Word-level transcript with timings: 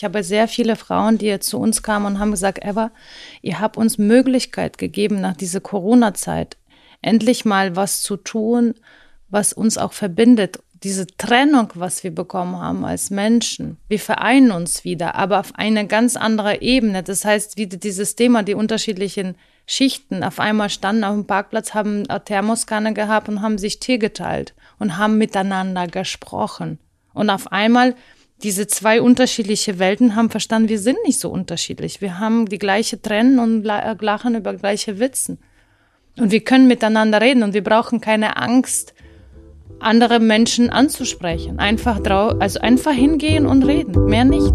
Ich 0.00 0.04
habe 0.04 0.24
sehr 0.24 0.48
viele 0.48 0.76
Frauen, 0.76 1.18
die 1.18 1.38
zu 1.40 1.58
uns 1.58 1.82
kamen 1.82 2.06
und 2.06 2.18
haben 2.18 2.30
gesagt, 2.30 2.64
Eva, 2.64 2.90
ihr 3.42 3.60
habt 3.60 3.76
uns 3.76 3.98
Möglichkeit 3.98 4.78
gegeben, 4.78 5.20
nach 5.20 5.36
dieser 5.36 5.60
Corona-Zeit 5.60 6.56
endlich 7.02 7.44
mal 7.44 7.76
was 7.76 8.00
zu 8.00 8.16
tun, 8.16 8.72
was 9.28 9.52
uns 9.52 9.76
auch 9.76 9.92
verbindet. 9.92 10.58
Diese 10.84 11.06
Trennung, 11.06 11.72
was 11.74 12.02
wir 12.02 12.14
bekommen 12.14 12.56
haben 12.56 12.86
als 12.86 13.10
Menschen, 13.10 13.76
wir 13.88 13.98
vereinen 13.98 14.52
uns 14.52 14.84
wieder, 14.84 15.16
aber 15.16 15.38
auf 15.38 15.52
eine 15.56 15.86
ganz 15.86 16.16
andere 16.16 16.62
Ebene. 16.62 17.02
Das 17.02 17.26
heißt, 17.26 17.58
wieder 17.58 17.76
dieses 17.76 18.16
Thema, 18.16 18.42
die 18.42 18.54
unterschiedlichen 18.54 19.34
Schichten. 19.66 20.24
Auf 20.24 20.40
einmal 20.40 20.70
standen 20.70 21.04
auf 21.04 21.12
dem 21.12 21.26
Parkplatz, 21.26 21.74
haben 21.74 22.08
eine 22.08 22.24
Thermoskanne 22.24 22.94
gehabt 22.94 23.28
und 23.28 23.42
haben 23.42 23.58
sich 23.58 23.80
Tee 23.80 23.98
geteilt 23.98 24.54
und 24.78 24.96
haben 24.96 25.18
miteinander 25.18 25.88
gesprochen. 25.88 26.78
Und 27.12 27.28
auf 27.28 27.52
einmal 27.52 27.94
diese 28.42 28.66
zwei 28.66 29.02
unterschiedliche 29.02 29.78
Welten 29.78 30.16
haben 30.16 30.30
verstanden, 30.30 30.68
wir 30.68 30.78
sind 30.78 30.98
nicht 31.04 31.20
so 31.20 31.30
unterschiedlich. 31.30 32.00
Wir 32.00 32.18
haben 32.18 32.46
die 32.46 32.58
gleiche 32.58 33.00
Trennen 33.00 33.38
und 33.38 33.66
äh, 33.66 33.96
lachen 34.00 34.34
über 34.34 34.54
gleiche 34.54 34.98
Witzen. 34.98 35.38
Und 36.18 36.32
wir 36.32 36.40
können 36.40 36.66
miteinander 36.66 37.20
reden 37.20 37.42
und 37.42 37.54
wir 37.54 37.62
brauchen 37.62 38.00
keine 38.00 38.36
Angst, 38.36 38.94
andere 39.78 40.20
Menschen 40.20 40.70
anzusprechen. 40.70 41.58
Einfach 41.58 42.00
drau 42.00 42.28
also 42.38 42.60
einfach 42.60 42.92
hingehen 42.92 43.46
und 43.46 43.62
reden, 43.62 44.06
mehr 44.06 44.24
nicht. 44.24 44.52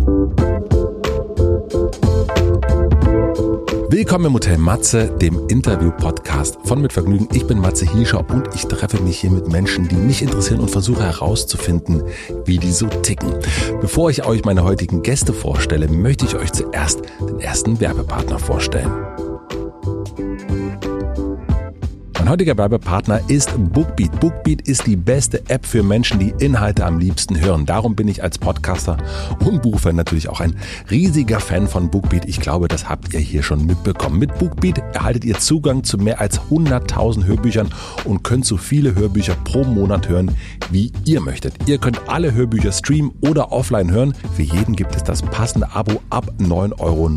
Willkommen 3.87 4.25
im 4.25 4.33
Hotel 4.33 4.57
Matze, 4.57 5.15
dem 5.21 5.47
Interview-Podcast 5.47 6.57
von 6.63 6.81
Mit 6.81 6.91
Vergnügen. 6.91 7.29
Ich 7.33 7.45
bin 7.45 7.59
Matze 7.59 7.85
Hiescher 7.85 8.27
und 8.29 8.49
ich 8.55 8.65
treffe 8.65 8.99
mich 9.01 9.19
hier 9.19 9.29
mit 9.29 9.47
Menschen, 9.47 9.87
die 9.87 9.95
mich 9.95 10.23
interessieren 10.23 10.59
und 10.59 10.71
versuche 10.71 11.03
herauszufinden, 11.03 12.01
wie 12.45 12.57
die 12.57 12.71
so 12.71 12.87
ticken. 12.87 13.35
Bevor 13.81 14.09
ich 14.09 14.25
euch 14.25 14.43
meine 14.43 14.63
heutigen 14.63 15.03
Gäste 15.03 15.33
vorstelle, 15.33 15.87
möchte 15.87 16.25
ich 16.25 16.35
euch 16.35 16.51
zuerst 16.51 17.03
den 17.21 17.39
ersten 17.39 17.79
Werbepartner 17.79 18.39
vorstellen. 18.39 18.91
Mein 22.25 22.31
heutiger 22.31 22.57
Werbepartner 22.57 23.21
ist 23.27 23.53
Bookbeat. 23.55 24.19
Bookbeat 24.19 24.67
ist 24.67 24.87
die 24.87 24.95
beste 24.95 25.47
App 25.47 25.63
für 25.63 25.83
Menschen, 25.83 26.17
die 26.17 26.33
Inhalte 26.39 26.83
am 26.83 26.97
liebsten 26.97 27.39
hören. 27.39 27.67
Darum 27.67 27.95
bin 27.95 28.07
ich 28.07 28.23
als 28.23 28.39
Podcaster 28.39 28.97
und 29.45 29.61
Buchfan 29.61 29.95
natürlich 29.95 30.27
auch 30.27 30.39
ein 30.39 30.55
riesiger 30.89 31.39
Fan 31.39 31.67
von 31.67 31.91
Bookbeat. 31.91 32.25
Ich 32.25 32.39
glaube, 32.39 32.67
das 32.67 32.89
habt 32.89 33.13
ihr 33.13 33.19
hier 33.19 33.43
schon 33.43 33.67
mitbekommen. 33.67 34.17
Mit 34.17 34.39
Bookbeat 34.39 34.79
erhaltet 34.95 35.23
ihr 35.23 35.37
Zugang 35.37 35.83
zu 35.83 35.99
mehr 35.99 36.19
als 36.19 36.39
100.000 36.49 37.25
Hörbüchern 37.25 37.69
und 38.05 38.23
könnt 38.23 38.47
so 38.47 38.57
viele 38.57 38.95
Hörbücher 38.95 39.35
pro 39.43 39.63
Monat 39.63 40.09
hören, 40.09 40.31
wie 40.71 40.91
ihr 41.05 41.21
möchtet. 41.21 41.53
Ihr 41.67 41.77
könnt 41.77 42.09
alle 42.09 42.33
Hörbücher 42.33 42.71
streamen 42.71 43.11
oder 43.21 43.51
offline 43.51 43.91
hören. 43.91 44.15
Für 44.35 44.41
jeden 44.41 44.75
gibt 44.75 44.95
es 44.95 45.03
das 45.03 45.21
passende 45.21 45.75
Abo 45.75 46.01
ab 46.09 46.33
9,99 46.39 46.79
Euro. 46.79 47.09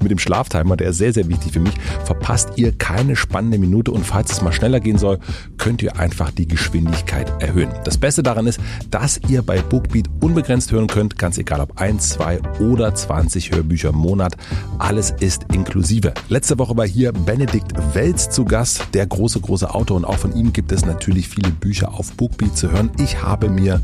Mit 0.00 0.12
dem 0.12 0.20
Schlaftimer, 0.20 0.76
der 0.76 0.90
ist 0.90 0.98
sehr, 0.98 1.12
sehr 1.12 1.26
wichtig 1.28 1.54
für 1.54 1.58
mich, 1.60 1.74
verpasst 2.04 2.50
ihr 2.54 2.70
keine 2.70 3.16
spannende 3.16 3.58
Minute 3.58 3.95
und 3.96 4.06
falls 4.06 4.30
es 4.30 4.42
mal 4.42 4.52
schneller 4.52 4.80
gehen 4.80 4.98
soll, 4.98 5.18
könnt 5.58 5.82
ihr 5.82 5.98
einfach 5.98 6.30
die 6.30 6.46
Geschwindigkeit 6.46 7.42
erhöhen. 7.42 7.70
Das 7.84 7.98
Beste 7.98 8.22
daran 8.22 8.46
ist, 8.46 8.60
dass 8.90 9.20
ihr 9.28 9.42
bei 9.42 9.60
Bookbeat 9.60 10.08
unbegrenzt 10.20 10.70
hören 10.70 10.86
könnt, 10.86 11.18
ganz 11.18 11.38
egal 11.38 11.60
ob 11.60 11.80
1, 11.80 12.10
2 12.10 12.40
oder 12.60 12.94
20 12.94 13.52
Hörbücher 13.52 13.88
im 13.88 13.96
Monat. 13.96 14.36
Alles 14.78 15.12
ist 15.18 15.46
inklusive. 15.52 16.14
Letzte 16.28 16.58
Woche 16.58 16.76
war 16.76 16.86
hier 16.86 17.12
Benedikt 17.12 17.72
Welz 17.94 18.30
zu 18.30 18.44
Gast, 18.44 18.88
der 18.94 19.06
große, 19.06 19.40
große 19.40 19.74
Autor 19.74 19.96
und 19.96 20.04
auch 20.04 20.18
von 20.18 20.34
ihm 20.36 20.52
gibt 20.52 20.72
es 20.72 20.84
natürlich 20.84 21.28
viele 21.28 21.50
Bücher 21.50 21.94
auf 21.94 22.12
Bookbeat 22.12 22.56
zu 22.56 22.70
hören. 22.70 22.90
Ich 22.98 23.22
habe 23.22 23.48
mir 23.48 23.80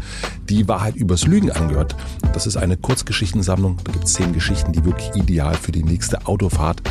die 0.48 0.69
Wahrheit 0.69 0.97
übers 0.97 1.26
Lügen 1.26 1.50
angehört. 1.50 1.97
Das 2.34 2.47
ist 2.47 2.56
eine 2.56 2.76
Kurzgeschichtensammlung. 2.76 3.78
Da 3.84 3.92
gibt 3.92 4.04
es 4.04 4.12
zehn 4.12 4.32
Geschichten, 4.32 4.72
die 4.72 4.84
wirklich 4.84 5.10
ideal 5.14 5.54
für 5.54 5.72
die 5.72 5.82
nächste 5.82 6.26
Autofahrt 6.26 6.82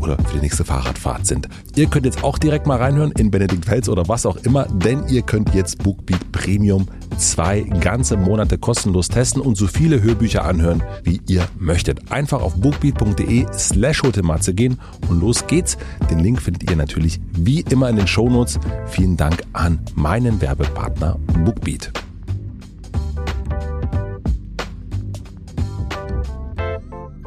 oder 0.00 0.16
für 0.16 0.34
die 0.34 0.40
nächste 0.40 0.64
Fahrradfahrt 0.64 1.26
sind. 1.26 1.48
Ihr 1.74 1.86
könnt 1.86 2.06
jetzt 2.06 2.24
auch 2.24 2.38
direkt 2.38 2.66
mal 2.66 2.69
reinhören 2.76 3.12
in 3.12 3.30
Benedikt 3.30 3.64
Fels 3.64 3.88
oder 3.88 4.08
was 4.08 4.26
auch 4.26 4.36
immer, 4.36 4.64
denn 4.66 5.06
ihr 5.08 5.22
könnt 5.22 5.54
jetzt 5.54 5.82
BookBeat 5.82 6.32
Premium 6.32 6.86
zwei 7.16 7.60
ganze 7.60 8.16
Monate 8.16 8.58
kostenlos 8.58 9.08
testen 9.08 9.42
und 9.42 9.56
so 9.56 9.66
viele 9.66 10.02
Hörbücher 10.02 10.44
anhören, 10.44 10.82
wie 11.04 11.20
ihr 11.28 11.46
möchtet. 11.58 12.10
Einfach 12.10 12.42
auf 12.42 12.54
bookbeat.de 12.56 13.46
slash 13.52 14.02
Hotematze 14.02 14.54
gehen 14.54 14.80
und 15.08 15.20
los 15.20 15.46
geht's. 15.46 15.76
Den 16.10 16.20
Link 16.20 16.40
findet 16.40 16.70
ihr 16.70 16.76
natürlich 16.76 17.20
wie 17.32 17.60
immer 17.60 17.88
in 17.88 17.96
den 17.96 18.06
Shownotes. 18.06 18.58
Vielen 18.86 19.16
Dank 19.16 19.42
an 19.52 19.80
meinen 19.94 20.40
Werbepartner 20.40 21.18
BookBeat. 21.44 21.92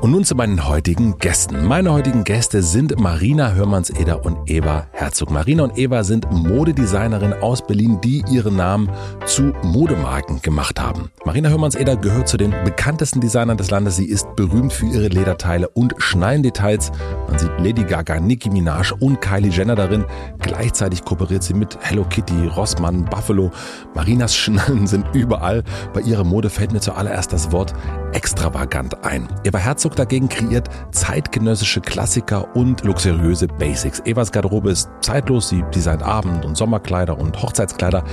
Und 0.04 0.12
nun 0.12 0.26
zu 0.26 0.36
meinen 0.36 0.68
heutigen 0.68 1.18
Gästen. 1.18 1.66
Meine 1.66 1.94
heutigen 1.94 2.26
Gäste 2.26 2.62
sind 2.62 3.00
Marina 3.00 3.54
Hörmanns-Eder 3.54 4.26
und 4.26 4.50
Eva 4.52 4.86
Herzog. 4.92 5.32
Marina 5.32 5.64
und 5.64 5.78
Eva 5.78 6.04
sind 6.04 6.30
Modedesignerin 6.30 7.32
aus 7.32 7.66
Berlin, 7.66 8.02
die 8.02 8.22
ihren 8.30 8.58
Namen 8.58 8.90
zu 9.26 9.54
Modemarken 9.64 10.42
gemacht 10.42 10.78
haben. 10.82 11.10
Marina 11.24 11.48
Hörmanns-Eder 11.48 11.96
gehört 11.96 12.28
zu 12.28 12.36
den 12.36 12.52
bekanntesten 12.66 13.22
Designern 13.22 13.56
des 13.56 13.72
Landes. 13.72 13.96
Sie 13.96 14.10
ist 14.10 14.28
berühmt 14.36 14.74
für 14.74 14.88
ihre 14.88 15.08
Lederteile 15.08 15.70
und 15.70 15.94
Schneidendetails. 16.00 16.92
Man 17.30 17.40
sieht 17.40 17.52
Lady 17.60 17.86
Gaga, 17.86 18.20
Nicki 18.20 18.50
Minaj 18.50 18.92
und 19.00 19.22
Kylie 19.22 19.52
Jenner 19.52 19.76
darin. 19.76 20.04
Gleichzeitig 20.40 21.06
kooperiert 21.06 21.44
sie 21.44 21.54
mit 21.54 21.78
Hello 21.80 22.04
Kitty, 22.04 22.48
Rossmann, 22.48 23.06
Buffalo. 23.06 23.52
Marinas 23.96 24.36
Schnallen 24.36 24.86
sind 24.86 25.06
überall. 25.14 25.64
Bei 25.94 26.02
ihrer 26.02 26.26
Mode 26.26 26.50
fällt 26.50 26.74
mir 26.74 26.82
zuallererst 26.82 27.32
das 27.32 27.54
Wort 27.54 27.74
extravagant 28.12 29.06
ein. 29.06 29.30
Eva 29.46 29.60
Herzog 29.60 29.93
dagegen 29.96 30.30
kreiert 30.30 30.70
zeitgenössische 30.92 31.82
Klassiker 31.82 32.56
und 32.56 32.84
luxuriöse 32.84 33.48
Basics. 33.48 34.02
Evas 34.06 34.32
Garderobe 34.32 34.72
ist 34.72 34.90
zeitlos, 35.02 35.50
sie 35.50 35.64
designt 35.74 36.04
Abend- 36.04 36.46
und 36.46 36.56
Sommerkleider 36.56 37.18
und 37.18 37.42
Hochzeitskleider. 37.42 38.04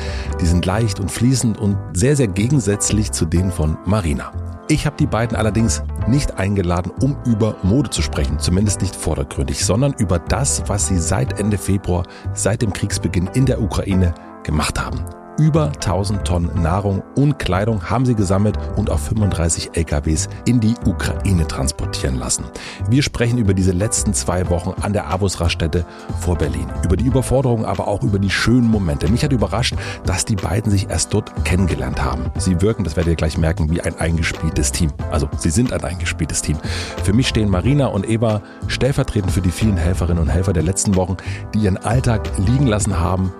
Die 0.40 0.46
sind 0.46 0.66
leicht 0.66 1.00
und 1.00 1.10
fließend 1.10 1.58
und 1.58 1.76
sehr, 1.92 2.16
sehr 2.16 2.28
gegensätzlich 2.28 3.12
zu 3.12 3.24
denen 3.24 3.50
von 3.50 3.76
Marina. 3.84 4.32
Ich 4.68 4.86
habe 4.86 4.96
die 4.96 5.06
beiden 5.06 5.36
allerdings 5.36 5.82
nicht 6.06 6.38
eingeladen, 6.38 6.92
um 7.00 7.16
über 7.26 7.56
Mode 7.64 7.90
zu 7.90 8.02
sprechen, 8.02 8.38
zumindest 8.38 8.80
nicht 8.80 8.94
vordergründig, 8.94 9.64
sondern 9.64 9.94
über 9.98 10.20
das, 10.20 10.62
was 10.68 10.86
sie 10.86 10.98
seit 10.98 11.40
Ende 11.40 11.58
Februar, 11.58 12.04
seit 12.34 12.62
dem 12.62 12.72
Kriegsbeginn 12.72 13.28
in 13.34 13.46
der 13.46 13.60
Ukraine 13.60 14.14
gemacht 14.44 14.80
haben. 14.80 15.04
Über 15.40 15.68
1000 15.68 16.22
Tonnen 16.26 16.62
Nahrung 16.62 17.02
und 17.16 17.38
Kleidung 17.38 17.88
haben 17.88 18.04
sie 18.04 18.14
gesammelt 18.14 18.58
und 18.76 18.90
auf 18.90 19.00
35 19.04 19.70
LKWs 19.72 20.28
in 20.44 20.60
die 20.60 20.74
Ukraine 20.84 21.48
transportieren 21.48 22.18
lassen. 22.18 22.44
Wir 22.90 23.02
sprechen 23.02 23.38
über 23.38 23.54
diese 23.54 23.72
letzten 23.72 24.12
zwei 24.12 24.50
Wochen 24.50 24.78
an 24.82 24.92
der 24.92 25.10
Avus-Raststätte 25.10 25.86
vor 26.20 26.36
Berlin. 26.36 26.66
Über 26.84 26.98
die 26.98 27.06
Überforderung, 27.06 27.64
aber 27.64 27.88
auch 27.88 28.02
über 28.02 28.18
die 28.18 28.28
schönen 28.28 28.70
Momente. 28.70 29.10
Mich 29.10 29.24
hat 29.24 29.32
überrascht, 29.32 29.76
dass 30.04 30.26
die 30.26 30.36
beiden 30.36 30.70
sich 30.70 30.90
erst 30.90 31.14
dort 31.14 31.42
kennengelernt 31.46 32.04
haben. 32.04 32.30
Sie 32.36 32.60
wirken, 32.60 32.84
das 32.84 32.96
werdet 32.96 33.12
ihr 33.12 33.16
gleich 33.16 33.38
merken, 33.38 33.70
wie 33.70 33.80
ein 33.80 33.98
eingespieltes 33.98 34.72
Team. 34.72 34.92
Also, 35.10 35.26
sie 35.38 35.50
sind 35.50 35.72
ein 35.72 35.82
eingespieltes 35.82 36.42
Team. 36.42 36.58
Für 37.02 37.14
mich 37.14 37.28
stehen 37.28 37.48
Marina 37.48 37.86
und 37.86 38.06
Eva 38.06 38.42
stellvertretend 38.66 39.32
für 39.32 39.40
die 39.40 39.50
vielen 39.50 39.78
Helferinnen 39.78 40.22
und 40.22 40.28
Helfer 40.28 40.52
der 40.52 40.64
letzten 40.64 40.96
Wochen, 40.96 41.16
die 41.54 41.60
ihren 41.60 41.78
Alltag 41.78 42.30
liegen 42.36 42.66
lassen 42.66 43.00
haben 43.00 43.32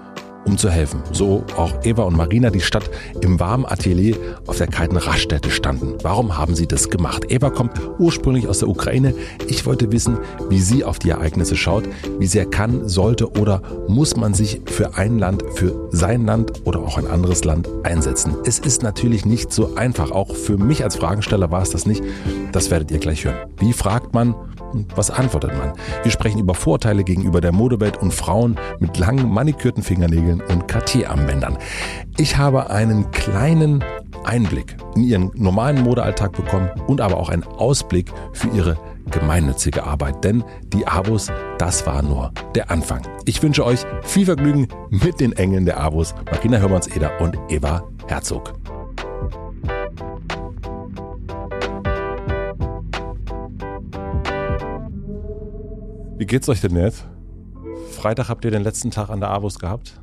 um 0.44 0.58
zu 0.58 0.70
helfen. 0.70 1.02
So 1.12 1.44
auch 1.56 1.72
Eva 1.84 2.02
und 2.04 2.16
Marina, 2.16 2.50
die 2.50 2.60
statt 2.60 2.90
im 3.20 3.40
warmen 3.40 3.66
Atelier 3.66 4.16
auf 4.46 4.58
der 4.58 4.66
kalten 4.66 4.96
Raststätte 4.96 5.50
standen. 5.50 5.94
Warum 6.02 6.36
haben 6.36 6.54
sie 6.54 6.66
das 6.66 6.88
gemacht? 6.90 7.24
Eva 7.28 7.50
kommt 7.50 7.72
ursprünglich 7.98 8.48
aus 8.48 8.60
der 8.60 8.68
Ukraine. 8.68 9.14
Ich 9.46 9.66
wollte 9.66 9.92
wissen, 9.92 10.18
wie 10.48 10.60
sie 10.60 10.84
auf 10.84 10.98
die 10.98 11.10
Ereignisse 11.10 11.56
schaut, 11.56 11.84
wie 12.18 12.26
sehr 12.26 12.46
kann, 12.46 12.88
sollte 12.88 13.30
oder 13.32 13.62
muss 13.88 14.16
man 14.16 14.34
sich 14.34 14.60
für 14.66 14.96
ein 14.96 15.18
Land, 15.18 15.44
für 15.54 15.88
sein 15.90 16.24
Land 16.24 16.62
oder 16.64 16.80
auch 16.80 16.98
ein 16.98 17.06
anderes 17.06 17.44
Land 17.44 17.68
einsetzen. 17.82 18.36
Es 18.44 18.58
ist 18.58 18.82
natürlich 18.82 19.24
nicht 19.24 19.52
so 19.52 19.74
einfach. 19.74 20.10
Auch 20.10 20.34
für 20.34 20.56
mich 20.56 20.84
als 20.84 20.96
Fragensteller 20.96 21.50
war 21.50 21.62
es 21.62 21.70
das 21.70 21.86
nicht. 21.86 22.02
Das 22.52 22.70
werdet 22.70 22.90
ihr 22.90 22.98
gleich 22.98 23.24
hören. 23.24 23.36
Wie 23.58 23.72
fragt 23.72 24.14
man 24.14 24.34
was 24.94 25.10
antwortet 25.10 25.56
man? 25.56 25.72
Wir 26.02 26.10
sprechen 26.10 26.38
über 26.38 26.54
Vorteile 26.54 27.04
gegenüber 27.04 27.40
der 27.40 27.52
Modewelt 27.52 27.96
und 27.98 28.12
Frauen 28.12 28.56
mit 28.78 28.98
langen 28.98 29.30
manikürten 29.30 29.82
Fingernägeln 29.82 30.42
und 30.42 30.68
Cartier-Armbändern. 30.68 31.58
Ich 32.18 32.36
habe 32.36 32.70
einen 32.70 33.10
kleinen 33.10 33.84
Einblick 34.24 34.76
in 34.94 35.04
ihren 35.04 35.30
normalen 35.34 35.82
Modealltag 35.82 36.32
bekommen 36.32 36.70
und 36.86 37.00
aber 37.00 37.16
auch 37.16 37.28
einen 37.28 37.44
Ausblick 37.44 38.12
für 38.32 38.48
ihre 38.48 38.76
gemeinnützige 39.10 39.84
Arbeit. 39.84 40.22
Denn 40.24 40.44
die 40.72 40.86
Abos, 40.86 41.30
das 41.58 41.86
war 41.86 42.02
nur 42.02 42.32
der 42.54 42.70
Anfang. 42.70 43.02
Ich 43.24 43.42
wünsche 43.42 43.64
euch 43.64 43.80
viel 44.02 44.26
Vergnügen 44.26 44.68
mit 44.90 45.20
den 45.20 45.32
Engeln 45.32 45.64
der 45.64 45.78
Abos, 45.78 46.14
Marina 46.30 46.58
Hörmanns-Eder 46.58 47.20
und 47.20 47.36
Eva 47.48 47.82
Herzog. 48.06 48.52
Wie 56.20 56.26
geht's 56.26 56.50
euch 56.50 56.60
denn 56.60 56.76
jetzt? 56.76 57.06
Freitag 57.92 58.28
habt 58.28 58.44
ihr 58.44 58.50
den 58.50 58.62
letzten 58.62 58.90
Tag 58.90 59.08
an 59.08 59.20
der 59.20 59.30
Avus 59.30 59.58
gehabt? 59.58 60.02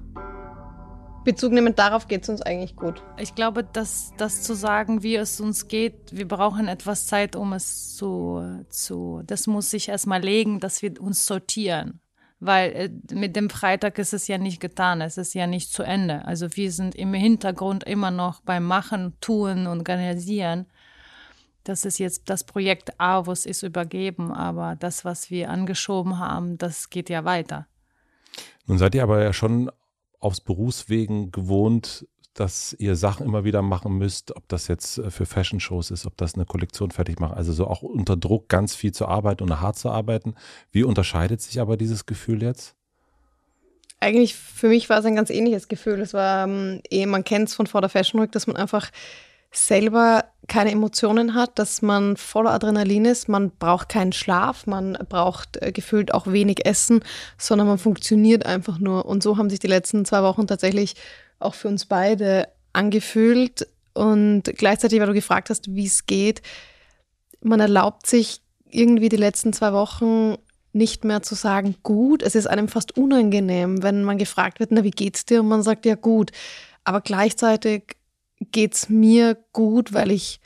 Bezug 1.24 1.52
nehmend 1.52 1.78
darauf 1.78 2.08
geht 2.08 2.24
es 2.24 2.30
uns 2.30 2.42
eigentlich 2.42 2.76
gut. 2.76 3.04
Ich 3.20 3.36
glaube, 3.36 3.64
dass 3.64 4.14
das 4.18 4.42
zu 4.42 4.56
sagen, 4.56 5.04
wie 5.04 5.16
es 5.16 5.40
uns 5.40 5.68
geht, 5.68 5.94
wir 6.12 6.28
brauchen 6.28 6.68
etwas 6.68 7.06
Zeit, 7.06 7.36
um 7.36 7.54
es 7.54 7.96
zu, 7.96 8.64
zu 8.68 9.22
das 9.28 9.46
muss 9.46 9.70
sich 9.70 9.90
erstmal 9.90 10.24
legen, 10.24 10.60
dass 10.60 10.82
wir 10.82 11.00
uns 11.00 11.24
sortieren. 11.24 12.00
Weil 12.40 12.72
äh, 12.72 12.90
mit 13.14 13.36
dem 13.36 13.52
Freitag 13.52 14.00
ist 14.00 14.16
es 14.16 14.28
ja 14.28 14.40
nicht 14.40 14.60
getan, 14.60 15.02
es 15.02 15.20
ist 15.20 15.36
ja 15.36 15.46
nicht 15.46 15.72
zu 15.72 15.84
Ende. 15.84 16.26
Also 16.26 16.48
wir 16.56 16.72
sind 16.72 16.96
im 16.96 17.14
Hintergrund 17.14 17.84
immer 17.84 18.10
noch 18.10 18.42
beim 18.42 18.66
Machen, 18.66 19.16
Tun 19.22 19.68
und 19.68 19.78
Organisieren. 19.78 20.66
Das 21.68 21.84
ist 21.84 21.98
jetzt 21.98 22.30
das 22.30 22.46
Projekt 22.46 22.98
Avus 22.98 23.46
ist 23.46 23.62
übergeben, 23.62 24.32
aber 24.32 24.78
das, 24.78 25.04
was 25.04 25.30
wir 25.30 25.50
angeschoben 25.50 26.18
haben, 26.18 26.58
das 26.58 26.90
geht 26.90 27.10
ja 27.10 27.26
weiter. 27.26 27.68
Nun 28.68 28.78
seid 28.78 28.96
ihr 28.96 29.04
aber 29.04 29.22
ja 29.22 29.34
schon 29.34 29.70
aufs 30.22 30.40
Berufswegen 30.40 31.30
gewohnt, 31.32 32.08
dass 32.34 32.74
ihr 32.80 32.96
Sachen 32.96 33.26
immer 33.26 33.44
wieder 33.44 33.62
machen 33.62 33.98
müsst, 33.98 34.34
ob 34.34 34.48
das 34.48 34.70
jetzt 34.70 34.98
äh, 34.98 35.12
für 35.12 35.26
Fashion-Shows 35.26 35.92
ist, 35.92 36.06
ob 36.06 36.16
das 36.16 36.36
eine 36.36 36.46
Kollektion 36.46 36.92
fertig 36.92 37.20
macht, 37.20 37.36
also 37.36 37.52
so 37.52 37.68
auch 37.68 37.82
unter 37.82 38.16
Druck 38.16 38.48
ganz 38.48 38.74
viel 38.74 38.94
zu 38.94 39.06
arbeiten 39.06 39.44
und 39.44 39.60
hart 39.60 39.78
zu 39.78 39.90
arbeiten. 39.90 40.36
Wie 40.72 40.84
unterscheidet 40.84 41.42
sich 41.42 41.60
aber 41.60 41.76
dieses 41.76 42.06
Gefühl 42.06 42.44
jetzt? 42.44 42.76
Eigentlich 44.00 44.36
für 44.36 44.70
mich 44.70 44.88
war 44.90 45.00
es 45.00 45.06
ein 45.06 45.16
ganz 45.16 45.32
ähnliches 45.32 45.68
Gefühl. 45.68 46.00
Es 46.00 46.14
war, 46.14 46.48
ähm, 46.48 46.82
eh, 46.90 47.06
man 47.06 47.26
kennt 47.26 47.50
es 47.50 47.56
von 47.56 47.68
vor 47.68 47.82
der 47.82 47.90
Fashion 47.90 48.22
Week, 48.22 48.32
dass 48.32 48.48
man 48.48 48.56
einfach 48.56 48.90
selber 49.52 50.24
keine 50.48 50.72
Emotionen 50.72 51.34
hat, 51.34 51.60
dass 51.60 51.82
man 51.82 52.16
voller 52.16 52.52
Adrenalin 52.52 53.06
ist, 53.06 53.28
man 53.28 53.52
braucht 53.52 53.90
keinen 53.90 54.14
Schlaf, 54.14 54.66
man 54.66 54.98
braucht 55.10 55.62
äh, 55.62 55.72
gefühlt 55.72 56.14
auch 56.14 56.28
wenig 56.28 56.66
Essen, 56.66 57.04
sondern 57.38 57.68
man 57.68 57.78
funktioniert 57.78 58.46
einfach 58.46 58.80
nur. 58.80 59.06
Und 59.06 59.24
so 59.24 59.38
haben 59.38 59.50
sich 59.50 59.60
die 59.60 59.68
letzten 59.68 60.06
zwei 60.06 60.24
Wochen 60.24 60.48
tatsächlich 60.48 60.96
auch 61.40 61.54
für 61.54 61.68
uns 61.68 61.86
beide 61.86 62.48
angefühlt. 62.74 63.68
Und 63.94 64.44
gleichzeitig, 64.44 65.00
weil 65.00 65.08
du 65.08 65.14
gefragt 65.14 65.50
hast, 65.50 65.76
wie 65.76 65.86
es 65.86 66.06
geht, 66.06 66.42
man 67.42 67.60
erlaubt 67.60 68.08
sich 68.08 68.42
irgendwie 68.70 69.10
die 69.10 69.18
letzten 69.18 69.54
zwei 69.54 69.74
Wochen 69.74 70.36
nicht 70.74 71.04
mehr 71.04 71.24
zu 71.24 71.36
sagen, 71.36 71.76
gut. 71.84 72.22
Es 72.22 72.36
ist 72.36 72.48
einem 72.48 72.68
fast 72.68 72.96
unangenehm, 72.98 73.84
wenn 73.84 74.04
man 74.04 74.18
gefragt 74.18 74.60
wird, 74.60 74.72
na, 74.72 74.84
wie 74.84 74.92
geht's 74.92 75.26
dir? 75.26 75.42
Und 75.42 75.48
man 75.48 75.64
sagt, 75.64 75.86
ja, 75.86 75.96
gut. 75.96 76.32
Aber 76.84 77.02
gleichzeitig 77.02 77.97
geht 78.40 78.76
es 78.76 78.90
mir 78.90 79.38
gut, 79.54 79.94
weil 79.94 80.12
ich 80.12 80.40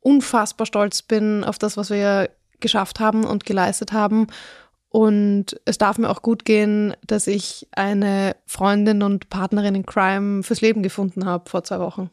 unfassbar 0.00 0.66
stolz 0.66 1.02
bin 1.02 1.44
auf 1.44 1.58
das, 1.58 1.76
was 1.76 1.90
wir 1.90 2.30
geschafft 2.60 3.00
haben 3.00 3.24
und 3.24 3.44
geleistet 3.44 3.92
haben. 3.92 4.26
Und 4.88 5.58
es 5.64 5.78
darf 5.78 5.96
mir 5.96 6.10
auch 6.10 6.20
gut 6.20 6.44
gehen, 6.44 6.94
dass 7.06 7.26
ich 7.26 7.66
eine 7.72 8.36
Freundin 8.46 9.02
und 9.02 9.30
Partnerin 9.30 9.74
in 9.74 9.86
Crime 9.86 10.42
fürs 10.42 10.60
Leben 10.60 10.82
gefunden 10.82 11.24
habe 11.24 11.48
vor 11.48 11.64
zwei 11.64 11.80
Wochen. 11.80 12.10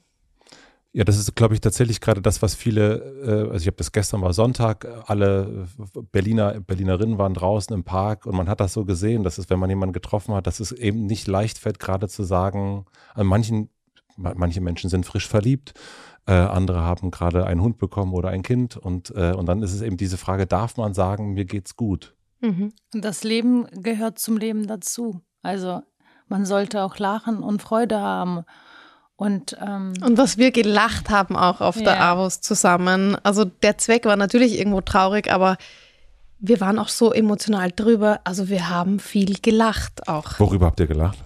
Ja, 0.91 1.03
das 1.03 1.17
ist, 1.17 1.35
glaube 1.35 1.53
ich, 1.53 1.61
tatsächlich 1.61 2.01
gerade 2.01 2.21
das, 2.21 2.41
was 2.41 2.55
viele, 2.55 2.95
äh, 3.23 3.51
also 3.51 3.57
ich 3.57 3.67
habe 3.67 3.77
das 3.77 3.91
gestern 3.91 4.21
war 4.21 4.33
Sonntag, 4.33 4.87
alle 5.05 5.67
Berliner, 6.11 6.61
Berlinerinnen 6.61 7.19
waren 7.19 7.35
draußen 7.35 7.75
im 7.75 7.83
Park 7.83 8.25
und 8.25 8.35
man 8.35 8.49
hat 8.49 8.59
das 8.59 8.73
so 8.73 8.85
gesehen, 8.85 9.23
dass 9.23 9.37
es, 9.37 9.51
wenn 9.51 9.59
man 9.59 9.69
jemanden 9.69 9.93
getroffen 9.93 10.33
hat, 10.33 10.47
dass 10.47 10.59
es 10.59 10.71
eben 10.71 11.05
nicht 11.05 11.27
leicht 11.27 11.59
fällt, 11.59 11.79
gerade 11.79 12.07
zu 12.07 12.23
sagen, 12.23 12.85
an 13.13 13.27
manchen 13.27 13.69
manche 14.19 14.61
Menschen 14.61 14.89
sind 14.89 15.05
frisch 15.05 15.27
verliebt, 15.27 15.73
äh, 16.25 16.33
andere 16.33 16.81
haben 16.81 17.09
gerade 17.09 17.47
einen 17.47 17.61
Hund 17.61 17.77
bekommen 17.77 18.13
oder 18.13 18.29
ein 18.29 18.43
Kind 18.43 18.77
und, 18.77 19.11
äh, 19.15 19.33
und 19.33 19.47
dann 19.47 19.63
ist 19.63 19.73
es 19.73 19.81
eben 19.81 19.97
diese 19.97 20.17
Frage, 20.17 20.45
darf 20.45 20.77
man 20.77 20.93
sagen, 20.93 21.33
mir 21.33 21.45
geht's 21.45 21.75
gut? 21.75 22.15
Mhm. 22.41 22.71
Das 22.93 23.23
Leben 23.23 23.65
gehört 23.81 24.19
zum 24.19 24.37
Leben 24.37 24.67
dazu. 24.67 25.21
Also 25.41 25.81
man 26.27 26.45
sollte 26.45 26.83
auch 26.83 26.97
lachen 26.97 27.41
und 27.41 27.61
Freude 27.61 27.99
haben. 27.99 28.43
Und, 29.15 29.57
ähm, 29.59 29.93
und 30.05 30.17
was 30.17 30.37
wir 30.37 30.51
gelacht 30.51 31.09
haben 31.09 31.35
auch 31.35 31.59
auf 31.59 31.75
ja. 31.77 31.83
der 31.83 32.01
AWOS 32.03 32.41
zusammen. 32.41 33.17
Also 33.23 33.43
der 33.43 33.77
Zweck 33.77 34.05
war 34.05 34.15
natürlich 34.15 34.57
irgendwo 34.57 34.81
traurig, 34.81 35.31
aber 35.31 35.57
wir 36.39 36.61
waren 36.61 36.79
auch 36.79 36.87
so 36.87 37.11
emotional 37.11 37.71
drüber. 37.71 38.21
Also 38.23 38.47
wir 38.47 38.69
haben 38.69 38.99
viel 38.99 39.33
gelacht 39.41 40.07
auch. 40.07 40.39
Worüber 40.39 40.67
habt 40.67 40.79
ihr 40.79 40.87
gelacht? 40.87 41.17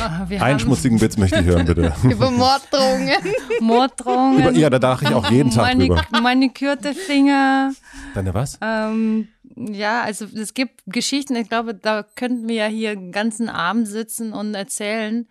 Ah, 0.00 0.26
Einen 0.40 0.58
schmutzigen 0.58 1.00
Witz 1.00 1.16
möchte 1.16 1.40
ich 1.40 1.46
hören, 1.46 1.66
bitte. 1.66 1.92
Über 2.04 2.30
Morddrohungen. 2.30 3.16
Morddrohungen. 3.60 4.40
Über, 4.40 4.52
ja, 4.52 4.70
da 4.70 4.78
dachte 4.78 5.04
ich 5.04 5.14
auch 5.14 5.30
jeden 5.30 5.50
Tag 5.50 5.66
Manik 5.66 5.92
drüber. 5.92 6.20
Manikürte 6.20 6.94
Finger. 6.94 7.72
Deine 8.14 8.32
was? 8.34 8.58
Ähm, 8.60 9.28
ja, 9.56 10.02
also 10.02 10.24
es 10.24 10.54
gibt 10.54 10.82
Geschichten, 10.86 11.36
ich 11.36 11.48
glaube, 11.48 11.74
da 11.74 12.02
könnten 12.02 12.48
wir 12.48 12.56
ja 12.56 12.66
hier 12.66 12.90
einen 12.90 13.12
ganzen 13.12 13.48
Abend 13.48 13.86
sitzen 13.86 14.32
und 14.32 14.54
erzählen. 14.54 15.28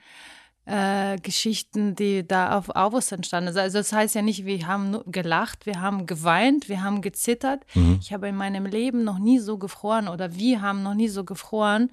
Äh, 0.65 1.17
Geschichten, 1.17 1.93
die 1.93 2.25
da 2.25 2.57
auf 2.57 2.73
August 2.73 3.11
entstanden 3.11 3.51
sind. 3.51 3.61
Also 3.61 3.79
das 3.79 3.91
heißt 3.91 4.15
ja 4.15 4.21
nicht, 4.21 4.45
wir 4.45 4.65
haben 4.65 4.91
nur 4.91 5.03
gelacht, 5.07 5.65
wir 5.65 5.81
haben 5.81 6.05
geweint, 6.05 6.69
wir 6.69 6.81
haben 6.81 7.01
gezittert. 7.01 7.65
Mhm. 7.73 7.97
Ich 7.99 8.13
habe 8.13 8.29
in 8.29 8.37
meinem 8.37 8.65
Leben 8.65 9.03
noch 9.03 9.19
nie 9.19 9.39
so 9.39 9.57
gefroren 9.57 10.07
oder 10.07 10.35
wir 10.35 10.61
haben 10.61 10.81
noch 10.81 10.93
nie 10.93 11.09
so 11.09 11.25
gefroren 11.25 11.91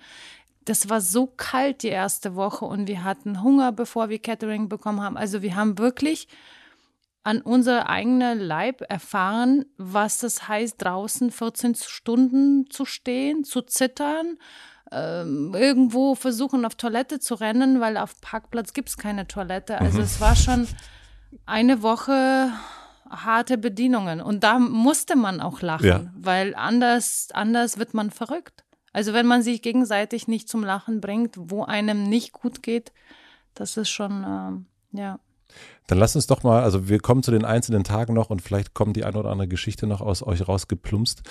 das 0.65 0.89
war 0.89 1.01
so 1.01 1.27
kalt 1.27 1.83
die 1.83 1.89
erste 1.89 2.35
Woche 2.35 2.65
und 2.65 2.87
wir 2.87 3.05
hatten 3.05 3.43
Hunger, 3.43 3.73
bevor 3.73 4.09
wir 4.09 4.19
Catering 4.19 4.69
bekommen 4.69 5.01
haben. 5.01 5.17
Also 5.17 5.43
wir 5.43 5.57
haben 5.57 5.79
wirklich 5.79 6.29
an 7.23 7.43
unser 7.43 7.89
eigener 7.89 8.35
Leib 8.35 8.83
erfahren, 8.89 9.65
was 9.77 10.19
das 10.19 10.49
heißt, 10.49 10.77
draußen 10.79 11.31
14 11.31 11.75
Stunden 11.75 12.71
zu 12.71 12.85
stehen, 12.85 13.45
zu 13.45 13.63
zittern, 13.63 14.39
ähm, 14.91 15.55
irgendwo 15.55 16.15
versuchen, 16.15 16.65
auf 16.65 16.75
Toilette 16.75 17.21
zu 17.21 17.35
rennen, 17.35 17.81
weil 17.81 17.97
auf 17.97 18.21
Parkplatz 18.21 18.73
gibt 18.73 18.89
es 18.89 18.97
keine 18.97 19.29
Toilette. 19.29 19.79
Also 19.79 19.99
mhm. 19.99 20.05
es 20.05 20.21
war 20.21 20.35
schon 20.35 20.67
eine 21.47 21.83
Woche 21.83 22.53
harte 23.09 23.59
Bedienungen. 23.59 24.21
Und 24.21 24.45
da 24.45 24.59
musste 24.59 25.17
man 25.17 25.41
auch 25.41 25.61
lachen, 25.63 25.87
ja. 25.87 26.13
weil 26.17 26.55
anders, 26.55 27.29
anders 27.33 27.79
wird 27.79 27.93
man 27.93 28.11
verrückt. 28.11 28.65
Also 28.93 29.13
wenn 29.13 29.27
man 29.27 29.43
sich 29.43 29.63
gegenseitig 29.63 30.29
nicht 30.29 30.49
zum 30.49 30.65
Lachen 30.65 31.01
bringt, 31.01 31.37
wo 31.37 31.65
einem 31.65 32.05
nicht 32.05 32.33
gut 32.33 32.63
geht, 32.63 32.93
das 33.55 33.77
ist 33.77 33.91
schon, 33.91 34.67
äh, 34.93 34.99
ja. 34.99 35.21
Dann 35.89 35.99
lass 35.99 36.15
uns 36.15 36.29
doch 36.29 36.45
mal, 36.45 36.63
also 36.63 36.89
wir 36.89 37.01
kommen 37.01 37.25
zu 37.25 37.33
den 37.33 37.45
einzelnen 37.45 37.83
Tagen 37.83 38.15
noch 38.15 38.31
und 38.31 38.41
vielleicht 38.41 38.75
kommt 38.75 38.97
die 38.97 39.05
eine 39.05 39.19
oder 39.19 39.31
andere 39.31 39.49
Geschichte 39.49 39.89
noch 39.89 40.01
aus 40.01 40.25
euch 40.25 40.47
rausgeplumpst. 40.47 41.23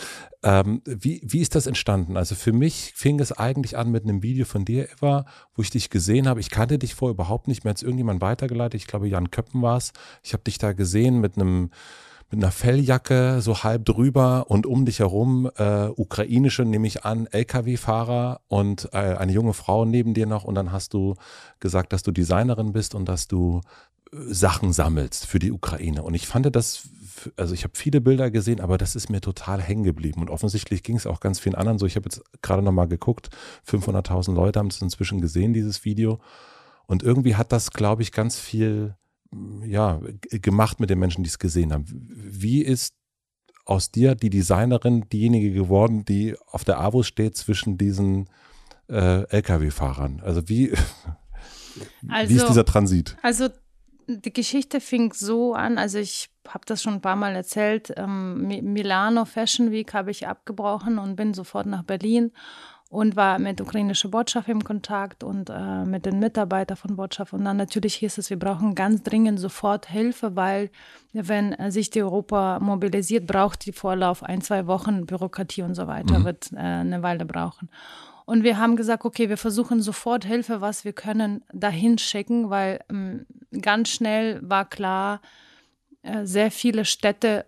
Ähm, 0.43 0.81
wie, 0.85 1.21
wie 1.23 1.39
ist 1.39 1.55
das 1.55 1.67
entstanden? 1.67 2.17
Also 2.17 2.35
für 2.35 2.51
mich 2.51 2.91
fing 2.95 3.19
es 3.21 3.31
eigentlich 3.31 3.77
an 3.77 3.89
mit 3.89 4.03
einem 4.03 4.21
Video 4.21 4.45
von 4.45 4.65
dir, 4.65 4.89
Eva, 4.91 5.25
wo 5.55 5.61
ich 5.61 5.69
dich 5.69 5.89
gesehen 5.89 6.27
habe. 6.27 6.41
Ich 6.41 6.49
kannte 6.49 6.77
dich 6.77 6.95
vorher 6.95 7.13
überhaupt 7.13 7.47
nicht 7.47 7.63
mehr, 7.63 7.71
als 7.71 7.83
irgendjemand 7.83 8.19
weitergeleitet. 8.19 8.81
Ich 8.81 8.87
glaube, 8.87 9.07
Jan 9.07 9.31
Köppen 9.31 9.61
war 9.61 9.77
es. 9.77 9.93
Ich 10.23 10.33
habe 10.33 10.43
dich 10.43 10.57
da 10.57 10.73
gesehen 10.73 11.21
mit 11.21 11.37
einem 11.37 11.71
mit 12.31 12.43
einer 12.43 12.51
Felljacke 12.51 13.41
so 13.41 13.63
halb 13.63 13.85
drüber 13.85 14.45
und 14.49 14.65
um 14.65 14.85
dich 14.85 14.99
herum 14.99 15.49
äh, 15.57 15.87
ukrainische, 15.87 16.63
nehme 16.63 16.87
ich 16.87 17.03
an, 17.03 17.27
Lkw-Fahrer 17.27 18.41
und 18.47 18.89
äh, 18.93 18.97
eine 18.97 19.31
junge 19.31 19.53
Frau 19.53 19.85
neben 19.85 20.13
dir 20.13 20.27
noch 20.27 20.43
und 20.43 20.55
dann 20.55 20.71
hast 20.71 20.93
du 20.93 21.15
gesagt, 21.59 21.91
dass 21.91 22.03
du 22.03 22.11
Designerin 22.11 22.71
bist 22.71 22.93
und 22.93 23.05
dass 23.09 23.27
du 23.27 23.61
äh, 24.11 24.17
Sachen 24.27 24.73
sammelst 24.73 25.25
für 25.25 25.39
die 25.39 25.51
Ukraine. 25.51 26.03
Und 26.03 26.13
ich 26.13 26.27
fand 26.27 26.55
das, 26.55 26.89
also 27.35 27.55
ich 27.55 27.63
habe 27.63 27.73
viele 27.75 27.99
Bilder 27.99 28.29
gesehen, 28.29 28.61
aber 28.61 28.77
das 28.77 28.95
ist 28.95 29.09
mir 29.09 29.21
total 29.21 29.59
hängen 29.59 29.83
geblieben. 29.83 30.21
Und 30.21 30.29
offensichtlich 30.29 30.83
ging 30.83 30.97
es 30.97 31.07
auch 31.07 31.21
ganz 31.21 31.39
vielen 31.39 31.55
anderen 31.55 31.79
so. 31.79 31.87
Ich 31.87 31.95
habe 31.95 32.05
jetzt 32.05 32.21
gerade 32.43 32.61
nochmal 32.61 32.87
geguckt, 32.87 33.29
500.000 33.67 34.35
Leute 34.35 34.59
haben 34.59 34.67
es 34.67 34.81
inzwischen 34.81 35.19
gesehen, 35.19 35.53
dieses 35.53 35.83
Video. 35.83 36.19
Und 36.85 37.01
irgendwie 37.01 37.35
hat 37.35 37.51
das, 37.51 37.71
glaube 37.71 38.03
ich, 38.03 38.11
ganz 38.11 38.39
viel 38.39 38.95
ja, 39.65 39.99
gemacht 40.29 40.79
mit 40.79 40.89
den 40.89 40.99
Menschen, 40.99 41.23
die 41.23 41.29
es 41.29 41.39
gesehen 41.39 41.71
haben. 41.71 41.85
Wie 41.87 42.61
ist 42.61 42.95
aus 43.65 43.91
dir 43.91 44.15
die 44.15 44.29
Designerin 44.29 45.07
diejenige 45.09 45.51
geworden, 45.51 46.03
die 46.05 46.35
auf 46.47 46.63
der 46.63 46.79
AWO 46.79 47.03
steht 47.03 47.37
zwischen 47.37 47.77
diesen 47.77 48.27
äh, 48.87 49.23
Lkw-Fahrern? 49.29 50.21
Also 50.21 50.49
wie, 50.49 50.71
also, 50.71 50.81
wie 52.01 52.35
ist 52.35 52.41
also 52.41 52.47
dieser 52.47 52.65
Transit? 52.65 53.17
Also 53.21 53.49
die 54.07 54.33
Geschichte 54.33 54.81
fing 54.81 55.13
so 55.13 55.53
an, 55.53 55.77
also 55.77 55.99
ich 55.99 56.31
habe 56.47 56.65
das 56.65 56.81
schon 56.81 56.95
ein 56.95 57.01
paar 57.01 57.15
Mal 57.15 57.35
erzählt, 57.35 57.93
ähm, 57.95 58.47
Milano 58.47 59.25
Fashion 59.25 59.71
Week 59.71 59.93
habe 59.93 60.09
ich 60.09 60.27
abgebrochen 60.27 60.97
und 60.97 61.15
bin 61.15 61.35
sofort 61.35 61.67
nach 61.67 61.83
Berlin 61.83 62.31
und 62.89 63.15
war 63.15 63.37
mit 63.37 63.61
ukrainischer 63.61 64.09
Botschaft 64.09 64.49
im 64.49 64.63
Kontakt 64.63 65.23
und 65.23 65.51
äh, 65.51 65.85
mit 65.85 66.07
den 66.07 66.17
Mitarbeitern 66.19 66.75
von 66.75 66.95
Botschaft. 66.95 67.33
Und 67.33 67.45
dann 67.45 67.57
natürlich 67.57 67.95
hieß 67.95 68.17
es, 68.17 68.31
wir 68.31 68.39
brauchen 68.39 68.73
ganz 68.73 69.03
dringend 69.03 69.39
sofort 69.39 69.87
Hilfe, 69.87 70.35
weil 70.35 70.71
wenn 71.13 71.55
sich 71.71 71.91
die 71.91 72.01
Europa 72.01 72.59
mobilisiert, 72.59 73.27
braucht 73.27 73.65
die 73.67 73.73
Vorlauf 73.73 74.23
ein, 74.23 74.41
zwei 74.41 74.65
Wochen 74.65 75.05
Bürokratie 75.05 75.61
und 75.61 75.75
so 75.75 75.85
weiter, 75.85 76.19
mhm. 76.19 76.23
wird 76.25 76.51
äh, 76.53 76.57
eine 76.57 77.03
Weile 77.03 77.25
brauchen. 77.25 77.69
Und 78.25 78.43
wir 78.43 78.57
haben 78.57 78.75
gesagt, 78.75 79.05
okay, 79.05 79.29
wir 79.29 79.37
versuchen 79.37 79.81
sofort 79.81 80.25
Hilfe, 80.25 80.61
was 80.61 80.83
wir 80.83 80.93
können, 80.93 81.43
dahin 81.53 81.99
schicken, 81.99 82.49
weil 82.49 82.79
ähm, 82.89 83.27
ganz 83.61 83.89
schnell 83.89 84.39
war 84.41 84.65
klar, 84.65 85.21
äh, 86.01 86.25
sehr 86.25 86.49
viele 86.49 86.85
Städte 86.85 87.45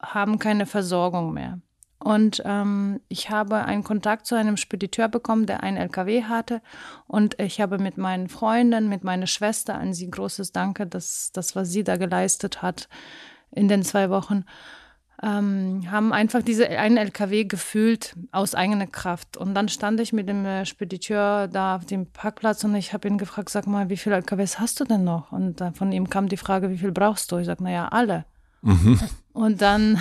haben 0.00 0.38
keine 0.38 0.66
Versorgung 0.66 1.32
mehr. 1.32 1.60
Und 1.98 2.42
ähm, 2.44 3.00
ich 3.08 3.30
habe 3.30 3.64
einen 3.64 3.82
Kontakt 3.82 4.26
zu 4.26 4.34
einem 4.34 4.56
Spediteur 4.56 5.08
bekommen, 5.08 5.46
der 5.46 5.62
einen 5.62 5.78
LKW 5.78 6.24
hatte. 6.24 6.60
Und 7.06 7.40
ich 7.40 7.60
habe 7.60 7.78
mit 7.78 7.96
meinen 7.96 8.28
Freunden, 8.28 8.88
mit 8.88 9.02
meiner 9.02 9.26
Schwester 9.26 9.74
an 9.74 9.94
sie 9.94 10.10
großes 10.10 10.52
Danke, 10.52 10.86
dass 10.86 11.30
das, 11.32 11.56
was 11.56 11.70
sie 11.70 11.84
da 11.84 11.96
geleistet 11.96 12.62
hat 12.62 12.88
in 13.50 13.68
den 13.68 13.82
zwei 13.82 14.10
Wochen, 14.10 14.44
ähm, 15.22 15.90
haben 15.90 16.12
einfach 16.12 16.42
diese 16.42 16.68
einen 16.68 16.98
LKW 16.98 17.44
gefühlt 17.44 18.14
aus 18.32 18.54
eigener 18.54 18.86
Kraft. 18.86 19.36
Und 19.36 19.54
dann 19.54 19.68
stand 19.68 19.98
ich 20.00 20.12
mit 20.12 20.28
dem 20.28 20.44
äh, 20.44 20.66
Spediteur 20.66 21.48
da 21.48 21.76
auf 21.76 21.86
dem 21.86 22.06
Parkplatz 22.06 22.62
und 22.64 22.74
ich 22.74 22.92
habe 22.92 23.08
ihn 23.08 23.16
gefragt, 23.16 23.48
sag 23.48 23.66
mal, 23.66 23.88
wie 23.88 23.96
viele 23.96 24.16
LKWs 24.16 24.58
hast 24.58 24.78
du 24.80 24.84
denn 24.84 25.04
noch? 25.04 25.32
Und 25.32 25.60
dann 25.60 25.74
von 25.74 25.90
ihm 25.92 26.10
kam 26.10 26.28
die 26.28 26.36
Frage, 26.36 26.70
wie 26.70 26.78
viel 26.78 26.92
brauchst 26.92 27.32
du? 27.32 27.38
Ich 27.38 27.46
sage, 27.46 27.64
naja, 27.64 27.88
alle. 27.88 28.26
Mhm. 28.60 29.00
Und 29.32 29.62
dann, 29.62 29.98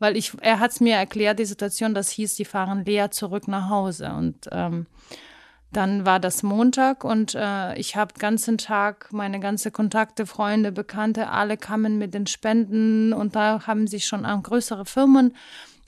weil 0.00 0.16
ich, 0.16 0.32
er 0.40 0.58
hat 0.58 0.72
es 0.72 0.80
mir 0.80 0.96
erklärt, 0.96 1.38
die 1.38 1.44
Situation, 1.44 1.94
das 1.94 2.10
hieß, 2.10 2.34
die 2.34 2.44
fahren 2.44 2.84
leer 2.84 3.12
zurück 3.12 3.46
nach 3.46 3.68
Hause. 3.68 4.12
Und 4.12 4.48
ähm, 4.50 4.86
dann 5.72 6.04
war 6.04 6.18
das 6.18 6.42
Montag 6.42 7.04
und 7.04 7.36
äh, 7.36 7.76
ich 7.76 7.94
habe 7.94 8.14
ganzen 8.18 8.58
Tag 8.58 9.12
meine 9.12 9.38
ganze 9.38 9.70
Kontakte, 9.70 10.26
Freunde, 10.26 10.72
Bekannte, 10.72 11.28
alle 11.28 11.56
kamen 11.56 11.98
mit 11.98 12.12
den 12.12 12.26
Spenden 12.26 13.12
und 13.12 13.36
da 13.36 13.66
haben 13.68 13.86
sich 13.86 14.06
schon 14.06 14.26
auch 14.26 14.42
größere 14.42 14.84
Firmen 14.84 15.36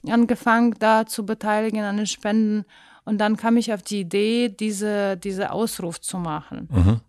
angefangen, 0.07 0.75
da 0.79 1.05
zu 1.05 1.25
beteiligen 1.25 1.81
an 1.81 1.97
den 1.97 2.07
Spenden. 2.07 2.65
Und 3.03 3.17
dann 3.17 3.35
kam 3.35 3.57
ich 3.57 3.73
auf 3.73 3.81
die 3.81 4.01
Idee, 4.01 4.47
diese, 4.47 5.17
diese 5.17 5.51
Ausruf 5.51 5.99
zu 5.99 6.17
machen. 6.17 6.69
Mhm. 6.71 7.01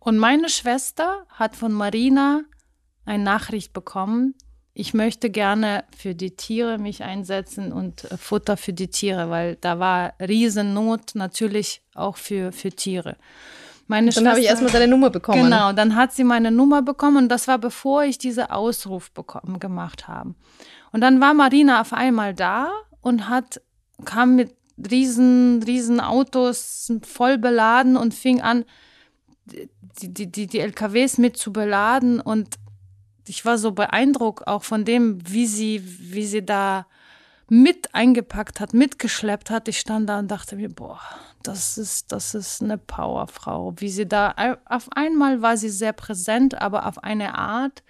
Und 0.00 0.18
meine 0.18 0.48
Schwester 0.48 1.26
hat 1.28 1.54
von 1.54 1.72
Marina 1.72 2.42
eine 3.04 3.22
Nachricht 3.22 3.72
bekommen, 3.72 4.34
ich 4.72 4.94
möchte 4.94 5.30
gerne 5.30 5.84
für 5.96 6.14
die 6.14 6.36
Tiere 6.36 6.78
mich 6.78 7.02
einsetzen 7.02 7.72
und 7.72 8.04
äh, 8.04 8.16
Futter 8.16 8.56
für 8.56 8.72
die 8.72 8.88
Tiere, 8.88 9.30
weil 9.30 9.56
da 9.56 9.78
war 9.78 10.14
Riesennot 10.20 11.14
natürlich 11.14 11.82
auch 11.94 12.16
für, 12.16 12.52
für 12.52 12.70
Tiere. 12.70 13.16
Meine 13.88 14.12
dann 14.12 14.28
habe 14.28 14.38
ich 14.38 14.46
erstmal 14.46 14.70
deine 14.70 14.86
Nummer 14.86 15.10
bekommen. 15.10 15.42
Genau, 15.42 15.72
dann 15.72 15.96
hat 15.96 16.12
sie 16.12 16.22
meine 16.22 16.52
Nummer 16.52 16.80
bekommen 16.80 17.16
und 17.16 17.28
das 17.28 17.48
war 17.48 17.58
bevor 17.58 18.04
ich 18.04 18.18
diese 18.18 18.52
Ausruf 18.52 19.10
bekommen, 19.10 19.58
gemacht 19.58 20.06
habe. 20.06 20.34
Und 20.92 21.00
dann 21.00 21.20
war 21.20 21.34
Marina 21.34 21.80
auf 21.80 21.92
einmal 21.92 22.32
da 22.32 22.70
und 23.00 23.28
hat, 23.28 23.60
kam 24.04 24.36
mit 24.36 24.54
riesen, 24.90 25.62
riesen 25.64 26.00
Autos 26.00 26.92
voll 27.02 27.36
beladen 27.36 27.96
und 27.96 28.14
fing 28.14 28.40
an, 28.40 28.64
die, 29.44 29.68
die, 30.14 30.30
die, 30.30 30.46
die 30.46 30.60
LKWs 30.60 31.18
mit 31.18 31.36
zu 31.36 31.52
beladen 31.52 32.20
und 32.20 32.54
ich 33.26 33.44
war 33.44 33.58
so 33.58 33.72
beeindruckt 33.72 34.46
auch 34.46 34.62
von 34.62 34.84
dem, 34.84 35.18
wie 35.28 35.46
sie, 35.46 35.82
wie 36.12 36.24
sie 36.24 36.44
da 36.44 36.86
mit 37.48 37.94
eingepackt 37.94 38.60
hat, 38.60 38.74
mitgeschleppt 38.74 39.50
hat. 39.50 39.66
Ich 39.66 39.80
stand 39.80 40.08
da 40.08 40.20
und 40.20 40.30
dachte 40.30 40.56
mir, 40.56 40.68
boah, 40.68 41.00
das 41.42 41.78
ist, 41.78 42.12
das 42.12 42.34
ist 42.34 42.62
eine 42.62 42.78
Powerfrau. 42.78 43.74
Wie 43.76 43.88
sie 43.88 44.06
da, 44.06 44.34
auf 44.66 44.88
einmal 44.94 45.42
war 45.42 45.56
sie 45.56 45.68
sehr 45.68 45.92
präsent, 45.92 46.60
aber 46.60 46.86
auf 46.86 47.02
eine 47.02 47.34
Art, 47.36 47.82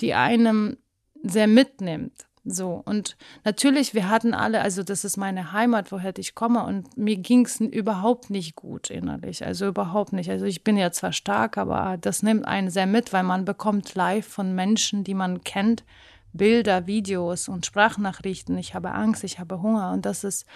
die 0.00 0.14
einem 0.14 0.76
sehr 1.22 1.48
mitnimmt. 1.48 2.27
So, 2.50 2.82
und 2.86 3.18
natürlich, 3.44 3.92
wir 3.92 4.08
hatten 4.08 4.32
alle, 4.32 4.62
also 4.62 4.82
das 4.82 5.04
ist 5.04 5.18
meine 5.18 5.52
Heimat, 5.52 5.92
woher 5.92 6.16
ich 6.16 6.34
komme, 6.34 6.64
und 6.64 6.96
mir 6.96 7.16
ging 7.16 7.44
es 7.44 7.60
überhaupt 7.60 8.30
nicht 8.30 8.56
gut 8.56 8.88
innerlich. 8.88 9.44
Also 9.44 9.66
überhaupt 9.66 10.14
nicht. 10.14 10.30
Also 10.30 10.46
ich 10.46 10.64
bin 10.64 10.78
ja 10.78 10.90
zwar 10.90 11.12
stark, 11.12 11.58
aber 11.58 11.98
das 12.00 12.22
nimmt 12.22 12.46
einen 12.46 12.70
sehr 12.70 12.86
mit, 12.86 13.12
weil 13.12 13.22
man 13.22 13.44
bekommt 13.44 13.94
live 13.94 14.26
von 14.26 14.54
Menschen, 14.54 15.04
die 15.04 15.12
man 15.12 15.44
kennt, 15.44 15.84
Bilder, 16.32 16.86
Videos 16.86 17.48
und 17.48 17.66
Sprachnachrichten. 17.66 18.56
Ich 18.56 18.74
habe 18.74 18.92
Angst, 18.92 19.24
ich 19.24 19.38
habe 19.38 19.60
Hunger. 19.60 19.92
Und 19.92 20.06
das 20.06 20.24
ist, 20.24 20.46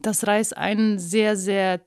das 0.00 0.26
reißt 0.26 0.54
einen 0.58 0.98
sehr, 0.98 1.38
sehr 1.38 1.80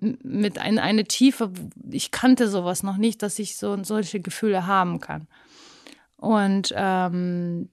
mit 0.00 0.58
ein, 0.58 0.80
eine 0.80 1.04
Tiefe. 1.04 1.52
Ich 1.90 2.10
kannte 2.10 2.48
sowas 2.48 2.82
noch 2.82 2.96
nicht, 2.96 3.22
dass 3.22 3.38
ich 3.38 3.56
so 3.56 3.80
solche 3.84 4.18
Gefühle 4.18 4.66
haben 4.66 4.98
kann. 4.98 5.28
Und 6.16 6.72
ähm, 6.76 7.68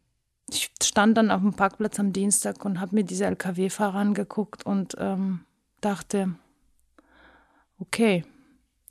ich 0.52 0.72
stand 0.84 1.18
dann 1.18 1.32
auf 1.32 1.42
dem 1.42 1.54
Parkplatz 1.54 2.00
am 2.00 2.14
Dienstag 2.14 2.64
und 2.66 2.80
habe 2.80 2.96
mir 2.96 3.04
diese 3.04 3.26
LKW-Fahrer 3.26 3.96
angeguckt 3.96 4.66
und 4.66 4.96
ähm, 5.00 5.42
dachte, 5.80 6.36
okay, 7.80 8.24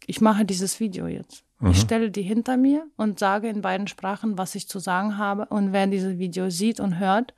ich 0.06 0.20
mache 0.20 0.44
dieses 0.44 0.80
Video 0.80 1.06
jetzt. 1.06 1.44
Mhm. 1.58 1.70
Ich 1.70 1.80
stelle 1.80 2.10
die 2.10 2.22
hinter 2.22 2.56
mir 2.56 2.86
und 2.96 3.18
sage 3.18 3.48
in 3.48 3.60
beiden 3.60 3.86
Sprachen, 3.86 4.38
was 4.38 4.54
ich 4.54 4.68
zu 4.68 4.78
sagen 4.78 5.18
habe. 5.18 5.46
Und 5.46 5.72
wer 5.72 5.86
dieses 5.86 6.18
Video 6.18 6.50
sieht 6.50 6.80
und 6.80 6.98
hört. 6.98 7.34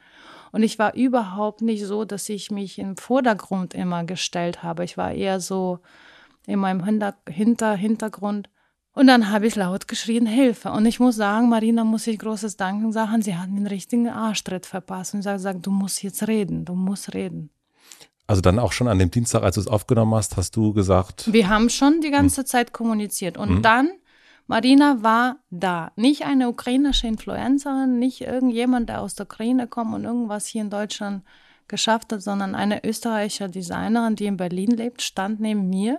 Und 0.53 0.63
ich 0.63 0.79
war 0.79 0.95
überhaupt 0.95 1.63
nicht 1.63 1.85
so, 1.85 2.05
dass 2.05 2.29
ich 2.29 2.51
mich 2.51 2.79
im 2.79 2.97
Vordergrund 2.97 3.75
immer 3.75 4.05
gestellt 4.05 4.63
habe. 4.63 4.85
Ich 4.85 4.97
war 4.97 5.13
eher 5.13 5.41
so 5.41 5.81
in 6.47 6.59
meinem 6.59 6.85
Hinter 7.29 7.75
Hintergrund 7.75 8.49
und 8.95 9.07
dann 9.07 9.31
habe 9.31 9.47
ich 9.47 9.57
laut 9.57 9.89
geschrien, 9.89 10.27
Hilfe. 10.27 10.71
Und 10.71 10.85
ich 10.85 11.01
muss 11.01 11.17
sagen, 11.17 11.49
Marina 11.49 11.83
muss 11.85 12.07
ich 12.07 12.19
großes 12.19 12.59
Danken 12.59 12.93
sagen, 12.93 13.23
sie 13.23 13.37
hat 13.37 13.49
mir 13.49 13.57
einen 13.57 13.67
richtigen 13.67 14.09
Arschtritt 14.09 14.67
verpasst 14.67 15.15
und 15.15 15.23
sagt, 15.23 15.67
du 15.67 15.71
musst 15.71 16.03
jetzt 16.03 16.29
reden, 16.29 16.67
du 16.67 16.75
musst 16.75 17.15
reden. 17.15 17.51
Also 18.27 18.43
dann 18.43 18.59
auch 18.59 18.73
schon 18.73 18.89
an 18.89 18.99
dem 18.99 19.11
Dienstag, 19.11 19.43
als 19.43 19.55
du 19.55 19.63
es 19.63 19.67
aufgenommen 19.67 20.15
hast, 20.15 20.37
hast 20.37 20.57
du 20.57 20.73
gesagt. 20.75 21.33
Wir 21.33 21.49
haben 21.49 21.71
schon 21.71 22.01
die 22.03 22.11
ganze 22.11 22.43
hm. 22.43 22.47
Zeit 22.47 22.73
kommuniziert. 22.73 23.39
Und 23.39 23.49
hm. 23.49 23.63
dann, 23.63 23.91
Marina 24.47 25.03
war 25.03 25.37
da. 25.51 25.93
Nicht 25.97 26.25
eine 26.25 26.49
ukrainische 26.49 27.07
Influencerin, 27.07 27.99
nicht 27.99 28.21
irgendjemand, 28.21 28.91
der 28.91 29.01
aus 29.01 29.15
der 29.15 29.25
Ukraine 29.25 29.67
kommt 29.67 29.95
und 29.95 30.05
irgendwas 30.05 30.47
hier 30.47 30.63
in 30.63 30.71
Deutschland 30.71 31.25
geschafft 31.67 32.13
hat, 32.13 32.23
sondern 32.23 32.55
eine 32.55 32.85
österreichische 32.85 33.49
Designerin, 33.49 34.17
die 34.17 34.27
in 34.27 34.37
Berlin 34.37 34.71
lebt, 34.71 35.01
stand 35.01 35.41
neben 35.41 35.71
mir. 35.71 35.97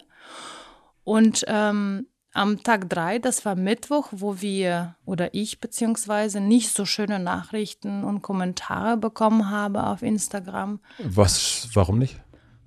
Und 1.03 1.43
ähm, 1.47 2.07
am 2.33 2.63
Tag 2.63 2.89
drei, 2.89 3.19
das 3.19 3.45
war 3.45 3.55
Mittwoch, 3.55 4.09
wo 4.11 4.41
wir 4.41 4.95
oder 5.05 5.33
ich 5.33 5.59
beziehungsweise 5.59 6.39
nicht 6.39 6.73
so 6.73 6.85
schöne 6.85 7.19
Nachrichten 7.19 8.03
und 8.03 8.23
Kommentare 8.23 8.97
bekommen 8.97 9.49
habe 9.51 9.85
auf 9.85 10.01
Instagram. 10.01 10.79
Was, 10.97 11.69
warum 11.73 11.99
nicht? 11.99 12.19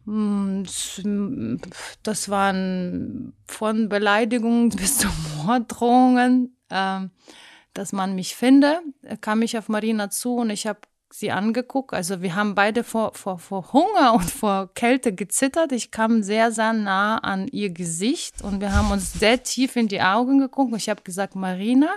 Hm, 0.07 0.65
das 2.05 2.29
waren 2.29 3.33
von 3.47 3.89
Beleidigungen 3.89 4.69
bis 4.77 4.99
zu 4.99 5.09
Morddrohungen, 5.45 6.57
ähm, 6.71 7.11
dass 7.75 7.93
man 7.93 8.15
mich 8.15 8.37
finde, 8.37 8.81
kam 9.21 9.43
ich 9.43 9.59
auf 9.59 9.69
Marina 9.69 10.11
zu 10.11 10.37
und 10.37 10.51
ich 10.51 10.67
habe 10.67 10.81
sie 11.11 11.31
angeguckt. 11.31 11.93
Also 11.93 12.23
wir 12.23 12.35
haben 12.35 12.55
beide 12.55 12.85
vor, 12.85 13.15
vor, 13.15 13.39
vor 13.39 13.73
Hunger 13.73 14.15
und 14.15 14.31
vor 14.31 14.71
Kälte 14.75 15.15
gezittert. 15.15 15.73
Ich 15.73 15.91
kam 15.91 16.23
sehr, 16.23 16.53
sehr 16.53 16.73
nah 16.73 17.19
an 17.19 17.49
ihr 17.49 17.71
Gesicht 17.71 18.43
und 18.43 18.61
wir 18.61 18.73
haben 18.73 18.91
uns 18.91 19.13
sehr 19.13 19.43
tief 19.43 19.77
in 19.77 19.89
die 19.89 20.03
Augen 20.03 20.39
geguckt. 20.39 20.75
Ich 20.77 20.89
habe 20.89 21.03
gesagt, 21.03 21.35
Marina, 21.35 21.91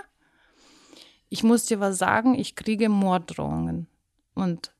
ich 1.28 1.42
muss 1.42 1.66
dir 1.66 1.80
was 1.80 1.98
sagen, 1.98 2.38
ich 2.38 2.56
kriege 2.56 2.88
Morddrohungen. 2.88 3.86
Und 4.34 4.72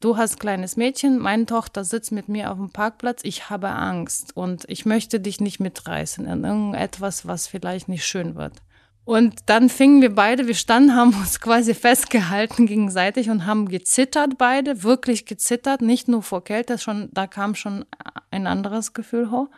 du 0.00 0.16
hast 0.16 0.40
kleines 0.40 0.76
Mädchen, 0.76 1.18
meine 1.18 1.46
Tochter 1.46 1.84
sitzt 1.84 2.12
mit 2.12 2.28
mir 2.28 2.50
auf 2.50 2.56
dem 2.56 2.70
Parkplatz, 2.70 3.20
ich 3.24 3.50
habe 3.50 3.68
Angst 3.68 4.36
und 4.36 4.64
ich 4.68 4.86
möchte 4.86 5.20
dich 5.20 5.40
nicht 5.40 5.60
mitreißen 5.60 6.26
in 6.26 6.44
irgendetwas, 6.44 7.26
was 7.26 7.46
vielleicht 7.46 7.88
nicht 7.88 8.06
schön 8.06 8.34
wird. 8.36 8.62
Und 9.08 9.36
dann 9.46 9.70
fingen 9.70 10.02
wir 10.02 10.14
beide, 10.14 10.48
wir 10.48 10.54
standen, 10.54 10.94
haben 10.94 11.14
uns 11.14 11.40
quasi 11.40 11.72
festgehalten 11.72 12.66
gegenseitig 12.66 13.30
und 13.30 13.46
haben 13.46 13.66
gezittert 13.70 14.36
beide, 14.36 14.82
wirklich 14.82 15.24
gezittert, 15.24 15.80
nicht 15.80 16.08
nur 16.08 16.22
vor 16.22 16.44
Kälte, 16.44 16.76
schon, 16.76 17.08
da 17.14 17.26
kam 17.26 17.54
schon 17.54 17.86
ein 18.30 18.46
anderes 18.46 18.92
Gefühl 18.92 19.30
hoch. 19.30 19.48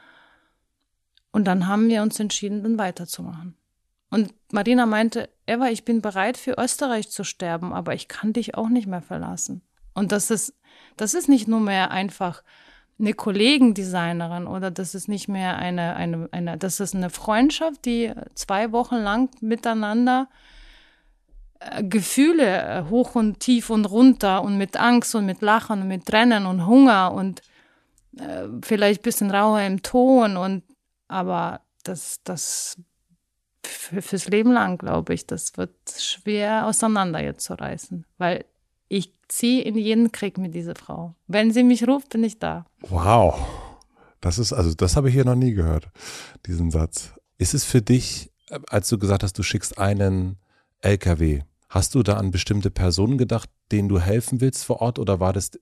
Und 1.33 1.47
dann 1.47 1.66
haben 1.66 1.88
wir 1.88 2.02
uns 2.02 2.21
entschieden, 2.21 2.62
dann 2.62 2.78
weiterzumachen. 2.78 3.57
Und 4.09 4.33
Marina 4.52 4.87
meinte, 4.87 5.28
Eva, 5.47 5.69
ich 5.69 5.85
bin 5.85 6.00
bereit 6.00 6.37
für 6.37 6.54
Österreich 6.57 7.11
zu 7.11 7.25
sterben, 7.25 7.73
aber 7.73 7.92
ich 7.92 8.07
kann 8.07 8.33
dich 8.33 8.54
auch 8.54 8.69
nicht 8.69 8.87
mehr 8.87 9.02
verlassen. 9.02 9.62
Und 9.95 10.12
das 10.12 10.30
ist, 10.30 10.54
das 10.97 11.12
ist 11.12 11.28
nicht 11.28 11.49
nur 11.49 11.59
mehr 11.59 11.90
einfach 11.90 12.45
eine 13.00 13.14
Kollegendesignerin 13.14 14.47
oder 14.47 14.71
das 14.71 14.95
ist 14.95 15.09
nicht 15.09 15.28
mehr 15.28 15.57
eine, 15.57 15.97
eine, 15.97 16.28
eine, 16.33 16.59
das 16.59 16.80
ist 16.80 16.95
eine 16.95 17.11
Freundschaft, 17.11 17.85
die 17.85 18.12
zwei 18.35 18.73
Wochen 18.73 18.97
lang 18.97 19.30
miteinander 19.40 20.28
äh, 21.61 21.83
Gefühle 21.83 22.62
äh, 22.62 22.85
hoch 22.90 23.14
und 23.14 23.40
tief 23.40 23.71
und 23.71 23.87
runter 23.87 24.42
und 24.42 24.59
mit 24.59 24.76
Angst 24.76 25.14
und 25.14 25.26
mit 25.26 25.40
Lachen 25.40 25.83
und 25.83 25.88
mit 25.88 26.07
Trennen 26.07 26.47
und 26.47 26.66
Hunger 26.66 27.12
und 27.12 27.42
äh, 28.19 28.47
vielleicht 28.62 29.00
ein 29.00 29.04
bisschen 29.04 29.30
rauer 29.30 29.61
im 29.62 29.83
Ton 29.83 30.37
und 30.37 30.62
aber 31.09 31.62
das, 31.83 32.21
das 32.23 32.76
fürs 33.62 34.28
Leben 34.28 34.52
lang, 34.52 34.78
glaube 34.78 35.14
ich, 35.14 35.26
das 35.26 35.57
wird 35.57 35.75
schwer 35.99 36.66
auseinander 36.66 37.23
jetzt 37.23 37.45
zu 37.45 37.54
reißen, 37.54 38.04
weil 38.19 38.45
ich 38.88 39.12
ziehe 39.31 39.63
in 39.63 39.77
jeden 39.77 40.13
Krieg 40.13 40.39
mit 40.39 40.55
dieser 40.55 40.75
Frau. 40.75 41.15
Wenn 41.27 41.53
sie 41.53 41.63
mich 41.63 41.87
ruft, 41.87 42.11
bin 42.11 42.25
ich 42.25 42.39
da. 42.39 42.67
Wow. 42.81 43.39
Das 44.21 44.39
ist, 44.39 44.53
also 44.53 44.75
das 44.75 44.97
habe 44.97 45.09
ich 45.09 45.15
hier 45.15 45.25
noch 45.25 45.35
nie 45.35 45.53
gehört, 45.53 45.89
diesen 46.47 46.71
Satz. 46.71 47.15
Ist 47.39 47.55
es 47.55 47.65
für 47.65 47.81
dich, 47.81 48.31
als 48.69 48.89
du 48.89 48.99
gesagt 48.99 49.23
hast, 49.23 49.39
du 49.39 49.43
schickst 49.43 49.79
einen 49.79 50.37
LKW 50.83 51.43
Hast 51.71 51.95
du 51.95 52.03
da 52.03 52.17
an 52.17 52.33
bestimmte 52.33 52.69
Personen 52.69 53.17
gedacht, 53.17 53.49
denen 53.71 53.89
du 53.89 54.01
helfen 54.01 54.41
willst 54.41 54.65
vor 54.65 54.83
Ort 54.83 54.99
oder 54.99 55.21
war 55.21 55.33
das 55.33 55.53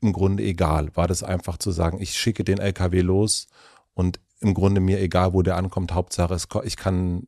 im 0.00 0.14
Grunde 0.14 0.42
egal? 0.42 0.96
War 0.96 1.06
das 1.06 1.22
einfach 1.22 1.58
zu 1.58 1.70
sagen, 1.70 2.00
ich 2.00 2.18
schicke 2.18 2.44
den 2.44 2.58
LKW 2.58 3.02
los 3.02 3.46
und 3.92 4.20
im 4.40 4.54
Grunde 4.54 4.80
mir 4.80 4.98
egal, 5.00 5.34
wo 5.34 5.42
der 5.42 5.56
ankommt, 5.56 5.92
Hauptsache 5.92 6.34
ich 6.64 6.76
kann 6.78 7.26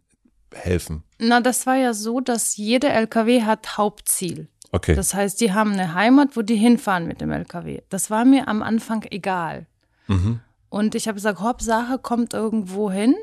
helfen? 0.55 1.03
Na, 1.19 1.43
das 1.43 1.67
war 1.67 1.77
ja 1.77 1.93
so, 1.93 2.21
dass 2.21 2.57
jeder 2.57 2.95
LKW 2.95 3.43
hat 3.43 3.77
Hauptziel. 3.77 4.49
Okay. 4.73 4.95
Das 4.95 5.13
heißt, 5.13 5.41
die 5.41 5.53
haben 5.53 5.73
eine 5.73 5.95
Heimat, 5.95 6.35
wo 6.35 6.41
die 6.41 6.57
hinfahren 6.57 7.07
mit 7.07 7.21
dem 7.21 7.31
LKW. 7.31 7.83
Das 7.91 8.11
war 8.11 8.25
mir 8.25 8.49
am 8.49 8.63
Anfang 8.63 9.05
egal. 9.11 9.67
Mhm. 10.09 10.41
Und 10.71 10.95
ich 10.95 11.07
habe 11.07 11.17
gesagt, 11.17 11.41
Hauptsache 11.41 11.99
kommt 11.99 12.33
irgendwo 12.33 12.91
hin. 12.91 13.15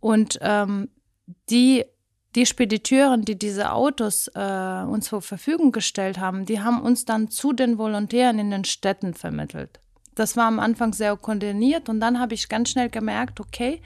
Und 0.00 0.38
ähm, 0.42 0.88
die, 1.48 1.84
die 2.34 2.44
Spediteuren, 2.44 3.22
die 3.22 3.38
diese 3.38 3.70
Autos 3.70 4.28
äh, 4.34 4.82
uns 4.84 5.06
zur 5.06 5.22
Verfügung 5.22 5.70
gestellt 5.70 6.18
haben, 6.18 6.44
die 6.44 6.60
haben 6.60 6.82
uns 6.82 7.04
dann 7.04 7.28
zu 7.30 7.52
den 7.52 7.78
Volontären 7.78 8.40
in 8.40 8.50
den 8.50 8.64
Städten 8.64 9.14
vermittelt. 9.14 9.78
Das 10.16 10.36
war 10.36 10.46
am 10.46 10.58
Anfang 10.58 10.92
sehr 10.92 11.16
koordiniert 11.16 11.88
und 11.88 12.00
dann 12.00 12.18
habe 12.18 12.34
ich 12.34 12.48
ganz 12.48 12.70
schnell 12.70 12.90
gemerkt, 12.90 13.40
okay, 13.40 13.80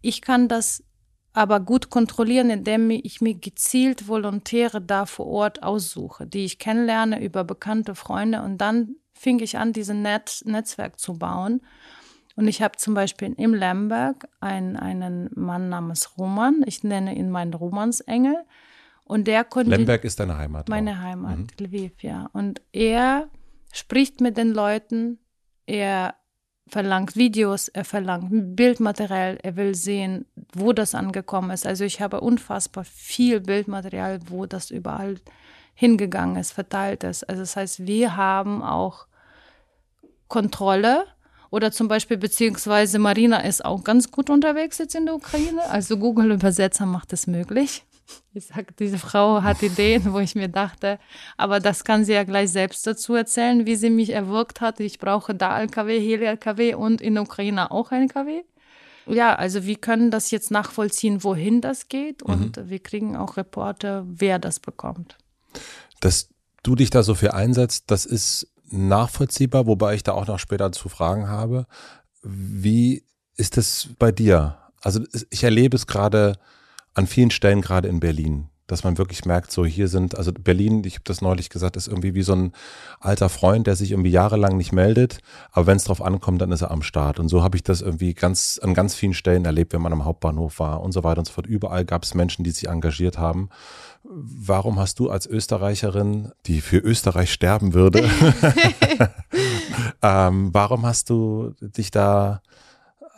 ich 0.00 0.22
kann 0.22 0.48
das 0.48 0.84
aber 1.32 1.60
gut 1.60 1.90
kontrollieren, 1.90 2.50
indem 2.50 2.90
ich 2.90 3.20
mir 3.20 3.34
gezielt 3.34 4.08
Volontäre 4.08 4.80
da 4.80 5.06
vor 5.06 5.26
Ort 5.26 5.62
aussuche, 5.62 6.26
die 6.26 6.44
ich 6.44 6.58
kennenlerne 6.58 7.22
über 7.22 7.44
bekannte 7.44 7.94
Freunde. 7.94 8.42
Und 8.42 8.58
dann 8.58 8.96
fing 9.12 9.38
ich 9.40 9.58
an, 9.58 9.72
dieses 9.72 9.94
Net 9.94 10.42
Netzwerk 10.44 10.98
zu 10.98 11.18
bauen. 11.18 11.60
Und 12.36 12.48
ich 12.48 12.62
habe 12.62 12.76
zum 12.78 12.94
Beispiel 12.94 13.34
im 13.36 13.54
Lemberg 13.54 14.26
einen, 14.40 14.76
einen 14.76 15.30
Mann 15.34 15.68
namens 15.68 16.16
Roman. 16.18 16.62
Ich 16.66 16.82
nenne 16.82 17.14
ihn 17.14 17.30
meinen 17.30 17.54
Romansengel. 17.54 18.36
Und 19.04 19.26
der 19.26 19.44
konnte. 19.44 19.70
Lemberg 19.70 20.04
ist 20.04 20.20
deine 20.20 20.38
Heimat. 20.38 20.68
Meine 20.68 20.92
auch. 20.92 20.98
Heimat, 20.98 21.38
mhm. 21.38 21.46
Lviv, 21.58 22.02
ja. 22.02 22.30
Und 22.32 22.60
er 22.72 23.28
spricht 23.72 24.20
mit 24.20 24.36
den 24.36 24.52
Leuten. 24.52 25.18
Er 25.66 26.14
verlangt 26.70 27.16
Videos, 27.16 27.68
er 27.68 27.84
verlangt 27.84 28.56
Bildmaterial, 28.56 29.38
er 29.42 29.56
will 29.56 29.74
sehen, 29.74 30.26
wo 30.54 30.72
das 30.72 30.94
angekommen 30.94 31.50
ist. 31.50 31.66
Also 31.66 31.84
ich 31.84 32.00
habe 32.00 32.20
unfassbar 32.20 32.84
viel 32.84 33.40
Bildmaterial, 33.40 34.20
wo 34.28 34.46
das 34.46 34.70
überall 34.70 35.16
hingegangen 35.74 36.36
ist, 36.36 36.52
verteilt 36.52 37.04
ist. 37.04 37.28
Also 37.28 37.42
das 37.42 37.56
heißt, 37.56 37.86
wir 37.86 38.16
haben 38.16 38.62
auch 38.62 39.06
Kontrolle 40.28 41.06
oder 41.50 41.72
zum 41.72 41.88
Beispiel, 41.88 42.16
beziehungsweise 42.16 42.98
Marina 42.98 43.40
ist 43.40 43.64
auch 43.64 43.82
ganz 43.82 44.10
gut 44.10 44.30
unterwegs 44.30 44.78
jetzt 44.78 44.94
in 44.94 45.06
der 45.06 45.16
Ukraine. 45.16 45.68
Also 45.68 45.96
Google-Übersetzer 45.96 46.86
macht 46.86 47.12
es 47.12 47.26
möglich. 47.26 47.84
Ich 48.32 48.46
sage, 48.46 48.66
diese 48.78 48.98
Frau 48.98 49.42
hat 49.42 49.62
Ideen, 49.62 50.12
wo 50.12 50.18
ich 50.18 50.34
mir 50.34 50.48
dachte, 50.48 50.98
aber 51.36 51.60
das 51.60 51.84
kann 51.84 52.04
sie 52.04 52.12
ja 52.12 52.24
gleich 52.24 52.50
selbst 52.50 52.86
dazu 52.86 53.14
erzählen, 53.14 53.66
wie 53.66 53.76
sie 53.76 53.90
mich 53.90 54.10
erwirkt 54.10 54.60
hat. 54.60 54.80
Ich 54.80 54.98
brauche 54.98 55.34
da 55.34 55.60
LKW, 55.60 56.00
hier 56.00 56.20
LKW 56.22 56.74
und 56.74 57.00
in 57.00 57.14
der 57.14 57.24
Ukraine 57.24 57.70
auch 57.70 57.92
LKW. 57.92 58.42
Ja, 59.06 59.34
also 59.34 59.64
wir 59.64 59.76
können 59.76 60.10
das 60.10 60.30
jetzt 60.30 60.50
nachvollziehen, 60.50 61.24
wohin 61.24 61.60
das 61.60 61.88
geht 61.88 62.22
und 62.22 62.56
mhm. 62.56 62.70
wir 62.70 62.78
kriegen 62.78 63.16
auch 63.16 63.36
Reporte, 63.36 64.04
wer 64.06 64.38
das 64.38 64.60
bekommt. 64.60 65.16
Dass 66.00 66.28
du 66.62 66.74
dich 66.76 66.90
da 66.90 67.02
so 67.02 67.14
viel 67.14 67.30
einsetzt, 67.30 67.90
das 67.90 68.06
ist 68.06 68.46
nachvollziehbar, 68.70 69.66
wobei 69.66 69.94
ich 69.94 70.02
da 70.02 70.12
auch 70.12 70.26
noch 70.26 70.38
später 70.38 70.70
zu 70.72 70.88
Fragen 70.88 71.28
habe. 71.28 71.66
Wie 72.22 73.04
ist 73.34 73.58
es 73.58 73.88
bei 73.98 74.12
dir? 74.12 74.58
Also 74.80 75.00
ich 75.30 75.42
erlebe 75.42 75.76
es 75.76 75.86
gerade 75.86 76.38
an 76.94 77.06
vielen 77.06 77.30
Stellen, 77.30 77.60
gerade 77.60 77.88
in 77.88 78.00
Berlin, 78.00 78.48
dass 78.70 78.84
man 78.84 78.98
wirklich 78.98 79.24
merkt, 79.24 79.50
so 79.50 79.64
hier 79.64 79.88
sind, 79.88 80.16
also 80.16 80.32
Berlin, 80.32 80.84
ich 80.84 80.94
habe 80.94 81.04
das 81.04 81.20
neulich 81.20 81.50
gesagt, 81.50 81.76
ist 81.76 81.88
irgendwie 81.88 82.14
wie 82.14 82.22
so 82.22 82.34
ein 82.34 82.52
alter 83.00 83.28
Freund, 83.28 83.66
der 83.66 83.74
sich 83.74 83.90
irgendwie 83.90 84.10
jahrelang 84.10 84.56
nicht 84.56 84.72
meldet, 84.72 85.18
aber 85.50 85.66
wenn 85.66 85.76
es 85.76 85.84
drauf 85.84 86.02
ankommt, 86.02 86.40
dann 86.40 86.52
ist 86.52 86.62
er 86.62 86.70
am 86.70 86.82
Start. 86.82 87.18
Und 87.18 87.28
so 87.28 87.42
habe 87.42 87.56
ich 87.56 87.64
das 87.64 87.80
irgendwie 87.80 88.14
ganz 88.14 88.60
an 88.62 88.74
ganz 88.74 88.94
vielen 88.94 89.14
Stellen 89.14 89.44
erlebt, 89.44 89.72
wenn 89.72 89.82
man 89.82 89.92
am 89.92 90.04
Hauptbahnhof 90.04 90.60
war 90.60 90.82
und 90.82 90.92
so 90.92 91.02
weiter 91.02 91.18
und 91.18 91.26
so 91.26 91.32
fort. 91.32 91.46
Überall 91.46 91.84
gab 91.84 92.04
es 92.04 92.14
Menschen, 92.14 92.44
die 92.44 92.50
sich 92.50 92.68
engagiert 92.68 93.18
haben. 93.18 93.48
Warum 94.04 94.78
hast 94.78 94.98
du 94.98 95.10
als 95.10 95.26
Österreicherin, 95.26 96.32
die 96.46 96.60
für 96.60 96.78
Österreich 96.78 97.32
sterben 97.32 97.74
würde, 97.74 98.08
ähm, 100.02 100.50
warum 100.52 100.86
hast 100.86 101.10
du 101.10 101.54
dich 101.60 101.90
da 101.90 102.40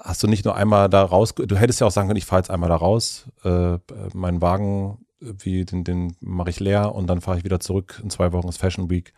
hast 0.03 0.23
du 0.23 0.27
nicht 0.27 0.45
nur 0.45 0.57
einmal 0.57 0.89
da 0.89 1.03
raus, 1.03 1.35
du 1.35 1.57
hättest 1.57 1.81
ja 1.81 1.87
auch 1.87 1.93
sagen 1.93 2.09
können, 2.09 2.19
ich 2.19 2.27
fahre 2.27 2.41
jetzt 2.41 2.51
einmal 2.51 2.69
da 2.69 2.77
raus, 2.77 3.27
äh, 3.45 3.79
meinen 4.15 4.41
Wagen, 4.43 4.99
wie 5.21 5.65
den, 5.65 5.85
den 5.85 6.17
mache 6.21 6.51
ich 6.51 6.61
leer 6.61 6.95
und 6.95 7.07
dann 7.07 7.21
fahre 7.21 7.39
ich 7.39 7.45
wieder 7.45 7.61
zurück. 7.61 8.01
In 8.03 8.11
zwei 8.11 8.33
Wochen 8.33 8.49
ist 8.49 8.59
Fashion 8.59 8.91
Week. 8.91 9.13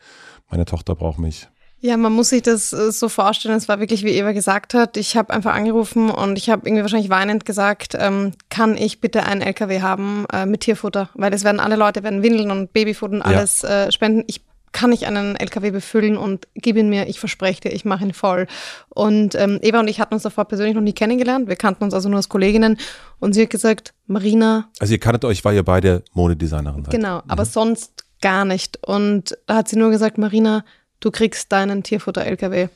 Meine 0.50 0.66
Tochter 0.66 0.94
braucht 0.94 1.18
mich. 1.18 1.48
Ja, 1.80 1.98
man 1.98 2.12
muss 2.12 2.30
sich 2.30 2.40
das 2.40 2.72
äh, 2.72 2.90
so 2.92 3.10
vorstellen. 3.10 3.54
Es 3.56 3.68
war 3.68 3.78
wirklich, 3.78 4.04
wie 4.04 4.16
Eva 4.16 4.32
gesagt 4.32 4.72
hat. 4.72 4.96
Ich 4.96 5.18
habe 5.18 5.34
einfach 5.34 5.52
angerufen 5.52 6.10
und 6.10 6.38
ich 6.38 6.48
habe 6.48 6.66
irgendwie 6.66 6.80
wahrscheinlich 6.80 7.10
weinend 7.10 7.44
gesagt, 7.44 7.94
ähm, 7.98 8.32
kann 8.48 8.76
ich 8.78 9.02
bitte 9.02 9.24
einen 9.24 9.42
LKW 9.42 9.82
haben 9.82 10.24
äh, 10.32 10.46
mit 10.46 10.62
Tierfutter? 10.62 11.10
Weil 11.12 11.34
es 11.34 11.44
werden 11.44 11.60
alle 11.60 11.76
Leute 11.76 12.02
werden 12.02 12.22
Windeln 12.22 12.50
und 12.50 12.72
Babyfutter 12.72 13.12
und 13.12 13.22
alles 13.22 13.62
ja. 13.62 13.84
äh, 13.84 13.92
spenden. 13.92 14.24
Ich 14.28 14.40
kann 14.74 14.92
ich 14.92 15.06
einen 15.06 15.36
LKW 15.36 15.70
befüllen 15.70 16.18
und 16.18 16.48
gib 16.54 16.76
ihn 16.76 16.90
mir, 16.90 17.08
ich 17.08 17.20
verspreche 17.20 17.62
dir, 17.62 17.72
ich 17.72 17.86
mache 17.86 18.04
ihn 18.04 18.12
voll. 18.12 18.46
Und 18.90 19.34
ähm, 19.36 19.58
Eva 19.62 19.80
und 19.80 19.88
ich 19.88 20.00
hatten 20.00 20.12
uns 20.12 20.24
davor 20.24 20.44
persönlich 20.44 20.74
noch 20.74 20.82
nie 20.82 20.92
kennengelernt. 20.92 21.48
Wir 21.48 21.56
kannten 21.56 21.84
uns 21.84 21.94
also 21.94 22.08
nur 22.10 22.18
als 22.18 22.28
Kolleginnen. 22.28 22.76
Und 23.20 23.32
sie 23.32 23.42
hat 23.42 23.50
gesagt, 23.50 23.94
Marina. 24.06 24.68
Also 24.80 24.92
ihr 24.92 24.98
kanntet 24.98 25.24
euch, 25.24 25.44
weil 25.44 25.54
ihr 25.54 25.62
beide 25.62 26.02
Modedesignerin 26.12 26.84
seid. 26.84 26.92
Genau, 26.92 27.18
mhm. 27.18 27.22
aber 27.30 27.44
sonst 27.44 28.04
gar 28.20 28.44
nicht. 28.44 28.84
Und 28.84 29.38
da 29.46 29.56
hat 29.56 29.68
sie 29.68 29.76
nur 29.76 29.90
gesagt, 29.90 30.18
Marina, 30.18 30.64
du 30.98 31.12
kriegst 31.12 31.52
deinen 31.52 31.84
Tierfutter-LKW. 31.84 32.68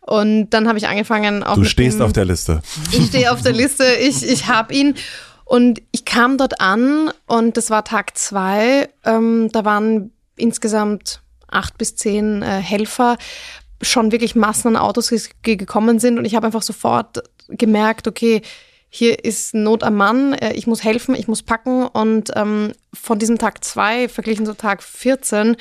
Und 0.00 0.50
dann 0.50 0.68
habe 0.68 0.78
ich 0.78 0.86
angefangen 0.86 1.42
auch. 1.42 1.56
Du 1.56 1.64
stehst 1.64 1.98
dem, 1.98 2.06
auf 2.06 2.12
der 2.12 2.24
Liste. 2.24 2.62
Ich 2.92 3.06
stehe 3.06 3.32
auf 3.32 3.42
der 3.42 3.52
Liste, 3.52 3.84
ich, 4.00 4.26
ich 4.26 4.46
habe 4.46 4.72
ihn. 4.72 4.94
Und 5.44 5.82
ich 5.90 6.04
kam 6.04 6.38
dort 6.38 6.60
an 6.60 7.10
und 7.26 7.56
das 7.56 7.68
war 7.68 7.84
Tag 7.84 8.16
zwei. 8.16 8.88
Ähm, 9.04 9.50
da 9.52 9.64
waren 9.64 10.12
insgesamt 10.36 11.21
acht 11.52 11.78
bis 11.78 11.96
zehn 11.96 12.42
äh, 12.42 12.60
Helfer 12.60 13.16
schon 13.80 14.12
wirklich 14.12 14.34
Massen 14.34 14.68
an 14.68 14.76
Autos 14.76 15.12
gekommen 15.42 15.98
sind 15.98 16.18
und 16.18 16.24
ich 16.24 16.34
habe 16.34 16.46
einfach 16.46 16.62
sofort 16.62 17.22
gemerkt, 17.48 18.06
okay, 18.06 18.42
hier 18.88 19.24
ist 19.24 19.54
Not 19.54 19.82
am 19.82 19.96
Mann, 19.96 20.34
äh, 20.34 20.52
ich 20.52 20.66
muss 20.66 20.84
helfen, 20.84 21.14
ich 21.14 21.26
muss 21.26 21.42
packen 21.42 21.86
und 21.86 22.30
ähm, 22.36 22.72
von 22.92 23.18
diesem 23.18 23.38
Tag 23.38 23.64
zwei 23.64 24.08
verglichen 24.08 24.46
zu 24.46 24.56
Tag 24.56 24.82
14, 24.82 25.56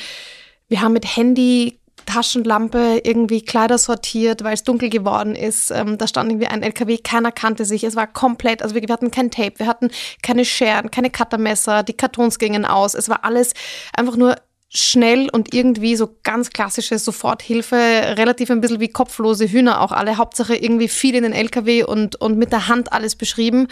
wir 0.67 0.81
haben 0.81 0.93
mit 0.93 1.15
Handy 1.15 1.79
Taschenlampe 2.05 3.01
irgendwie 3.03 3.41
Kleider 3.41 3.77
sortiert, 3.77 4.43
weil 4.43 4.53
es 4.53 4.63
dunkel 4.63 4.89
geworden 4.89 5.35
ist. 5.35 5.71
Ähm, 5.71 5.97
da 5.97 6.07
stand 6.07 6.31
irgendwie 6.31 6.47
ein 6.47 6.63
LKW, 6.63 6.97
keiner 6.97 7.31
kannte 7.31 7.63
sich. 7.65 7.83
Es 7.83 7.95
war 7.95 8.07
komplett, 8.07 8.61
also 8.61 8.75
wir, 8.75 8.81
wir 8.81 8.93
hatten 8.93 9.11
kein 9.11 9.31
Tape, 9.31 9.59
wir 9.59 9.67
hatten 9.67 9.89
keine 10.21 10.45
Scheren, 10.45 10.91
keine 10.91 11.09
Cuttermesser, 11.09 11.83
die 11.83 11.93
Kartons 11.93 12.39
gingen 12.39 12.65
aus. 12.65 12.95
Es 12.95 13.09
war 13.09 13.23
alles 13.23 13.53
einfach 13.93 14.17
nur 14.17 14.35
schnell 14.73 15.29
und 15.29 15.53
irgendwie 15.53 15.97
so 15.97 16.17
ganz 16.23 16.49
klassische 16.49 16.97
Soforthilfe, 16.97 17.75
relativ 17.75 18.49
ein 18.49 18.61
bisschen 18.61 18.79
wie 18.79 18.87
kopflose 18.87 19.47
Hühner 19.51 19.81
auch 19.81 19.91
alle. 19.91 20.17
Hauptsache 20.17 20.55
irgendwie 20.55 20.87
viel 20.87 21.15
in 21.15 21.23
den 21.23 21.33
LKW 21.33 21.83
und, 21.83 22.15
und 22.15 22.37
mit 22.37 22.53
der 22.53 22.69
Hand 22.69 22.93
alles 22.93 23.17
beschrieben. 23.17 23.67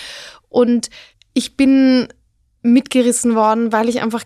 Und 0.50 0.90
ich 1.34 1.56
bin 1.56 2.10
mitgerissen 2.62 3.34
worden, 3.36 3.72
weil 3.72 3.88
ich 3.88 4.02
einfach 4.02 4.26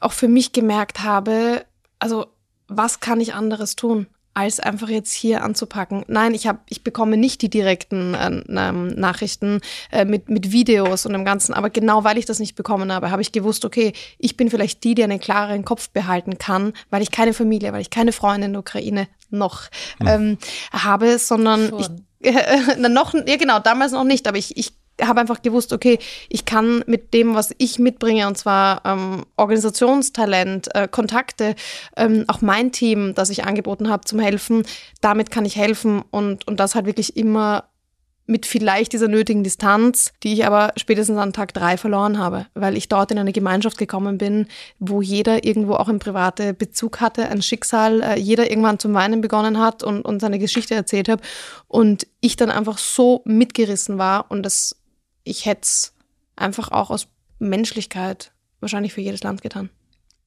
auch 0.00 0.12
für 0.12 0.28
mich 0.28 0.52
gemerkt 0.52 1.02
habe, 1.02 1.64
also 1.98 2.26
was 2.68 3.00
kann 3.00 3.20
ich 3.20 3.32
anderes 3.32 3.74
tun? 3.74 4.06
Als 4.34 4.60
einfach 4.60 4.88
jetzt 4.88 5.12
hier 5.12 5.42
anzupacken. 5.42 6.04
Nein, 6.06 6.34
ich 6.34 6.46
habe, 6.46 6.60
ich 6.68 6.84
bekomme 6.84 7.16
nicht 7.16 7.42
die 7.42 7.50
direkten 7.50 8.14
äh, 8.14 8.72
Nachrichten 8.72 9.60
äh, 9.90 10.04
mit 10.04 10.28
mit 10.28 10.52
Videos 10.52 11.06
und 11.06 11.12
dem 11.12 11.24
Ganzen, 11.24 11.52
aber 11.52 11.70
genau 11.70 12.04
weil 12.04 12.18
ich 12.18 12.26
das 12.26 12.38
nicht 12.38 12.54
bekommen 12.54 12.92
habe, 12.92 13.10
habe 13.10 13.22
ich 13.22 13.32
gewusst, 13.32 13.64
okay, 13.64 13.92
ich 14.18 14.36
bin 14.36 14.50
vielleicht 14.50 14.84
die, 14.84 14.94
die 14.94 15.02
einen 15.02 15.20
klareren 15.20 15.64
Kopf 15.64 15.90
behalten 15.90 16.38
kann, 16.38 16.72
weil 16.90 17.02
ich 17.02 17.10
keine 17.10 17.34
Familie, 17.34 17.72
weil 17.72 17.80
ich 17.80 17.90
keine 17.90 18.12
Freunde 18.12 18.46
in 18.46 18.52
der 18.52 18.60
Ukraine 18.60 19.08
noch 19.30 19.64
hm. 19.98 20.06
ähm, 20.06 20.38
habe, 20.72 21.18
sondern 21.18 21.68
Schon. 21.68 21.80
ich 21.80 21.88
äh, 22.36 22.76
noch, 22.76 23.14
ja 23.14 23.36
genau, 23.36 23.60
damals 23.60 23.92
noch 23.92 24.04
nicht, 24.04 24.28
aber 24.28 24.36
ich, 24.36 24.56
ich 24.56 24.72
habe 25.02 25.20
einfach 25.20 25.42
gewusst, 25.42 25.72
okay, 25.72 25.98
ich 26.28 26.44
kann 26.44 26.84
mit 26.86 27.14
dem, 27.14 27.34
was 27.34 27.54
ich 27.58 27.78
mitbringe, 27.78 28.26
und 28.26 28.36
zwar 28.36 28.82
ähm, 28.84 29.24
Organisationstalent, 29.36 30.74
äh, 30.74 30.88
Kontakte, 30.88 31.54
ähm, 31.96 32.24
auch 32.28 32.40
mein 32.40 32.72
Team, 32.72 33.14
das 33.14 33.30
ich 33.30 33.44
angeboten 33.44 33.88
habe 33.88 34.04
zum 34.04 34.18
Helfen, 34.18 34.64
damit 35.00 35.30
kann 35.30 35.44
ich 35.44 35.56
helfen. 35.56 36.02
Und, 36.10 36.46
und 36.46 36.60
das 36.60 36.74
halt 36.74 36.86
wirklich 36.86 37.16
immer 37.16 37.64
mit 38.30 38.46
vielleicht 38.46 38.92
dieser 38.92 39.08
nötigen 39.08 39.42
Distanz, 39.42 40.12
die 40.22 40.32
ich 40.32 40.46
aber 40.46 40.72
spätestens 40.76 41.18
an 41.18 41.32
Tag 41.32 41.52
drei 41.52 41.76
verloren 41.76 42.18
habe, 42.18 42.46
weil 42.54 42.76
ich 42.76 42.88
dort 42.88 43.10
in 43.10 43.18
eine 43.18 43.32
Gemeinschaft 43.32 43.76
gekommen 43.76 44.18
bin, 44.18 44.46
wo 44.78 45.02
jeder 45.02 45.44
irgendwo 45.44 45.74
auch 45.74 45.88
einen 45.88 45.98
private 45.98 46.54
Bezug 46.54 47.00
hatte, 47.00 47.28
ein 47.28 47.42
Schicksal, 47.42 48.00
äh, 48.00 48.18
jeder 48.18 48.48
irgendwann 48.48 48.78
zum 48.78 48.94
Weinen 48.94 49.20
begonnen 49.20 49.58
hat 49.58 49.82
und, 49.82 50.02
und 50.02 50.20
seine 50.20 50.38
Geschichte 50.38 50.76
erzählt 50.76 51.08
hat. 51.08 51.20
Und 51.66 52.06
ich 52.20 52.36
dann 52.36 52.50
einfach 52.50 52.78
so 52.78 53.22
mitgerissen 53.24 53.98
war 53.98 54.30
und 54.30 54.44
das 54.44 54.76
ich 55.24 55.46
hätte 55.46 55.62
es 55.62 55.94
einfach 56.36 56.70
auch 56.70 56.90
aus 56.90 57.08
Menschlichkeit 57.38 58.32
wahrscheinlich 58.60 58.92
für 58.92 59.00
jedes 59.00 59.22
Land 59.22 59.42
getan. 59.42 59.70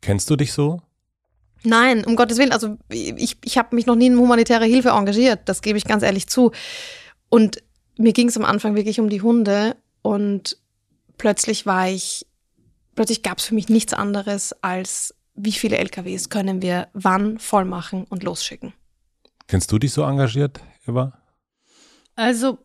Kennst 0.02 0.30
du 0.30 0.36
dich 0.36 0.54
so? 0.54 0.82
Nein, 1.64 2.04
um 2.04 2.16
Gottes 2.16 2.38
Willen. 2.38 2.52
Also 2.52 2.78
ich, 2.90 3.38
ich 3.44 3.58
habe 3.58 3.76
mich 3.76 3.86
noch 3.86 3.96
nie 3.96 4.08
in 4.08 4.18
humanitäre 4.18 4.66
Hilfe 4.66 4.90
engagiert, 4.90 5.42
das 5.46 5.62
gebe 5.62 5.78
ich 5.78 5.86
ganz 5.86 6.04
ehrlich 6.04 6.28
zu. 6.28 6.52
Und 7.30 7.64
mir 7.98 8.14
ging 8.14 8.28
es 8.28 8.38
am 8.38 8.46
Anfang 8.46 8.76
wirklich 8.76 9.00
um 9.00 9.10
die 9.10 9.22
Hunde 9.22 9.76
und 10.02 10.58
plötzlich 11.18 11.66
war 11.66 11.88
ich, 11.90 12.26
plötzlich 12.96 13.24
gab 13.24 13.38
es 13.38 13.46
für 13.46 13.56
mich 13.56 13.70
nichts 13.70 13.94
anderes 13.94 14.54
als, 14.62 15.16
wie 15.36 15.52
viele 15.52 15.78
LKWs 15.78 16.30
können 16.30 16.62
wir 16.62 16.90
wann 16.94 17.40
voll 17.40 17.66
machen 17.66 18.06
und 18.10 18.24
losschicken. 18.24 18.74
Kennst 19.48 19.72
du 19.72 19.80
dich 19.80 19.94
so 19.94 20.04
engagiert, 20.04 20.60
Eva? 20.88 21.14
Also, 22.16 22.60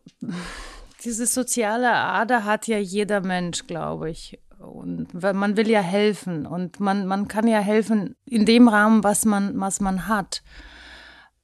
diese 1.03 1.25
soziale 1.25 1.91
Ader 1.91 2.45
hat 2.45 2.67
ja 2.67 2.77
jeder 2.77 3.21
Mensch, 3.21 3.67
glaube 3.67 4.09
ich. 4.09 4.39
Und 4.59 5.13
man 5.13 5.55
will 5.55 5.69
ja 5.69 5.79
helfen 5.79 6.45
und 6.45 6.81
man, 6.81 7.07
man 7.07 7.29
kann 7.29 7.47
ja 7.47 7.59
helfen 7.59 8.15
in 8.25 8.45
dem 8.45 8.67
Rahmen, 8.67 9.03
was 9.05 9.23
man, 9.23 9.57
was 9.59 9.79
man 9.79 10.07
hat. 10.07 10.43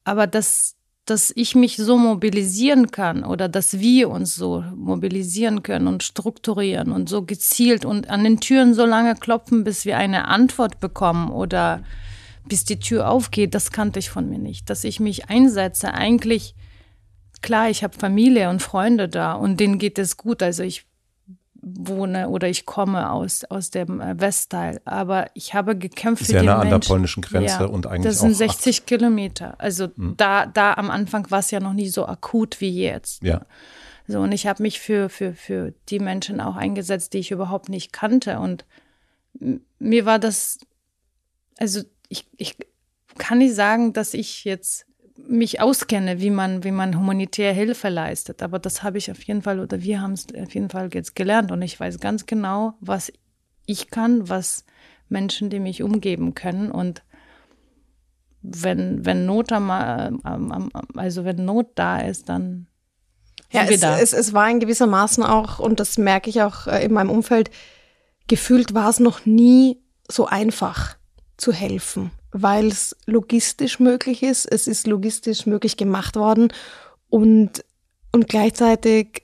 Aber 0.03 0.27
dass, 0.27 0.75
dass 1.05 1.31
ich 1.33 1.55
mich 1.55 1.77
so 1.77 1.97
mobilisieren 1.97 2.91
kann 2.91 3.23
oder 3.23 3.47
dass 3.47 3.79
wir 3.79 4.09
uns 4.09 4.35
so 4.35 4.65
mobilisieren 4.75 5.63
können 5.63 5.87
und 5.87 6.03
strukturieren 6.03 6.91
und 6.91 7.07
so 7.07 7.23
gezielt 7.23 7.85
und 7.85 8.09
an 8.09 8.25
den 8.25 8.41
Türen 8.41 8.73
so 8.73 8.85
lange 8.85 9.15
klopfen, 9.15 9.63
bis 9.63 9.85
wir 9.85 9.97
eine 9.97 10.27
Antwort 10.27 10.81
bekommen 10.81 11.29
oder 11.31 11.83
bis 12.47 12.65
die 12.65 12.79
Tür 12.79 13.09
aufgeht, 13.09 13.55
das 13.55 13.71
kannte 13.71 13.99
ich 13.99 14.09
von 14.09 14.29
mir 14.29 14.39
nicht. 14.39 14.69
Dass 14.69 14.83
ich 14.83 14.99
mich 14.99 15.29
einsetze, 15.29 15.93
eigentlich, 15.93 16.53
klar, 17.45 17.69
ich 17.69 17.84
habe 17.84 17.97
Familie 17.97 18.49
und 18.49 18.62
Freunde 18.62 19.08
da 19.08 19.34
und 19.34 19.60
denen 19.60 19.77
geht 19.77 19.99
es 19.99 20.17
gut. 20.17 20.41
Also 20.41 20.63
ich 20.63 20.86
wohne 21.62 22.29
oder 22.29 22.47
ich 22.47 22.65
komme 22.65 23.12
aus, 23.12 23.43
aus 23.45 23.71
dem 23.71 24.01
äh, 24.01 24.19
Westteil. 24.19 24.81
Aber 24.86 25.29
ich 25.34 25.53
habe 25.53 25.77
gekämpft 25.77 26.23
ist 26.23 26.31
für 26.31 26.39
die 26.39 26.45
nah 26.45 26.58
Menschen. 26.58 26.73
an 26.73 26.81
der 26.81 26.88
polnischen 26.88 27.21
Grenze 27.21 27.60
ja, 27.60 27.65
und 27.65 27.88
eigentlich 27.88 28.03
Das 28.03 28.19
sind 28.19 28.36
60 28.36 28.79
acht. 28.79 28.88
Kilometer. 28.88 29.55
Also 29.60 29.88
hm. 29.95 30.15
da, 30.17 30.45
da 30.45 30.73
am 30.73 30.91
Anfang 30.91 31.29
war 31.31 31.39
es 31.39 31.51
ja 31.51 31.60
noch 31.60 31.73
nie 31.73 31.89
so 31.89 32.08
akut 32.08 32.62
wie 32.62 32.69
jetzt. 32.69 33.23
Ja. 33.23 33.45
So, 34.08 34.19
und 34.19 34.31
ich 34.31 34.45
habe 34.45 34.62
mich 34.62 34.79
für, 34.79 35.10
für, 35.10 35.34
für 35.34 35.73
die 35.89 35.99
Menschen 35.99 36.39
auch 36.39 36.55
eingesetzt, 36.55 37.13
die 37.13 37.19
ich 37.19 37.31
überhaupt 37.31 37.69
nicht 37.69 37.91
kannte. 37.91 38.39
Und 38.39 38.65
mir 39.79 40.05
war 40.05 40.19
das, 40.19 40.60
also 41.58 41.81
ich, 42.10 42.27
ich 42.38 42.58
kann 43.17 43.39
nicht 43.39 43.55
sagen, 43.55 43.93
dass 43.93 44.13
ich 44.13 44.43
jetzt 44.43 44.86
mich 45.17 45.62
auskenne, 45.62 46.19
wie 46.19 46.30
man, 46.30 46.63
wie 46.63 46.71
man 46.71 46.97
humanitär 46.97 47.54
Hilfe 47.54 47.89
leistet. 47.89 48.43
Aber 48.43 48.60
das 48.60 48.84
habe 48.84 48.97
ich 48.97 49.10
auf 49.12 49.21
jeden 49.23 49.41
Fall 49.41 49.60
oder 49.60 49.82
wir 49.82 50.01
haben 50.01 50.13
es 50.13 50.28
auf 50.38 50.54
jeden 50.54 50.69
Fall 50.69 50.89
jetzt 50.93 51.15
gelernt. 51.15 51.51
Und 51.51 51.62
ich 51.62 51.80
weiß 51.80 51.99
ganz 51.99 52.25
genau, 52.25 52.73
was 52.82 53.12
ich 53.65 53.89
kann, 53.89 54.28
was 54.30 54.65
Menschen, 55.10 55.49
die 55.49 55.60
mich 55.60 55.84
umgeben 55.84 56.36
können. 56.36 56.71
Und 56.71 57.04
wenn, 58.41 59.06
wenn 59.06 59.25
Not 59.25 59.51
am, 59.51 60.71
also 60.95 61.25
wenn 61.25 61.45
Not 61.45 61.67
da 61.75 61.99
ist, 61.99 62.30
dann 62.30 62.67
ja, 63.51 63.63
es, 63.63 63.84
es, 63.84 64.13
es, 64.13 64.34
war 64.34 64.49
in 64.49 64.60
gewisser 64.60 64.88
Maßen 64.88 65.23
auch, 65.23 65.60
und 65.60 65.80
das 65.80 65.97
merke 65.97 66.30
ich 66.30 66.41
auch 66.41 66.67
äh, 66.67 66.84
in 66.84 66.91
meinem 66.91 67.10
Umfeld, 67.10 67.51
gefühlt 68.28 68.73
war 68.73 68.89
es 68.89 68.99
noch 68.99 69.25
nie 69.25 69.82
so 70.10 70.25
einfach 70.25 70.97
zu 71.38 71.54
helfen 71.54 72.12
weil 72.37 72.67
es 72.67 72.95
logistisch 73.05 73.79
möglich 73.79 74.21
ist. 74.21 74.45
Es 74.45 74.67
ist 74.67 74.87
logistisch 74.87 75.45
möglich 75.45 75.77
gemacht 75.77 76.17
worden 76.17 76.51
und, 77.09 77.63
und 78.11 78.27
gleichzeitig, 78.27 79.23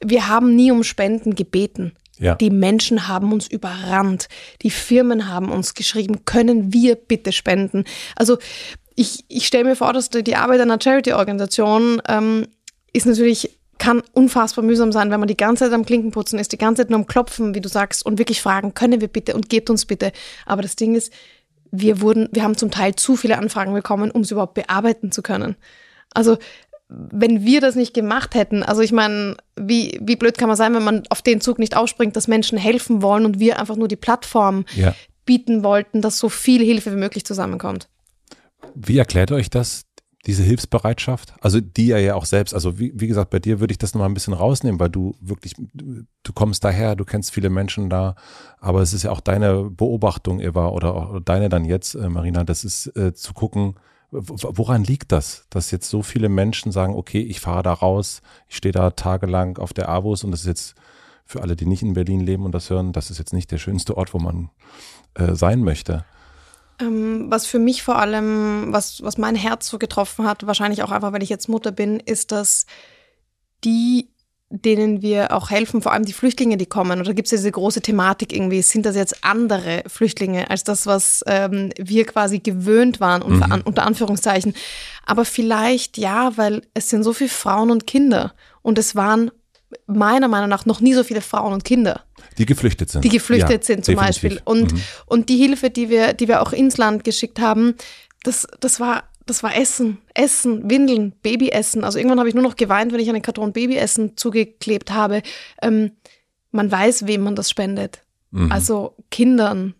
wir 0.00 0.28
haben 0.28 0.54
nie 0.54 0.70
um 0.70 0.84
Spenden 0.84 1.34
gebeten. 1.34 1.96
Ja. 2.16 2.36
Die 2.36 2.50
Menschen 2.50 3.08
haben 3.08 3.32
uns 3.32 3.48
überrannt. 3.48 4.28
Die 4.62 4.70
Firmen 4.70 5.28
haben 5.28 5.50
uns 5.50 5.74
geschrieben, 5.74 6.24
können 6.24 6.72
wir 6.72 6.94
bitte 6.94 7.32
spenden? 7.32 7.84
Also 8.14 8.38
ich, 8.94 9.24
ich 9.26 9.48
stelle 9.48 9.64
mir 9.64 9.74
vor, 9.74 9.92
dass 9.92 10.10
die 10.10 10.36
Arbeit 10.36 10.60
einer 10.60 10.80
Charity-Organisation 10.80 12.00
ähm, 12.06 12.46
ist 12.92 13.06
natürlich 13.06 13.58
kann 13.78 14.02
unfassbar 14.12 14.64
mühsam 14.64 14.92
sein, 14.92 15.10
wenn 15.10 15.18
man 15.18 15.26
die 15.26 15.36
ganze 15.36 15.64
Zeit 15.64 15.72
am 15.72 15.84
Klinkenputzen 15.84 16.38
ist, 16.38 16.52
die 16.52 16.58
ganze 16.58 16.82
Zeit 16.82 16.90
nur 16.90 17.00
am 17.00 17.08
Klopfen, 17.08 17.56
wie 17.56 17.60
du 17.60 17.68
sagst, 17.68 18.06
und 18.06 18.18
wirklich 18.18 18.40
fragen, 18.40 18.72
können 18.74 19.00
wir 19.00 19.08
bitte 19.08 19.34
und 19.34 19.48
gebt 19.48 19.68
uns 19.68 19.84
bitte. 19.84 20.12
Aber 20.46 20.62
das 20.62 20.76
Ding 20.76 20.94
ist, 20.94 21.12
wir 21.74 22.00
wurden, 22.00 22.28
wir 22.32 22.42
haben 22.42 22.56
zum 22.56 22.70
Teil 22.70 22.94
zu 22.94 23.16
viele 23.16 23.38
Anfragen 23.38 23.74
bekommen, 23.74 24.10
um 24.10 24.22
es 24.22 24.30
überhaupt 24.30 24.54
bearbeiten 24.54 25.12
zu 25.12 25.22
können. 25.22 25.56
Also 26.12 26.38
wenn 26.88 27.44
wir 27.44 27.60
das 27.60 27.74
nicht 27.74 27.94
gemacht 27.94 28.34
hätten, 28.34 28.62
also 28.62 28.82
ich 28.82 28.92
meine, 28.92 29.36
wie, 29.56 29.98
wie 30.02 30.16
blöd 30.16 30.38
kann 30.38 30.48
man 30.48 30.56
sein, 30.56 30.74
wenn 30.74 30.84
man 30.84 31.02
auf 31.08 31.22
den 31.22 31.40
Zug 31.40 31.58
nicht 31.58 31.76
aufspringt, 31.76 32.14
dass 32.14 32.28
Menschen 32.28 32.58
helfen 32.58 33.02
wollen 33.02 33.24
und 33.24 33.40
wir 33.40 33.58
einfach 33.58 33.76
nur 33.76 33.88
die 33.88 33.96
Plattform 33.96 34.64
ja. 34.76 34.94
bieten 35.24 35.64
wollten, 35.64 36.02
dass 36.02 36.18
so 36.18 36.28
viel 36.28 36.62
Hilfe 36.62 36.92
wie 36.92 36.98
möglich 36.98 37.24
zusammenkommt. 37.24 37.88
Wie 38.74 38.98
erklärt 38.98 39.32
euch 39.32 39.50
das, 39.50 39.82
diese 40.26 40.42
Hilfsbereitschaft? 40.42 41.34
Also 41.40 41.60
die 41.60 41.88
ja 41.88 42.14
auch 42.14 42.24
selbst, 42.24 42.54
also 42.54 42.78
wie, 42.78 42.92
wie 42.94 43.06
gesagt, 43.06 43.30
bei 43.30 43.38
dir 43.38 43.60
würde 43.60 43.72
ich 43.72 43.78
das 43.78 43.94
nochmal 43.94 44.08
ein 44.08 44.14
bisschen 44.14 44.34
rausnehmen, 44.34 44.80
weil 44.80 44.90
du 44.90 45.14
wirklich, 45.20 45.54
du 45.74 46.32
kommst 46.34 46.64
daher, 46.64 46.96
du 46.96 47.04
kennst 47.04 47.32
viele 47.32 47.50
Menschen 47.50 47.90
da, 47.90 48.14
aber 48.58 48.80
es 48.80 48.92
ist 48.92 49.02
ja 49.02 49.10
auch 49.10 49.20
deine 49.20 49.70
Beobachtung, 49.70 50.40
Eva, 50.40 50.68
oder 50.68 50.94
auch 50.94 51.20
deine 51.20 51.48
dann 51.48 51.64
jetzt, 51.64 51.94
äh, 51.94 52.08
Marina, 52.08 52.44
das 52.44 52.64
ist 52.64 52.86
äh, 52.96 53.14
zu 53.14 53.34
gucken, 53.34 53.74
woran 54.10 54.84
liegt 54.84 55.10
das, 55.10 55.46
dass 55.50 55.72
jetzt 55.72 55.90
so 55.90 56.02
viele 56.02 56.28
Menschen 56.28 56.70
sagen, 56.70 56.94
okay, 56.94 57.20
ich 57.20 57.40
fahre 57.40 57.64
da 57.64 57.72
raus, 57.72 58.22
ich 58.48 58.56
stehe 58.56 58.72
da 58.72 58.90
tagelang 58.90 59.58
auf 59.58 59.72
der 59.72 59.88
Avus 59.88 60.22
und 60.22 60.30
das 60.30 60.42
ist 60.42 60.46
jetzt 60.46 60.74
für 61.24 61.42
alle, 61.42 61.56
die 61.56 61.66
nicht 61.66 61.82
in 61.82 61.94
Berlin 61.94 62.20
leben 62.20 62.44
und 62.44 62.52
das 62.52 62.70
hören, 62.70 62.92
das 62.92 63.10
ist 63.10 63.18
jetzt 63.18 63.32
nicht 63.32 63.50
der 63.50 63.58
schönste 63.58 63.96
Ort, 63.96 64.14
wo 64.14 64.18
man 64.18 64.50
äh, 65.14 65.34
sein 65.34 65.62
möchte. 65.62 66.04
Ähm, 66.80 67.26
was 67.30 67.46
für 67.46 67.58
mich 67.58 67.82
vor 67.82 67.98
allem, 67.98 68.72
was, 68.72 69.02
was 69.02 69.18
mein 69.18 69.36
Herz 69.36 69.68
so 69.68 69.78
getroffen 69.78 70.26
hat, 70.26 70.46
wahrscheinlich 70.46 70.82
auch 70.82 70.90
einfach, 70.90 71.12
weil 71.12 71.22
ich 71.22 71.28
jetzt 71.28 71.48
Mutter 71.48 71.70
bin, 71.70 72.00
ist, 72.00 72.32
dass 72.32 72.66
die, 73.62 74.10
denen 74.50 75.00
wir 75.00 75.32
auch 75.32 75.50
helfen, 75.50 75.82
vor 75.82 75.92
allem 75.92 76.04
die 76.04 76.12
Flüchtlinge, 76.12 76.56
die 76.56 76.66
kommen, 76.66 77.00
oder 77.00 77.14
gibt 77.14 77.26
es 77.26 77.30
diese 77.30 77.50
große 77.50 77.80
Thematik 77.80 78.32
irgendwie, 78.32 78.60
sind 78.62 78.86
das 78.86 78.96
jetzt 78.96 79.24
andere 79.24 79.84
Flüchtlinge 79.86 80.50
als 80.50 80.64
das, 80.64 80.86
was 80.86 81.22
ähm, 81.26 81.70
wir 81.78 82.04
quasi 82.06 82.40
gewöhnt 82.40 83.00
waren, 83.00 83.22
unter, 83.22 83.46
mhm. 83.46 83.62
unter 83.64 83.86
Anführungszeichen. 83.86 84.54
Aber 85.06 85.24
vielleicht 85.24 85.96
ja, 85.96 86.36
weil 86.36 86.62
es 86.74 86.90
sind 86.90 87.04
so 87.04 87.12
viele 87.12 87.30
Frauen 87.30 87.70
und 87.70 87.86
Kinder 87.86 88.34
und 88.62 88.78
es 88.78 88.96
waren 88.96 89.30
meiner 89.86 90.28
Meinung 90.28 90.48
nach 90.48 90.66
noch 90.66 90.80
nie 90.80 90.94
so 90.94 91.04
viele 91.04 91.20
Frauen 91.20 91.52
und 91.52 91.64
Kinder. 91.64 92.02
Die 92.38 92.46
geflüchtet 92.46 92.90
sind. 92.90 93.04
Die 93.04 93.08
geflüchtet 93.08 93.50
ja, 93.50 93.62
sind 93.62 93.84
zum 93.84 93.94
definitiv. 93.94 94.22
Beispiel. 94.22 94.42
Und, 94.44 94.72
mhm. 94.72 94.80
und 95.06 95.28
die 95.28 95.36
Hilfe, 95.36 95.70
die 95.70 95.88
wir, 95.88 96.12
die 96.12 96.28
wir 96.28 96.42
auch 96.42 96.52
ins 96.52 96.76
Land 96.76 97.04
geschickt 97.04 97.40
haben, 97.40 97.74
das, 98.22 98.46
das 98.60 98.80
war 98.80 99.04
das 99.26 99.42
war 99.42 99.56
Essen, 99.56 99.98
Essen, 100.12 100.68
Windeln, 100.68 101.12
Babyessen. 101.22 101.84
Also 101.84 101.98
irgendwann 101.98 102.18
habe 102.18 102.28
ich 102.28 102.34
nur 102.34 102.44
noch 102.44 102.56
geweint, 102.56 102.92
wenn 102.92 103.00
ich 103.00 103.08
einen 103.08 103.22
Karton 103.22 103.52
Babyessen 103.52 104.16
zugeklebt 104.16 104.90
habe. 104.90 105.22
Ähm, 105.62 105.92
man 106.50 106.70
weiß, 106.70 107.06
wem 107.06 107.22
man 107.22 107.34
das 107.34 107.48
spendet. 107.48 108.02
Mhm. 108.30 108.52
Also 108.52 108.96
Kindern, 109.10 109.74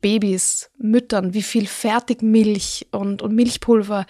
Babys, 0.00 0.70
Müttern, 0.76 1.34
wie 1.34 1.42
viel 1.42 1.66
Fertigmilch 1.66 2.88
und, 2.90 3.22
und 3.22 3.34
Milchpulver 3.34 4.06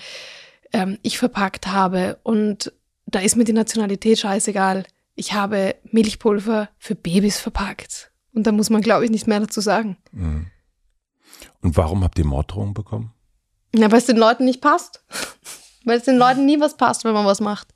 ähm, 0.73 0.99
ich 1.03 1.19
verpackt 1.19 1.67
habe. 1.67 2.19
Und 2.23 2.73
da 3.07 3.21
ist 3.21 3.37
mir 3.37 3.45
die 3.45 3.53
Nationalität 3.53 4.19
scheißegal 4.19 4.85
ich 5.15 5.33
habe 5.33 5.77
Milchpulver 5.91 6.69
für 6.79 6.95
Babys 6.95 7.39
verpackt. 7.39 8.11
Und 8.33 8.47
da 8.47 8.53
muss 8.53 8.71
man, 8.71 8.83
glaube 8.83 9.05
ich, 9.05 9.11
nicht 9.11 9.27
mehr 9.27 9.41
dazu 9.41 9.61
sagen. 9.61 9.97
Mhm. 10.13 10.47
Und 11.63 11.77
warum 11.77 12.03
habt 12.03 12.19
ihr 12.19 12.27
Morddrohungen 12.27 12.75
bekommen? 12.75 13.13
Na, 13.73 13.91
weil 13.91 13.99
es 13.99 14.07
den 14.07 14.17
Leuten 14.17 14.45
nicht 14.45 14.61
passt. 14.61 15.05
weil 15.85 15.99
es 15.99 16.05
den 16.05 16.17
Leuten 16.17 16.47
nie 16.47 16.61
was 16.61 16.77
passt, 16.77 17.05
wenn 17.05 17.13
man 17.13 17.27
was 17.27 17.41
macht. 17.41 17.69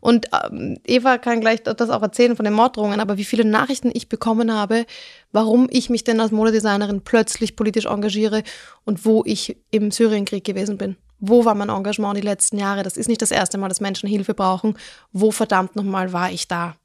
Und 0.00 0.28
ähm, 0.32 0.78
Eva 0.84 1.18
kann 1.18 1.40
gleich 1.40 1.62
das 1.62 1.90
auch 1.90 2.00
erzählen 2.00 2.34
von 2.34 2.44
den 2.44 2.54
Morddrohungen, 2.54 3.00
aber 3.00 3.18
wie 3.18 3.24
viele 3.24 3.44
Nachrichten 3.44 3.90
ich 3.92 4.08
bekommen 4.08 4.52
habe, 4.52 4.86
warum 5.30 5.68
ich 5.70 5.90
mich 5.90 6.04
denn 6.04 6.20
als 6.20 6.32
Modedesignerin 6.32 7.02
plötzlich 7.02 7.54
politisch 7.54 7.84
engagiere 7.84 8.42
und 8.84 9.04
wo 9.04 9.22
ich 9.26 9.58
im 9.70 9.90
Syrienkrieg 9.90 10.42
gewesen 10.42 10.78
bin. 10.78 10.96
Wo 11.20 11.44
war 11.44 11.54
mein 11.54 11.68
Engagement 11.68 12.16
die 12.16 12.22
letzten 12.22 12.58
Jahre? 12.58 12.82
Das 12.82 12.96
ist 12.96 13.08
nicht 13.08 13.22
das 13.22 13.30
erste 13.30 13.58
Mal, 13.58 13.68
dass 13.68 13.80
Menschen 13.80 14.08
Hilfe 14.08 14.34
brauchen. 14.34 14.76
Wo 15.12 15.30
verdammt 15.30 15.76
nochmal 15.76 16.12
war 16.12 16.30
ich 16.30 16.48
da? 16.48 16.76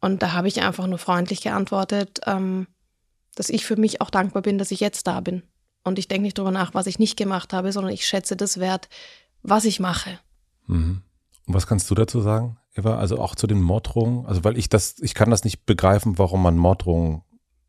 Und 0.00 0.22
da 0.22 0.32
habe 0.32 0.48
ich 0.48 0.60
einfach 0.60 0.86
nur 0.86 0.98
freundlich 0.98 1.40
geantwortet, 1.40 2.20
ähm, 2.26 2.66
dass 3.34 3.48
ich 3.48 3.64
für 3.64 3.76
mich 3.76 4.02
auch 4.02 4.10
dankbar 4.10 4.42
bin, 4.42 4.58
dass 4.58 4.70
ich 4.70 4.80
jetzt 4.80 5.06
da 5.06 5.20
bin. 5.20 5.42
Und 5.82 5.98
ich 5.98 6.08
denke 6.08 6.24
nicht 6.24 6.38
darüber 6.38 6.50
nach, 6.50 6.74
was 6.74 6.86
ich 6.86 6.98
nicht 6.98 7.16
gemacht 7.16 7.52
habe, 7.52 7.72
sondern 7.72 7.92
ich 7.92 8.06
schätze 8.06 8.36
das 8.36 8.60
wert, 8.60 8.88
was 9.42 9.64
ich 9.64 9.80
mache. 9.80 10.18
Mhm. 10.66 11.02
Und 11.46 11.54
was 11.54 11.66
kannst 11.66 11.90
du 11.90 11.94
dazu 11.94 12.20
sagen, 12.20 12.58
Eva? 12.74 12.98
Also 12.98 13.18
auch 13.18 13.34
zu 13.34 13.46
den 13.46 13.60
Morddrohungen? 13.60 14.26
Also 14.26 14.44
weil 14.44 14.56
ich 14.56 14.68
das, 14.68 14.98
ich 15.00 15.14
kann 15.14 15.30
das 15.30 15.44
nicht 15.44 15.66
begreifen, 15.66 16.18
warum 16.18 16.42
man 16.42 16.56
Morddrohungen 16.56 17.22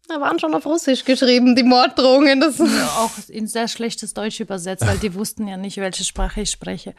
da 0.07 0.21
waren 0.21 0.39
schon 0.39 0.53
auf 0.53 0.65
Russisch 0.65 1.05
geschrieben, 1.05 1.55
die 1.55 1.63
Morddrohungen. 1.63 2.39
Das 2.39 2.57
ja, 2.57 2.65
auch 2.97 3.11
in 3.29 3.47
sehr 3.47 3.67
schlechtes 3.67 4.13
Deutsch 4.13 4.39
übersetzt, 4.39 4.85
weil 4.85 4.97
die 4.97 5.13
wussten 5.13 5.47
ja 5.47 5.57
nicht, 5.57 5.77
welche 5.77 6.03
Sprache 6.03 6.41
ich 6.41 6.51
spreche. 6.51 6.93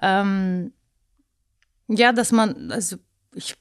Ähm, 0.00 0.72
ja, 1.88 2.12
dass 2.12 2.32
man, 2.32 2.70
also 2.70 2.96
ich, 3.34 3.56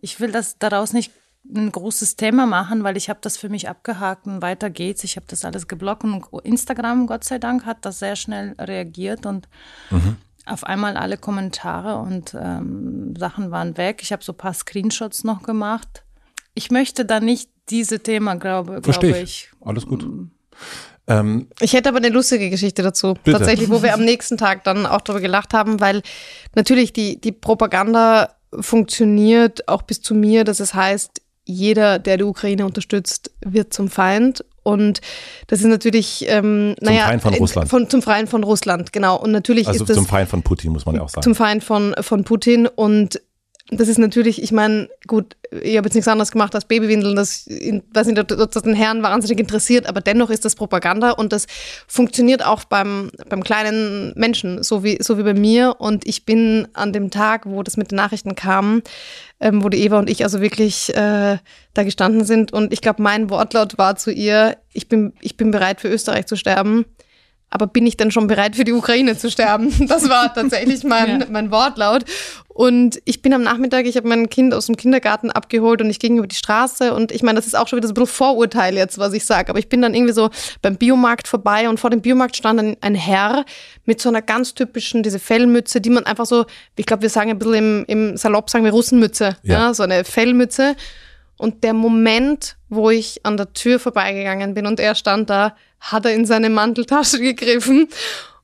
ich 0.00 0.20
will 0.20 0.32
das 0.32 0.58
daraus 0.58 0.92
nicht 0.92 1.12
ein 1.54 1.70
großes 1.70 2.16
Thema 2.16 2.46
machen, 2.46 2.82
weil 2.84 2.96
ich 2.96 3.08
habe 3.08 3.20
das 3.22 3.36
für 3.36 3.48
mich 3.48 3.68
abgehakt 3.68 4.26
und 4.26 4.42
weiter 4.42 4.70
geht's. 4.70 5.04
Ich 5.04 5.16
habe 5.16 5.26
das 5.28 5.44
alles 5.44 5.68
geblockt 5.68 6.04
und 6.04 6.24
Instagram, 6.44 7.06
Gott 7.06 7.24
sei 7.24 7.38
Dank, 7.38 7.64
hat 7.66 7.84
das 7.84 7.98
sehr 7.98 8.16
schnell 8.16 8.54
reagiert 8.58 9.26
und 9.26 9.48
mhm. 9.90 10.16
auf 10.44 10.64
einmal 10.64 10.96
alle 10.96 11.18
Kommentare 11.18 11.98
und 11.98 12.34
ähm, 12.38 13.14
Sachen 13.16 13.50
waren 13.50 13.76
weg. 13.76 14.00
Ich 14.02 14.12
habe 14.12 14.24
so 14.24 14.32
ein 14.32 14.38
paar 14.38 14.54
Screenshots 14.54 15.24
noch 15.24 15.42
gemacht. 15.42 16.04
Ich 16.54 16.70
möchte 16.70 17.04
da 17.04 17.20
nicht 17.20 17.50
diese 17.68 18.00
Thema, 18.00 18.34
glaube, 18.34 18.80
glaube 18.80 19.08
ich. 19.08 19.16
ich. 19.16 19.50
Alles 19.64 19.86
gut. 19.86 20.06
Mm. 20.06 20.30
Ähm, 21.08 21.48
ich 21.60 21.72
hätte 21.72 21.88
aber 21.88 21.98
eine 21.98 22.08
lustige 22.08 22.50
Geschichte 22.50 22.82
dazu. 22.82 23.14
Bitte. 23.14 23.38
Tatsächlich, 23.38 23.70
wo 23.70 23.82
wir 23.82 23.94
am 23.94 24.04
nächsten 24.04 24.36
Tag 24.36 24.64
dann 24.64 24.86
auch 24.86 25.00
darüber 25.00 25.20
gelacht 25.20 25.54
haben, 25.54 25.80
weil 25.80 26.02
natürlich 26.54 26.92
die, 26.92 27.20
die 27.20 27.32
Propaganda 27.32 28.34
funktioniert 28.60 29.68
auch 29.68 29.82
bis 29.82 30.02
zu 30.02 30.14
mir, 30.14 30.44
dass 30.44 30.60
es 30.60 30.74
heißt, 30.74 31.22
jeder, 31.44 31.98
der 32.00 32.16
die 32.16 32.24
Ukraine 32.24 32.66
unterstützt, 32.66 33.30
wird 33.44 33.72
zum 33.72 33.88
Feind. 33.88 34.44
Und 34.64 35.00
das 35.46 35.60
ist 35.60 35.66
natürlich, 35.66 36.24
ähm, 36.28 36.74
zum 36.78 36.88
naja, 36.88 37.06
Feind 37.06 37.22
von 37.22 37.34
Russland. 37.34 37.70
Von, 37.70 37.88
zum 37.88 38.02
Feind 38.02 38.28
von 38.28 38.42
Russland, 38.42 38.92
genau. 38.92 39.16
Und 39.16 39.30
natürlich 39.30 39.68
also 39.68 39.84
ist 39.84 39.90
das 39.90 39.96
zum 39.96 40.06
Feind 40.06 40.28
von 40.28 40.42
Putin, 40.42 40.72
muss 40.72 40.86
man 40.86 40.96
ja 40.96 41.02
auch 41.02 41.08
sagen. 41.08 41.22
Zum 41.22 41.36
Feind 41.36 41.62
von, 41.62 41.94
von 42.00 42.24
Putin. 42.24 42.66
Und 42.66 43.20
das 43.70 43.88
ist 43.88 43.98
natürlich, 43.98 44.40
ich 44.40 44.52
meine, 44.52 44.88
gut, 45.08 45.36
ich 45.50 45.76
habe 45.76 45.86
jetzt 45.86 45.94
nichts 45.94 46.06
anderes 46.06 46.30
gemacht 46.30 46.54
als 46.54 46.66
Babywindeln, 46.66 47.16
das, 47.16 47.48
ich 47.48 47.82
weiß 47.92 48.06
nicht, 48.06 48.18
ob 48.18 48.28
das 48.28 48.62
den 48.62 48.74
Herrn 48.74 49.02
wahnsinnig 49.02 49.40
interessiert, 49.40 49.86
aber 49.86 50.00
dennoch 50.00 50.30
ist 50.30 50.44
das 50.44 50.54
Propaganda 50.54 51.10
und 51.10 51.32
das 51.32 51.46
funktioniert 51.88 52.44
auch 52.44 52.64
beim, 52.64 53.10
beim 53.28 53.42
kleinen 53.42 54.12
Menschen, 54.14 54.62
so 54.62 54.84
wie, 54.84 54.98
so 55.02 55.18
wie 55.18 55.24
bei 55.24 55.34
mir. 55.34 55.76
Und 55.78 56.06
ich 56.06 56.24
bin 56.24 56.68
an 56.74 56.92
dem 56.92 57.10
Tag, 57.10 57.46
wo 57.46 57.64
das 57.64 57.76
mit 57.76 57.90
den 57.90 57.96
Nachrichten 57.96 58.36
kam, 58.36 58.82
ähm, 59.40 59.64
wo 59.64 59.68
die 59.68 59.82
Eva 59.82 59.98
und 59.98 60.08
ich 60.08 60.22
also 60.22 60.40
wirklich 60.40 60.94
äh, 60.94 61.38
da 61.74 61.82
gestanden 61.82 62.24
sind 62.24 62.52
und 62.52 62.72
ich 62.72 62.80
glaube, 62.80 63.02
mein 63.02 63.30
Wortlaut 63.30 63.78
war 63.78 63.96
zu 63.96 64.12
ihr, 64.12 64.56
ich 64.72 64.88
bin, 64.88 65.12
ich 65.20 65.36
bin 65.36 65.50
bereit 65.50 65.80
für 65.80 65.88
Österreich 65.88 66.26
zu 66.26 66.36
sterben 66.36 66.84
aber 67.56 67.66
bin 67.66 67.86
ich 67.86 67.96
denn 67.96 68.10
schon 68.10 68.26
bereit 68.26 68.54
für 68.54 68.64
die 68.64 68.72
Ukraine 68.72 69.16
zu 69.16 69.30
sterben? 69.30 69.72
Das 69.88 70.10
war 70.10 70.34
tatsächlich 70.34 70.84
mein, 70.84 71.20
ja. 71.20 71.26
mein 71.30 71.50
Wortlaut. 71.50 72.04
Und 72.48 73.00
ich 73.06 73.22
bin 73.22 73.32
am 73.32 73.42
Nachmittag, 73.42 73.86
ich 73.86 73.96
habe 73.96 74.06
mein 74.08 74.28
Kind 74.28 74.52
aus 74.52 74.66
dem 74.66 74.76
Kindergarten 74.76 75.30
abgeholt 75.30 75.80
und 75.80 75.88
ich 75.88 75.98
ging 75.98 76.18
über 76.18 76.26
die 76.26 76.36
Straße 76.36 76.92
und 76.92 77.12
ich 77.12 77.22
meine, 77.22 77.36
das 77.36 77.46
ist 77.46 77.56
auch 77.56 77.66
schon 77.66 77.78
wieder 77.78 77.88
so 77.88 77.92
ein 77.92 77.94
bisschen 77.94 78.14
Vorurteil 78.14 78.74
jetzt, 78.74 78.98
was 78.98 79.14
ich 79.14 79.24
sage, 79.24 79.48
aber 79.48 79.58
ich 79.58 79.70
bin 79.70 79.80
dann 79.80 79.94
irgendwie 79.94 80.12
so 80.12 80.28
beim 80.60 80.76
Biomarkt 80.76 81.28
vorbei 81.28 81.66
und 81.68 81.80
vor 81.80 81.88
dem 81.88 82.02
Biomarkt 82.02 82.36
stand 82.36 82.60
ein, 82.60 82.76
ein 82.82 82.94
Herr 82.94 83.46
mit 83.86 84.02
so 84.02 84.10
einer 84.10 84.20
ganz 84.20 84.52
typischen, 84.52 85.02
diese 85.02 85.18
Fellmütze, 85.18 85.80
die 85.80 85.90
man 85.90 86.04
einfach 86.04 86.26
so, 86.26 86.44
ich 86.76 86.84
glaube, 86.84 87.02
wir 87.02 87.10
sagen 87.10 87.30
ein 87.30 87.38
bisschen 87.38 87.54
im, 87.54 87.84
im 87.86 88.16
Salopp, 88.18 88.50
sagen 88.50 88.66
wir 88.66 88.72
Russenmütze, 88.72 89.36
ja. 89.42 89.52
ja, 89.52 89.74
so 89.74 89.82
eine 89.82 90.04
Fellmütze. 90.04 90.76
Und 91.38 91.64
der 91.64 91.72
Moment, 91.72 92.56
wo 92.68 92.90
ich 92.90 93.20
an 93.24 93.38
der 93.38 93.52
Tür 93.54 93.78
vorbeigegangen 93.78 94.52
bin 94.52 94.66
und 94.66 94.78
er 94.78 94.94
stand 94.94 95.30
da, 95.30 95.54
hat 95.80 96.04
er 96.04 96.14
in 96.14 96.24
seine 96.24 96.50
Manteltasche 96.50 97.20
gegriffen 97.20 97.88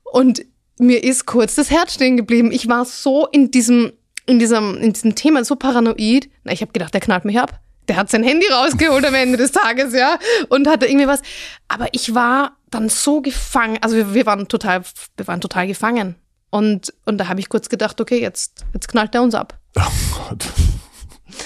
und 0.05 0.45
mir 0.79 1.05
ist 1.05 1.27
kurz 1.27 1.55
das 1.55 1.71
Herz 1.71 1.95
stehen 1.95 2.17
geblieben. 2.17 2.53
Ich 2.53 2.69
war 2.69 2.85
so 2.85 3.27
in 3.29 3.51
diesem, 3.51 3.93
in 4.27 4.39
diesem, 4.39 4.77
in 4.79 4.93
diesem 4.93 5.15
Thema 5.15 5.45
so 5.45 5.57
paranoid. 5.57 6.29
Na, 6.45 6.53
ich 6.53 6.61
habe 6.61 6.73
gedacht, 6.73 6.95
der 6.95 7.01
knallt 7.01 7.25
mich 7.25 7.39
ab. 7.39 7.61
Der 7.89 7.97
hat 7.97 8.11
sein 8.11 8.23
Handy 8.23 8.47
rausgeholt 8.47 9.05
am 9.05 9.15
Ende 9.15 9.37
des 9.37 9.51
Tages, 9.51 9.93
ja, 9.93 10.19
und 10.49 10.69
hatte 10.69 10.87
irgendwie 10.87 11.09
was. 11.09 11.21
Aber 11.67 11.89
ich 11.93 12.15
war 12.15 12.57
dann 12.71 12.89
so 12.89 13.21
gefangen. 13.21 13.79
Also 13.81 13.97
wir, 13.97 14.15
wir 14.15 14.27
waren 14.27 14.47
total, 14.49 14.83
wir 15.17 15.27
waren 15.27 15.41
total 15.41 15.67
gefangen. 15.67 16.15
Und, 16.51 16.93
und 17.07 17.19
da 17.19 17.29
habe 17.29 17.41
ich 17.41 17.49
kurz 17.49 17.69
gedacht, 17.69 18.01
okay, 18.01 18.21
jetzt, 18.21 18.65
jetzt 18.73 18.89
knallt 18.89 19.15
er 19.15 19.23
uns 19.23 19.35
ab. 19.35 19.59
Oh 19.77 20.29
Gott. 20.29 20.47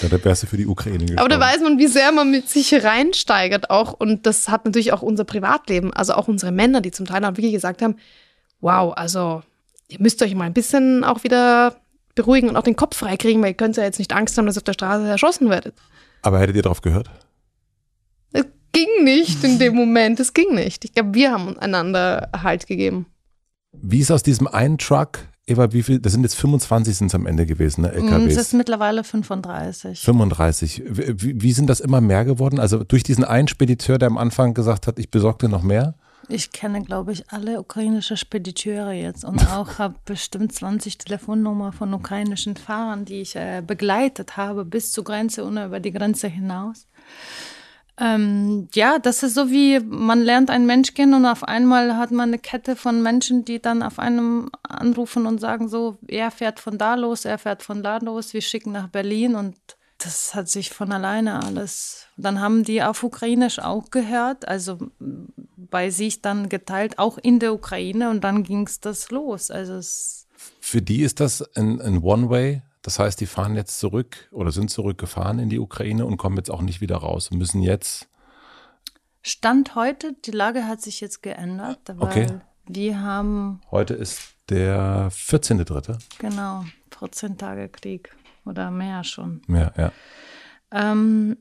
Ja, 0.01 0.09
da 0.09 0.23
wärst 0.23 0.43
du 0.43 0.47
für 0.47 0.57
die 0.57 0.67
Ukraine 0.67 0.99
gestorben. 0.99 1.19
Aber 1.19 1.29
da 1.29 1.39
weiß 1.39 1.61
man, 1.61 1.79
wie 1.79 1.87
sehr 1.87 2.11
man 2.11 2.29
mit 2.31 2.49
sich 2.49 2.73
reinsteigert 2.83 3.69
auch. 3.69 3.93
Und 3.93 4.25
das 4.25 4.49
hat 4.49 4.65
natürlich 4.65 4.93
auch 4.93 5.01
unser 5.01 5.23
Privatleben, 5.23 5.93
also 5.93 6.13
auch 6.13 6.27
unsere 6.27 6.51
Männer, 6.51 6.81
die 6.81 6.91
zum 6.91 7.05
Teil 7.05 7.23
auch 7.25 7.31
wirklich 7.31 7.53
gesagt 7.53 7.81
haben, 7.81 7.95
wow, 8.59 8.93
also 8.95 9.41
ihr 9.87 9.99
müsst 9.99 10.21
euch 10.21 10.35
mal 10.35 10.45
ein 10.45 10.53
bisschen 10.53 11.03
auch 11.03 11.23
wieder 11.23 11.75
beruhigen 12.15 12.49
und 12.49 12.57
auch 12.57 12.63
den 12.63 12.75
Kopf 12.75 12.97
freikriegen, 12.97 13.41
weil 13.41 13.51
ihr 13.51 13.57
könnt 13.57 13.77
ja 13.77 13.83
jetzt 13.83 13.99
nicht 13.99 14.13
Angst 14.13 14.37
haben, 14.37 14.45
dass 14.45 14.57
ihr 14.57 14.59
auf 14.59 14.63
der 14.63 14.73
Straße 14.73 15.07
erschossen 15.07 15.49
werdet. 15.49 15.75
Aber 16.21 16.39
hättet 16.39 16.55
ihr 16.55 16.63
darauf 16.63 16.81
gehört? 16.81 17.09
Es 18.33 18.45
ging 18.73 19.03
nicht 19.03 19.43
in 19.43 19.59
dem 19.59 19.75
Moment, 19.75 20.19
es 20.19 20.33
ging 20.33 20.53
nicht. 20.53 20.83
Ich 20.83 20.93
glaube, 20.93 21.13
wir 21.13 21.31
haben 21.31 21.57
einander 21.57 22.29
Halt 22.43 22.67
gegeben. 22.67 23.05
Wie 23.71 23.99
ist 23.99 24.11
aus 24.11 24.23
diesem 24.23 24.47
einen 24.47 24.77
Truck 24.77 25.19
Eva, 25.49 25.71
wie 25.71 25.81
viel? 25.81 25.99
Das 25.99 26.11
sind 26.11 26.23
jetzt 26.23 26.35
25 26.35 26.97
sind 26.97 27.07
es 27.07 27.15
am 27.15 27.25
Ende 27.25 27.45
gewesen, 27.45 27.81
ne? 27.81 27.93
LKWs. 27.93 28.33
Es 28.33 28.37
ist 28.37 28.53
mittlerweile 28.53 29.05
35. 29.05 30.01
35. 30.01 30.83
Wie, 30.85 31.41
wie, 31.41 31.53
sind 31.53 31.69
das 31.69 31.79
immer 31.79 32.01
mehr 32.01 32.25
geworden? 32.25 32.59
Also 32.59 32.83
durch 32.83 33.03
diesen 33.03 33.23
einen 33.23 33.47
Spediteur, 33.47 33.97
der 33.97 34.07
am 34.07 34.17
Anfang 34.17 34.53
gesagt 34.53 34.87
hat, 34.87 34.99
ich 34.99 35.09
besorgte 35.09 35.47
noch 35.47 35.63
mehr? 35.63 35.95
Ich 36.27 36.51
kenne, 36.51 36.83
glaube 36.83 37.13
ich, 37.13 37.29
alle 37.29 37.61
ukrainische 37.61 38.17
Spediteure 38.17 38.91
jetzt 38.91 39.23
und 39.23 39.47
auch 39.53 39.79
habe 39.79 39.95
bestimmt 40.03 40.51
20 40.51 40.97
Telefonnummern 40.97 41.71
von 41.71 41.93
ukrainischen 41.93 42.57
Fahrern, 42.57 43.05
die 43.05 43.21
ich 43.21 43.37
äh, 43.37 43.63
begleitet 43.65 44.35
habe 44.35 44.65
bis 44.65 44.91
zur 44.91 45.05
Grenze 45.05 45.45
und 45.45 45.55
über 45.57 45.79
die 45.79 45.93
Grenze 45.93 46.27
hinaus. 46.27 46.87
Ähm, 47.99 48.67
ja, 48.75 48.99
das 48.99 49.23
ist 49.23 49.33
so 49.33 49.49
wie, 49.49 49.79
man 49.79 50.21
lernt 50.21 50.51
einen 50.51 50.67
Mensch 50.67 50.93
kennen 50.93 51.15
und 51.15 51.25
auf 51.25 51.43
einmal 51.43 51.97
hat 51.97 52.11
man 52.11 52.29
eine 52.29 52.37
Kette 52.37 52.75
von 52.75 53.01
Menschen, 53.01 53.43
die 53.43 53.59
dann 53.59 53.81
auf 53.81 53.97
einem 53.97 54.51
anrufen 54.61 55.25
und 55.25 55.39
sagen 55.39 55.67
so, 55.67 55.97
er 56.07 56.29
fährt 56.29 56.59
von 56.59 56.77
da 56.77 56.93
los, 56.93 57.25
er 57.25 57.39
fährt 57.39 57.63
von 57.63 57.81
da 57.81 57.97
los, 57.97 58.33
wir 58.33 58.41
schicken 58.41 58.71
nach 58.71 58.87
Berlin 58.87 59.33
und 59.33 59.55
das 59.97 60.35
hat 60.35 60.47
sich 60.47 60.69
von 60.69 60.91
alleine 60.91 61.43
alles. 61.43 62.05
Dann 62.17 62.39
haben 62.39 62.63
die 62.63 62.83
auf 62.83 63.01
Ukrainisch 63.01 63.57
auch 63.57 63.89
gehört, 63.89 64.47
also 64.47 64.77
bei 64.99 65.89
sich 65.89 66.21
dann 66.21 66.49
geteilt, 66.49 66.99
auch 66.99 67.17
in 67.17 67.39
der 67.39 67.51
Ukraine 67.53 68.11
und 68.11 68.23
dann 68.23 68.43
ging 68.43 68.67
es 68.67 68.79
das 68.79 69.09
los. 69.09 69.49
Also 69.49 69.73
es 69.73 70.27
Für 70.59 70.83
die 70.83 71.01
ist 71.01 71.19
das 71.19 71.41
ein, 71.55 71.81
ein 71.81 72.03
One-Way 72.03 72.61
das 72.87 72.99
heißt, 72.99 73.19
die 73.19 73.25
fahren 73.25 73.57
jetzt 73.57 73.79
zurück 73.79 74.29
oder 74.31 74.53
sind 74.53 74.71
zurückgefahren 74.71 75.39
in 75.39 75.49
die 75.49 75.59
Ukraine 75.59 76.05
und 76.05 76.15
kommen 76.15 76.37
jetzt 76.37 76.49
auch 76.49 76.61
nicht 76.61 76.79
wieder 76.79 76.95
raus 76.95 77.27
und 77.29 77.37
müssen 77.37 77.61
jetzt. 77.61 78.07
Stand 79.21 79.75
heute, 79.75 80.13
die 80.23 80.31
Lage 80.31 80.65
hat 80.65 80.81
sich 80.81 81.01
jetzt 81.01 81.21
geändert, 81.21 81.79
weil 81.87 82.07
okay. 82.07 82.27
wir 82.65 83.01
haben. 83.01 83.59
Heute 83.71 83.93
ist 83.93 84.35
der 84.47 85.11
14.3. 85.11 85.99
Genau, 86.19 86.63
14 86.97 87.37
Tage 87.37 87.67
Krieg 87.67 88.15
oder 88.45 88.71
mehr 88.71 89.03
schon. 89.03 89.41
Mehr, 89.47 89.73
ja. 89.75 89.91
Ähm, 90.71 91.35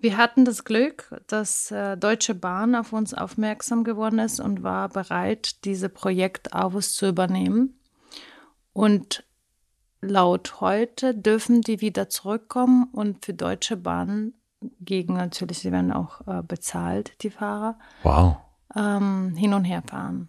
wir 0.00 0.16
hatten 0.16 0.44
das 0.44 0.64
Glück, 0.64 1.14
dass 1.28 1.70
äh, 1.70 1.96
Deutsche 1.96 2.34
Bahn 2.34 2.74
auf 2.74 2.92
uns 2.92 3.14
aufmerksam 3.14 3.84
geworden 3.84 4.18
ist 4.18 4.40
und 4.40 4.64
war 4.64 4.88
bereit, 4.88 5.64
diese 5.64 5.88
Projekt 5.88 6.54
Avus 6.54 6.94
zu 6.94 7.06
übernehmen. 7.06 7.78
Und 8.72 9.22
laut 10.00 10.60
heute 10.60 11.14
dürfen 11.14 11.62
die 11.62 11.80
wieder 11.80 12.08
zurückkommen 12.08 12.88
und 12.92 13.24
für 13.24 13.34
Deutsche 13.34 13.76
Bahn 13.76 14.32
gegen 14.80 15.14
natürlich, 15.14 15.60
sie 15.60 15.72
werden 15.72 15.92
auch 15.92 16.26
äh, 16.26 16.42
bezahlt, 16.42 17.12
die 17.22 17.30
Fahrer. 17.30 17.78
Wow. 18.02 18.36
Ähm, 18.76 19.34
hin 19.36 19.54
und 19.54 19.64
her 19.64 19.82
fahren. 19.88 20.28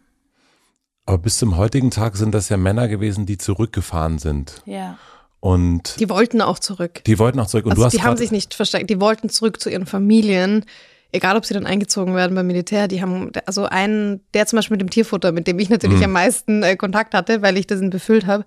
Aber 1.06 1.18
bis 1.18 1.40
zum 1.40 1.58
heutigen 1.58 1.90
Tag 1.90 2.16
sind 2.16 2.34
das 2.34 2.50
ja 2.50 2.58
Männer 2.58 2.88
gewesen, 2.88 3.26
die 3.26 3.38
zurückgefahren 3.38 4.20
sind. 4.20 4.62
Ja. 4.66 4.98
Und 5.40 6.00
die 6.00 6.10
wollten 6.10 6.42
auch 6.42 6.60
zurück. 6.60 7.02
Die 7.06 7.18
wollten 7.18 7.40
auch 7.40 7.48
zurück. 7.48 7.66
Und 7.66 7.72
also 7.72 7.82
du 7.82 7.86
hast 7.86 7.94
die 7.94 8.04
haben 8.04 8.18
sich 8.18 8.32
nicht 8.32 8.54
versteckt. 8.54 8.90
Die 8.90 9.02
wollten 9.02 9.30
zurück 9.30 9.60
zu 9.60 9.70
ihren 9.70 9.86
Familien. 9.86 10.66
Egal, 11.12 11.38
ob 11.38 11.46
sie 11.46 11.56
dann 11.56 11.66
eingezogen 11.66 12.14
werden 12.14 12.36
beim 12.36 12.46
Militär. 12.46 12.88
Die 12.88 13.02
haben, 13.02 13.32
also 13.46 13.66
einen, 13.66 14.22
der 14.34 14.46
zum 14.46 14.58
Beispiel 14.58 14.76
mit 14.76 14.82
dem 14.82 14.92
Tierfutter, 14.92 15.32
mit 15.32 15.48
dem 15.48 15.58
ich 15.58 15.70
natürlich 15.70 16.00
mhm. 16.00 16.06
am 16.06 16.12
meisten 16.12 16.62
äh, 16.62 16.76
Kontakt 16.76 17.16
hatte, 17.16 17.42
weil 17.42 17.58
ich 17.58 17.66
das 17.66 17.80
befüllt 17.90 18.28
habe, 18.28 18.46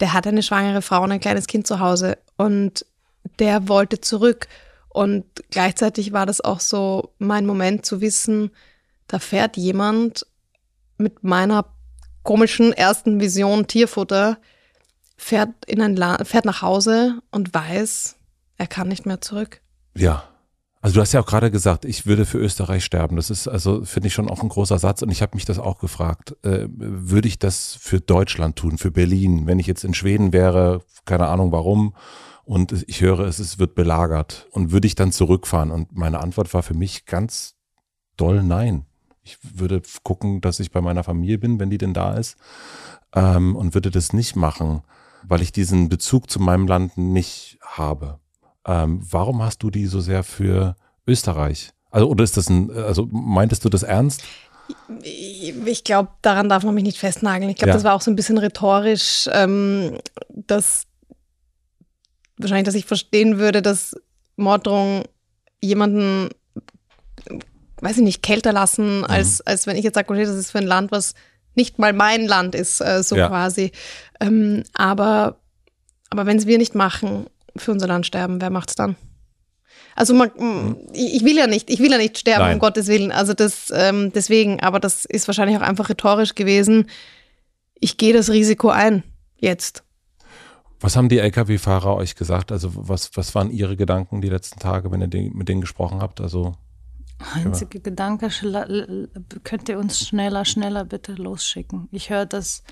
der 0.00 0.12
hat 0.12 0.26
eine 0.26 0.42
schwangere 0.42 0.82
Frau 0.82 1.02
und 1.02 1.12
ein 1.12 1.20
kleines 1.20 1.46
Kind 1.46 1.66
zu 1.66 1.80
Hause 1.80 2.18
und 2.36 2.86
der 3.38 3.68
wollte 3.68 4.00
zurück. 4.00 4.48
Und 4.88 5.24
gleichzeitig 5.50 6.12
war 6.12 6.26
das 6.26 6.40
auch 6.40 6.60
so 6.60 7.12
mein 7.18 7.46
Moment 7.46 7.84
zu 7.84 8.00
wissen, 8.00 8.50
da 9.06 9.18
fährt 9.18 9.56
jemand 9.56 10.26
mit 10.98 11.24
meiner 11.24 11.66
komischen 12.22 12.72
ersten 12.72 13.20
Vision 13.20 13.66
Tierfutter, 13.66 14.38
fährt, 15.16 15.50
in 15.66 15.80
ein 15.80 15.96
La 15.96 16.24
fährt 16.24 16.44
nach 16.44 16.62
Hause 16.62 17.20
und 17.30 17.54
weiß, 17.54 18.16
er 18.56 18.66
kann 18.66 18.88
nicht 18.88 19.06
mehr 19.06 19.20
zurück. 19.20 19.60
Ja. 19.94 20.24
Also 20.80 20.94
du 20.94 21.00
hast 21.00 21.12
ja 21.12 21.20
auch 21.20 21.26
gerade 21.26 21.50
gesagt, 21.50 21.84
ich 21.84 22.06
würde 22.06 22.24
für 22.24 22.38
Österreich 22.38 22.84
sterben. 22.84 23.16
Das 23.16 23.30
ist 23.30 23.48
also, 23.48 23.84
finde 23.84 24.08
ich, 24.08 24.14
schon 24.14 24.30
auch 24.30 24.42
ein 24.42 24.48
großer 24.48 24.78
Satz. 24.78 25.02
Und 25.02 25.10
ich 25.10 25.22
habe 25.22 25.34
mich 25.34 25.44
das 25.44 25.58
auch 25.58 25.78
gefragt, 25.78 26.36
äh, 26.44 26.68
würde 26.70 27.26
ich 27.26 27.38
das 27.38 27.76
für 27.80 28.00
Deutschland 28.00 28.56
tun, 28.56 28.78
für 28.78 28.92
Berlin? 28.92 29.46
Wenn 29.46 29.58
ich 29.58 29.66
jetzt 29.66 29.84
in 29.84 29.94
Schweden 29.94 30.32
wäre, 30.32 30.82
keine 31.04 31.26
Ahnung 31.26 31.50
warum, 31.50 31.94
und 32.44 32.84
ich 32.88 33.02
höre, 33.02 33.20
es 33.20 33.40
ist, 33.40 33.58
wird 33.58 33.74
belagert. 33.74 34.46
Und 34.52 34.70
würde 34.70 34.86
ich 34.86 34.94
dann 34.94 35.12
zurückfahren? 35.12 35.70
Und 35.70 35.94
meine 35.96 36.20
Antwort 36.20 36.54
war 36.54 36.62
für 36.62 36.74
mich 36.74 37.04
ganz 37.04 37.56
doll 38.16 38.42
nein. 38.42 38.86
Ich 39.22 39.36
würde 39.42 39.82
gucken, 40.02 40.40
dass 40.40 40.58
ich 40.58 40.70
bei 40.70 40.80
meiner 40.80 41.04
Familie 41.04 41.36
bin, 41.36 41.60
wenn 41.60 41.68
die 41.68 41.76
denn 41.76 41.92
da 41.92 42.14
ist. 42.14 42.38
Ähm, 43.14 43.54
und 43.54 43.74
würde 43.74 43.90
das 43.90 44.14
nicht 44.14 44.36
machen, 44.36 44.82
weil 45.24 45.42
ich 45.42 45.52
diesen 45.52 45.90
Bezug 45.90 46.30
zu 46.30 46.40
meinem 46.40 46.66
Land 46.66 46.96
nicht 46.96 47.58
habe. 47.62 48.18
Ähm, 48.68 49.00
warum 49.10 49.42
hast 49.42 49.62
du 49.62 49.70
die 49.70 49.86
so 49.86 50.00
sehr 50.00 50.22
für 50.22 50.76
Österreich? 51.06 51.70
Also, 51.90 52.08
oder 52.08 52.22
ist 52.22 52.36
das 52.36 52.48
ein, 52.50 52.70
also 52.70 53.08
meintest 53.10 53.64
du 53.64 53.70
das 53.70 53.82
ernst? 53.82 54.22
Ich 55.02 55.82
glaube, 55.84 56.10
daran 56.20 56.50
darf 56.50 56.62
man 56.64 56.74
mich 56.74 56.84
nicht 56.84 56.98
festnageln. 56.98 57.50
Ich 57.50 57.56
glaube, 57.56 57.70
Ja. 57.70 57.74
das 57.74 57.84
war 57.84 57.94
auch 57.94 58.02
so 58.02 58.10
ein 58.10 58.16
bisschen 58.16 58.36
rhetorisch, 58.36 59.28
ähm, 59.32 59.98
dass 60.28 60.86
wahrscheinlich, 62.36 62.66
dass 62.66 62.74
ich 62.74 62.84
verstehen 62.84 63.38
würde, 63.38 63.62
dass 63.62 63.96
Morddrohungen 64.36 65.04
jemanden, 65.62 66.28
weiß 67.80 67.96
ich 67.96 68.04
nicht, 68.04 68.22
kälter 68.22 68.52
lassen, 68.52 69.04
als, 69.04 69.40
als 69.40 69.66
wenn 69.66 69.76
ich 69.76 69.84
jetzt 69.84 69.94
sage, 69.94 70.10
okay, 70.12 70.24
das 70.24 70.36
ist 70.36 70.50
für 70.52 70.58
ein 70.58 70.66
Land, 70.66 70.92
was 70.92 71.14
nicht 71.54 71.78
mal 71.78 71.92
mein 71.92 72.26
Land 72.26 72.54
ist, 72.54 72.80
äh, 72.80 73.02
so 73.02 73.16
Ja. 73.16 73.28
quasi. 73.28 73.72
Ähm, 74.20 74.62
aber 74.74 75.40
aber 76.10 76.24
wenn 76.24 76.38
es 76.38 76.46
wir 76.46 76.56
nicht 76.58 76.74
machen, 76.74 77.26
für 77.60 77.72
unser 77.72 77.86
Land 77.86 78.06
sterben, 78.06 78.40
wer 78.40 78.50
macht's 78.50 78.74
dann? 78.74 78.96
Also 79.94 80.14
man, 80.14 80.30
ich 80.92 81.16
ich 81.16 81.24
will 81.24 81.36
ja 81.36 81.46
nicht, 81.46 81.70
ich 81.70 81.80
will 81.80 81.90
ja 81.90 81.98
nicht 81.98 82.18
sterben, 82.18 82.44
Nein. 82.44 82.54
um 82.54 82.58
Gottes 82.60 82.86
Willen. 82.86 83.10
Also 83.10 83.34
das 83.34 83.72
ähm, 83.74 84.12
deswegen, 84.14 84.60
aber 84.60 84.78
das 84.78 85.04
ist 85.04 85.26
wahrscheinlich 85.26 85.56
auch 85.56 85.62
einfach 85.62 85.88
rhetorisch 85.88 86.34
gewesen. 86.34 86.88
Ich 87.80 87.96
gehe 87.96 88.12
das 88.12 88.30
Risiko 88.30 88.68
ein, 88.68 89.02
jetzt. 89.38 89.82
Was 90.80 90.94
haben 90.94 91.08
die 91.08 91.18
Lkw-Fahrer 91.18 91.96
euch 91.96 92.14
gesagt? 92.14 92.52
Also 92.52 92.70
was, 92.74 93.10
was 93.16 93.34
waren 93.34 93.50
ihre 93.50 93.76
Gedanken 93.76 94.20
die 94.20 94.28
letzten 94.28 94.60
Tage, 94.60 94.92
wenn 94.92 95.00
ihr 95.00 95.08
den, 95.08 95.32
mit 95.32 95.48
denen 95.48 95.60
gesprochen 95.60 96.00
habt? 96.00 96.20
Also 96.20 96.54
Einzige 97.34 97.80
Gedanke, 97.80 98.28
könnt 99.42 99.68
ihr 99.68 99.78
uns 99.78 100.06
schneller, 100.06 100.44
schneller 100.44 100.84
bitte 100.84 101.14
losschicken. 101.14 101.88
Ich 101.90 102.10
höre 102.10 102.26
das. 102.26 102.62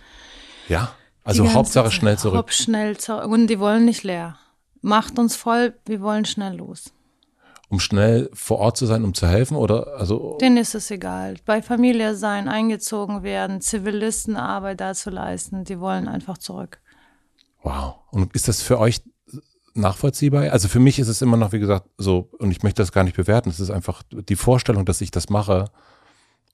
ja, 0.68 0.94
die 1.24 1.28
also 1.28 1.52
Hauptsache 1.52 1.86
Zeit. 1.86 1.94
schnell 1.94 2.18
zurück. 2.18 2.38
Hopp, 2.38 2.52
schnell 2.52 2.96
zurück. 2.96 3.26
Und 3.26 3.48
die 3.48 3.58
wollen 3.58 3.84
nicht 3.84 4.04
leer. 4.04 4.38
Macht 4.86 5.18
uns 5.18 5.34
voll, 5.34 5.74
wir 5.84 6.00
wollen 6.00 6.24
schnell 6.26 6.58
los. 6.58 6.92
Um 7.68 7.80
schnell 7.80 8.30
vor 8.32 8.60
Ort 8.60 8.76
zu 8.76 8.86
sein, 8.86 9.02
um 9.02 9.14
zu 9.14 9.26
helfen 9.26 9.56
oder 9.56 9.96
also 9.98 10.38
Denen 10.40 10.58
ist 10.58 10.76
es 10.76 10.92
egal. 10.92 11.34
Bei 11.44 11.60
Familie 11.60 12.14
sein, 12.14 12.46
eingezogen 12.46 13.24
werden, 13.24 13.60
Zivilistenarbeit 13.60 14.80
da 14.80 14.94
zu 14.94 15.10
leisten, 15.10 15.64
die 15.64 15.80
wollen 15.80 16.06
einfach 16.06 16.38
zurück. 16.38 16.78
wow. 17.64 17.96
Und 18.12 18.32
ist 18.36 18.46
das 18.46 18.62
für 18.62 18.78
euch 18.78 19.02
nachvollziehbar? 19.74 20.52
Also 20.52 20.68
für 20.68 20.78
mich 20.78 21.00
ist 21.00 21.08
es 21.08 21.20
immer 21.20 21.36
noch, 21.36 21.50
wie 21.50 21.58
gesagt, 21.58 21.88
so, 21.98 22.28
und 22.38 22.52
ich 22.52 22.62
möchte 22.62 22.80
das 22.80 22.92
gar 22.92 23.02
nicht 23.02 23.16
bewerten, 23.16 23.50
es 23.50 23.58
ist 23.58 23.70
einfach 23.70 24.04
die 24.08 24.36
Vorstellung, 24.36 24.84
dass 24.84 25.00
ich 25.00 25.10
das 25.10 25.30
mache 25.30 25.64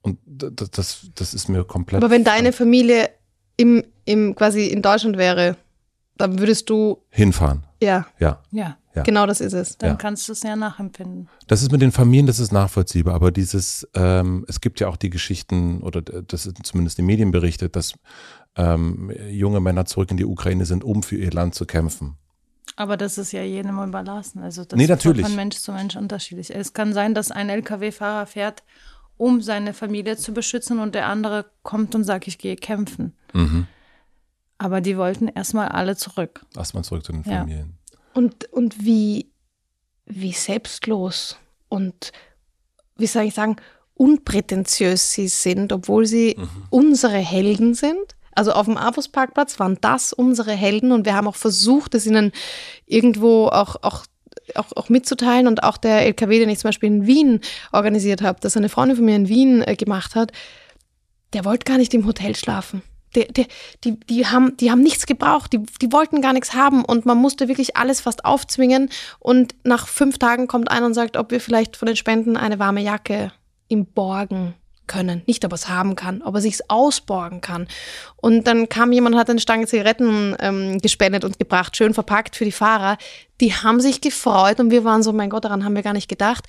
und 0.01 0.17
das, 0.25 0.71
das, 0.71 1.05
das 1.13 1.35
ist 1.35 1.49
mir 1.49 1.65
komplett. 1.65 2.03
Aber 2.03 2.11
wenn 2.11 2.23
deine 2.23 2.51
Familie 2.51 3.11
im, 3.57 3.83
im 4.05 4.33
quasi 4.33 4.65
in 4.65 4.81
Deutschland 4.81 5.17
wäre, 5.17 5.55
dann 6.17 6.39
würdest 6.39 6.69
du, 6.69 7.01
hinfahren, 7.09 7.63
ja, 7.81 8.05
ja. 8.19 8.41
Ja, 8.51 8.77
Ja. 8.95 9.01
genau 9.03 9.25
das 9.25 9.41
ist 9.41 9.53
es. 9.53 9.77
dann 9.77 9.91
Ja. 9.91 9.95
kannst 9.95 10.27
du 10.27 10.33
es 10.33 10.43
ja 10.43 10.55
nachempfinden. 10.55 11.27
Das 11.47 11.61
ist 11.63 11.71
mit 11.71 11.81
den 11.81 11.91
Familien, 11.91 12.27
das 12.27 12.39
ist 12.39 12.51
nachvollziehbar, 12.51 13.15
aber 13.15 13.31
dieses, 13.31 13.87
ähm, 13.95 14.45
es 14.47 14.61
gibt 14.61 14.79
ja 14.79 14.87
auch 14.87 14.97
die 14.97 15.09
Geschichten, 15.09 15.81
oder 15.81 16.01
das 16.01 16.45
ist 16.45 16.57
zumindest 16.63 16.97
die 16.97 17.01
Medien 17.03 17.31
berichtet, 17.31 17.75
dass 17.75 17.93
ähm, 18.55 19.11
junge 19.29 19.59
Männer 19.59 19.85
zurück 19.85 20.11
in 20.11 20.17
die 20.17 20.25
Ukraine 20.25 20.65
sind, 20.65 20.83
um 20.83 21.01
für 21.01 21.15
ihr 21.15 21.31
Land 21.31 21.55
zu 21.55 21.65
kämpfen. 21.65 22.17
Aber 22.75 22.97
das 22.97 23.17
ist 23.17 23.31
ja 23.31 23.43
jedem 23.43 23.79
überlassen. 23.83 24.41
Also 24.41 24.63
das 24.65 24.77
Nee, 24.77 24.85
ist 24.85 25.03
von 25.03 25.35
Mensch 25.35 25.57
zu 25.57 25.71
Mensch 25.73 25.95
unterschiedlich. 25.95 26.55
Es 26.55 26.73
kann 26.73 26.93
sein, 26.93 27.13
dass 27.13 27.29
ein 27.31 27.49
Lkw-Fahrer 27.49 28.25
fährt, 28.25 28.63
um 29.17 29.41
seine 29.41 29.73
Familie 29.73 30.17
zu 30.17 30.33
beschützen 30.33 30.79
und 30.79 30.95
der 30.95 31.07
andere 31.07 31.45
kommt 31.61 31.93
und 31.95 32.03
sagt, 32.03 32.27
ich 32.27 32.37
gehe 32.39 32.55
kämpfen. 32.55 33.13
Mhm. 33.33 33.67
Aber 34.57 34.81
die 34.81 34.97
wollten 34.97 35.27
erstmal 35.27 35.69
alle 35.69 35.95
zurück. 35.95 36.45
Erstmal 36.55 36.83
zurück 36.83 37.03
zu 37.03 37.11
den 37.11 37.23
Ja. 37.23 37.39
Familien. 37.39 37.77
Und, 38.13 38.51
und 38.53 38.85
wie, 38.85 39.31
wie 40.05 40.31
selbstlos 40.31 41.37
und, 41.69 42.11
wie 42.97 43.07
soll 43.07 43.23
ich 43.23 43.33
sagen, 43.33 43.55
unprätentiös 43.95 45.11
sie 45.13 45.27
sind, 45.27 45.71
obwohl 45.73 46.05
sie 46.05 46.35
unsere 46.69 47.17
Helden 47.17 47.73
sind. 47.73 48.15
Also 48.35 48.53
auf 48.53 48.65
dem 48.65 48.77
Avus-Parkplatz 48.77 49.59
waren 49.59 49.77
das 49.81 50.13
unsere 50.13 50.51
Helden 50.53 50.91
und 50.91 51.05
wir 51.05 51.15
haben 51.15 51.27
auch 51.27 51.35
versucht, 51.35 51.93
es 51.95 52.05
ihnen 52.05 52.31
irgendwo 52.85 53.47
auch, 53.47 53.75
auch, 53.83 54.05
auch, 54.55 54.71
auch 54.75 54.89
mitzuteilen 54.89 55.47
und 55.47 55.63
auch 55.63 55.77
der 55.77 56.05
LKW, 56.05 56.39
den 56.39 56.49
ich 56.49 56.59
zum 56.59 56.69
Beispiel 56.69 56.87
in 56.87 57.05
Wien 57.05 57.41
organisiert 57.71 58.21
habe, 58.23 58.39
das 58.41 58.57
eine 58.57 58.69
Freundin 58.69 58.97
von 58.97 59.05
mir 59.05 59.15
in 59.15 59.27
Wien 59.29 59.61
äh, 59.61 59.75
gemacht 59.75 60.15
hat, 60.15 60.31
der 61.33 61.45
wollte 61.45 61.65
gar 61.65 61.77
nicht 61.77 61.93
im 61.93 62.05
Hotel 62.07 62.35
schlafen. 62.35 62.81
Der, 63.15 63.25
der, 63.25 63.45
die, 63.83 63.99
die, 63.99 64.25
haben, 64.27 64.57
die 64.57 64.71
haben 64.71 64.81
nichts 64.81 65.05
gebraucht, 65.05 65.53
die, 65.53 65.59
die 65.81 65.91
wollten 65.91 66.21
gar 66.21 66.33
nichts 66.33 66.53
haben 66.53 66.83
und 66.83 67.05
man 67.05 67.17
musste 67.17 67.47
wirklich 67.47 67.75
alles 67.77 68.01
fast 68.01 68.25
aufzwingen. 68.25 68.89
Und 69.19 69.55
nach 69.63 69.87
fünf 69.87 70.17
Tagen 70.17 70.47
kommt 70.47 70.71
einer 70.71 70.85
und 70.85 70.93
sagt, 70.93 71.17
ob 71.17 71.31
wir 71.31 71.39
vielleicht 71.39 71.77
von 71.77 71.85
den 71.85 71.95
Spenden 71.95 72.37
eine 72.37 72.59
warme 72.59 72.81
Jacke 72.81 73.31
ihm 73.67 73.85
borgen 73.85 74.55
können. 74.87 75.23
Nicht, 75.27 75.45
ob 75.45 75.51
er 75.51 75.55
es 75.55 75.69
haben 75.69 75.95
kann, 75.95 76.21
ob 76.21 76.35
er 76.35 76.41
sich's 76.41 76.61
ausborgen 76.67 77.41
kann. 77.41 77.67
Und 78.17 78.47
dann 78.47 78.69
kam 78.69 78.91
jemand 78.91 79.15
hat 79.15 79.29
eine 79.29 79.39
Stange 79.39 79.65
Zigaretten 79.65 80.35
ähm, 80.39 80.79
gespendet 80.79 81.23
und 81.23 81.39
gebracht, 81.39 81.77
schön 81.77 81.93
verpackt 81.93 82.35
für 82.35 82.45
die 82.45 82.51
Fahrer. 82.51 82.97
Die 83.39 83.53
haben 83.53 83.79
sich 83.79 84.01
gefreut 84.01 84.59
und 84.59 84.71
wir 84.71 84.83
waren 84.83 85.03
so, 85.03 85.13
mein 85.13 85.29
Gott, 85.29 85.45
daran 85.45 85.63
haben 85.63 85.75
wir 85.75 85.83
gar 85.83 85.93
nicht 85.93 86.09
gedacht. 86.09 86.45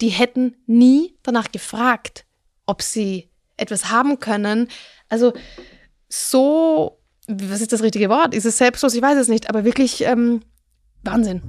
Die 0.00 0.10
hätten 0.10 0.56
nie 0.66 1.16
danach 1.22 1.50
gefragt, 1.50 2.24
ob 2.66 2.82
sie 2.82 3.30
etwas 3.56 3.90
haben 3.90 4.20
können. 4.20 4.68
Also 5.08 5.32
so, 6.08 6.98
was 7.26 7.60
ist 7.60 7.72
das 7.72 7.82
richtige 7.82 8.08
Wort? 8.08 8.34
Ist 8.34 8.46
es 8.46 8.58
selbstlos? 8.58 8.94
Ich 8.94 9.02
weiß 9.02 9.18
es 9.18 9.28
nicht, 9.28 9.48
aber 9.48 9.64
wirklich 9.64 10.02
ähm, 10.02 10.42
Wahnsinn. 11.02 11.42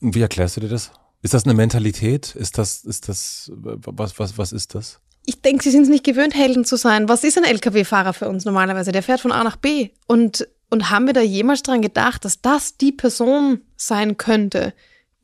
Wie 0.00 0.20
erklärst 0.20 0.56
du 0.56 0.60
dir 0.60 0.68
das? 0.68 0.90
Ist 1.22 1.34
das 1.34 1.44
eine 1.44 1.54
Mentalität? 1.54 2.34
Ist 2.34 2.58
das, 2.58 2.84
ist 2.84 3.08
das, 3.08 3.52
was, 3.54 4.18
was, 4.18 4.38
was 4.38 4.52
ist 4.52 4.74
das? 4.74 5.00
Ich 5.26 5.42
denke, 5.42 5.62
sie 5.62 5.70
sind 5.70 5.82
es 5.82 5.88
nicht 5.88 6.04
gewöhnt, 6.04 6.34
Helden 6.34 6.64
zu 6.64 6.76
sein. 6.76 7.08
Was 7.08 7.24
ist 7.24 7.36
ein 7.36 7.44
Lkw-Fahrer 7.44 8.14
für 8.14 8.28
uns 8.28 8.44
normalerweise? 8.44 8.90
Der 8.90 9.02
fährt 9.02 9.20
von 9.20 9.32
A 9.32 9.44
nach 9.44 9.56
B. 9.56 9.90
Und, 10.06 10.48
und 10.70 10.90
haben 10.90 11.06
wir 11.06 11.12
da 11.12 11.20
jemals 11.20 11.62
dran 11.62 11.82
gedacht, 11.82 12.24
dass 12.24 12.40
das 12.40 12.78
die 12.78 12.92
Person 12.92 13.60
sein 13.76 14.16
könnte, 14.16 14.72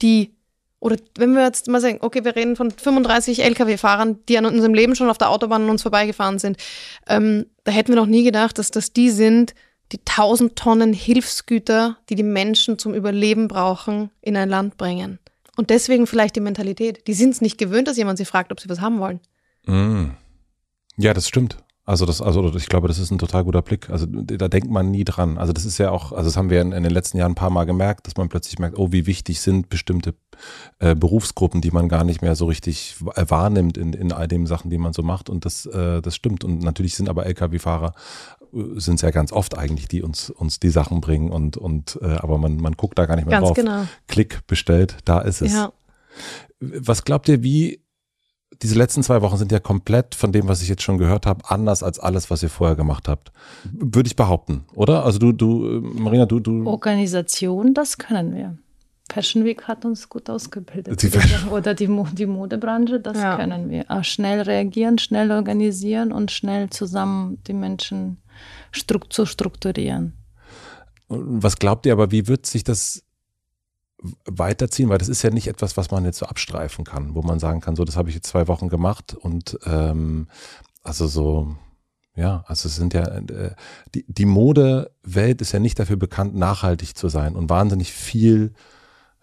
die, 0.03 0.36
oder 0.87 0.97
wenn 1.19 1.33
wir 1.33 1.43
jetzt 1.43 1.67
mal 1.67 1.81
sagen, 1.81 1.99
okay, 2.01 2.25
wir 2.25 2.37
reden 2.37 2.55
von 2.55 2.71
35 2.71 3.43
Lkw-Fahrern, 3.43 4.21
die 4.29 4.39
an 4.39 4.47
unserem 4.47 4.73
Leben 4.73 4.95
schon 4.95 5.11
auf 5.11 5.19
der 5.19 5.31
Autobahn 5.31 5.63
an 5.63 5.71
uns 5.71 5.83
vorbeigefahren 5.83 6.39
sind, 6.39 6.59
ähm, 7.09 7.47
da 7.65 7.73
hätten 7.73 7.89
wir 7.89 7.97
noch 7.97 8.07
nie 8.07 8.23
gedacht, 8.23 8.57
dass 8.59 8.71
das 8.71 8.93
die 8.93 9.11
sind, 9.11 9.55
die 9.91 9.99
1000 9.99 10.55
Tonnen 10.55 10.93
Hilfsgüter, 10.93 11.97
die 12.09 12.15
die 12.15 12.23
Menschen 12.23 12.79
zum 12.79 12.95
Überleben 12.95 13.49
brauchen, 13.49 14.11
in 14.21 14.37
ein 14.37 14.49
Land 14.49 14.77
bringen. 14.77 15.19
Und 15.57 15.71
deswegen 15.71 16.07
vielleicht 16.07 16.37
die 16.37 16.41
Mentalität. 16.41 17.05
Die 17.09 17.15
sind 17.15 17.31
es 17.31 17.41
nicht 17.41 17.59
gewöhnt, 17.59 17.89
dass 17.89 17.97
jemand 17.97 18.19
sie 18.19 18.25
fragt, 18.25 18.53
ob 18.53 18.61
sie 18.61 18.69
was 18.69 18.81
haben 18.81 19.01
wollen. 19.01 19.19
Mm. 19.65 20.13
Ja, 20.97 21.15
das 21.15 21.27
stimmt. 21.27 21.57
Also 21.89 22.05
das, 22.05 22.21
also 22.21 22.53
ich 22.57 22.67
glaube, 22.67 22.89
das 22.89 22.99
ist 22.99 23.13
ein 23.13 23.19
total 23.19 23.45
guter 23.45 23.63
Blick. 23.63 23.91
Also 23.91 24.07
da 24.07 24.49
denkt 24.49 24.69
man 24.69 24.91
nie 24.91 25.05
dran. 25.05 25.39
Also 25.39 25.53
das 25.53 25.65
ist 25.65 25.79
ja 25.79 25.93
auch, 25.93 26.11
also 26.11 26.29
das 26.29 26.37
haben 26.37 26.51
wir 26.51 26.61
in, 26.61 26.73
in 26.73 26.83
den 26.83 26.91
letzten 26.91 27.17
Jahren 27.17 27.33
ein 27.33 27.37
paar 27.37 27.51
Mal 27.51 27.65
gemerkt, 27.65 28.09
dass 28.09 28.17
man 28.17 28.29
plötzlich 28.29 28.59
merkt, 28.59 28.77
oh, 28.77 28.91
wie 28.91 29.07
wichtig 29.07 29.41
sind 29.41 29.69
bestimmte 29.69 30.17
äh, 30.81 30.97
Berufsgruppen, 30.97 31.61
die 31.61 31.71
man 31.71 31.89
gar 31.89 32.03
nicht 32.03 32.23
mehr 32.23 32.35
so 32.35 32.47
richtig 32.47 32.97
äh, 33.15 33.25
wahrnimmt 33.29 33.79
in, 33.79 33.93
in 33.93 34.11
all 34.11 34.27
den 34.27 34.47
Sachen, 34.47 34.69
die 34.69 34.79
man 34.79 34.95
so 34.95 35.05
macht. 35.05 35.31
Und 35.31 35.45
das, 35.45 35.65
äh, 35.67 36.03
das 36.03 36.17
stimmt. 36.17 36.43
Und 36.43 36.59
natürlich 36.59 36.97
sind 36.97 37.09
aber 37.09 37.25
Lkw-Fahrer 37.25 37.95
äh, 38.53 38.81
sind 38.81 38.97
es 38.97 39.03
ja 39.03 39.13
ganz 39.13 39.31
oft 39.31 39.57
eigentlich, 39.57 39.87
die 39.87 40.03
uns 40.03 40.29
uns 40.29 40.59
die 40.59 40.71
Sachen 40.71 41.01
bringen 41.01 41.31
und 41.31 41.57
und 41.57 42.01
äh, 42.03 42.17
aber 42.17 42.37
man 42.39 42.57
man 42.57 42.73
guckt 42.73 42.99
da 42.99 43.07
gar 43.07 43.15
nicht 43.15 43.27
mehr 43.27 43.39
Ganz 43.39 43.47
drauf. 43.47 43.57
genau. 43.57 43.87
Klick 44.09 44.45
bestellt, 44.49 44.97
da 45.05 45.21
ist 45.21 45.41
es. 45.41 45.53
Ja. 45.53 45.73
Was 46.59 47.05
glaubt 47.05 47.29
ihr, 47.29 47.45
wie 47.45 47.86
diese 48.63 48.75
letzten 48.77 49.03
zwei 49.03 49.21
Wochen 49.23 49.37
sind 49.37 49.53
ja 49.53 49.59
komplett 49.59 50.15
von 50.15 50.33
dem, 50.33 50.49
was 50.49 50.63
ich 50.63 50.69
jetzt 50.69 50.83
schon 50.83 50.99
gehört 50.99 51.27
habe, 51.27 51.43
anders 51.51 51.83
als 51.83 51.99
alles, 51.99 52.31
was 52.31 52.43
ihr 52.43 52.49
vorher 52.49 52.77
gemacht 52.77 53.09
habt. 53.09 53.33
Würde 53.73 54.07
ich 54.07 54.17
behaupten, 54.17 54.65
oder? 54.75 55.05
Also 55.05 55.19
du, 55.19 55.33
du, 55.33 55.67
äh, 55.67 55.81
Marina, 55.81 56.27
du, 56.27 56.41
du. 56.41 56.67
Organisation, 56.67 57.75
das 57.75 57.99
können 57.99 58.35
wir. 58.35 58.57
Fashion 59.13 59.45
Week 59.45 59.65
hat 59.69 59.85
uns 59.85 60.09
gut 60.09 60.29
ausgebildet. 60.31 61.01
Die 61.03 61.09
Fashion- 61.09 61.49
Oder 61.51 61.75
die, 61.75 61.89
die 62.15 62.27
Modebranche, 62.27 62.99
das 63.01 63.19
Ja. 63.19 63.37
können 63.37 63.71
wir. 63.71 63.85
Auch 63.89 64.05
schnell 64.05 64.41
reagieren, 64.41 64.99
schnell 64.99 65.31
organisieren 65.31 66.11
und 66.13 66.31
schnell 66.33 66.71
zusammen 66.71 67.39
die 67.47 67.53
Menschen 67.53 68.19
zu 69.11 69.27
strukturieren. 69.27 70.15
Was 71.09 71.57
glaubt 71.57 71.87
ihr 71.87 71.93
aber, 71.93 72.11
wie 72.11 72.27
wird 72.27 72.47
sich 72.47 72.65
das 72.65 73.03
weiterziehen? 74.25 74.89
Weil 74.89 74.99
das 74.99 75.09
ist 75.09 75.23
ja 75.23 75.31
nicht 75.31 75.49
etwas, 75.49 75.77
was 75.77 75.91
man 75.91 76.05
jetzt 76.05 76.19
so 76.19 76.27
abstreifen 76.27 76.85
kann, 76.85 77.15
wo 77.15 77.23
man 77.23 77.39
sagen 77.39 77.61
kann, 77.61 77.77
so, 77.77 77.85
das 77.85 77.97
habe 77.97 78.09
ich 78.09 78.15
jetzt 78.15 78.29
zwei 78.29 78.49
Wochen 78.49 78.69
gemacht 78.69 79.15
und 79.15 79.59
ähm, 79.65 80.29
also 80.83 81.07
so, 81.07 81.57
ja, 82.15 82.45
also 82.47 82.69
es 82.69 82.77
sind 82.77 82.95
ja, 82.95 83.05
äh, 83.07 83.55
die, 83.95 84.05
die 84.09 84.27
Modewelt 84.27 85.41
ist 85.41 85.53
ja 85.53 85.59
nicht 85.59 85.79
dafür 85.79 85.97
bekannt, 85.97 86.35
nachhaltig 86.35 86.97
zu 86.97 87.09
sein 87.09 87.35
und 87.37 87.51
wahnsinnig 87.51 87.93
viel, 87.93 88.53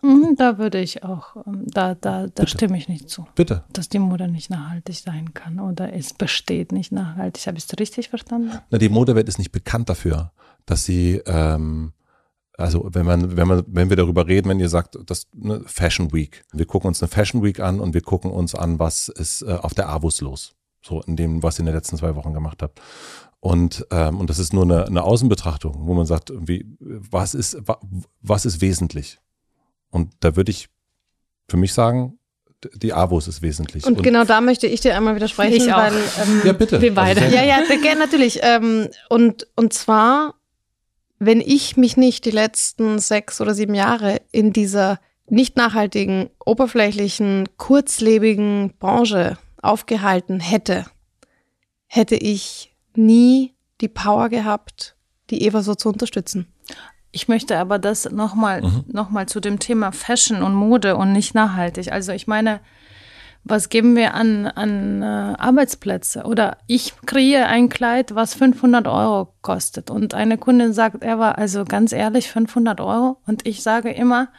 Mhm, 0.04 0.36
da 0.38 0.58
würde 0.58 0.80
ich 0.82 1.04
auch, 1.04 1.38
ähm, 1.48 1.64
da, 1.66 1.96
da, 1.96 2.24
da 2.24 2.28
Bitte. 2.28 2.48
stimme 2.48 2.78
ich 2.78 2.90
nicht 2.90 3.10
zu, 3.10 3.26
bitte. 3.36 3.64
dass 3.72 3.88
die 3.88 4.00
Mode 4.00 4.28
nicht 4.28 4.50
nachhaltig 4.50 4.98
sein 4.98 5.34
kann 5.34 5.62
oder 5.62 5.94
es 5.94 6.14
besteht 6.14 6.74
nicht 6.74 6.92
nachhaltig. 6.92 7.48
Habe 7.48 7.58
ich 7.58 7.64
es 7.64 7.80
richtig 7.80 8.10
verstanden? 8.10 8.52
Na, 8.70 8.78
die 8.78 8.90
Modewelt 8.90 9.30
ist 9.30 9.38
nicht 9.38 9.54
bekannt 9.54 9.88
dafür, 9.88 10.34
dass 10.66 10.84
sie 10.84 11.22
ähm, 11.26 11.94
Also 12.58 12.88
wenn 12.92 13.06
man, 13.06 13.36
wenn 13.36 13.48
man, 13.48 13.64
wenn 13.68 13.90
wir 13.90 13.98
darüber 13.98 14.28
reden, 14.28 14.50
wenn 14.50 14.60
ihr 14.60 14.70
sagt, 14.70 14.98
das 15.06 15.28
ne, 15.34 15.64
Fashion 15.66 16.14
Week, 16.14 16.44
wir 16.52 16.66
gucken 16.66 16.88
uns 16.88 17.02
eine 17.02 17.10
Fashion 17.10 17.44
Week 17.44 17.60
an 17.60 17.80
und 17.80 17.94
wir 17.94 18.02
gucken 18.02 18.32
uns 18.32 18.54
an, 18.54 18.78
was 18.78 19.10
ist 19.10 19.42
äh, 19.42 19.54
auf 19.54 19.74
der 19.74 19.90
Avus 19.90 20.22
los, 20.22 20.54
so 20.82 21.02
in 21.02 21.16
dem, 21.16 21.42
was 21.42 21.58
ihr 21.58 21.62
in 21.62 21.66
den 21.68 21.76
letzten 21.76 21.98
zwei 21.98 22.16
Wochen 22.16 22.34
gemacht 22.34 22.62
habt. 22.62 22.80
Und 23.40 23.86
ähm, 23.92 24.20
und 24.20 24.30
das 24.30 24.40
ist 24.40 24.54
nur 24.54 24.64
eine, 24.64 24.86
eine 24.86 25.04
Außenbetrachtung, 25.04 25.88
wo 25.88 25.94
man 25.94 26.06
sagt, 26.06 26.30
irgendwie, 26.30 26.66
was 26.80 27.34
ist, 27.34 27.58
was 28.22 28.46
ist 28.46 28.62
wesentlich? 28.62 29.20
Und 29.90 30.14
da 30.20 30.36
würde 30.36 30.52
ich 30.52 30.70
für 31.50 31.58
mich 31.58 31.74
sagen, 31.74 32.20
die 32.74 32.94
Avos 32.94 33.28
ist 33.28 33.42
wesentlich. 33.42 33.86
Und, 33.86 33.98
und, 33.98 34.04
genau 34.04 34.24
da 34.24 34.42
möchte 34.42 34.68
ich 34.68 34.80
dir 34.82 34.96
einmal 34.96 35.16
widersprechen, 35.16 35.56
ich 35.56 35.68
weil 35.68 35.94
ähm, 35.94 36.42
ja 36.46 36.54
bitte. 36.54 36.82
Wir 36.82 36.94
beide. 36.94 37.22
Also, 37.22 37.36
ja, 37.36 37.44
ja, 37.44 37.64
gerne 37.82 38.00
natürlich. 38.00 38.40
Ähm, 38.42 38.90
und 39.10 39.48
und 39.56 39.74
zwar 39.74 40.36
wenn 41.26 41.42
ich 41.42 41.78
mich 41.78 41.98
nicht 41.98 42.26
die 42.26 42.32
letzten 42.32 43.00
sechs 43.00 43.42
oder 43.42 43.54
sieben 43.54 43.76
Jahre 43.76 44.22
in 44.32 44.54
dieser 44.54 45.00
nicht 45.30 45.58
nachhaltigen, 45.58 46.30
oberflächlichen, 46.46 47.48
kurzlebigen 47.58 48.74
Branche 48.80 49.38
aufgehalten 49.62 50.40
hätte, 50.40 50.86
hätte 51.88 52.16
ich 52.16 52.76
nie 52.96 53.54
die 53.82 53.88
Power 53.88 54.30
gehabt, 54.30 54.96
die 55.30 55.44
Eva 55.44 55.62
so 55.62 55.76
zu 55.76 55.90
unterstützen. 55.90 56.48
Ich 57.12 57.28
möchte 57.28 57.58
aber 57.60 57.80
das 57.80 58.10
nochmal 58.10 58.62
mhm. 58.64 58.86
noch 58.88 59.26
zu 59.28 59.40
dem 59.40 59.60
Thema 59.60 59.92
Fashion 59.92 60.42
und 60.42 60.56
Mode 60.56 60.96
und 60.98 61.14
nicht 61.14 61.36
nachhaltig. 61.36 61.92
Also 61.92 62.12
ich 62.12 62.28
meine, 62.28 62.60
was 63.46 63.70
geben 63.70 63.96
wir 63.96 64.14
an, 64.14 64.48
an 64.48 65.02
äh, 65.02 65.06
Arbeitsplätze? 65.06 66.24
Oder 66.24 66.58
ich 66.68 66.94
kreiere 67.06 67.48
ein 67.48 67.70
Kleid, 67.70 68.16
was 68.16 68.34
500 68.36 68.88
Euro 68.88 69.34
kostet. 69.42 69.90
Und 69.90 70.14
eine 70.14 70.38
Kundin 70.38 70.74
sagt, 70.74 71.04
er 71.04 71.20
war 71.20 71.38
also 71.38 71.66
ganz 71.66 71.92
ehrlich 71.92 72.30
500 72.30 72.80
Euro. 72.80 73.18
Und 73.28 73.46
ich 73.46 73.62
sage 73.62 73.92
immer, 73.92 74.30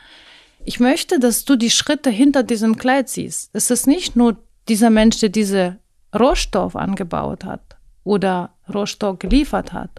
ich 0.64 0.80
möchte, 0.80 1.18
dass 1.18 1.44
du 1.44 1.56
die 1.56 1.70
Schritte 1.70 2.08
hinter 2.08 2.42
diesem 2.42 2.76
Kleid 2.76 3.10
siehst. 3.10 3.50
Es 3.52 3.70
ist 3.70 3.86
nicht 3.86 4.16
nur 4.16 4.36
dieser 4.68 4.88
Mensch, 4.88 5.20
der 5.20 5.28
diese 5.28 5.76
Rohstoff 6.18 6.74
angebaut 6.74 7.44
hat 7.44 7.76
oder 8.04 8.50
Rohstoff 8.72 9.18
geliefert 9.18 9.74
hat 9.74 9.90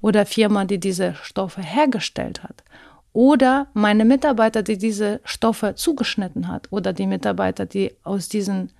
oder 0.00 0.24
Firma, 0.24 0.64
die 0.64 0.78
diese 0.78 1.14
Stoffe 1.14 1.62
hergestellt 1.62 2.44
hat 2.44 2.62
oder 3.12 3.68
meine 3.74 4.04
Mitarbeiter, 4.04 4.62
die 4.62 4.78
diese 4.78 5.20
Stoffe 5.24 5.74
zugeschnitten 5.74 6.48
hat 6.48 6.68
oder 6.70 6.92
die 6.92 7.06
Mitarbeiter, 7.06 7.66
die 7.66 7.94
aus 8.02 8.28
diesen 8.28 8.72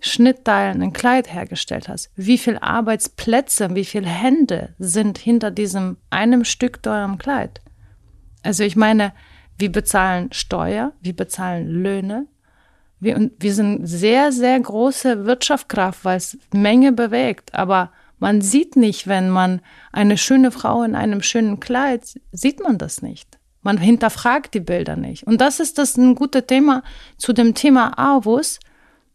Schnittteilen 0.00 0.82
ein 0.82 0.92
Kleid 0.92 1.32
hergestellt 1.32 1.88
hast. 1.88 2.10
Wie 2.16 2.38
viele 2.38 2.62
Arbeitsplätze, 2.62 3.74
wie 3.74 3.84
viele 3.84 4.08
Hände 4.08 4.74
sind 4.78 5.18
hinter 5.18 5.50
diesem 5.50 5.96
einem 6.10 6.44
Stück 6.44 6.82
teurem 6.82 7.18
Kleid? 7.18 7.60
Also 8.42 8.62
ich 8.62 8.76
meine, 8.76 9.12
wir 9.58 9.72
bezahlen 9.72 10.32
Steuer, 10.32 10.92
wir 11.00 11.16
bezahlen 11.16 11.66
Löhne. 11.68 12.26
Wir, 13.00 13.30
wir 13.38 13.54
sind 13.54 13.86
sehr, 13.86 14.32
sehr 14.32 14.58
große 14.60 15.26
Wirtschaftskraft, 15.26 16.04
weil 16.04 16.18
es 16.18 16.38
Menge 16.52 16.92
bewegt. 16.92 17.54
Aber 17.54 17.90
man 18.18 18.40
sieht 18.40 18.76
nicht, 18.76 19.06
wenn 19.06 19.30
man 19.30 19.60
eine 19.92 20.18
schöne 20.18 20.50
Frau 20.50 20.82
in 20.82 20.94
einem 20.94 21.22
schönen 21.22 21.58
Kleid, 21.58 22.20
sieht 22.32 22.60
man 22.60 22.78
das 22.78 23.02
nicht. 23.02 23.35
Man 23.66 23.78
hinterfragt 23.78 24.54
die 24.54 24.60
Bilder 24.60 24.94
nicht. 24.94 25.26
Und 25.26 25.40
das 25.40 25.58
ist 25.58 25.76
das 25.76 25.96
ein 25.96 26.14
gutes 26.14 26.46
Thema 26.46 26.84
zu 27.18 27.32
dem 27.32 27.52
Thema 27.52 27.98
Avus, 27.98 28.60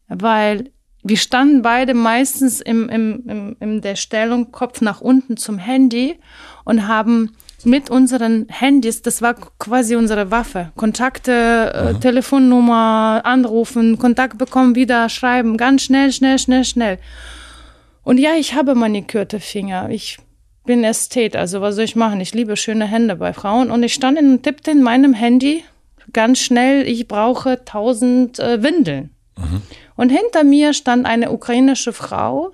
weil 0.09 0.71
wir 1.03 1.15
standen 1.15 1.61
beide 1.61 1.93
meistens 1.93 2.59
im, 2.59 2.89
im, 2.89 3.23
im, 3.29 3.55
in 3.61 3.79
der 3.79 3.95
Stellung 3.95 4.51
Kopf 4.51 4.81
nach 4.81 4.99
unten 4.99 5.37
zum 5.37 5.57
Handy 5.57 6.19
und 6.65 6.85
haben 6.89 7.31
mit 7.63 7.89
unseren 7.89 8.47
Handys, 8.49 9.01
das 9.01 9.21
war 9.21 9.35
quasi 9.57 9.95
unsere 9.95 10.31
Waffe, 10.31 10.73
Kontakte, 10.75 11.73
äh, 11.73 11.99
Telefonnummer, 12.01 13.21
anrufen, 13.23 13.99
Kontakt 13.99 14.37
bekommen, 14.37 14.75
wieder 14.75 15.07
schreiben, 15.07 15.55
ganz 15.55 15.83
schnell, 15.83 16.11
schnell, 16.11 16.37
schnell, 16.37 16.65
schnell. 16.65 16.99
Und 18.03 18.17
ja, 18.17 18.31
ich 18.37 18.53
habe 18.53 18.75
manikürte 18.75 19.39
Finger. 19.39 19.89
Ich 19.91 20.17
bin 20.65 20.83
Ästhet, 20.83 21.35
also 21.35 21.61
was 21.61 21.75
soll 21.75 21.85
ich 21.85 21.95
machen? 21.95 22.21
Ich 22.21 22.33
liebe 22.33 22.55
schöne 22.55 22.85
Hände 22.85 23.15
bei 23.15 23.33
Frauen. 23.33 23.71
Und 23.71 23.83
ich 23.83 23.93
stand 23.93 24.19
und 24.19 24.43
tippte 24.43 24.71
in 24.71 24.83
meinem 24.83 25.13
Handy 25.13 25.63
ganz 26.13 26.39
schnell, 26.39 26.87
ich 26.87 27.07
brauche 27.07 27.63
tausend 27.65 28.39
äh, 28.39 28.61
Windeln. 28.61 29.11
Mhm. 29.37 29.61
Und 29.95 30.09
hinter 30.09 30.43
mir 30.43 30.73
stand 30.73 31.05
eine 31.05 31.31
ukrainische 31.31 31.93
Frau, 31.93 32.51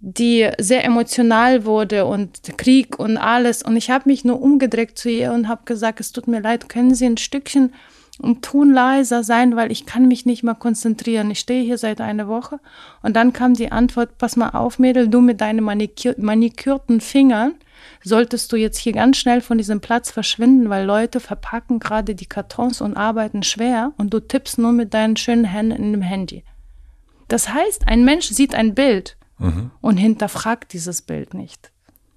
die 0.00 0.48
sehr 0.58 0.84
emotional 0.84 1.64
wurde 1.64 2.06
und 2.06 2.56
Krieg 2.56 2.98
und 2.98 3.18
alles. 3.18 3.62
Und 3.62 3.76
ich 3.76 3.90
habe 3.90 4.08
mich 4.08 4.24
nur 4.24 4.40
umgedreht 4.40 4.96
zu 4.96 5.10
ihr 5.10 5.32
und 5.32 5.48
habe 5.48 5.62
gesagt, 5.64 6.00
es 6.00 6.12
tut 6.12 6.26
mir 6.26 6.40
leid, 6.40 6.68
können 6.68 6.94
Sie 6.94 7.06
ein 7.06 7.18
Stückchen 7.18 7.74
und 8.20 8.42
Ton 8.42 8.72
leiser 8.72 9.24
sein, 9.24 9.56
weil 9.56 9.72
ich 9.72 9.86
kann 9.86 10.08
mich 10.08 10.26
nicht 10.26 10.42
mehr 10.42 10.54
konzentrieren. 10.54 11.30
Ich 11.30 11.40
stehe 11.40 11.64
hier 11.64 11.78
seit 11.78 12.00
einer 12.00 12.28
Woche. 12.28 12.60
Und 13.02 13.16
dann 13.16 13.32
kam 13.32 13.54
die 13.54 13.72
Antwort, 13.72 14.18
pass 14.18 14.36
mal 14.36 14.50
auf, 14.50 14.78
Mädel, 14.78 15.08
du 15.08 15.20
mit 15.20 15.40
deinen 15.40 15.64
manikür 15.64 16.14
manikürten 16.18 17.00
Fingern 17.00 17.54
solltest 18.02 18.52
du 18.52 18.56
jetzt 18.56 18.78
hier 18.78 18.92
ganz 18.92 19.18
schnell 19.18 19.40
von 19.40 19.58
diesem 19.58 19.80
Platz 19.80 20.10
verschwinden, 20.10 20.70
weil 20.70 20.84
Leute 20.84 21.20
verpacken 21.20 21.78
gerade 21.78 22.14
die 22.14 22.26
Kartons 22.26 22.80
und 22.80 22.96
arbeiten 22.96 23.42
schwer 23.42 23.92
und 23.96 24.12
du 24.12 24.20
tippst 24.20 24.58
nur 24.58 24.72
mit 24.72 24.94
deinen 24.94 25.16
schönen 25.16 25.44
Händen 25.44 25.82
in 25.82 25.92
dem 25.92 26.02
Handy. 26.02 26.44
Das 27.28 27.52
heißt, 27.52 27.86
ein 27.86 28.04
Mensch 28.04 28.28
sieht 28.28 28.54
ein 28.54 28.74
Bild 28.74 29.16
mhm. 29.38 29.70
und 29.80 29.96
hinterfragt 29.96 30.72
dieses 30.72 31.02
Bild 31.02 31.34
nicht. 31.34 31.70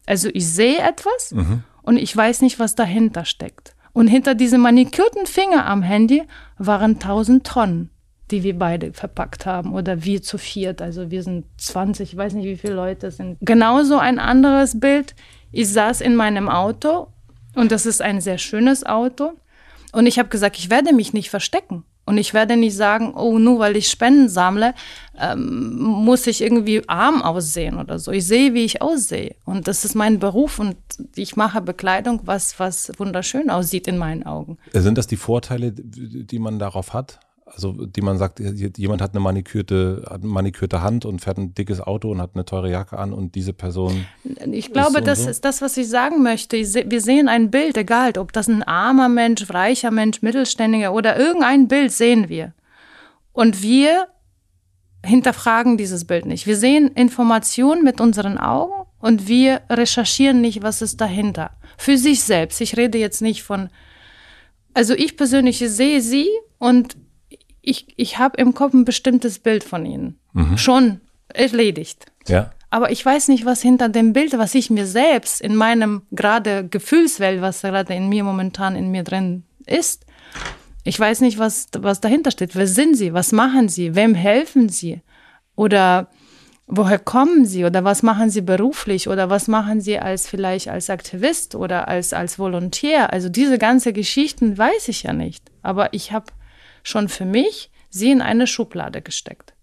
Also 0.06 0.30
ich 0.34 0.48
sehe 0.48 0.80
etwas 0.80 1.32
mhm. 1.32 1.64
und 1.82 1.98
ich 1.98 2.16
weiß 2.16 2.42
nicht, 2.42 2.60
was 2.60 2.76
dahinter 2.76 3.26
steckt. 3.26 3.76
Und 3.94 4.08
hinter 4.08 4.36
diesem 4.36 4.62
manikürten 4.62 5.28
Finger 5.28 5.66
am 5.68 5.84
Handy 5.84 6.24
waren 6.58 6.96
1000 6.96 7.46
Tonnen, 7.46 7.90
die 8.32 8.44
wir 8.44 8.58
beide 8.58 8.92
verpackt 8.92 9.46
haben 9.46 9.74
oder 9.74 10.04
wir 10.04 10.22
zu 10.22 10.38
viert. 10.40 10.82
Also 10.82 11.12
wir 11.12 11.22
sind 11.22 11.46
20, 11.58 12.12
ich 12.12 12.18
weiß 12.18 12.34
nicht, 12.34 12.46
wie 12.46 12.58
viele 12.58 12.74
Leute 12.74 13.12
sind. 13.12 13.38
Genauso 13.42 13.98
ein 13.98 14.18
anderes 14.18 14.80
Bild. 14.80 15.16
Ich 15.52 15.70
saß 15.70 16.02
in 16.02 16.16
meinem 16.16 16.50
Auto 16.50 17.08
und 17.56 17.72
das 17.72 17.86
ist 17.86 18.02
ein 18.02 18.20
sehr 18.20 18.40
schönes 18.40 18.84
Auto. 18.84 19.34
Und 19.92 20.08
ich 20.08 20.18
habe 20.18 20.30
gesagt, 20.30 20.58
ich 20.58 20.72
werde 20.72 20.92
mich 20.92 21.14
nicht 21.14 21.30
verstecken. 21.30 21.86
Und 22.06 22.18
ich 22.18 22.34
werde 22.34 22.58
nicht 22.58 22.76
sagen, 22.76 23.14
oh, 23.16 23.40
nur 23.40 23.60
weil 23.60 23.78
ich 23.78 23.88
Spenden 23.88 24.28
sammle, 24.28 24.74
ähm, 25.20 25.76
muss 25.80 26.28
ich 26.28 26.42
irgendwie 26.42 26.82
arm 26.88 27.22
aussehen 27.22 27.78
oder 27.78 27.98
so. 27.98 28.12
Ich 28.12 28.28
sehe, 28.28 28.54
wie 28.54 28.66
ich 28.66 28.82
aussehe. 28.82 29.36
Und 29.46 29.68
das 29.68 29.86
ist 29.86 29.96
mein 29.96 30.20
Beruf 30.20 30.60
und 30.60 30.76
ich 31.16 31.36
mache 31.36 31.62
Bekleidung, 31.62 32.22
was, 32.26 32.60
was 32.60 32.92
wunderschön 32.98 33.50
aussieht 33.50 33.88
in 33.88 33.98
meinen 33.98 34.24
Augen. 34.24 34.58
Sind 34.74 34.98
das 34.98 35.08
die 35.08 35.16
Vorteile, 35.16 35.72
die 35.72 36.40
man 36.40 36.60
darauf 36.60 36.94
hat? 36.94 37.20
Also 37.54 37.86
die 37.86 38.02
man 38.02 38.18
sagt, 38.18 38.40
jemand 38.40 39.02
hat 39.02 39.12
eine 39.12 39.20
manikürte, 39.20 40.04
hat 40.10 40.22
eine 40.22 40.32
manikürte 40.32 40.82
Hand 40.82 41.06
und 41.06 41.20
fährt 41.20 41.38
ein 41.38 41.54
dickes 41.54 41.82
Auto 41.82 42.10
und 42.10 42.20
hat 42.20 42.32
eine 42.34 42.46
teure 42.46 42.70
Jacke 42.70 42.98
an 42.98 43.14
und 43.14 43.36
diese 43.36 43.54
Person. 43.54 44.06
Ich 44.52 44.74
glaube, 44.74 45.00
ist 45.00 45.08
das 45.08 45.24
so? 45.24 45.30
ist 45.30 45.46
das, 45.46 45.62
was 45.62 45.78
ich 45.78 45.88
sagen 45.88 46.24
möchte. 46.24 46.58
Wir 46.58 47.02
sehen 47.02 47.28
ein 47.28 47.52
Bild, 47.52 47.78
egal 47.78 48.18
ob 48.18 48.34
das 48.34 48.48
ein 48.48 48.64
armer 48.64 49.08
Mensch, 49.08 49.50
reicher 49.52 49.92
Mensch, 49.92 50.24
Mittelständiger 50.24 50.94
oder 50.94 51.18
irgendein 51.18 51.68
Bild 51.68 51.92
sehen 51.92 52.28
wir. 52.28 52.54
Und 53.34 53.62
wir 53.62 54.08
hinterfragen 55.06 55.78
dieses 55.78 56.06
Bild 56.06 56.26
nicht. 56.26 56.48
Wir 56.48 56.58
sehen 56.58 56.88
Informationen 56.90 57.84
mit 57.84 58.02
unseren 58.02 58.38
Augen 58.38 58.88
und 59.00 59.28
wir 59.28 59.62
recherchieren 59.70 60.42
nicht, 60.42 60.64
was 60.64 60.82
ist 60.82 61.02
dahinter. 61.02 61.52
Für 61.78 61.98
sich 61.98 62.24
selbst. 62.24 62.62
Ich 62.62 62.78
rede 62.78 62.98
jetzt 62.98 63.22
nicht 63.22 63.44
von, 63.44 63.70
also 64.74 64.94
ich 64.94 65.18
persönlich 65.18 65.60
sehe 65.60 66.02
sie 66.02 66.30
und 66.58 66.96
ich, 67.64 67.88
ich 67.96 68.20
habe 68.20 68.38
im 68.38 68.54
Kopf 68.54 68.74
ein 68.74 68.86
bestimmtes 68.86 69.40
Bild 69.40 69.64
von 69.64 69.86
ihnen. 69.86 70.20
Mhm. 70.34 70.58
Schon 70.58 71.02
erledigt. 71.30 72.06
Ja. 72.28 72.52
Aber 72.70 72.92
ich 72.92 73.04
weiß 73.04 73.30
nicht, 73.30 73.46
was 73.46 73.62
hinter 73.62 73.90
dem 73.90 74.14
Bild, 74.14 74.38
was 74.38 74.54
ich 74.54 74.70
mir 74.70 74.86
selbst 74.86 75.42
in 75.42 75.56
meinem 75.56 76.02
gerade 76.12 76.68
Gefühlswelt, 76.68 77.42
was 77.42 77.62
gerade 77.62 77.94
in 77.94 78.10
mir 78.10 78.24
momentan 78.24 78.76
in 78.76 78.92
mir 78.92 79.04
drin 79.04 79.44
ist, 79.66 80.06
ich 80.84 81.00
weiß 81.00 81.22
nicht, 81.22 81.40
was, 81.40 81.68
was 81.78 82.02
dahinter 82.02 82.32
steht. 82.32 82.56
Wer 82.56 82.68
sind 82.68 82.98
sie? 82.98 83.14
Was 83.14 83.32
machen 83.32 83.70
sie? 83.70 83.96
Wem 83.96 84.16
helfen 84.16 84.68
sie? 84.68 85.02
Oder 85.56 86.10
woher 86.68 87.00
kommen 87.00 87.46
sie? 87.46 87.64
Oder 87.64 87.86
was 87.86 88.04
machen 88.04 88.30
sie 88.30 88.42
beruflich? 88.42 89.08
Oder 89.08 89.30
was 89.30 89.48
machen 89.48 89.80
sie 89.80 90.00
als 90.00 90.28
vielleicht 90.28 90.68
als 90.68 90.90
Aktivist 90.90 91.56
oder 91.56 91.88
als, 91.88 92.12
als 92.12 92.38
Volontär? 92.38 93.14
Also 93.14 93.30
diese 93.30 93.58
ganze 93.58 93.94
Geschichten 93.94 94.58
weiß 94.58 94.90
ich 94.90 95.04
ja 95.04 95.14
nicht. 95.14 95.44
Aber 95.62 95.94
ich 95.94 96.12
habe 96.12 96.26
schon 96.84 97.10
für 97.10 97.26
mich 97.26 97.72
sie 97.90 98.12
in 98.12 98.22
eine 98.22 98.48
Schublade 98.48 99.02
gesteckt. 99.02 99.54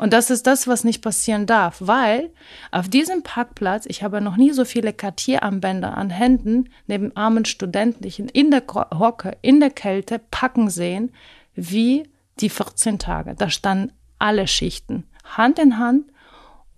Und 0.00 0.14
das 0.14 0.30
ist 0.30 0.46
das, 0.46 0.66
was 0.66 0.82
nicht 0.82 1.02
passieren 1.02 1.44
darf, 1.44 1.76
weil 1.80 2.30
auf 2.70 2.88
diesem 2.88 3.22
Parkplatz, 3.22 3.84
ich 3.86 4.02
habe 4.02 4.22
noch 4.22 4.38
nie 4.38 4.50
so 4.52 4.64
viele 4.64 4.94
Kartierarmbänder 4.94 5.94
an 5.94 6.08
Händen 6.08 6.70
neben 6.86 7.14
armen 7.16 7.44
Studenten, 7.44 8.02
die 8.02 8.22
in 8.32 8.50
der 8.50 8.62
Hocke, 8.66 9.36
in 9.42 9.60
der 9.60 9.68
Kälte 9.68 10.18
packen 10.30 10.70
sehen, 10.70 11.12
wie 11.54 12.04
die 12.40 12.48
14 12.48 12.98
Tage. 12.98 13.34
Da 13.34 13.50
standen 13.50 13.92
alle 14.18 14.46
Schichten, 14.46 15.04
Hand 15.24 15.58
in 15.58 15.76
Hand 15.76 16.06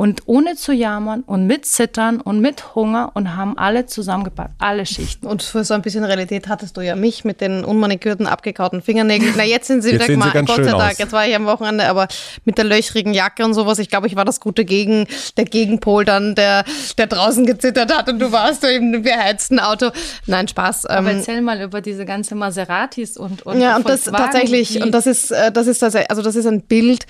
und 0.02 0.22
ohne 0.26 0.56
zu 0.56 0.72
jammern 0.72 1.20
und 1.20 1.46
mit 1.46 1.64
Zittern 1.64 2.20
und 2.20 2.40
mit 2.40 2.74
Hunger 2.74 3.12
und 3.14 3.36
haben 3.36 3.56
alle 3.56 3.86
zusammengepackt, 3.86 4.50
alle 4.58 4.84
Schichten. 4.84 5.28
Und 5.28 5.44
für 5.44 5.62
so 5.62 5.74
ein 5.74 5.82
bisschen 5.82 6.02
Realität 6.02 6.48
hattest 6.48 6.76
du 6.76 6.80
ja 6.80 6.96
mich 6.96 7.24
mit 7.24 7.40
den 7.40 7.64
unmanikürten, 7.64 8.26
abgekauten 8.26 8.82
Fingernägeln. 8.82 9.34
Na, 9.36 9.44
jetzt 9.44 9.68
sind 9.68 9.82
sie 9.82 9.92
jetzt 9.92 10.08
wieder 10.08 10.18
mal, 10.18 10.32
Gott 10.32 10.56
sei 10.56 10.72
Dank. 10.72 10.98
Jetzt 10.98 11.12
war 11.12 11.24
ich 11.28 11.36
am 11.36 11.46
Wochenende, 11.46 11.86
aber 11.86 12.08
mit 12.44 12.58
der 12.58 12.64
löchrigen 12.64 13.14
Jacke 13.14 13.44
und 13.44 13.54
sowas. 13.54 13.78
Ich 13.78 13.90
glaube, 13.90 14.08
ich 14.08 14.16
war 14.16 14.24
das 14.24 14.40
gute 14.40 14.64
Gegen, 14.64 15.06
der 15.36 15.44
Gegenpol 15.44 16.04
dann, 16.04 16.34
der, 16.34 16.64
der 16.98 17.06
draußen 17.06 17.46
gezittert 17.46 17.96
hat 17.96 18.08
und 18.08 18.18
du 18.18 18.32
warst 18.32 18.64
da 18.64 18.70
im 18.70 19.02
beheizten 19.02 19.60
Auto. 19.60 19.92
Nein, 20.26 20.48
Spaß. 20.48 20.86
Aber 20.86 21.12
ähm, 21.12 21.18
erzähl 21.18 21.42
mal 21.42 21.60
über 21.60 21.80
diese 21.80 22.04
ganze 22.04 22.34
Maseratis 22.34 23.16
und, 23.16 23.46
und 23.46 23.60
Ja, 23.60 23.76
und 23.76 23.88
das 23.88 24.02
tatsächlich, 24.02 24.82
und 24.82 24.90
das 24.90 25.06
ist, 25.06 25.30
äh, 25.30 25.52
das 25.52 25.68
ist 25.68 25.78
tatsächlich, 25.78 26.10
also 26.10 26.22
das 26.22 26.34
ist 26.34 26.46
ein 26.46 26.62
Bild, 26.62 27.06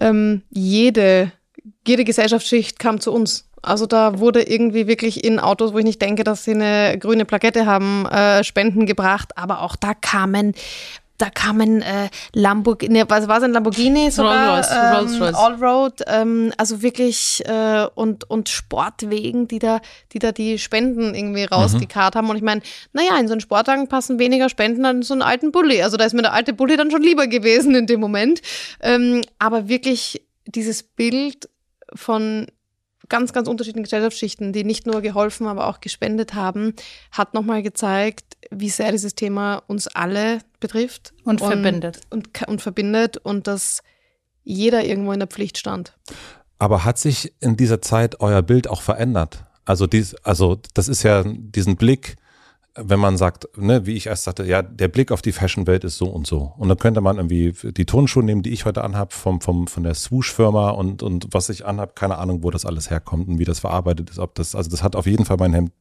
ähm, 0.00 0.40
jede 0.48 1.30
jede 1.86 2.04
Gesellschaftsschicht 2.04 2.78
kam 2.78 3.00
zu 3.00 3.12
uns. 3.12 3.48
Also 3.62 3.86
da 3.86 4.18
wurde 4.18 4.42
irgendwie 4.42 4.86
wirklich 4.86 5.24
in 5.24 5.40
Autos, 5.40 5.72
wo 5.72 5.78
ich 5.78 5.84
nicht 5.84 6.00
denke, 6.00 6.24
dass 6.24 6.44
sie 6.44 6.52
eine 6.52 6.98
grüne 6.98 7.24
Plakette 7.24 7.66
haben, 7.66 8.06
äh, 8.06 8.44
Spenden 8.44 8.86
gebracht, 8.86 9.36
aber 9.36 9.62
auch 9.62 9.76
da 9.76 9.94
kamen 9.94 10.54
da 11.18 11.30
kamen 11.30 11.82
äh, 11.82 12.08
Lamborghini, 12.34 13.04
was 13.08 13.26
war 13.28 13.38
es 13.38 13.44
ein 13.44 13.52
Lamborghini 13.52 14.10
sogar? 14.10 14.54
Rolls, 14.54 14.68
ähm, 14.70 14.94
Rolls 14.94 15.20
Royce. 15.20 15.34
Allroad, 15.34 16.02
ähm, 16.06 16.52
also 16.56 16.82
wirklich 16.82 17.42
äh, 17.46 17.86
und 17.94 18.28
und 18.28 18.48
Sportwegen, 18.48 19.48
die 19.48 19.58
da 19.58 19.80
die 20.12 20.18
da 20.18 20.32
die 20.32 20.58
Spenden 20.58 21.14
irgendwie 21.14 21.44
rausgekarrt 21.44 22.14
mhm. 22.14 22.18
haben 22.18 22.30
und 22.30 22.36
ich 22.36 22.42
meine, 22.42 22.60
naja, 22.92 23.18
in 23.18 23.28
so 23.28 23.32
einen 23.32 23.40
Sportwagen 23.40 23.88
passen 23.88 24.18
weniger 24.18 24.48
Spenden 24.48 24.84
an 24.84 25.02
so 25.02 25.14
einen 25.14 25.22
alten 25.22 25.52
Bulli, 25.52 25.82
also 25.82 25.96
da 25.96 26.04
ist 26.04 26.12
mir 26.12 26.22
der 26.22 26.34
alte 26.34 26.52
Bulli 26.52 26.76
dann 26.76 26.90
schon 26.90 27.02
lieber 27.02 27.26
gewesen 27.26 27.74
in 27.74 27.86
dem 27.86 28.00
Moment, 28.00 28.42
ähm, 28.80 29.22
aber 29.38 29.68
wirklich 29.68 30.22
dieses 30.46 30.82
Bild 30.82 31.48
von 31.96 32.46
ganz, 33.08 33.32
ganz 33.32 33.48
unterschiedlichen 33.48 33.84
Gesellschaftsschichten, 33.84 34.52
die 34.52 34.64
nicht 34.64 34.86
nur 34.86 35.00
geholfen, 35.00 35.46
aber 35.46 35.68
auch 35.68 35.80
gespendet 35.80 36.34
haben, 36.34 36.74
hat 37.12 37.34
nochmal 37.34 37.62
gezeigt, 37.62 38.36
wie 38.50 38.70
sehr 38.70 38.92
dieses 38.92 39.14
Thema 39.14 39.62
uns 39.66 39.86
alle 39.88 40.40
betrifft. 40.60 41.12
Und, 41.24 41.40
und 41.40 41.48
verbindet. 41.48 42.00
Und, 42.10 42.48
und 42.48 42.62
verbindet 42.62 43.16
und 43.16 43.46
dass 43.46 43.82
jeder 44.44 44.84
irgendwo 44.84 45.12
in 45.12 45.18
der 45.18 45.28
Pflicht 45.28 45.58
stand. 45.58 45.96
Aber 46.58 46.84
hat 46.84 46.98
sich 46.98 47.34
in 47.40 47.56
dieser 47.56 47.82
Zeit 47.82 48.20
euer 48.20 48.42
Bild 48.42 48.68
auch 48.68 48.80
verändert? 48.80 49.44
Also 49.64 49.86
dies, 49.86 50.14
also 50.16 50.58
das 50.74 50.88
ist 50.88 51.02
ja 51.02 51.24
diesen 51.26 51.76
Blick, 51.76 52.16
wenn 52.76 53.00
man 53.00 53.16
sagt, 53.16 53.48
ne, 53.56 53.86
wie 53.86 53.94
ich 53.94 54.06
erst 54.06 54.24
sagte, 54.24 54.44
ja, 54.44 54.62
der 54.62 54.88
Blick 54.88 55.10
auf 55.10 55.22
die 55.22 55.32
Fashion-Welt 55.32 55.84
ist 55.84 55.96
so 55.96 56.06
und 56.06 56.26
so. 56.26 56.52
Und 56.58 56.68
dann 56.68 56.78
könnte 56.78 57.00
man 57.00 57.16
irgendwie 57.16 57.52
die 57.72 57.86
Turnschuhe 57.86 58.22
nehmen, 58.22 58.42
die 58.42 58.52
ich 58.52 58.64
heute 58.64 58.84
anhab, 58.84 59.12
vom, 59.12 59.40
vom, 59.40 59.66
von 59.66 59.82
der 59.82 59.94
Swoosh-Firma 59.94 60.70
und, 60.70 61.02
und 61.02 61.28
was 61.32 61.48
ich 61.48 61.64
anhab, 61.64 61.96
keine 61.96 62.18
Ahnung, 62.18 62.42
wo 62.42 62.50
das 62.50 62.66
alles 62.66 62.90
herkommt 62.90 63.28
und 63.28 63.38
wie 63.38 63.44
das 63.44 63.60
verarbeitet 63.60 64.10
ist. 64.10 64.18
Ob 64.18 64.34
das, 64.34 64.54
also 64.54 64.70
das 64.70 64.82
hat 64.82 64.96
auf 64.96 65.06
jeden 65.06 65.24
Fall 65.24 65.36
mein 65.38 65.54
Hemd 65.54 65.72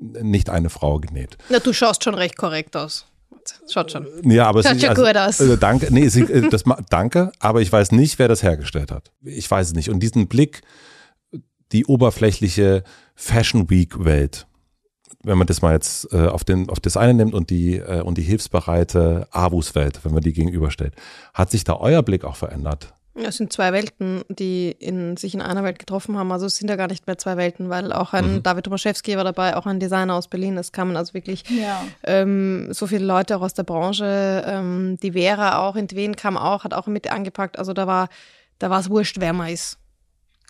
nicht 0.00 0.50
eine 0.50 0.70
Frau 0.70 0.98
genäht. 1.00 1.38
Na, 1.48 1.58
du 1.58 1.72
schaust 1.72 2.04
schon 2.04 2.14
recht 2.14 2.36
korrekt 2.36 2.76
aus. 2.76 3.06
Schaut 3.70 3.90
schon. 3.90 4.06
Ja, 4.24 4.46
aber 4.46 4.62
Schaut 4.62 4.76
es 4.76 4.80
schon 4.80 4.90
also, 4.90 5.02
gut 5.02 5.16
aus. 5.16 5.40
Also, 5.40 5.56
danke, 5.56 5.88
nee, 5.90 6.08
sie, 6.08 6.22
äh, 6.22 6.48
das, 6.50 6.64
danke, 6.90 7.32
aber 7.38 7.62
ich 7.62 7.72
weiß 7.72 7.92
nicht, 7.92 8.18
wer 8.18 8.28
das 8.28 8.42
hergestellt 8.42 8.90
hat. 8.90 9.10
Ich 9.22 9.50
weiß 9.50 9.68
es 9.68 9.74
nicht. 9.74 9.90
Und 9.90 10.00
diesen 10.00 10.28
Blick, 10.28 10.62
die 11.72 11.86
oberflächliche 11.86 12.84
Fashion 13.14 13.70
Week 13.70 14.04
Welt, 14.04 14.46
wenn 15.28 15.38
man 15.38 15.46
das 15.46 15.62
mal 15.62 15.74
jetzt 15.74 16.12
äh, 16.12 16.26
auf, 16.26 16.44
den, 16.44 16.68
auf 16.68 16.80
das 16.80 16.96
eine 16.96 17.14
nimmt 17.14 17.34
und 17.34 17.50
die, 17.50 17.76
äh, 17.76 18.00
und 18.00 18.18
die 18.18 18.22
hilfsbereite 18.22 19.28
Avus-Welt, 19.30 20.00
wenn 20.02 20.12
man 20.12 20.22
die 20.22 20.32
gegenüberstellt, 20.32 20.94
hat 21.34 21.50
sich 21.50 21.64
da 21.64 21.76
euer 21.76 22.02
Blick 22.02 22.24
auch 22.24 22.36
verändert? 22.36 22.92
Es 23.14 23.36
sind 23.36 23.52
zwei 23.52 23.72
Welten, 23.72 24.22
die 24.28 24.70
in, 24.70 25.16
sich 25.16 25.34
in 25.34 25.42
einer 25.42 25.64
Welt 25.64 25.80
getroffen 25.80 26.16
haben. 26.16 26.30
Also 26.30 26.46
es 26.46 26.56
sind 26.56 26.70
ja 26.70 26.76
gar 26.76 26.86
nicht 26.86 27.06
mehr 27.08 27.18
zwei 27.18 27.36
Welten, 27.36 27.68
weil 27.68 27.92
auch 27.92 28.12
ein 28.12 28.36
mhm. 28.36 28.42
David 28.44 28.64
Tomaszewski 28.64 29.16
war 29.16 29.24
dabei, 29.24 29.56
auch 29.56 29.66
ein 29.66 29.80
Designer 29.80 30.14
aus 30.14 30.28
Berlin. 30.28 30.56
Es 30.56 30.70
kamen 30.70 30.96
also 30.96 31.14
wirklich 31.14 31.42
ja. 31.50 31.82
ähm, 32.04 32.72
so 32.72 32.86
viele 32.86 33.04
Leute 33.04 33.36
auch 33.36 33.42
aus 33.42 33.54
der 33.54 33.64
Branche. 33.64 34.44
Ähm, 34.46 34.98
die 35.02 35.12
Vera 35.12 35.58
auch 35.66 35.74
in 35.74 35.90
Wien 35.90 36.14
kam 36.14 36.36
auch, 36.36 36.62
hat 36.62 36.74
auch 36.74 36.86
mit 36.86 37.10
angepackt. 37.10 37.58
Also 37.58 37.72
da 37.72 37.88
war 37.88 38.08
da 38.58 38.70
war 38.70 38.80
es 38.80 38.90
wurscht, 38.90 39.16
wer 39.20 39.32
man 39.32 39.48
ist. 39.48 39.78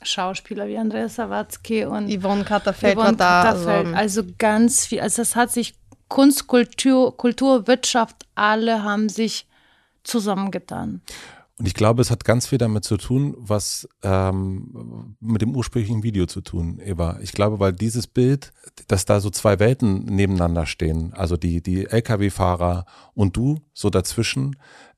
Schauspieler 0.02 0.68
wie 0.68 0.78
Andrea 0.78 1.08
Sawatzki 1.08 1.84
und 1.84 2.08
Yvonne 2.08 2.44
Katterfeld 2.44 2.96
Yvonne 2.96 3.18
war 3.18 3.42
da. 3.42 3.42
Also, 3.50 3.70
also 3.70 4.22
ganz 4.38 4.86
viel. 4.86 5.00
Also 5.00 5.22
es 5.22 5.34
hat 5.34 5.50
sich 5.50 5.74
Kunst, 6.08 6.46
Kultur, 6.46 7.16
Kultur, 7.16 7.66
Wirtschaft, 7.66 8.26
alle 8.34 8.82
haben 8.82 9.08
sich 9.08 9.46
zusammengetan. 10.04 11.02
Und 11.58 11.66
ich 11.66 11.74
glaube, 11.74 12.00
es 12.02 12.12
hat 12.12 12.24
ganz 12.24 12.46
viel 12.46 12.58
damit 12.58 12.84
zu 12.84 12.96
tun, 12.98 13.34
was 13.36 13.88
ähm, 14.02 15.16
mit 15.18 15.42
dem 15.42 15.56
ursprünglichen 15.56 16.04
Video 16.04 16.26
zu 16.26 16.40
tun, 16.40 16.78
Eva. 16.78 17.18
Ich 17.20 17.32
glaube, 17.32 17.58
weil 17.58 17.72
dieses 17.72 18.06
Bild, 18.06 18.52
dass 18.86 19.06
da 19.06 19.18
so 19.18 19.28
zwei 19.28 19.58
Welten 19.58 20.04
nebeneinander 20.04 20.66
stehen, 20.66 21.12
also 21.14 21.36
die, 21.36 21.60
die 21.60 21.86
Lkw-Fahrer 21.86 22.86
und 23.14 23.36
du 23.36 23.58
so 23.74 23.90
dazwischen, 23.90 24.54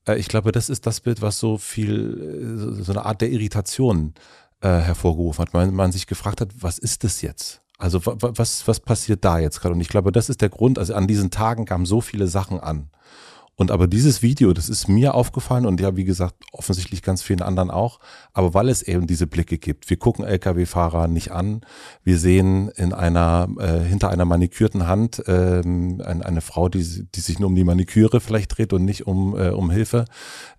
äh, 0.07 0.19
ich 0.19 0.29
glaube, 0.29 0.53
das 0.53 0.69
ist 0.69 0.87
das 0.87 1.01
Bild, 1.01 1.23
was 1.23 1.39
so 1.39 1.57
viel, 1.57 2.77
äh, 2.79 2.83
so 2.83 2.93
eine 2.93 3.07
Art 3.07 3.23
der 3.23 3.31
Irritation 3.31 4.13
äh, 4.15 4.40
hervorgerufen 4.69 5.43
hat, 5.43 5.55
weil 5.55 5.71
man 5.71 5.93
sich 5.93 6.07
gefragt 6.07 6.41
hat, 6.41 6.51
was 6.61 6.79
ist 6.79 7.05
das 7.05 7.23
jetzt? 7.23 7.63
Also 7.79 8.01
was, 8.05 8.69
was 8.69 8.81
passiert 8.81 9.25
da 9.25 9.39
jetzt 9.39 9.61
gerade? 9.61 9.75
Und 9.75 9.81
ich 9.81 9.89
glaube, 9.89 10.13
das 10.13 10.29
ist 10.29 10.43
der 10.43 10.51
Grund. 10.51 10.79
Also 10.79 10.95
an 10.95 11.07
diesen 11.07 11.31
Tagen 11.31 11.65
kamen 11.65 11.87
so 11.87 12.03
viele 12.03 12.27
Sachen 12.27 12.61
an. 12.61 12.91
Und 13.61 13.71
aber 13.71 13.89
dieses 13.89 14.23
Video, 14.23 14.55
das 14.55 14.71
ist 14.71 14.89
mir 14.89 15.13
aufgefallen 15.13 15.67
und 15.67 15.83
ja, 15.83 15.95
wie 15.95 16.05
gesagt, 16.05 16.35
offensichtlich 16.51 17.03
ganz 17.03 17.21
vielen 17.21 17.43
anderen 17.43 17.71
auch. 17.71 18.01
Aber 18.33 18.55
weil 18.55 18.71
es 18.71 18.81
eben 18.81 19.07
diese 19.07 19.27
Blicke 19.27 19.59
gibt. 19.59 19.91
Wir 19.91 19.99
gucken 19.99 20.25
Lkw-Fahrer 20.25 21.09
nicht 21.09 21.31
an. 21.31 21.61
Wir 22.03 22.19
sehen 22.19 22.71
in 22.71 22.95
einer, 22.95 23.51
äh, 23.59 23.81
hinter 23.81 24.09
einer 24.09 24.25
manikürten 24.25 24.87
Hand 24.87 25.23
ähm, 25.27 26.01
eine, 26.03 26.25
eine 26.25 26.41
Frau, 26.41 26.71
die, 26.71 27.07
die 27.15 27.21
sich 27.21 27.39
nur 27.39 27.51
um 27.51 27.55
die 27.55 27.65
Maniküre 27.65 28.23
vielleicht 28.23 28.57
dreht 28.57 28.73
und 28.73 28.87
nicht 28.87 29.07
um, 29.07 29.37
äh, 29.37 29.51
um 29.51 29.71
Hilfe 29.71 30.07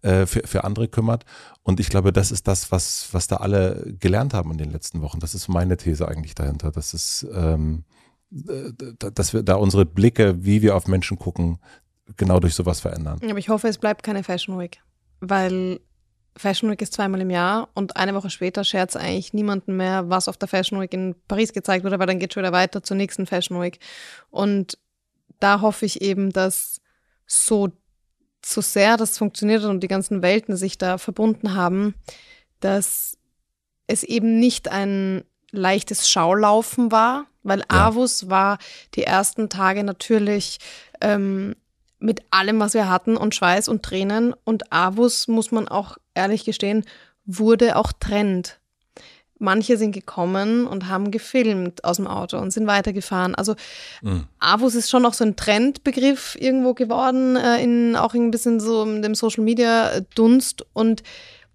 äh, 0.04 0.28
für, 0.28 0.46
für 0.46 0.64
andere 0.64 0.88
kümmert. 0.88 1.26
Und 1.64 1.80
ich 1.80 1.90
glaube, 1.90 2.14
das 2.14 2.32
ist 2.32 2.48
das, 2.48 2.72
was, 2.72 3.08
was 3.14 3.26
da 3.26 3.38
alle 3.38 3.96
gelernt 4.00 4.36
haben 4.36 4.52
in 4.52 4.60
den 4.60 4.70
letzten 4.70 5.02
Wochen. 5.02 5.20
Das 5.20 5.34
ist 5.34 5.48
meine 5.48 5.76
These 5.76 6.08
eigentlich 6.08 6.36
dahinter. 6.36 6.70
Das 6.70 6.94
ist, 6.94 7.26
ähm, 7.34 7.84
äh, 8.32 8.74
dass 9.12 9.34
wir 9.34 9.42
da 9.42 9.56
unsere 9.56 9.88
Blicke, 9.88 10.46
wie 10.46 10.62
wir 10.62 10.76
auf 10.76 10.88
Menschen 10.88 11.18
gucken, 11.18 11.58
genau 12.18 12.40
durch 12.40 12.56
sowas 12.56 12.80
verändern. 12.80 13.20
Aber 13.24 13.40
ich 13.40 13.50
hoffe, 13.50 13.68
es 13.68 13.78
bleibt 13.78 14.04
keine 14.04 14.24
Fashion 14.24 14.60
Week, 14.60 14.82
weil 15.20 15.80
Fashion 16.38 16.70
Week 16.72 16.82
ist 16.82 16.94
zweimal 16.94 17.22
im 17.22 17.30
Jahr 17.30 17.70
und 17.74 17.98
eine 17.98 18.14
Woche 18.14 18.30
später 18.30 18.64
scherzt 18.64 18.96
eigentlich 18.96 19.34
niemanden 19.34 19.76
mehr, 19.76 20.10
was 20.10 20.28
auf 20.28 20.38
der 20.38 20.48
Fashion 20.48 20.80
Week 20.80 20.94
in 20.94 21.16
Paris 21.28 21.54
gezeigt 21.54 21.84
wurde, 21.84 22.00
weil 22.00 22.08
dann 22.08 22.20
geht 22.20 22.34
schon 22.34 22.44
wieder 22.44 22.54
weiter 22.54 22.84
zur 22.84 22.98
nächsten 22.98 23.26
Fashion 23.26 23.62
Week. 23.62 23.80
Und 24.30 24.78
da 25.40 25.62
hoffe 25.62 25.86
ich 25.86 26.02
eben, 26.02 26.32
dass 26.32 26.80
so, 27.26 27.70
so 28.46 28.62
sehr 28.62 28.98
das 28.98 29.18
funktioniert 29.18 29.64
und 29.66 29.82
die 29.82 29.88
ganzen 29.88 30.22
Welten 30.22 30.56
sich 30.56 30.78
da 30.78 30.98
verbunden 30.98 31.54
haben, 31.56 31.96
dass 32.60 33.18
es 33.88 34.04
eben 34.04 34.40
nicht 34.40 34.70
ein 34.70 35.24
leichtes 35.52 36.10
Schaulaufen 36.10 36.92
war, 36.92 37.26
weil 37.44 37.60
ja. 37.60 37.66
Avus 37.88 38.30
war 38.30 38.58
die 38.96 39.04
ersten 39.04 39.50
Tage 39.50 39.84
natürlich 39.84 40.60
ähm, 41.02 41.56
mit 42.02 42.22
allem, 42.32 42.60
was 42.60 42.74
wir 42.74 42.90
hatten 42.90 43.16
und 43.16 43.36
Schweiß 43.36 43.68
und 43.68 43.84
Tränen. 43.84 44.34
Und 44.44 44.72
Avus, 44.74 45.28
muss 45.28 45.52
man 45.52 45.68
auch 45.68 45.98
ehrlich 46.14 46.44
gestehen, 46.44 46.84
wurde 47.26 47.78
auch 47.78 47.92
Trend. 47.94 48.60
Manche 49.38 49.78
sind 49.78 49.94
gekommen 49.94 50.68
und 50.68 50.88
haben 50.88 51.10
gefilmt 51.10 51.84
aus 51.84 51.98
dem 51.98 52.06
Auto 52.08 52.38
und 52.38 52.52
sind 52.52 52.68
weitergefahren. 52.68 53.34
Also 53.34 53.56
mhm. 54.02 54.26
Avus 54.40 54.76
ist 54.76 54.90
schon 54.90 55.06
auch 55.06 55.14
so 55.14 55.24
ein 55.24 55.36
Trendbegriff 55.36 56.38
irgendwo 56.40 56.74
geworden, 56.74 57.36
äh, 57.36 57.64
in, 57.64 57.96
auch 57.96 58.14
ein 58.14 58.30
bisschen 58.30 58.60
so 58.60 58.84
in 58.84 59.02
dem 59.02 59.16
Social 59.16 59.44
Media 59.44 60.02
Dunst. 60.14 60.66
Und 60.74 61.02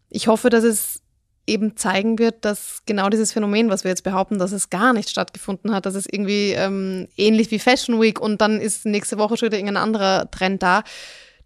ich 0.09 0.26
hoffe, 0.26 0.51
dass 0.51 0.64
es 0.64 1.03
eben 1.47 1.76
zeigen 1.76 2.18
wird, 2.18 2.44
dass 2.44 2.82
genau 2.86 3.09
dieses 3.09 3.32
Phänomen, 3.32 3.70
was 3.70 3.84
wir 3.84 3.90
jetzt 3.90 4.03
behaupten, 4.03 4.38
dass 4.38 4.53
es 4.53 4.70
gar 4.70 4.92
nicht 4.92 5.11
stattgefunden 5.11 5.72
hat, 5.72 5.86
dass 5.86 5.94
es 5.94 6.07
irgendwie 6.11 6.53
ähm, 6.53 7.07
ähnlich 7.16 7.51
wie 7.51 7.59
Fashion 7.59 8.01
Week 8.01 8.20
und 8.20 8.40
dann 8.40 8.61
ist 8.61 8.84
nächste 8.84 9.18
Woche 9.18 9.36
schon 9.36 9.47
wieder 9.47 9.59
irgendein 9.59 9.82
anderer 9.82 10.30
Trend 10.30 10.62
da, 10.62 10.82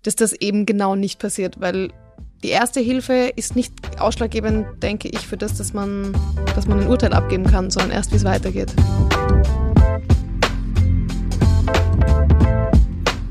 dass 0.03 0.17
das 0.17 0.33
eben 0.33 0.65
genau 0.65 0.97
nicht 0.97 1.19
passiert, 1.19 1.61
weil 1.61 1.91
die 2.43 2.49
erste 2.49 2.81
Hilfe 2.81 3.31
ist 3.37 3.55
nicht 3.55 3.75
ausschlaggebend, 4.01 4.83
denke 4.83 5.09
ich, 5.09 5.21
für 5.21 5.37
das, 5.37 5.59
dass 5.59 5.75
man, 5.75 6.17
dass 6.55 6.67
man 6.67 6.81
ein 6.81 6.87
Urteil 6.87 7.13
abgeben 7.13 7.45
kann, 7.45 7.71
sondern 7.71 7.91
erst, 7.91 8.13
wie 8.13 8.17
es 8.17 8.25
weitergeht. 8.25 8.73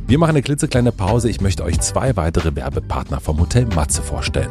Wir 0.06 0.18
machen 0.18 0.32
eine 0.32 0.42
klitzekleine 0.42 0.92
Pause. 0.92 1.30
Ich 1.30 1.42
möchte 1.42 1.64
euch 1.64 1.80
zwei 1.82 2.16
weitere 2.16 2.56
Werbepartner 2.56 3.20
vom 3.20 3.40
Hotel 3.40 3.66
Matze 3.66 4.02
vorstellen. 4.02 4.50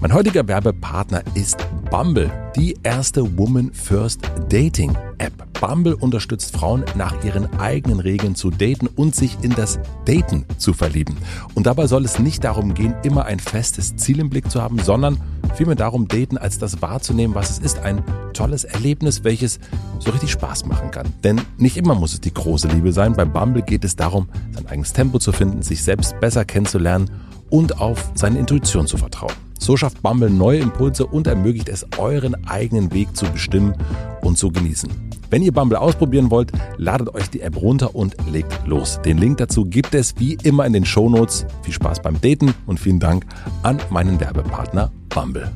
Mein 0.00 0.14
heutiger 0.14 0.48
Werbepartner 0.48 1.22
ist 1.34 1.58
Bumble, 1.90 2.30
die 2.56 2.74
erste 2.82 3.36
Woman 3.36 3.70
First 3.70 4.22
Dating 4.48 4.96
App. 5.18 5.34
Bumble 5.60 5.94
unterstützt 5.94 6.56
Frauen 6.56 6.86
nach 6.94 7.22
ihren 7.22 7.52
eigenen 7.60 8.00
Regeln 8.00 8.34
zu 8.34 8.48
daten 8.50 8.86
und 8.86 9.14
sich 9.14 9.36
in 9.42 9.50
das 9.50 9.78
Daten 10.06 10.46
zu 10.56 10.72
verlieben. 10.72 11.18
Und 11.54 11.66
dabei 11.66 11.86
soll 11.86 12.06
es 12.06 12.18
nicht 12.18 12.44
darum 12.44 12.72
gehen, 12.72 12.94
immer 13.02 13.26
ein 13.26 13.38
festes 13.38 13.94
Ziel 13.96 14.20
im 14.20 14.30
Blick 14.30 14.50
zu 14.50 14.62
haben, 14.62 14.78
sondern 14.78 15.20
vielmehr 15.54 15.76
darum, 15.76 16.08
daten 16.08 16.38
als 16.38 16.58
das 16.58 16.80
wahrzunehmen, 16.80 17.34
was 17.34 17.50
es 17.50 17.58
ist. 17.58 17.80
Ein 17.80 18.02
tolles 18.32 18.64
Erlebnis, 18.64 19.22
welches 19.22 19.60
so 19.98 20.12
richtig 20.12 20.30
Spaß 20.30 20.64
machen 20.64 20.90
kann. 20.90 21.12
Denn 21.24 21.42
nicht 21.58 21.76
immer 21.76 21.94
muss 21.94 22.14
es 22.14 22.22
die 22.22 22.32
große 22.32 22.68
Liebe 22.68 22.94
sein. 22.94 23.12
Beim 23.12 23.34
Bumble 23.34 23.60
geht 23.60 23.84
es 23.84 23.96
darum, 23.96 24.30
sein 24.52 24.66
eigenes 24.66 24.94
Tempo 24.94 25.18
zu 25.18 25.32
finden, 25.32 25.60
sich 25.60 25.82
selbst 25.82 26.18
besser 26.20 26.46
kennenzulernen 26.46 27.10
und 27.50 27.82
auf 27.82 28.12
seine 28.14 28.38
Intuition 28.38 28.86
zu 28.86 28.96
vertrauen. 28.96 29.49
So 29.60 29.76
schafft 29.76 30.02
Bumble 30.02 30.30
neue 30.30 30.58
Impulse 30.58 31.06
und 31.06 31.26
ermöglicht 31.26 31.68
es, 31.68 31.86
euren 31.98 32.34
eigenen 32.46 32.92
Weg 32.92 33.14
zu 33.14 33.26
bestimmen 33.26 33.74
und 34.22 34.38
zu 34.38 34.50
genießen. 34.50 34.90
Wenn 35.28 35.42
ihr 35.42 35.52
Bumble 35.52 35.78
ausprobieren 35.78 36.30
wollt, 36.30 36.50
ladet 36.78 37.14
euch 37.14 37.28
die 37.28 37.42
App 37.42 37.60
runter 37.60 37.94
und 37.94 38.16
legt 38.32 38.66
los. 38.66 39.00
Den 39.04 39.18
Link 39.18 39.36
dazu 39.36 39.64
gibt 39.64 39.94
es 39.94 40.14
wie 40.18 40.36
immer 40.42 40.66
in 40.66 40.72
den 40.72 40.84
Shownotes. 40.84 41.46
Viel 41.62 41.74
Spaß 41.74 42.00
beim 42.02 42.20
Daten 42.20 42.54
und 42.66 42.80
vielen 42.80 42.98
Dank 42.98 43.26
an 43.62 43.78
meinen 43.90 44.18
Werbepartner 44.18 44.90
Bumble. 45.10 45.52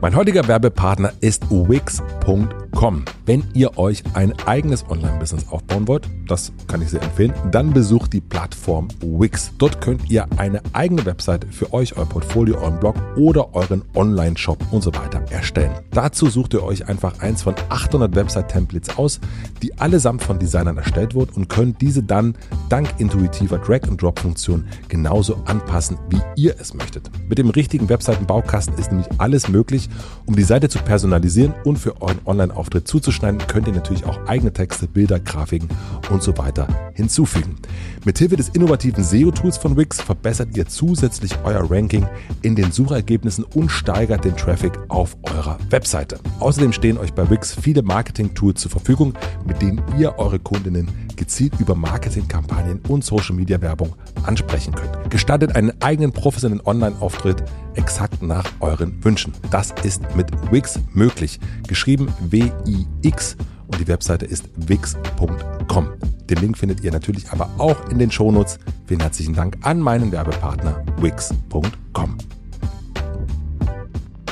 Mein 0.00 0.14
heutiger 0.14 0.46
Werbepartner 0.46 1.12
ist 1.20 1.50
Wix.com. 1.50 3.04
Wenn 3.26 3.44
ihr 3.52 3.76
euch 3.78 4.04
ein 4.14 4.32
eigenes 4.46 4.88
Online-Business 4.88 5.48
aufbauen 5.50 5.88
wollt, 5.88 6.08
das 6.28 6.52
kann 6.68 6.80
ich 6.80 6.90
sehr 6.90 7.02
empfehlen, 7.02 7.34
dann 7.50 7.72
besucht 7.72 8.12
die 8.12 8.20
Plattform 8.20 8.86
Wix. 9.00 9.50
Dort 9.58 9.80
könnt 9.80 10.08
ihr 10.08 10.26
eine 10.36 10.62
eigene 10.72 11.04
Website 11.04 11.46
für 11.50 11.72
euch, 11.72 11.96
euer 11.96 12.06
Portfolio, 12.06 12.58
euren 12.58 12.78
Blog 12.78 12.94
oder 13.16 13.54
euren 13.56 13.82
Online-Shop 13.96 14.58
und 14.70 14.82
so 14.82 14.94
weiter 14.94 15.20
erstellen. 15.30 15.72
Dazu 15.90 16.30
sucht 16.30 16.54
ihr 16.54 16.62
euch 16.62 16.88
einfach 16.88 17.18
eins 17.18 17.42
von 17.42 17.56
800 17.68 18.14
Website-Templates 18.14 18.96
aus, 18.96 19.18
die 19.62 19.76
allesamt 19.78 20.22
von 20.22 20.38
Designern 20.38 20.76
erstellt 20.76 21.14
wurden 21.16 21.32
und 21.34 21.48
könnt 21.48 21.80
diese 21.80 22.04
dann 22.04 22.36
dank 22.68 22.88
intuitiver 22.98 23.58
Drag-and-Drop-Funktion 23.58 24.64
genauso 24.88 25.42
anpassen, 25.46 25.98
wie 26.08 26.20
ihr 26.36 26.54
es 26.60 26.72
möchtet. 26.72 27.10
Mit 27.28 27.38
dem 27.38 27.50
richtigen 27.50 27.88
Webseitenbaukasten 27.88 28.78
ist 28.78 28.92
nämlich 28.92 29.08
alles 29.18 29.48
möglich, 29.48 29.87
um 30.26 30.36
die 30.36 30.42
Seite 30.42 30.68
zu 30.68 30.78
personalisieren 30.78 31.54
und 31.64 31.78
für 31.78 32.00
euren 32.02 32.18
Online-Auftritt 32.26 32.86
zuzuschneiden, 32.86 33.40
könnt 33.46 33.66
ihr 33.66 33.72
natürlich 33.72 34.04
auch 34.04 34.26
eigene 34.26 34.52
Texte, 34.52 34.86
Bilder, 34.86 35.20
Grafiken 35.20 35.68
und 36.10 36.22
so 36.22 36.36
weiter 36.36 36.68
hinzufügen. 36.94 37.56
Mithilfe 38.04 38.36
des 38.36 38.50
innovativen 38.50 39.02
SEO-Tools 39.02 39.56
von 39.56 39.76
Wix 39.76 40.00
verbessert 40.00 40.56
ihr 40.56 40.66
zusätzlich 40.66 41.32
euer 41.44 41.70
Ranking 41.70 42.06
in 42.42 42.54
den 42.54 42.72
Suchergebnissen 42.72 43.44
und 43.44 43.70
steigert 43.70 44.24
den 44.24 44.36
Traffic 44.36 44.72
auf 44.88 45.16
eurer 45.22 45.58
Webseite. 45.70 46.18
Außerdem 46.40 46.72
stehen 46.72 46.98
euch 46.98 47.12
bei 47.12 47.28
Wix 47.30 47.54
viele 47.54 47.82
Marketing-Tools 47.82 48.60
zur 48.60 48.70
Verfügung, 48.70 49.14
mit 49.46 49.60
denen 49.62 49.82
ihr 49.98 50.18
eure 50.18 50.38
Kundinnen 50.38 50.88
gezielt 51.28 51.60
über 51.60 51.74
Marketingkampagnen 51.74 52.80
und 52.88 53.04
Social-Media-Werbung 53.04 53.94
ansprechen 54.22 54.74
könnt. 54.74 55.10
Gestaltet 55.10 55.56
einen 55.56 55.72
eigenen 55.82 56.10
professionellen 56.10 56.64
Online-Auftritt 56.64 57.44
exakt 57.74 58.22
nach 58.22 58.46
euren 58.60 59.04
Wünschen. 59.04 59.34
Das 59.50 59.74
ist 59.82 60.02
mit 60.16 60.30
Wix 60.50 60.80
möglich. 60.94 61.38
Geschrieben 61.66 62.08
W-I-X 62.20 63.36
und 63.66 63.78
die 63.78 63.86
Webseite 63.88 64.24
ist 64.24 64.48
wix.com. 64.56 65.88
Den 66.30 66.38
Link 66.38 66.56
findet 66.56 66.82
ihr 66.82 66.92
natürlich 66.92 67.30
aber 67.30 67.50
auch 67.58 67.90
in 67.90 67.98
den 67.98 68.10
Shownotes. 68.10 68.58
Vielen 68.86 69.00
herzlichen 69.00 69.34
Dank 69.34 69.58
an 69.60 69.80
meinen 69.80 70.10
Werbepartner 70.10 70.82
wix.com. 70.98 72.16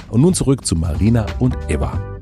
Und 0.08 0.20
nun 0.22 0.32
zurück 0.32 0.64
zu 0.64 0.76
Marina 0.76 1.26
und 1.40 1.58
Eva. 1.68 2.15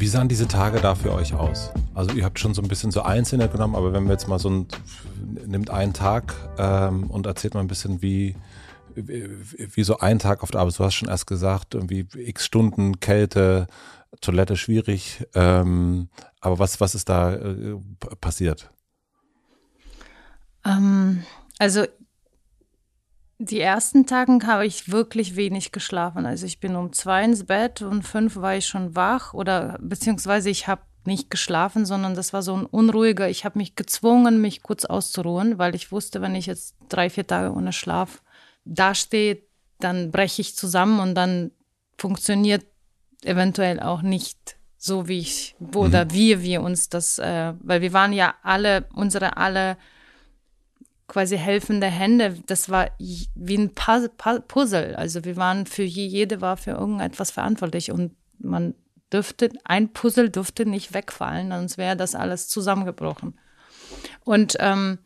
Wie 0.00 0.06
sahen 0.06 0.28
diese 0.28 0.46
Tage 0.46 0.78
da 0.78 0.94
für 0.94 1.12
euch 1.12 1.34
aus? 1.34 1.72
Also 1.92 2.14
ihr 2.14 2.24
habt 2.24 2.38
schon 2.38 2.54
so 2.54 2.62
ein 2.62 2.68
bisschen 2.68 2.92
so 2.92 3.02
einzelne 3.02 3.48
genommen, 3.48 3.74
aber 3.74 3.92
wenn 3.92 4.04
wir 4.04 4.12
jetzt 4.12 4.28
mal 4.28 4.38
so 4.38 4.48
ein, 4.48 4.68
nimmt 5.44 5.70
einen 5.70 5.92
Tag 5.92 6.36
ähm, 6.56 7.10
und 7.10 7.26
erzählt 7.26 7.54
mal 7.54 7.60
ein 7.60 7.66
bisschen, 7.66 8.00
wie, 8.00 8.36
wie, 8.94 9.28
wie 9.56 9.82
so 9.82 9.98
ein 9.98 10.20
Tag 10.20 10.44
auf 10.44 10.52
der 10.52 10.60
Arbeit, 10.60 10.78
du 10.78 10.84
hast 10.84 10.94
schon 10.94 11.08
erst 11.08 11.26
gesagt, 11.26 11.74
irgendwie 11.74 12.06
x 12.14 12.46
Stunden 12.46 13.00
Kälte, 13.00 13.66
Toilette 14.20 14.56
schwierig, 14.56 15.26
ähm, 15.34 16.10
aber 16.40 16.60
was, 16.60 16.80
was 16.80 16.94
ist 16.94 17.08
da 17.08 17.34
äh, 17.34 17.76
passiert? 18.20 18.70
Ähm, 20.64 21.24
also 21.58 21.86
die 23.38 23.60
ersten 23.60 24.06
Tagen 24.06 24.44
habe 24.46 24.66
ich 24.66 24.90
wirklich 24.90 25.36
wenig 25.36 25.70
geschlafen. 25.70 26.26
Also 26.26 26.44
ich 26.44 26.58
bin 26.58 26.74
um 26.74 26.92
zwei 26.92 27.24
ins 27.24 27.44
Bett 27.44 27.82
und 27.82 28.02
fünf 28.02 28.36
war 28.36 28.56
ich 28.56 28.66
schon 28.66 28.96
wach 28.96 29.32
oder 29.32 29.78
beziehungsweise 29.80 30.50
ich 30.50 30.66
habe 30.66 30.82
nicht 31.04 31.30
geschlafen, 31.30 31.86
sondern 31.86 32.14
das 32.14 32.32
war 32.32 32.42
so 32.42 32.54
ein 32.56 32.66
unruhiger. 32.66 33.28
Ich 33.28 33.44
habe 33.44 33.58
mich 33.58 33.76
gezwungen, 33.76 34.40
mich 34.40 34.62
kurz 34.62 34.84
auszuruhen, 34.84 35.56
weil 35.56 35.74
ich 35.74 35.92
wusste, 35.92 36.20
wenn 36.20 36.34
ich 36.34 36.46
jetzt 36.46 36.76
drei, 36.88 37.08
vier 37.08 37.26
Tage 37.26 37.54
ohne 37.54 37.72
Schlaf 37.72 38.22
dastehe, 38.64 39.38
dann 39.78 40.10
breche 40.10 40.42
ich 40.42 40.56
zusammen 40.56 40.98
und 40.98 41.14
dann 41.14 41.52
funktioniert 41.96 42.66
eventuell 43.22 43.80
auch 43.80 44.02
nicht 44.02 44.56
so, 44.76 45.08
wie 45.08 45.20
ich, 45.20 45.56
oder 45.74 46.04
mhm. 46.04 46.12
wie 46.12 46.42
wir 46.42 46.62
uns 46.62 46.88
das, 46.88 47.18
äh, 47.18 47.54
weil 47.60 47.80
wir 47.80 47.92
waren 47.92 48.12
ja 48.12 48.34
alle, 48.42 48.86
unsere 48.94 49.36
alle 49.36 49.76
quasi 51.08 51.36
helfende 51.36 51.86
Hände. 51.86 52.36
Das 52.46 52.68
war 52.68 52.90
wie 52.98 53.58
ein 53.58 53.72
Puzzle. 53.74 54.94
Also 54.94 55.24
wir 55.24 55.36
waren 55.36 55.66
für 55.66 55.82
jede 55.82 56.40
war 56.40 56.56
für 56.56 56.72
irgendetwas 56.72 57.30
verantwortlich 57.30 57.90
und 57.90 58.14
man 58.38 58.74
dürfte, 59.12 59.50
ein 59.64 59.92
Puzzle 59.92 60.30
dürfte 60.30 60.66
nicht 60.66 60.92
wegfallen, 60.92 61.50
sonst 61.50 61.78
wäre 61.78 61.96
das 61.96 62.14
alles 62.14 62.48
zusammengebrochen. 62.48 63.38
Und 64.24 64.56
ähm, 64.60 64.98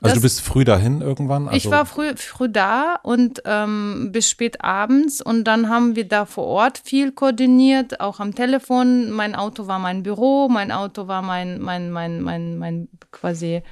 also 0.00 0.14
das, 0.14 0.14
du 0.14 0.22
bist 0.22 0.40
früh 0.40 0.64
dahin 0.64 1.02
irgendwann? 1.02 1.46
Also 1.46 1.56
ich 1.56 1.70
war 1.70 1.86
früh, 1.86 2.14
früh 2.16 2.48
da 2.48 2.98
und 3.02 3.42
ähm, 3.44 4.10
bis 4.12 4.28
spät 4.28 4.62
abends 4.62 5.20
und 5.20 5.44
dann 5.44 5.68
haben 5.68 5.94
wir 5.94 6.08
da 6.08 6.24
vor 6.24 6.46
Ort 6.46 6.78
viel 6.78 7.12
koordiniert, 7.12 8.00
auch 8.00 8.18
am 8.18 8.34
Telefon. 8.34 9.10
Mein 9.10 9.34
Auto 9.34 9.66
war 9.66 9.78
mein 9.78 10.02
Büro, 10.02 10.48
mein 10.48 10.72
Auto 10.72 11.06
war 11.06 11.22
mein, 11.22 11.60
mein, 11.60 11.90
mein, 11.90 12.22
mein, 12.22 12.58
mein 12.58 12.88
quasi 13.12 13.62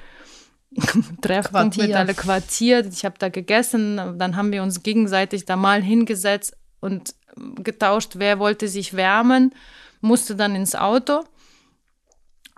Treffpunkt 1.20 1.74
Quartier. 1.74 1.86
mit 1.86 1.94
alle 1.94 2.14
Quartier. 2.14 2.86
Ich 2.86 3.04
habe 3.04 3.16
da 3.18 3.28
gegessen, 3.28 4.18
dann 4.18 4.36
haben 4.36 4.52
wir 4.52 4.62
uns 4.62 4.82
gegenseitig 4.82 5.44
da 5.44 5.56
mal 5.56 5.82
hingesetzt 5.82 6.56
und 6.80 7.14
getauscht, 7.56 8.12
wer 8.16 8.38
wollte 8.38 8.68
sich 8.68 8.94
wärmen, 8.94 9.54
musste 10.00 10.36
dann 10.36 10.54
ins 10.54 10.74
Auto. 10.74 11.24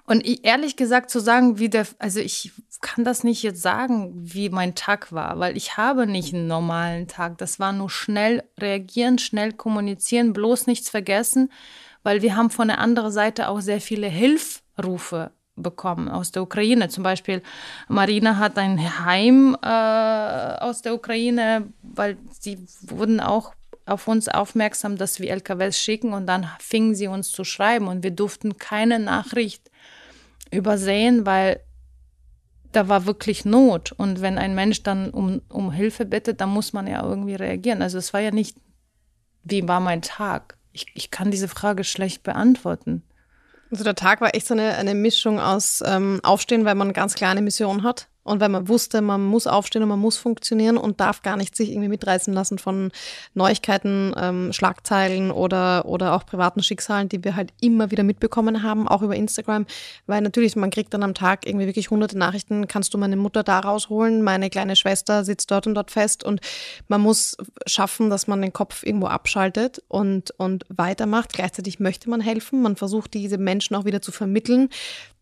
Und 0.06 0.26
ich, 0.26 0.44
ehrlich 0.44 0.76
gesagt 0.76 1.10
zu 1.10 1.18
sagen, 1.18 1.58
wie 1.58 1.70
der, 1.70 1.86
also 1.98 2.20
ich 2.20 2.52
kann 2.82 3.04
das 3.04 3.24
nicht 3.24 3.42
jetzt 3.42 3.62
sagen, 3.62 4.12
wie 4.14 4.50
mein 4.50 4.74
Tag 4.74 5.12
war, 5.12 5.38
weil 5.38 5.56
ich 5.56 5.78
habe 5.78 6.06
nicht 6.06 6.34
einen 6.34 6.46
normalen 6.46 7.08
Tag. 7.08 7.38
Das 7.38 7.58
war 7.58 7.72
nur 7.72 7.88
schnell 7.88 8.42
reagieren, 8.58 9.18
schnell 9.18 9.52
kommunizieren, 9.52 10.34
bloß 10.34 10.66
nichts 10.66 10.90
vergessen, 10.90 11.50
weil 12.02 12.20
wir 12.20 12.36
haben 12.36 12.50
von 12.50 12.68
der 12.68 12.80
anderen 12.80 13.12
Seite 13.12 13.48
auch 13.48 13.60
sehr 13.60 13.80
viele 13.80 14.08
Hilfrufe 14.08 15.30
bekommen 15.56 16.08
aus 16.08 16.32
der 16.32 16.42
Ukraine. 16.42 16.88
Zum 16.88 17.04
Beispiel 17.04 17.42
Marina 17.88 18.38
hat 18.38 18.58
ein 18.58 19.04
Heim 19.04 19.56
äh, 19.62 19.66
aus 19.66 20.82
der 20.82 20.94
Ukraine, 20.94 21.68
weil 21.82 22.16
sie 22.38 22.58
wurden 22.82 23.20
auch 23.20 23.54
auf 23.86 24.08
uns 24.08 24.28
aufmerksam, 24.28 24.96
dass 24.96 25.20
wir 25.20 25.30
LKWs 25.30 25.78
schicken 25.78 26.12
und 26.12 26.26
dann 26.26 26.48
fingen 26.58 26.94
sie 26.94 27.06
uns 27.06 27.30
zu 27.30 27.44
schreiben 27.44 27.86
und 27.86 28.02
wir 28.02 28.10
durften 28.10 28.56
keine 28.56 28.98
Nachricht 28.98 29.70
übersehen, 30.50 31.26
weil 31.26 31.60
da 32.72 32.88
war 32.88 33.06
wirklich 33.06 33.44
Not. 33.44 33.92
Und 33.92 34.20
wenn 34.20 34.38
ein 34.38 34.54
Mensch 34.54 34.82
dann 34.82 35.10
um, 35.10 35.42
um 35.48 35.70
Hilfe 35.70 36.04
bittet, 36.04 36.40
dann 36.40 36.48
muss 36.48 36.72
man 36.72 36.86
ja 36.86 37.02
irgendwie 37.02 37.34
reagieren. 37.34 37.82
Also 37.82 37.98
es 37.98 38.12
war 38.12 38.20
ja 38.20 38.30
nicht, 38.30 38.56
wie 39.44 39.66
war 39.68 39.80
mein 39.80 40.02
Tag? 40.02 40.56
Ich, 40.72 40.86
ich 40.94 41.10
kann 41.10 41.30
diese 41.30 41.48
Frage 41.48 41.84
schlecht 41.84 42.22
beantworten. 42.22 43.02
Also 43.74 43.82
der 43.82 43.96
Tag 43.96 44.20
war 44.20 44.36
echt 44.36 44.46
so 44.46 44.54
eine, 44.54 44.76
eine 44.76 44.94
Mischung 44.94 45.40
aus 45.40 45.82
ähm, 45.84 46.20
Aufstehen, 46.22 46.64
weil 46.64 46.76
man 46.76 46.92
ganz 46.92 47.16
klar 47.16 47.32
eine 47.32 47.42
Mission 47.42 47.82
hat 47.82 48.06
und 48.24 48.40
weil 48.40 48.48
man 48.48 48.68
wusste, 48.68 49.02
man 49.02 49.24
muss 49.24 49.46
aufstehen 49.46 49.82
und 49.82 49.88
man 49.90 49.98
muss 49.98 50.16
funktionieren 50.16 50.76
und 50.76 51.00
darf 51.00 51.22
gar 51.22 51.36
nicht 51.36 51.54
sich 51.54 51.70
irgendwie 51.70 51.88
mitreißen 51.88 52.32
lassen 52.32 52.58
von 52.58 52.90
Neuigkeiten, 53.34 54.12
ähm, 54.16 54.52
Schlagzeilen 54.52 55.30
oder, 55.30 55.84
oder 55.84 56.14
auch 56.14 56.24
privaten 56.26 56.62
Schicksalen, 56.62 57.08
die 57.08 57.22
wir 57.22 57.36
halt 57.36 57.52
immer 57.60 57.90
wieder 57.90 58.02
mitbekommen 58.02 58.62
haben, 58.62 58.88
auch 58.88 59.02
über 59.02 59.14
Instagram. 59.14 59.66
Weil 60.06 60.22
natürlich, 60.22 60.56
man 60.56 60.70
kriegt 60.70 60.94
dann 60.94 61.02
am 61.02 61.14
Tag 61.14 61.46
irgendwie 61.46 61.66
wirklich 61.66 61.90
hunderte 61.90 62.16
Nachrichten, 62.16 62.66
kannst 62.66 62.94
du 62.94 62.98
meine 62.98 63.16
Mutter 63.16 63.42
da 63.42 63.60
rausholen, 63.60 64.22
meine 64.22 64.48
kleine 64.48 64.74
Schwester 64.74 65.22
sitzt 65.24 65.50
dort 65.50 65.66
und 65.66 65.74
dort 65.74 65.90
fest 65.90 66.24
und 66.24 66.40
man 66.88 67.02
muss 67.02 67.36
schaffen, 67.66 68.08
dass 68.08 68.26
man 68.26 68.40
den 68.40 68.54
Kopf 68.54 68.84
irgendwo 68.84 69.06
abschaltet 69.06 69.82
und, 69.88 70.30
und 70.38 70.64
weitermacht. 70.68 71.34
Gleichzeitig 71.34 71.78
möchte 71.78 72.08
man 72.08 72.22
helfen, 72.22 72.62
man 72.62 72.76
versucht 72.76 73.12
diese 73.12 73.36
Menschen 73.36 73.76
auch 73.76 73.84
wieder 73.84 74.00
zu 74.00 74.12
vermitteln, 74.12 74.70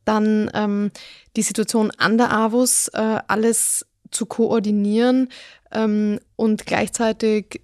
dann 0.04 0.50
ähm, 0.54 0.90
die 1.36 1.42
Situation 1.42 1.90
an 1.90 2.18
der 2.18 2.32
AWUS, 2.32 2.88
äh, 2.88 3.18
alles 3.26 3.86
zu 4.10 4.26
koordinieren 4.26 5.28
ähm, 5.72 6.20
und 6.36 6.66
gleichzeitig 6.66 7.62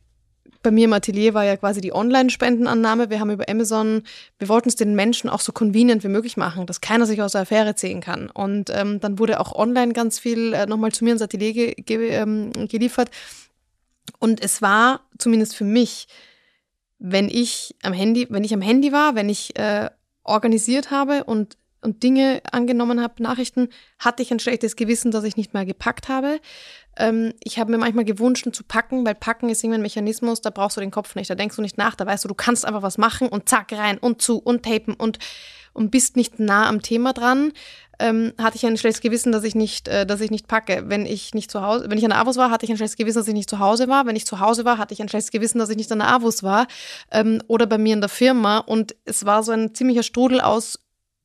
bei 0.63 0.71
mir 0.73 0.87
im 0.87 0.93
Atelier 0.93 1.35
war 1.35 1.45
ja 1.45 1.57
quasi 1.57 1.81
die 1.81 1.95
Online-Spendenannahme. 1.95 3.11
Wir 3.11 3.21
haben 3.21 3.31
über 3.31 3.49
Amazon, 3.49 4.03
wir 4.39 4.49
wollten 4.49 4.69
es 4.69 4.77
den 4.77 4.95
Menschen 4.95 5.31
auch 5.31 5.41
so 5.41 5.53
convenient 5.53 6.03
wie 6.03 6.09
möglich 6.09 6.37
machen, 6.37 6.67
dass 6.67 6.81
keiner 6.81 7.07
sich 7.07 7.23
aus 7.23 7.33
der 7.33 7.43
Affäre 7.43 7.75
ziehen 7.75 8.01
kann. 8.01 8.29
Und 8.29 8.71
ähm, 8.71 9.01
dann 9.01 9.19
wurde 9.19 9.41
auch 9.41 9.55
online 9.55 9.93
ganz 9.93 10.19
viel 10.19 10.53
äh, 10.55 10.67
nochmal 10.67 10.93
zu 10.93 11.05
mir 11.05 11.13
ins 11.13 11.23
Atelier 11.23 11.53
ge 11.53 11.75
ge 11.75 12.11
ähm, 12.11 12.51
geliefert. 12.69 13.11
Und 14.19 14.43
es 14.43 14.61
war 14.61 15.01
zumindest 15.17 15.55
für 15.55 15.65
mich, 15.65 16.09
wenn 16.99 17.29
ich 17.29 17.77
am 17.83 17.93
Handy, 17.93 18.27
wenn 18.29 18.45
ich 18.45 18.53
am 18.53 18.61
Handy 18.61 18.93
war, 18.93 19.15
wenn 19.15 19.29
ich 19.29 19.57
äh, 19.57 19.89
organisiert 20.25 20.91
habe 20.91 21.25
und 21.25 21.57
und 21.81 22.03
Dinge 22.03 22.43
angenommen 22.51 23.03
habe, 23.03 23.23
Nachrichten, 23.23 23.69
hatte 23.99 24.23
ich 24.23 24.33
ein 24.33 24.41
schlechtes 24.41 24.77
Gewissen, 24.77 25.11
dass 25.11 25.25
ich 25.25 25.37
nicht 25.37 25.55
mehr 25.55 25.65
gepackt 25.65 26.09
habe. 26.09 26.41
Ähm, 26.97 27.33
ich 27.43 27.59
habe 27.59 27.71
mir 27.71 27.79
manchmal 27.79 28.05
gewünscht 28.05 28.49
zu 28.53 28.65
packen, 28.65 29.07
weil 29.07 29.15
packen 29.15 29.49
ist 29.49 29.63
irgendwie 29.63 29.79
ein 29.79 29.83
Mechanismus, 29.83 30.41
da 30.41 30.51
brauchst 30.51 30.77
du 30.77 30.81
den 30.81 30.91
Kopf 30.91 31.15
nicht, 31.15 31.31
da 31.31 31.35
denkst 31.35 31.57
du 31.57 31.63
nicht 31.63 31.79
nach, 31.79 31.95
da 31.95 32.07
weißt 32.07 32.25
du, 32.25 32.29
du 32.29 32.35
kannst 32.35 32.67
einfach 32.67 32.83
was 32.83 32.99
machen 32.99 33.29
und 33.29 33.49
zack 33.49 33.73
rein 33.73 33.99
und 33.99 34.21
zu 34.21 34.39
und 34.39 34.65
tapen 34.65 34.95
und, 34.95 35.19
und 35.73 35.91
bist 35.91 36.17
nicht 36.17 36.41
nah 36.41 36.69
am 36.69 36.83
Thema 36.83 37.13
dran. 37.13 37.53
Ähm, 38.01 38.33
hatte 38.39 38.57
ich 38.57 38.65
ein 38.65 38.77
schlechtes 38.77 39.01
Gewissen, 39.01 39.33
dass 39.33 39.43
ich 39.43 39.57
nicht, 39.57 39.89
äh, 39.89 40.07
dass 40.07 40.21
ich 40.21 40.31
nicht 40.31 40.47
packe. 40.47 40.85
Wenn 40.87 41.05
ich 41.05 41.35
nicht 41.35 41.51
zu 41.51 41.63
Hause, 41.63 41.87
wenn 41.89 41.99
ich 41.99 42.05
an 42.05 42.11
der 42.11 42.21
Avus 42.21 42.37
war, 42.37 42.51
hatte 42.51 42.65
ich 42.65 42.71
ein 42.71 42.77
schlechtes 42.77 42.97
Gewissen, 42.97 43.19
dass 43.19 43.27
ich 43.27 43.35
nicht 43.35 43.51
zu 43.51 43.59
Hause 43.59 43.89
war. 43.89 44.07
Wenn 44.07 44.15
ich 44.15 44.25
zu 44.25 44.39
Hause 44.39 44.65
war, 44.65 44.79
hatte 44.79 44.95
ich 44.95 45.03
ein 45.03 45.09
schlechtes 45.09 45.33
Gewissen, 45.33 45.59
dass 45.59 45.69
ich 45.69 45.77
nicht 45.77 45.91
an 45.91 45.99
der 45.99 46.13
Avus 46.13 46.45
war 46.45 46.69
ähm, 47.11 47.43
oder 47.49 47.67
bei 47.67 47.77
mir 47.77 47.95
in 47.95 48.01
der 48.01 48.09
Firma. 48.09 48.59
Und 48.59 48.95
es 49.05 49.25
war 49.25 49.43
so 49.43 49.51
ein 49.51 49.75
ziemlicher 49.75 50.05
Strudel 50.05 50.41
aus 50.41 50.79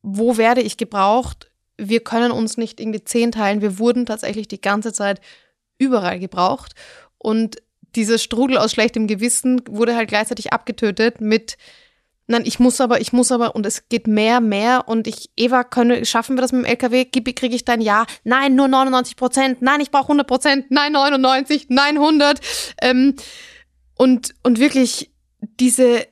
wo 0.04 0.36
werde 0.36 0.60
ich 0.60 0.76
gebraucht? 0.76 1.50
Wir 1.76 2.00
können 2.00 2.30
uns 2.30 2.56
nicht 2.56 2.78
irgendwie 2.78 3.02
zehn 3.02 3.32
teilen. 3.32 3.62
Wir 3.62 3.78
wurden 3.78 4.06
tatsächlich 4.06 4.46
die 4.46 4.60
ganze 4.60 4.92
Zeit 4.92 5.20
überall 5.78 6.20
gebraucht. 6.20 6.74
Und 7.18 7.56
dieser 7.96 8.18
Strudel 8.18 8.58
aus 8.58 8.72
schlechtem 8.72 9.06
Gewissen 9.06 9.62
wurde 9.68 9.96
halt 9.96 10.08
gleichzeitig 10.08 10.52
abgetötet 10.52 11.22
mit, 11.22 11.56
nein, 12.26 12.42
ich 12.44 12.60
muss 12.60 12.80
aber, 12.82 13.00
ich 13.00 13.12
muss 13.14 13.32
aber, 13.32 13.56
und 13.56 13.64
es 13.64 13.88
geht 13.88 14.06
mehr, 14.06 14.40
mehr, 14.40 14.84
und 14.88 15.06
ich, 15.06 15.30
Eva, 15.36 15.64
können, 15.64 16.04
schaffen 16.04 16.36
wir 16.36 16.42
das 16.42 16.52
mit 16.52 16.62
dem 16.62 16.66
LKW? 16.66 17.06
Kriege 17.06 17.56
ich 17.56 17.64
dein 17.64 17.80
Ja? 17.80 18.04
Nein, 18.24 18.54
nur 18.54 18.68
99 18.68 19.16
Prozent. 19.16 19.62
Nein, 19.62 19.80
ich 19.80 19.90
brauche 19.90 20.04
100 20.04 20.26
Prozent. 20.26 20.66
Nein, 20.70 20.92
99. 20.92 21.66
Nein, 21.70 21.96
100. 21.96 22.40
Ähm, 22.82 23.14
und, 23.96 24.34
und 24.42 24.58
wirklich 24.58 25.10
diese, 25.40 26.06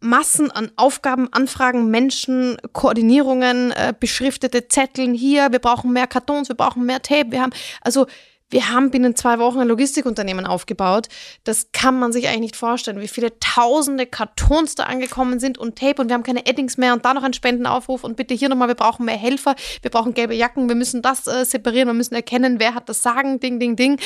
Massen 0.00 0.50
an 0.50 0.70
Aufgaben, 0.76 1.32
Anfragen, 1.32 1.90
Menschen, 1.90 2.56
Koordinierungen, 2.72 3.72
äh, 3.72 3.92
beschriftete 3.98 4.68
Zetteln 4.68 5.14
hier, 5.14 5.50
wir 5.50 5.58
brauchen 5.58 5.92
mehr 5.92 6.06
Kartons, 6.06 6.48
wir 6.48 6.56
brauchen 6.56 6.86
mehr 6.86 7.02
Tape, 7.02 7.32
wir 7.32 7.42
haben, 7.42 7.52
also 7.80 8.06
wir 8.50 8.70
haben 8.70 8.90
binnen 8.90 9.14
zwei 9.14 9.38
Wochen 9.38 9.58
ein 9.58 9.68
Logistikunternehmen 9.68 10.46
aufgebaut. 10.46 11.08
Das 11.44 11.70
kann 11.72 11.98
man 11.98 12.12
sich 12.12 12.28
eigentlich 12.28 12.40
nicht 12.40 12.56
vorstellen, 12.56 13.00
wie 13.00 13.08
viele 13.08 13.38
tausende 13.40 14.06
Kartons 14.06 14.74
da 14.74 14.84
angekommen 14.84 15.38
sind 15.38 15.58
und 15.58 15.78
Tape 15.78 16.00
und 16.00 16.08
wir 16.08 16.14
haben 16.14 16.22
keine 16.22 16.46
Eddings 16.46 16.78
mehr 16.78 16.94
und 16.94 17.04
da 17.04 17.12
noch 17.12 17.24
ein 17.24 17.34
Spendenaufruf 17.34 18.04
und 18.04 18.16
bitte 18.16 18.34
hier 18.34 18.48
nochmal, 18.48 18.68
wir 18.68 18.74
brauchen 18.74 19.04
mehr 19.04 19.18
Helfer, 19.18 19.54
wir 19.82 19.90
brauchen 19.90 20.14
gelbe 20.14 20.34
Jacken, 20.34 20.68
wir 20.68 20.76
müssen 20.76 21.02
das 21.02 21.26
äh, 21.26 21.44
separieren, 21.44 21.88
wir 21.88 21.94
müssen 21.94 22.14
erkennen, 22.14 22.58
wer 22.58 22.74
hat 22.74 22.88
das 22.88 23.02
Sagen, 23.02 23.38
Ding, 23.40 23.60
Ding, 23.60 23.76
Ding. 23.76 24.00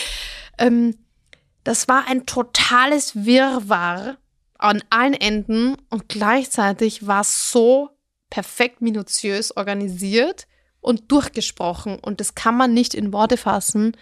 Ähm, 0.58 0.96
das 1.62 1.86
war 1.86 2.08
ein 2.08 2.26
totales 2.26 3.24
Wirrwarr 3.24 4.16
an 4.62 4.82
allen 4.90 5.14
Enden 5.14 5.76
und 5.90 6.08
gleichzeitig 6.08 7.06
war 7.06 7.22
es 7.22 7.50
so 7.50 7.90
perfekt 8.30 8.80
minutiös 8.80 9.56
organisiert 9.56 10.46
und 10.80 11.10
durchgesprochen 11.10 11.98
und 11.98 12.20
das 12.20 12.34
kann 12.34 12.56
man 12.56 12.72
nicht 12.72 12.94
in 12.94 13.12
Worte 13.12 13.36
fassen 13.36 13.96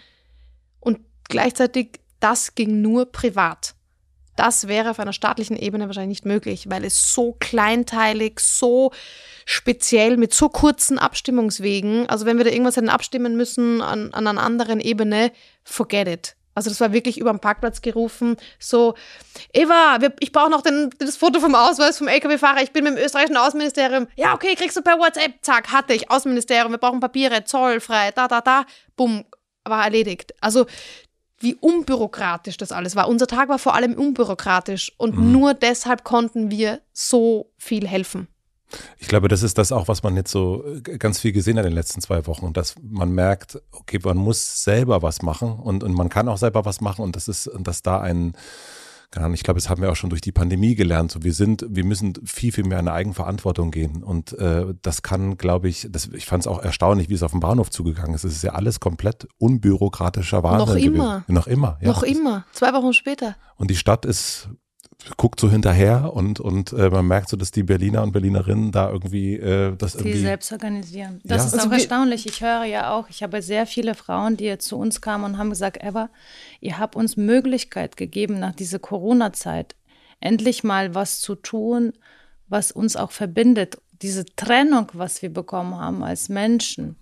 und 0.79 0.99
gleichzeitig 1.27 1.99
das 2.19 2.55
ging 2.55 2.81
nur 2.81 3.11
privat. 3.11 3.75
Das 4.35 4.67
wäre 4.67 4.91
auf 4.91 4.99
einer 4.99 5.13
staatlichen 5.13 5.57
Ebene 5.57 5.87
wahrscheinlich 5.87 6.21
nicht 6.21 6.25
möglich, 6.25 6.69
weil 6.69 6.85
es 6.85 7.13
so 7.13 7.35
kleinteilig, 7.39 8.39
so 8.39 8.91
speziell 9.45 10.15
mit 10.17 10.33
so 10.33 10.47
kurzen 10.47 10.97
Abstimmungswegen, 10.97 12.07
also 12.07 12.25
wenn 12.25 12.37
wir 12.37 12.45
da 12.45 12.51
irgendwas 12.51 12.77
hätten 12.77 12.89
abstimmen 12.89 13.35
müssen 13.35 13.81
an, 13.81 14.13
an 14.13 14.27
einer 14.27 14.41
anderen 14.41 14.79
Ebene, 14.79 15.31
forget 15.63 16.07
it. 16.07 16.35
Also 16.53 16.69
das 16.69 16.81
war 16.81 16.91
wirklich 16.91 17.17
über 17.17 17.31
den 17.31 17.39
Parkplatz 17.39 17.81
gerufen, 17.81 18.35
so, 18.59 18.95
Eva, 19.53 19.99
ich 20.19 20.31
brauche 20.31 20.49
noch 20.49 20.61
den, 20.61 20.89
das 20.99 21.15
Foto 21.15 21.39
vom 21.39 21.55
Ausweis 21.55 21.97
vom 21.97 22.07
LKW-Fahrer, 22.07 22.61
ich 22.61 22.71
bin 22.71 22.83
mit 22.83 22.97
dem 22.97 23.03
österreichischen 23.03 23.37
Außenministerium. 23.37 24.07
Ja, 24.15 24.33
okay, 24.33 24.55
kriegst 24.55 24.75
du 24.75 24.81
per 24.81 24.99
WhatsApp, 24.99 25.35
zack, 25.41 25.71
hatte 25.71 25.93
ich, 25.93 26.11
Außenministerium, 26.11 26.71
wir 26.71 26.77
brauchen 26.77 26.99
Papiere, 26.99 27.45
zollfrei, 27.45 28.11
da, 28.11 28.27
da, 28.27 28.41
da, 28.41 28.65
bumm, 28.97 29.23
war 29.63 29.85
erledigt. 29.85 30.33
Also 30.41 30.65
wie 31.39 31.55
unbürokratisch 31.55 32.57
das 32.57 32.71
alles 32.71 32.95
war. 32.95 33.07
Unser 33.07 33.27
Tag 33.27 33.49
war 33.49 33.59
vor 33.59 33.73
allem 33.73 33.93
unbürokratisch 33.93 34.93
und 34.97 35.17
mhm. 35.17 35.31
nur 35.31 35.53
deshalb 35.53 36.03
konnten 36.03 36.51
wir 36.51 36.81
so 36.93 37.51
viel 37.57 37.87
helfen. 37.87 38.27
Ich 38.97 39.07
glaube, 39.07 39.27
das 39.27 39.43
ist 39.43 39.57
das 39.57 39.71
auch, 39.71 39.87
was 39.87 40.03
man 40.03 40.15
jetzt 40.15 40.31
so 40.31 40.63
äh, 40.65 40.97
ganz 40.97 41.19
viel 41.19 41.31
gesehen 41.31 41.57
hat 41.57 41.65
in 41.65 41.71
den 41.71 41.75
letzten 41.75 42.01
zwei 42.01 42.25
Wochen. 42.27 42.53
dass 42.53 42.75
man 42.81 43.11
merkt, 43.11 43.61
okay, 43.71 43.99
man 44.03 44.17
muss 44.17 44.63
selber 44.63 45.01
was 45.01 45.21
machen 45.21 45.53
und, 45.53 45.83
und 45.83 45.93
man 45.93 46.09
kann 46.09 46.27
auch 46.27 46.37
selber 46.37 46.65
was 46.65 46.81
machen 46.81 47.03
und 47.03 47.15
das 47.15 47.27
ist, 47.27 47.49
dass 47.59 47.81
da 47.81 48.01
ein, 48.01 48.33
ich 49.33 49.43
glaube, 49.43 49.59
das 49.59 49.69
haben 49.69 49.81
wir 49.81 49.91
auch 49.91 49.97
schon 49.97 50.09
durch 50.09 50.21
die 50.21 50.31
Pandemie 50.31 50.73
gelernt. 50.73 51.11
So, 51.11 51.21
wir 51.21 51.33
sind, 51.33 51.65
wir 51.67 51.83
müssen 51.83 52.13
viel, 52.23 52.53
viel 52.53 52.63
mehr 52.63 52.79
in 52.79 52.87
eine 52.87 52.95
Eigenverantwortung 52.95 53.69
gehen. 53.69 54.03
Und 54.03 54.31
äh, 54.39 54.73
das 54.81 55.01
kann, 55.01 55.35
glaube 55.35 55.67
ich, 55.67 55.87
das, 55.91 56.07
ich 56.13 56.25
fand 56.25 56.43
es 56.43 56.47
auch 56.47 56.59
erstaunlich, 56.59 57.09
wie 57.09 57.15
es 57.15 57.23
auf 57.23 57.31
dem 57.31 57.41
Bahnhof 57.41 57.69
zugegangen 57.71 58.15
ist. 58.15 58.23
Es 58.23 58.31
ist 58.31 58.43
ja 58.43 58.53
alles 58.53 58.79
komplett 58.79 59.27
unbürokratischer 59.37 60.43
Wahnsinn. 60.43 60.65
Noch 60.65 60.75
immer. 60.75 61.13
Gewesen. 61.19 61.33
Noch 61.33 61.47
immer, 61.47 61.77
ja. 61.81 61.87
Noch 61.89 62.03
immer. 62.03 62.45
Zwei 62.53 62.71
Wochen 62.71 62.93
später. 62.93 63.35
Und 63.57 63.69
die 63.69 63.75
Stadt 63.75 64.05
ist 64.05 64.47
guckt 65.17 65.39
so 65.39 65.49
hinterher 65.49 66.13
und, 66.13 66.39
und 66.39 66.73
äh, 66.73 66.89
man 66.89 67.07
merkt 67.07 67.29
so, 67.29 67.37
dass 67.37 67.51
die 67.51 67.63
Berliner 67.63 68.03
und 68.03 68.11
Berlinerinnen 68.11 68.71
da 68.71 68.89
irgendwie 68.89 69.35
äh, 69.35 69.75
das 69.75 69.93
die 69.93 69.99
irgendwie. 69.99 70.19
selbst 70.19 70.51
organisieren. 70.51 71.21
Das 71.23 71.41
ja. 71.41 71.47
ist 71.47 71.53
also 71.53 71.67
auch 71.67 71.73
erstaunlich. 71.73 72.25
Ich 72.25 72.41
höre 72.41 72.63
ja 72.65 72.91
auch, 72.91 73.09
ich 73.09 73.23
habe 73.23 73.41
sehr 73.41 73.65
viele 73.65 73.95
Frauen, 73.95 74.37
die 74.37 74.45
jetzt 74.45 74.67
zu 74.67 74.77
uns 74.77 75.01
kamen 75.01 75.23
und 75.23 75.37
haben 75.37 75.49
gesagt, 75.49 75.83
Eva, 75.83 76.09
ihr 76.59 76.77
habt 76.77 76.95
uns 76.95 77.17
Möglichkeit 77.17 77.97
gegeben, 77.97 78.39
nach 78.39 78.53
dieser 78.53 78.79
Corona-Zeit 78.79 79.75
endlich 80.19 80.63
mal 80.63 80.93
was 80.93 81.19
zu 81.19 81.35
tun, 81.35 81.93
was 82.47 82.71
uns 82.71 82.95
auch 82.95 83.11
verbindet. 83.11 83.81
Diese 84.01 84.25
Trennung, 84.25 84.87
was 84.93 85.21
wir 85.21 85.31
bekommen 85.31 85.75
haben 85.75 86.03
als 86.03 86.29
Menschen 86.29 86.95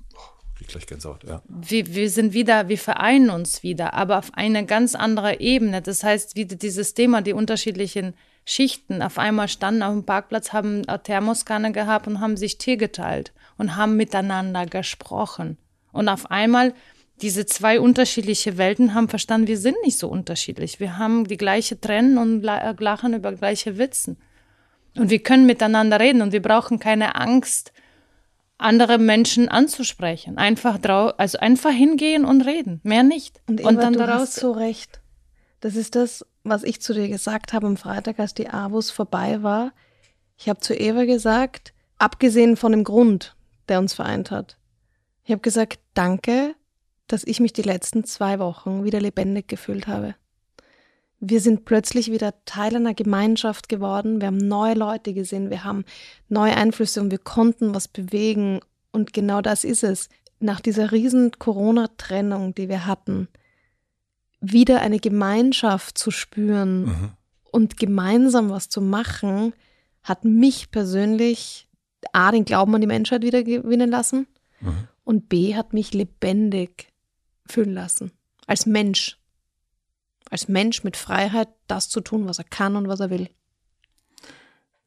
gleich 0.72 0.88
Gänsehaut, 0.88 1.24
ja. 1.24 1.42
Wir, 1.48 1.94
wir 1.94 2.10
sind 2.10 2.34
wieder, 2.34 2.70
wir 2.70 2.78
vereinen 2.78 3.30
uns 3.30 3.64
wieder, 3.64 3.94
aber 3.94 4.18
auf 4.18 4.32
eine 4.34 4.66
ganz 4.66 4.96
andere 4.96 5.40
Ebene. 5.40 5.82
Das 5.82 6.04
heißt, 6.04 6.36
wieder 6.36 6.56
dieses 6.56 6.94
Thema, 6.94 7.22
die 7.22 7.34
unterschiedlichen 7.34 8.14
Schichten. 8.46 9.02
Auf 9.02 9.20
einmal 9.20 9.48
standen 9.48 9.84
auf 9.84 9.94
dem 9.94 10.06
Parkplatz, 10.06 10.54
haben 10.54 10.88
eine 10.88 11.04
Thermoskanne 11.04 11.72
gehabt 11.72 12.08
und 12.08 12.20
haben 12.20 12.38
sich 12.38 12.58
Tee 12.58 12.78
geteilt 12.78 13.32
und 13.58 13.76
haben 13.76 13.96
miteinander 13.96 14.66
gesprochen. 14.66 15.58
Und 15.92 16.10
auf 16.10 16.32
einmal 16.32 16.74
diese 17.22 17.46
zwei 17.46 17.80
unterschiedliche 17.80 18.58
Welten 18.58 18.94
haben 18.94 19.10
verstanden, 19.10 19.48
wir 19.48 19.58
sind 19.58 19.76
nicht 19.84 19.98
so 19.98 20.08
unterschiedlich. 20.08 20.80
Wir 20.80 20.98
haben 20.98 21.28
die 21.28 21.38
gleiche 21.38 21.80
Trennen 21.80 22.18
und 22.18 22.42
lachen 22.42 23.14
über 23.14 23.34
gleiche 23.34 23.78
Witzen. 23.78 24.18
Und 24.96 25.10
wir 25.10 25.20
können 25.22 25.46
miteinander 25.46 26.00
reden 26.00 26.22
und 26.22 26.32
wir 26.32 26.42
brauchen 26.42 26.80
keine 26.80 27.16
Angst, 27.16 27.74
andere 28.60 28.98
Menschen 28.98 29.50
anzusprechen. 29.50 30.38
Einfach 30.38 30.78
drau 30.78 31.08
also 31.18 31.40
einfach 31.40 31.72
hingehen 31.72 32.26
und 32.26 32.42
reden, 32.42 32.80
mehr 32.84 33.04
nicht. 33.04 33.42
Und, 33.48 33.60
Eva, 33.60 33.70
und 33.70 33.78
dann 33.78 33.94
du 33.94 34.00
daraus 34.00 34.22
hast 34.22 34.36
so 34.36 34.52
recht. 34.52 35.02
Das 35.60 35.76
ist 35.76 35.96
das, 35.96 36.26
was 36.44 36.64
ich 36.64 36.82
zu 36.82 36.94
dir 36.94 37.10
gesagt 37.10 37.54
habe 37.54 37.68
am 37.68 37.78
Freitag, 37.78 38.20
als 38.20 38.34
die 38.34 38.50
Avus 38.50 38.92
vorbei 38.92 39.42
war. 39.44 39.72
Ich 40.38 40.48
habe 40.48 40.60
zu 40.60 40.74
Eva 40.74 41.06
gesagt, 41.06 41.74
abgesehen 41.98 42.56
von 42.56 42.72
dem 42.72 42.84
Grund, 42.84 43.36
der 43.68 43.80
uns 43.80 43.94
vereint 43.94 44.32
hat. 44.32 44.58
Ich 45.24 45.32
habe 45.32 45.42
gesagt, 45.42 45.80
danke, 45.94 46.56
dass 47.08 47.24
ich 47.24 47.40
mich 47.40 47.54
die 47.54 47.62
letzten 47.62 48.04
zwei 48.04 48.40
Wochen 48.40 48.84
wieder 48.84 49.02
lebendig 49.02 49.48
gefühlt 49.48 49.88
habe 49.88 50.16
wir 51.20 51.42
sind 51.42 51.66
plötzlich 51.66 52.12
wieder 52.12 52.34
Teil 52.46 52.76
einer 52.76 52.94
Gemeinschaft 52.94 53.68
geworden. 53.68 54.22
Wir 54.22 54.28
haben 54.28 54.38
neue 54.38 54.74
Leute 54.74 55.14
gesehen, 55.14 55.50
wir 55.50 55.64
haben 55.64 55.84
neue 56.30 56.56
Einflüsse 56.56 57.02
und 57.02 57.12
wir 57.12 57.18
konnten 57.18 57.76
was 57.76 57.88
bewegen. 57.88 58.62
Und 58.92 59.14
genau 59.14 59.42
das 59.42 59.64
ist 59.64 59.84
es. 59.84 60.10
Nach 60.40 60.62
dieser 60.62 60.92
riesen 60.92 61.32
Corona-Trennung, 61.38 62.56
die 62.56 62.70
wir 62.70 62.86
hatten, 62.86 63.28
wieder 64.40 64.82
eine 64.82 65.00
Gemeinschaft 65.00 65.98
zu 65.98 66.12
spüren 66.12 66.86
mhm. 66.86 67.12
und 67.52 67.76
gemeinsam 67.76 68.50
was 68.50 68.70
zu 68.70 68.80
machen, 68.80 69.54
hat 70.02 70.24
mich 70.24 70.72
persönlich 70.72 71.68
A, 72.14 72.32
den 72.32 72.46
Glauben 72.46 72.74
an 72.74 72.82
die 72.82 72.88
Menschheit 72.88 73.24
wieder 73.24 73.44
gewinnen 73.44 73.90
lassen 73.90 74.28
mhm. 74.62 74.88
und 75.04 75.28
B, 75.28 75.56
hat 75.56 75.74
mich 75.74 75.94
lebendig 75.94 76.94
fühlen 77.46 77.74
lassen. 77.74 78.14
Als 78.48 78.66
Mensch 78.66 79.19
als 80.30 80.48
Mensch 80.48 80.84
mit 80.84 80.98
Freiheit 80.98 81.50
das 81.68 81.90
zu 81.90 82.02
tun, 82.02 82.28
was 82.28 82.40
er 82.40 82.46
kann 82.46 82.76
und 82.76 82.88
was 82.88 83.00
er 83.00 83.10
will. 83.10 83.30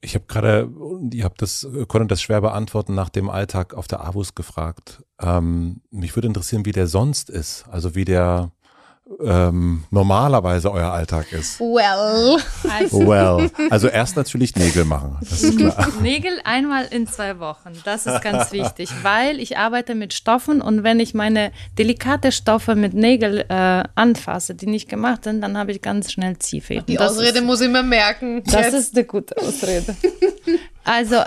Ich 0.01 0.16
habe 0.16 0.24
gerade, 0.26 0.68
ihr 1.12 1.24
habt 1.24 1.43
das, 1.43 1.66
konnte 1.86 2.09
das 2.09 2.20
schwer 2.20 2.40
beantworten, 2.40 2.95
nach 2.95 3.09
dem 3.09 3.30
Alltag 3.30 3.74
auf 3.74 3.86
der 3.86 4.05
AWUS 4.05 4.34
gefragt. 4.34 5.05
Ähm, 5.20 5.80
mich 5.90 6.16
würde 6.16 6.26
interessieren, 6.26 6.66
wie 6.66 6.72
der 6.72 6.88
sonst 6.88 7.30
ist. 7.30 7.66
Also 7.70 7.95
wie 7.95 8.05
der, 8.05 8.51
ähm, 9.21 9.85
normalerweise 9.91 10.71
euer 10.73 10.93
Alltag 10.93 11.33
ist. 11.33 11.61
Well. 11.61 12.39
Also. 12.69 13.07
Well. 13.07 13.51
Also 13.71 13.89
erst 13.89 14.17
natürlich 14.17 14.57
Nägel 14.57 14.85
machen, 14.85 15.17
das 15.21 15.43
ist 15.43 15.59
klar. 15.59 15.89
Nägel 16.03 16.33
einmal 16.45 16.87
in 16.91 17.07
zwei 17.07 17.39
Wochen, 17.39 17.73
das 17.85 18.07
ist 18.07 18.23
ganz 18.23 18.53
wichtig, 18.53 18.91
weil 19.03 19.41
ich 19.41 19.59
arbeite 19.59 19.95
mit 19.95 20.15
Stoffen 20.15 20.61
und 20.61 20.83
wenn 20.83 21.01
ich 21.01 21.15
meine 21.15 21.53
delikate 21.79 22.33
Stoffe 22.33 22.75
mit 22.75 22.95
Nägel 22.95 23.45
äh, 23.49 23.85
anfasse, 23.95 24.55
die 24.55 24.67
nicht 24.67 24.89
gemacht 24.89 25.25
sind, 25.25 25.41
dann 25.41 25.57
habe 25.59 25.73
ich 25.73 25.83
ganz 25.83 26.13
schnell 26.13 26.39
Ziehfäden. 26.39 26.87
Die 26.87 26.97
das 26.97 27.13
Ausrede 27.13 27.39
ist, 27.39 27.45
muss 27.45 27.61
ich 27.61 27.71
mir 27.71 27.83
merken. 27.83 28.43
Das 28.45 28.67
jetzt. 28.67 28.75
ist 28.75 28.97
eine 28.97 29.05
gute 29.05 29.37
Ausrede. 29.39 29.97
Also, 30.85 31.15
äh, 31.15 31.27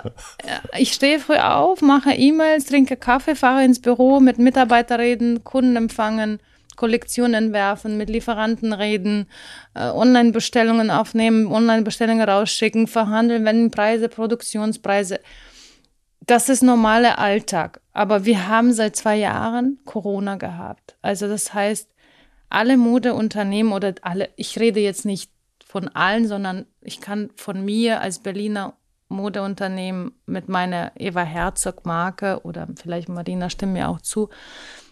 ich 0.78 0.92
stehe 0.92 1.18
früh 1.18 1.36
auf, 1.36 1.80
mache 1.80 2.12
E-Mails, 2.12 2.66
trinke 2.66 2.96
Kaffee, 2.96 3.34
fahre 3.34 3.64
ins 3.64 3.80
Büro, 3.80 4.20
mit 4.20 4.38
Mitarbeitern 4.38 5.00
reden, 5.00 5.44
Kunden 5.44 5.76
empfangen 5.76 6.40
Kollektionen 6.76 7.34
entwerfen, 7.34 7.96
mit 7.96 8.08
Lieferanten 8.10 8.72
reden, 8.72 9.28
äh, 9.74 9.88
Online-Bestellungen 9.88 10.90
aufnehmen, 10.90 11.46
Online-Bestellungen 11.46 12.28
rausschicken, 12.28 12.86
verhandeln, 12.86 13.44
wenn 13.44 13.70
Preise, 13.70 14.08
Produktionspreise. 14.08 15.20
Das 16.20 16.48
ist 16.48 16.62
normaler 16.62 17.18
Alltag. 17.18 17.80
Aber 17.92 18.24
wir 18.24 18.48
haben 18.48 18.72
seit 18.72 18.96
zwei 18.96 19.16
Jahren 19.16 19.78
Corona 19.84 20.36
gehabt. 20.36 20.96
Also 21.02 21.28
das 21.28 21.54
heißt, 21.54 21.88
alle 22.48 22.76
Modeunternehmen 22.76 23.72
oder 23.72 23.94
alle, 24.02 24.30
ich 24.36 24.58
rede 24.58 24.80
jetzt 24.80 25.04
nicht 25.04 25.30
von 25.64 25.88
allen, 25.88 26.26
sondern 26.28 26.66
ich 26.80 27.00
kann 27.00 27.30
von 27.36 27.64
mir 27.64 28.00
als 28.00 28.20
Berliner 28.20 28.74
Modeunternehmen 29.08 30.12
mit 30.26 30.48
meiner 30.48 30.92
Eva 30.96 31.22
Herzog 31.22 31.86
Marke 31.86 32.40
oder 32.42 32.66
vielleicht 32.80 33.08
Marina 33.08 33.50
stimmt 33.50 33.74
mir 33.74 33.88
auch 33.88 34.00
zu, 34.00 34.30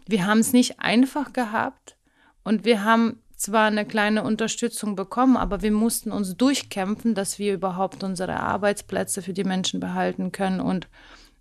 wir 0.06 0.26
haben 0.26 0.40
es 0.40 0.52
nicht 0.52 0.80
einfach 0.80 1.32
gehabt 1.32 1.96
und 2.42 2.64
wir 2.64 2.84
haben 2.84 3.20
zwar 3.36 3.66
eine 3.66 3.84
kleine 3.84 4.22
Unterstützung 4.22 4.96
bekommen, 4.96 5.36
aber 5.36 5.62
wir 5.62 5.72
mussten 5.72 6.12
uns 6.12 6.36
durchkämpfen, 6.36 7.14
dass 7.14 7.38
wir 7.38 7.54
überhaupt 7.54 8.02
unsere 8.02 8.40
Arbeitsplätze 8.40 9.22
für 9.22 9.32
die 9.32 9.44
Menschen 9.44 9.80
behalten 9.80 10.32
können 10.32 10.60
und 10.60 10.88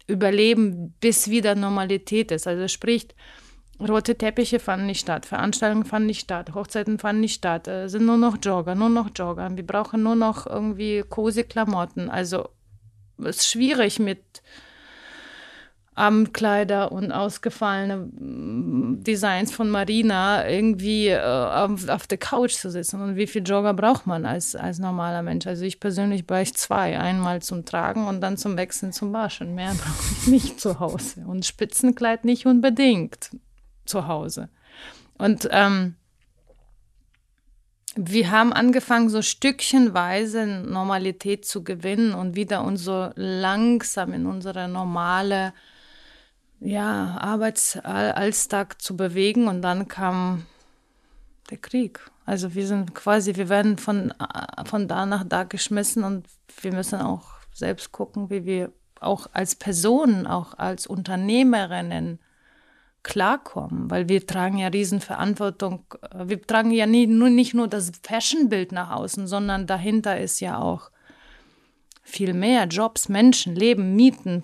überleben, 0.07 0.93
bis 0.99 1.30
wieder 1.30 1.55
Normalität 1.55 2.32
ist. 2.32 2.47
Also 2.47 2.68
sprich, 2.68 3.07
rote 3.80 4.16
Teppiche 4.18 4.59
fanden 4.59 4.88
nicht 4.88 5.01
statt, 5.01 5.26
Veranstaltungen 5.26 5.86
fanden 5.86 6.07
nicht 6.07 6.22
statt, 6.22 6.53
Hochzeiten 6.53 6.99
fanden 6.99 7.22
nicht 7.22 7.36
statt, 7.36 7.68
es 7.68 7.93
sind 7.93 8.05
nur 8.05 8.18
noch 8.18 8.38
Jogger, 8.41 8.76
nur 8.76 8.89
noch 8.89 9.11
Jogger. 9.16 9.55
Wir 9.55 9.66
brauchen 9.66 10.03
nur 10.03 10.16
noch 10.16 10.47
irgendwie 10.47 11.03
cozy 11.07 11.43
Klamotten. 11.43 12.09
Also 12.09 12.49
es 13.20 13.38
ist 13.38 13.47
schwierig 13.47 13.99
mit 13.99 14.41
Abendkleider 15.95 16.91
und 16.91 17.11
ausgefallene 17.11 17.97
mm, 17.97 19.03
Designs 19.03 19.53
von 19.53 19.69
Marina 19.69 20.49
irgendwie 20.49 21.09
äh, 21.09 21.19
auf, 21.19 21.87
auf, 21.87 22.07
der 22.07 22.17
Couch 22.17 22.53
zu 22.53 22.71
sitzen. 22.71 23.01
Und 23.01 23.15
wie 23.15 23.27
viel 23.27 23.43
Jogger 23.43 23.73
braucht 23.73 24.07
man 24.07 24.25
als, 24.25 24.55
als 24.55 24.79
normaler 24.79 25.21
Mensch? 25.21 25.45
Also 25.45 25.65
ich 25.65 25.79
persönlich 25.79 26.25
brauche 26.25 26.53
zwei. 26.53 26.99
Einmal 26.99 27.41
zum 27.41 27.65
Tragen 27.65 28.07
und 28.07 28.21
dann 28.21 28.37
zum 28.37 28.57
Wechseln 28.57 28.91
zum 28.91 29.13
Waschen. 29.13 29.53
Mehr 29.53 29.73
brauche 29.77 30.13
ich 30.21 30.27
nicht 30.27 30.59
zu 30.59 30.79
Hause. 30.79 31.25
Und 31.27 31.45
Spitzenkleid 31.45 32.25
nicht 32.25 32.45
unbedingt 32.47 33.29
zu 33.85 34.07
Hause. 34.07 34.49
Und 35.17 35.47
ähm, 35.51 35.95
wir 37.95 38.31
haben 38.31 38.51
angefangen, 38.51 39.09
so 39.09 39.21
stückchenweise 39.21 40.47
Normalität 40.47 41.45
zu 41.45 41.63
gewinnen 41.63 42.15
und 42.15 42.35
wieder 42.35 42.63
uns 42.63 42.83
so 42.83 43.11
langsam 43.15 44.13
in 44.13 44.25
unsere 44.25 44.67
normale 44.67 45.53
ja, 46.64 47.18
Arbeitsalltag 47.20 48.82
zu 48.82 48.95
bewegen 48.95 49.47
und 49.47 49.61
dann 49.61 49.88
kam 49.88 50.45
der 51.49 51.57
Krieg. 51.57 51.99
Also 52.26 52.55
wir 52.55 52.66
sind 52.66 52.95
quasi, 52.95 53.36
wir 53.36 53.49
werden 53.49 53.78
von, 53.78 54.14
von 54.66 54.88
da 54.88 55.05
nach 55.05 55.26
da 55.28 55.43
geschmissen 55.43 56.03
und 56.03 56.26
wir 56.61 56.74
müssen 56.74 57.01
auch 57.01 57.26
selbst 57.53 57.91
gucken, 57.91 58.30
wie 58.30 58.45
wir 58.45 58.72
auch 59.01 59.28
als 59.34 59.55
Personen, 59.55 60.26
auch 60.26 60.57
als 60.57 60.88
Unternehmerinnen 60.88 62.20
klarkommen, 63.03 63.91
weil 63.91 64.07
wir 64.07 64.26
tragen 64.26 64.57
ja 64.57 64.70
Riesenverantwortung. 64.70 65.86
Wir 66.26 66.41
tragen 66.41 66.72
ja 66.72 66.86
nie, 66.86 67.05
nur, 67.05 67.30
nicht 67.30 67.53
nur 67.53 67.68
das 67.68 67.91
Fashionbild 68.01 68.72
nach 68.72 68.91
außen, 68.91 69.28
sondern 69.28 69.68
dahinter 69.68 70.18
ist 70.18 70.39
ja 70.39 70.57
auch 70.57 70.89
viel 72.14 72.34
mehr. 72.34 72.66
Jobs, 72.66 73.09
Menschen, 73.09 73.55
Leben, 73.55 73.95
Mieten, 73.95 74.43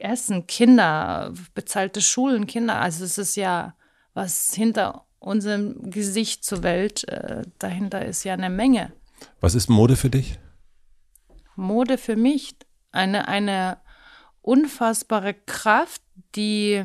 Essen, 0.00 0.46
Kinder, 0.46 1.32
bezahlte 1.54 2.02
Schulen, 2.02 2.46
Kinder. 2.46 2.78
Also 2.80 3.04
es 3.04 3.16
ist 3.16 3.36
ja, 3.36 3.74
was 4.12 4.54
hinter 4.54 5.06
unserem 5.18 5.90
Gesicht 5.90 6.44
zur 6.44 6.62
Welt, 6.62 7.08
äh, 7.08 7.42
dahinter 7.58 8.04
ist 8.04 8.24
ja 8.24 8.34
eine 8.34 8.50
Menge. 8.50 8.92
Was 9.40 9.54
ist 9.54 9.68
Mode 9.68 9.96
für 9.96 10.10
dich? 10.10 10.38
Mode 11.56 11.96
für 11.96 12.16
mich 12.16 12.54
eine, 12.92 13.28
eine 13.28 13.78
unfassbare 14.42 15.32
Kraft, 15.34 16.02
die 16.34 16.84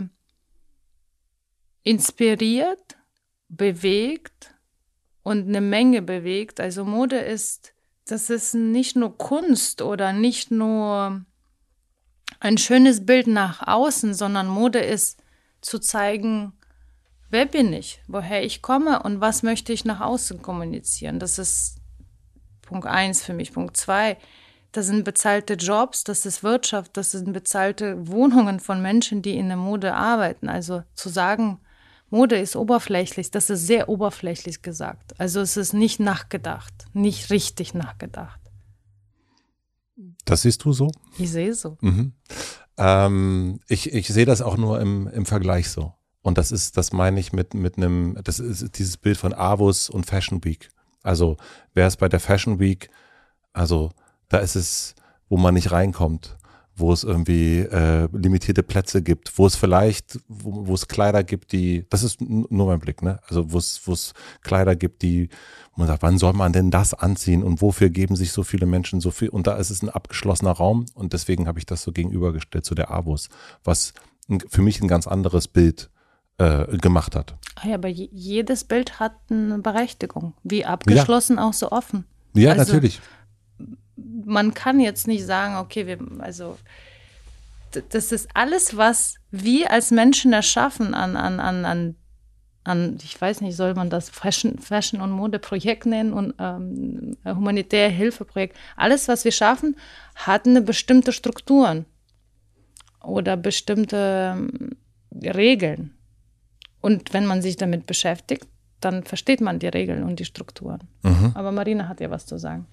inspiriert, 1.83 2.97
bewegt 3.49 4.55
und 5.23 5.47
eine 5.47 5.61
Menge 5.61 6.01
bewegt. 6.01 6.61
Also 6.61 6.85
Mode 6.85 7.17
ist 7.17 7.70
das 8.05 8.29
ist 8.29 8.53
nicht 8.53 8.95
nur 8.95 9.17
Kunst 9.17 9.81
oder 9.81 10.13
nicht 10.13 10.51
nur 10.51 11.23
ein 12.39 12.57
schönes 12.57 13.05
Bild 13.05 13.27
nach 13.27 13.67
außen, 13.67 14.13
sondern 14.13 14.47
Mode 14.47 14.79
ist 14.79 15.21
zu 15.61 15.79
zeigen, 15.79 16.53
wer 17.29 17.45
bin 17.45 17.71
ich, 17.71 18.01
woher 18.07 18.43
ich 18.43 18.61
komme 18.61 19.03
und 19.03 19.21
was 19.21 19.43
möchte 19.43 19.73
ich 19.73 19.85
nach 19.85 20.01
außen 20.01 20.41
kommunizieren. 20.41 21.19
Das 21.19 21.37
ist 21.37 21.77
Punkt 22.61 22.87
eins 22.87 23.23
für 23.23 23.33
mich. 23.33 23.53
Punkt 23.53 23.77
zwei, 23.77 24.17
das 24.71 24.87
sind 24.87 25.03
bezahlte 25.03 25.53
Jobs, 25.53 26.03
das 26.03 26.25
ist 26.25 26.43
Wirtschaft, 26.43 26.95
das 26.97 27.11
sind 27.11 27.33
bezahlte 27.33 28.07
Wohnungen 28.07 28.59
von 28.59 28.81
Menschen, 28.81 29.21
die 29.21 29.37
in 29.37 29.47
der 29.49 29.57
Mode 29.57 29.93
arbeiten. 29.93 30.49
Also 30.49 30.83
zu 30.95 31.09
sagen, 31.09 31.59
Mode 32.11 32.37
ist 32.37 32.55
oberflächlich, 32.55 33.31
das 33.31 33.49
ist 33.49 33.65
sehr 33.65 33.89
oberflächlich 33.89 34.61
gesagt. 34.61 35.19
Also 35.19 35.39
es 35.39 35.57
ist 35.57 35.73
nicht 35.73 35.99
nachgedacht, 35.99 36.73
nicht 36.93 37.31
richtig 37.31 37.73
nachgedacht. 37.73 38.39
Das 40.25 40.41
siehst 40.41 40.63
du 40.65 40.73
so? 40.73 40.91
Ich 41.17 41.31
sehe 41.31 41.53
so. 41.53 41.77
Mhm. 41.81 42.13
Ähm, 42.77 43.59
ich, 43.67 43.93
ich 43.93 44.07
sehe 44.09 44.25
das 44.25 44.41
auch 44.41 44.57
nur 44.57 44.81
im, 44.81 45.07
im 45.07 45.25
Vergleich 45.25 45.69
so. 45.69 45.93
Und 46.21 46.37
das 46.37 46.51
ist, 46.51 46.77
das 46.77 46.91
meine 46.91 47.19
ich 47.19 47.33
mit, 47.33 47.53
mit 47.53 47.77
einem, 47.77 48.17
das 48.23 48.39
ist 48.39 48.77
dieses 48.77 48.97
Bild 48.97 49.17
von 49.17 49.33
Avus 49.33 49.89
und 49.89 50.05
Fashion 50.05 50.43
Week. 50.43 50.69
Also, 51.03 51.37
wer 51.73 51.87
ist 51.87 51.97
bei 51.97 52.09
der 52.09 52.19
Fashion 52.19 52.59
Week, 52.59 52.89
also 53.53 53.91
da 54.29 54.37
ist 54.37 54.55
es, 54.55 54.95
wo 55.29 55.37
man 55.37 55.53
nicht 55.53 55.71
reinkommt 55.71 56.37
wo 56.75 56.93
es 56.93 57.03
irgendwie 57.03 57.59
äh, 57.59 58.07
limitierte 58.11 58.63
Plätze 58.63 59.01
gibt, 59.01 59.37
wo 59.37 59.45
es 59.45 59.55
vielleicht, 59.55 60.19
wo, 60.27 60.67
wo 60.67 60.73
es 60.73 60.87
Kleider 60.87 61.23
gibt, 61.23 61.51
die, 61.51 61.85
das 61.89 62.03
ist 62.03 62.21
nur 62.21 62.67
mein 62.67 62.79
Blick, 62.79 63.01
ne? 63.01 63.19
Also 63.27 63.51
wo 63.51 63.57
es, 63.57 63.81
wo 63.85 63.93
es 63.93 64.13
Kleider 64.41 64.75
gibt, 64.75 65.01
die, 65.01 65.29
wo 65.73 65.81
man 65.81 65.87
sagt, 65.87 66.03
wann 66.03 66.17
soll 66.17 66.33
man 66.33 66.53
denn 66.53 66.71
das 66.71 66.93
anziehen 66.93 67.43
und 67.43 67.61
wofür 67.61 67.89
geben 67.89 68.15
sich 68.15 68.31
so 68.31 68.43
viele 68.43 68.65
Menschen 68.65 69.01
so 69.01 69.11
viel? 69.11 69.29
Und 69.29 69.47
da 69.47 69.55
ist 69.57 69.69
es 69.69 69.81
ein 69.81 69.89
abgeschlossener 69.89 70.51
Raum 70.51 70.85
und 70.93 71.13
deswegen 71.13 71.47
habe 71.47 71.59
ich 71.59 71.65
das 71.65 71.83
so 71.83 71.91
gegenübergestellt 71.91 72.65
zu 72.65 72.75
der 72.75 72.91
Avus, 72.91 73.29
was 73.63 73.93
für 74.47 74.61
mich 74.61 74.81
ein 74.81 74.87
ganz 74.87 75.07
anderes 75.07 75.47
Bild 75.47 75.89
äh, 76.37 76.77
gemacht 76.77 77.15
hat. 77.15 77.35
Ah 77.55 77.67
ja, 77.67 77.75
aber 77.75 77.89
jedes 77.89 78.63
Bild 78.63 78.99
hat 78.99 79.13
eine 79.29 79.59
Berechtigung, 79.59 80.33
wie 80.43 80.65
abgeschlossen 80.65 81.37
ja. 81.37 81.47
auch 81.47 81.53
so 81.53 81.71
offen. 81.71 82.05
Ja, 82.33 82.51
also, 82.51 82.73
natürlich 82.73 83.01
man 83.95 84.53
kann 84.53 84.79
jetzt 84.79 85.07
nicht 85.07 85.25
sagen, 85.25 85.57
okay, 85.57 85.87
wir, 85.87 85.99
also 86.19 86.57
das 87.89 88.11
ist 88.11 88.29
alles, 88.33 88.75
was 88.77 89.15
wir 89.31 89.71
als 89.71 89.91
Menschen 89.91 90.33
erschaffen 90.33 90.93
an, 90.93 91.15
an, 91.15 91.39
an, 91.39 91.65
an, 91.65 91.95
an 92.63 92.97
ich 93.01 93.19
weiß 93.19 93.41
nicht, 93.41 93.55
soll 93.55 93.73
man 93.75 93.89
das 93.89 94.09
Fashion, 94.09 94.59
Fashion 94.59 95.01
und 95.01 95.11
Modeprojekt 95.11 95.85
nennen 95.85 96.13
und 96.13 96.33
ähm, 96.39 97.17
humanitäre 97.25 97.89
Hilfeprojekt. 97.89 98.57
Alles, 98.75 99.07
was 99.07 99.23
wir 99.23 99.31
schaffen, 99.31 99.77
hat 100.15 100.45
eine 100.45 100.61
bestimmte 100.61 101.13
Strukturen 101.13 101.85
oder 103.03 103.37
bestimmte 103.37 104.35
ähm, 104.35 104.71
Regeln. 105.13 105.95
Und 106.81 107.13
wenn 107.13 107.25
man 107.25 107.41
sich 107.41 107.57
damit 107.57 107.85
beschäftigt, 107.85 108.47
dann 108.79 109.03
versteht 109.03 109.41
man 109.41 109.59
die 109.59 109.67
Regeln 109.67 110.03
und 110.03 110.19
die 110.19 110.25
Strukturen. 110.25 110.81
Mhm. 111.03 111.31
Aber 111.35 111.51
Marina 111.51 111.87
hat 111.87 112.01
ja 112.01 112.09
was 112.09 112.25
zu 112.25 112.37
sagen. 112.37 112.65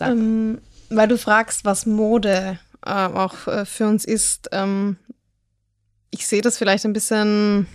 Ähm, 0.00 0.60
weil 0.90 1.08
du 1.08 1.18
fragst, 1.18 1.64
was 1.64 1.86
Mode 1.86 2.58
äh, 2.84 2.90
auch 2.90 3.46
äh, 3.46 3.64
für 3.64 3.86
uns 3.86 4.04
ist. 4.04 4.48
Ähm, 4.52 4.96
ich 6.10 6.26
sehe 6.26 6.42
das 6.42 6.58
vielleicht 6.58 6.84
ein 6.84 6.92
bisschen 6.92 7.66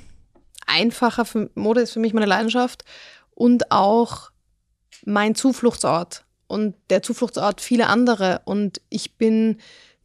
einfacher. 0.65 1.25
Für, 1.25 1.49
Mode 1.55 1.81
ist 1.81 1.91
für 1.91 1.99
mich 1.99 2.13
meine 2.13 2.25
Leidenschaft 2.25 2.85
und 3.35 3.71
auch 3.71 4.31
mein 5.05 5.35
Zufluchtsort 5.35 6.25
und 6.47 6.75
der 6.89 7.01
Zufluchtsort 7.01 7.61
vieler 7.61 7.89
andere. 7.89 8.41
Und 8.45 8.81
ich 8.89 9.17
bin 9.17 9.57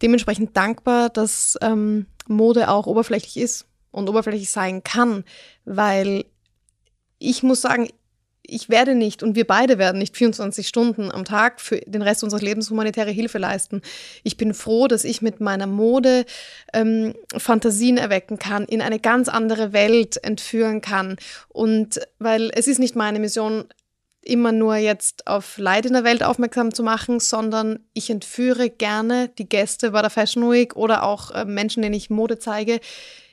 dementsprechend 0.03 0.57
dankbar, 0.57 1.09
dass 1.09 1.57
ähm, 1.61 2.07
Mode 2.27 2.69
auch 2.69 2.87
oberflächlich 2.87 3.37
ist 3.37 3.67
und 3.91 4.09
oberflächlich 4.09 4.51
sein 4.51 4.83
kann, 4.83 5.25
weil 5.65 6.25
ich 7.19 7.43
muss 7.43 7.63
sagen, 7.63 7.89
ich 8.49 8.69
werde 8.69 8.95
nicht 8.95 9.23
und 9.23 9.37
wir 9.37 9.47
beide 9.47 9.79
werden 9.79 9.99
nicht 9.99 10.17
24 10.17 10.67
Stunden 10.67 11.11
am 11.11 11.25
Tag 11.25 11.61
für 11.61 11.79
den 11.81 12.03
Rest 12.03 12.23
unseres 12.25 12.43
Lebens 12.43 12.71
humanitäre 12.71 13.11
Hilfe 13.11 13.39
leisten. 13.39 13.83
Ich 14.23 14.37
bin 14.37 14.55
froh, 14.55 14.87
dass 14.87 15.05
ich 15.05 15.23
mit 15.23 15.41
meiner 15.41 15.67
Mode 15.67 16.25
ähm, 16.73 17.15
Fantasien 17.37 17.99
erwecken 17.99 18.39
kann, 18.39 18.65
in 18.65 18.83
eine 18.83 19.01
ganz 19.01 19.29
andere 19.29 19.73
Welt 19.73 20.23
entführen 20.23 20.81
kann. 20.81 21.17
Und 21.49 22.01
weil 22.19 22.51
es 22.55 22.67
ist 22.67 22.79
nicht 22.79 22.97
meine 22.97 23.19
Mission, 23.19 23.65
immer 24.27 24.53
nur 24.53 24.77
jetzt 24.77 25.27
auf 25.27 25.57
Leid 25.57 25.87
in 25.87 25.93
der 25.93 26.05
Welt 26.05 26.23
aufmerksam 26.23 26.75
zu 26.75 26.83
machen, 26.83 27.21
sondern 27.21 27.79
ich 27.95 28.11
entführe 28.11 28.71
gerne 28.71 29.31
die 29.39 29.49
Gäste 29.49 29.93
bei 29.93 30.01
der 30.01 30.11
Fashion 30.11 30.51
Week 30.51 30.75
oder 30.77 31.05
auch 31.05 31.31
äh, 31.31 31.45
Menschen, 31.45 31.83
denen 31.83 31.95
ich 31.95 32.11
Mode 32.11 32.39
zeige. 32.39 32.81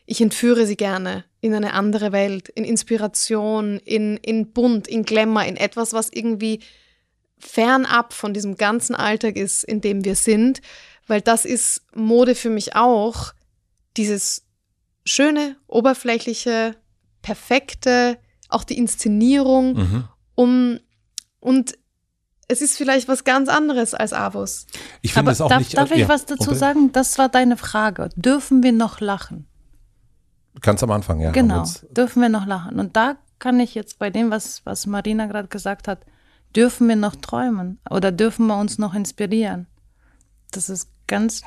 Ich 0.05 0.21
entführe 0.21 0.65
sie 0.65 0.75
gerne 0.75 1.23
in 1.39 1.53
eine 1.53 1.73
andere 1.73 2.11
Welt, 2.11 2.49
in 2.49 2.63
Inspiration, 2.63 3.79
in, 3.79 4.17
in 4.17 4.51
Bunt, 4.51 4.87
in 4.87 5.03
Glamour, 5.03 5.43
in 5.45 5.57
etwas, 5.57 5.93
was 5.93 6.09
irgendwie 6.11 6.59
fernab 7.37 8.13
von 8.13 8.33
diesem 8.33 8.55
ganzen 8.55 8.95
Alltag 8.95 9.35
ist, 9.35 9.63
in 9.63 9.81
dem 9.81 10.05
wir 10.05 10.15
sind, 10.15 10.61
weil 11.07 11.21
das 11.21 11.45
ist 11.45 11.81
Mode 11.93 12.35
für 12.35 12.49
mich 12.49 12.75
auch, 12.75 13.33
dieses 13.97 14.45
schöne, 15.05 15.57
oberflächliche, 15.67 16.75
perfekte, 17.21 18.17
auch 18.49 18.63
die 18.63 18.77
Inszenierung 18.77 19.73
mhm 19.73 20.09
um 20.35 20.79
und 21.39 21.77
es 22.47 22.61
ist 22.61 22.77
vielleicht 22.77 23.07
was 23.07 23.23
ganz 23.23 23.49
anderes 23.49 23.93
als 23.93 24.13
Avos. 24.13 24.67
Ich 25.01 25.13
finde 25.13 25.31
es 25.31 25.41
auch 25.41 25.49
darf, 25.49 25.59
nicht. 25.59 25.77
Darf 25.77 25.91
ich 25.91 25.99
ja, 25.99 26.09
was 26.09 26.25
dazu 26.25 26.49
okay. 26.49 26.59
sagen? 26.59 26.91
Das 26.91 27.17
war 27.17 27.29
deine 27.29 27.57
Frage. 27.57 28.09
Dürfen 28.15 28.63
wir 28.63 28.73
noch 28.73 28.99
lachen? 28.99 29.47
Ganz 30.61 30.83
am 30.83 30.91
Anfang, 30.91 31.19
ja. 31.19 31.31
Genau. 31.31 31.65
Dürfen 31.91 32.21
wir 32.21 32.29
noch 32.29 32.45
lachen? 32.45 32.79
Und 32.79 32.95
da 32.95 33.17
kann 33.39 33.59
ich 33.59 33.75
jetzt 33.75 33.99
bei 33.99 34.09
dem, 34.09 34.31
was, 34.31 34.65
was 34.65 34.85
Marina 34.85 35.25
gerade 35.25 35.47
gesagt 35.47 35.87
hat, 35.87 35.99
dürfen 36.55 36.87
wir 36.87 36.95
noch 36.95 37.15
träumen 37.15 37.79
oder 37.89 38.11
dürfen 38.11 38.47
wir 38.47 38.57
uns 38.57 38.77
noch 38.77 38.93
inspirieren? 38.93 39.67
Das 40.51 40.69
ist 40.69 40.89
ganz 41.07 41.43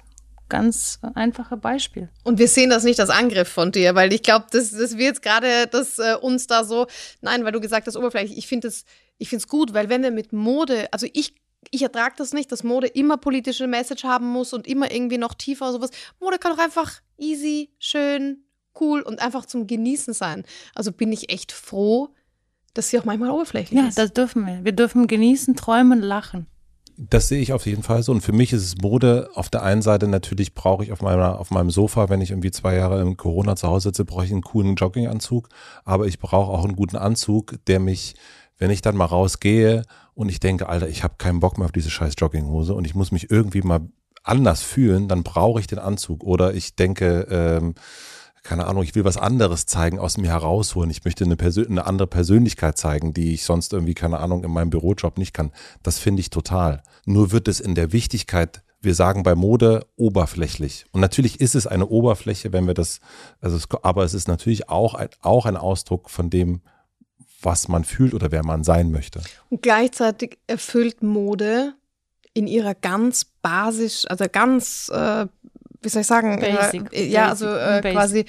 ganz 0.49 1.01
einfache 1.15 1.57
Beispiel. 1.57 2.09
Und 2.23 2.39
wir 2.39 2.49
sehen 2.49 2.71
das 2.71 2.85
nicht 2.85 3.01
als 3.01 3.11
Angriff 3.11 3.49
von 3.49 3.73
dir, 3.73 3.95
weil 3.95 4.13
ich 4.13 4.23
glaube, 4.23 4.47
das, 4.51 4.71
das 4.71 4.97
wird 4.97 5.23
gerade 5.23 5.67
das 5.67 5.99
äh, 5.99 6.15
uns 6.21 6.47
da 6.47 6.65
so, 6.65 6.87
nein, 7.21 7.45
weil 7.45 7.53
du 7.53 7.61
gesagt 7.61 7.87
hast, 7.87 7.97
oberflächlich, 7.97 8.39
ich 8.39 8.47
finde 8.47 8.69
es 8.69 8.85
ich 9.19 9.29
find's 9.29 9.49
gut, 9.49 9.73
weil 9.73 9.89
wenn 9.89 10.03
wir 10.03 10.11
mit 10.11 10.33
Mode, 10.33 10.89
also 10.93 11.07
ich 11.13 11.35
ich 11.73 11.83
ertrage 11.83 12.15
das 12.17 12.33
nicht, 12.33 12.53
dass 12.53 12.63
Mode 12.63 12.87
immer 12.87 13.17
politische 13.17 13.67
Message 13.67 14.05
haben 14.05 14.27
muss 14.27 14.53
und 14.53 14.69
immer 14.69 14.93
irgendwie 14.93 15.19
noch 15.19 15.35
tiefer 15.35 15.73
sowas. 15.73 15.91
Mode 16.21 16.39
kann 16.39 16.55
doch 16.55 16.63
einfach 16.63 17.01
easy, 17.19 17.71
schön, 17.81 18.45
cool 18.81 19.01
und 19.01 19.21
einfach 19.21 19.47
zum 19.47 19.67
Genießen 19.67 20.15
sein. 20.15 20.45
Also 20.75 20.93
bin 20.93 21.13
ich 21.13 21.31
echt 21.31 21.53
froh, 21.53 22.11
dass 22.75 22.91
sie 22.91 22.99
auch 22.99 23.05
manchmal 23.05 23.31
oberflächlich 23.31 23.79
ja, 23.79 23.89
ist. 23.89 23.99
Ja, 23.99 24.05
das 24.05 24.13
dürfen 24.13 24.47
wir. 24.47 24.65
Wir 24.65 24.73
dürfen 24.73 25.07
genießen, 25.07 25.57
träumen, 25.57 26.01
lachen. 26.01 26.47
Das 26.99 27.29
sehe 27.29 27.41
ich 27.41 27.53
auf 27.53 27.67
jeden 27.67 27.83
Fall 27.83 28.03
so. 28.03 28.13
Und 28.13 28.23
für 28.23 28.33
mich 28.33 28.53
ist 28.53 28.63
es 28.63 28.79
Mode. 28.79 29.29
Auf 29.35 29.51
der 29.51 29.63
einen 29.63 29.83
Seite 29.83 30.09
natürlich 30.09 30.55
brauche 30.55 30.83
ich 30.83 30.93
auf, 30.93 31.03
meiner, 31.03 31.39
auf 31.39 31.51
meinem 31.51 31.71
Sofa, 31.71 32.09
wenn 32.09 32.23
ich 32.23 32.31
irgendwie 32.31 32.51
zwei 32.51 32.75
Jahre 32.75 33.03
im 33.03 33.19
Corona 33.19 33.55
zu 33.55 33.69
Hause 33.69 33.91
sitze, 33.91 34.07
brauche 34.07 34.25
ich 34.25 34.33
einen 34.33 34.43
coolen 34.43 34.77
Jogginganzug. 34.77 35.49
Aber 35.85 36.07
ich 36.07 36.19
brauche 36.19 36.51
auch 36.51 36.65
einen 36.65 36.77
guten 36.77 36.97
Anzug, 36.97 37.57
der 37.67 37.81
mich, 37.81 38.15
wenn 38.57 38.71
ich 38.71 38.81
dann 38.81 38.97
mal 38.97 39.05
rausgehe 39.05 39.83
und 40.15 40.31
ich 40.31 40.41
denke, 40.41 40.71
Alter, 40.71 40.89
ich 40.89 41.05
habe 41.05 41.17
keinen 41.19 41.41
Bock 41.41 41.59
mehr 41.59 41.67
auf 41.67 41.73
diese 41.73 41.91
scheiß 41.91 42.15
Jogginghose 42.17 42.73
und 42.73 42.87
ich 42.87 42.95
muss 42.95 43.13
mich 43.13 43.31
irgendwie 43.31 43.61
mal 43.61 43.81
anders 44.23 44.63
fühlen, 44.63 45.07
dann 45.09 45.23
brauche 45.23 45.61
ich 45.61 45.67
den 45.67 45.79
Anzug. 45.79 46.25
Oder 46.25 46.55
ich 46.55 46.77
denke, 46.77 47.27
ähm, 47.31 47.75
keine 48.47 48.67
Ahnung, 48.67 48.85
ich 48.85 48.95
will 48.95 49.05
was 49.05 49.17
anderes 49.17 49.67
zeigen, 49.67 49.99
aus 49.99 50.19
mir 50.19 50.31
herausholen. 50.31 50.91
Ich 50.91 51.05
möchte 51.05 51.25
eine, 51.25 51.37
Persön 51.37 51.67
eine 51.69 51.85
andere 51.87 52.07
Persönlichkeit 52.07 52.79
zeigen, 52.79 53.13
die 53.13 53.35
ich 53.35 53.45
sonst 53.45 53.73
irgendwie, 53.73 53.95
keine 53.95 54.21
Ahnung, 54.21 54.45
in 54.45 54.53
meinem 54.53 54.71
Bürojob 54.71 55.19
nicht 55.19 55.35
kann. 55.35 55.51
Das 55.83 55.99
finde 55.99 56.21
ich 56.21 56.31
total. 56.31 56.83
Nur 57.05 57.33
wird 57.33 57.49
es 57.49 57.59
in 57.59 57.75
der 57.75 57.93
Wichtigkeit, 57.93 58.63
wir 58.81 58.95
sagen 58.95 59.25
bei 59.25 59.35
Mode 59.35 59.87
oberflächlich. 59.97 60.87
Und 60.93 61.01
natürlich 61.01 61.41
ist 61.41 61.57
es 61.57 61.67
eine 61.67 61.89
Oberfläche, 61.89 62.53
wenn 62.53 62.69
wir 62.69 62.75
das, 62.75 63.01
also 63.41 63.57
es, 63.57 63.67
aber 63.83 64.05
es 64.05 64.15
ist 64.15 64.29
natürlich 64.29 64.69
auch 64.69 64.95
ein, 64.95 65.09
auch 65.23 65.45
ein 65.47 65.57
Ausdruck 65.57 66.09
von 66.09 66.31
dem, 66.31 66.61
was 67.43 67.67
man 67.67 67.85
fühlt 67.85 68.15
oder 68.15 68.31
wer 68.31 68.45
man 68.45 68.63
sein 68.63 68.93
möchte. 68.93 69.23
Und 69.51 69.63
gleichzeitig 69.63 70.39
erfüllt 70.47 71.03
Mode 71.03 71.75
in 72.33 72.47
ihrer 72.47 72.75
ganz 72.75 73.25
basisch, 73.43 74.05
also 74.09 74.27
ganz 74.31 74.89
äh, 74.95 75.27
wie 75.87 75.91
soll 75.91 76.03
ich 76.03 76.07
sagen, 76.07 76.41
Basic, 76.41 76.93
äh, 76.93 77.07
ja, 77.07 77.29
also 77.29 77.47
äh, 77.47 77.81
quasi 77.81 78.27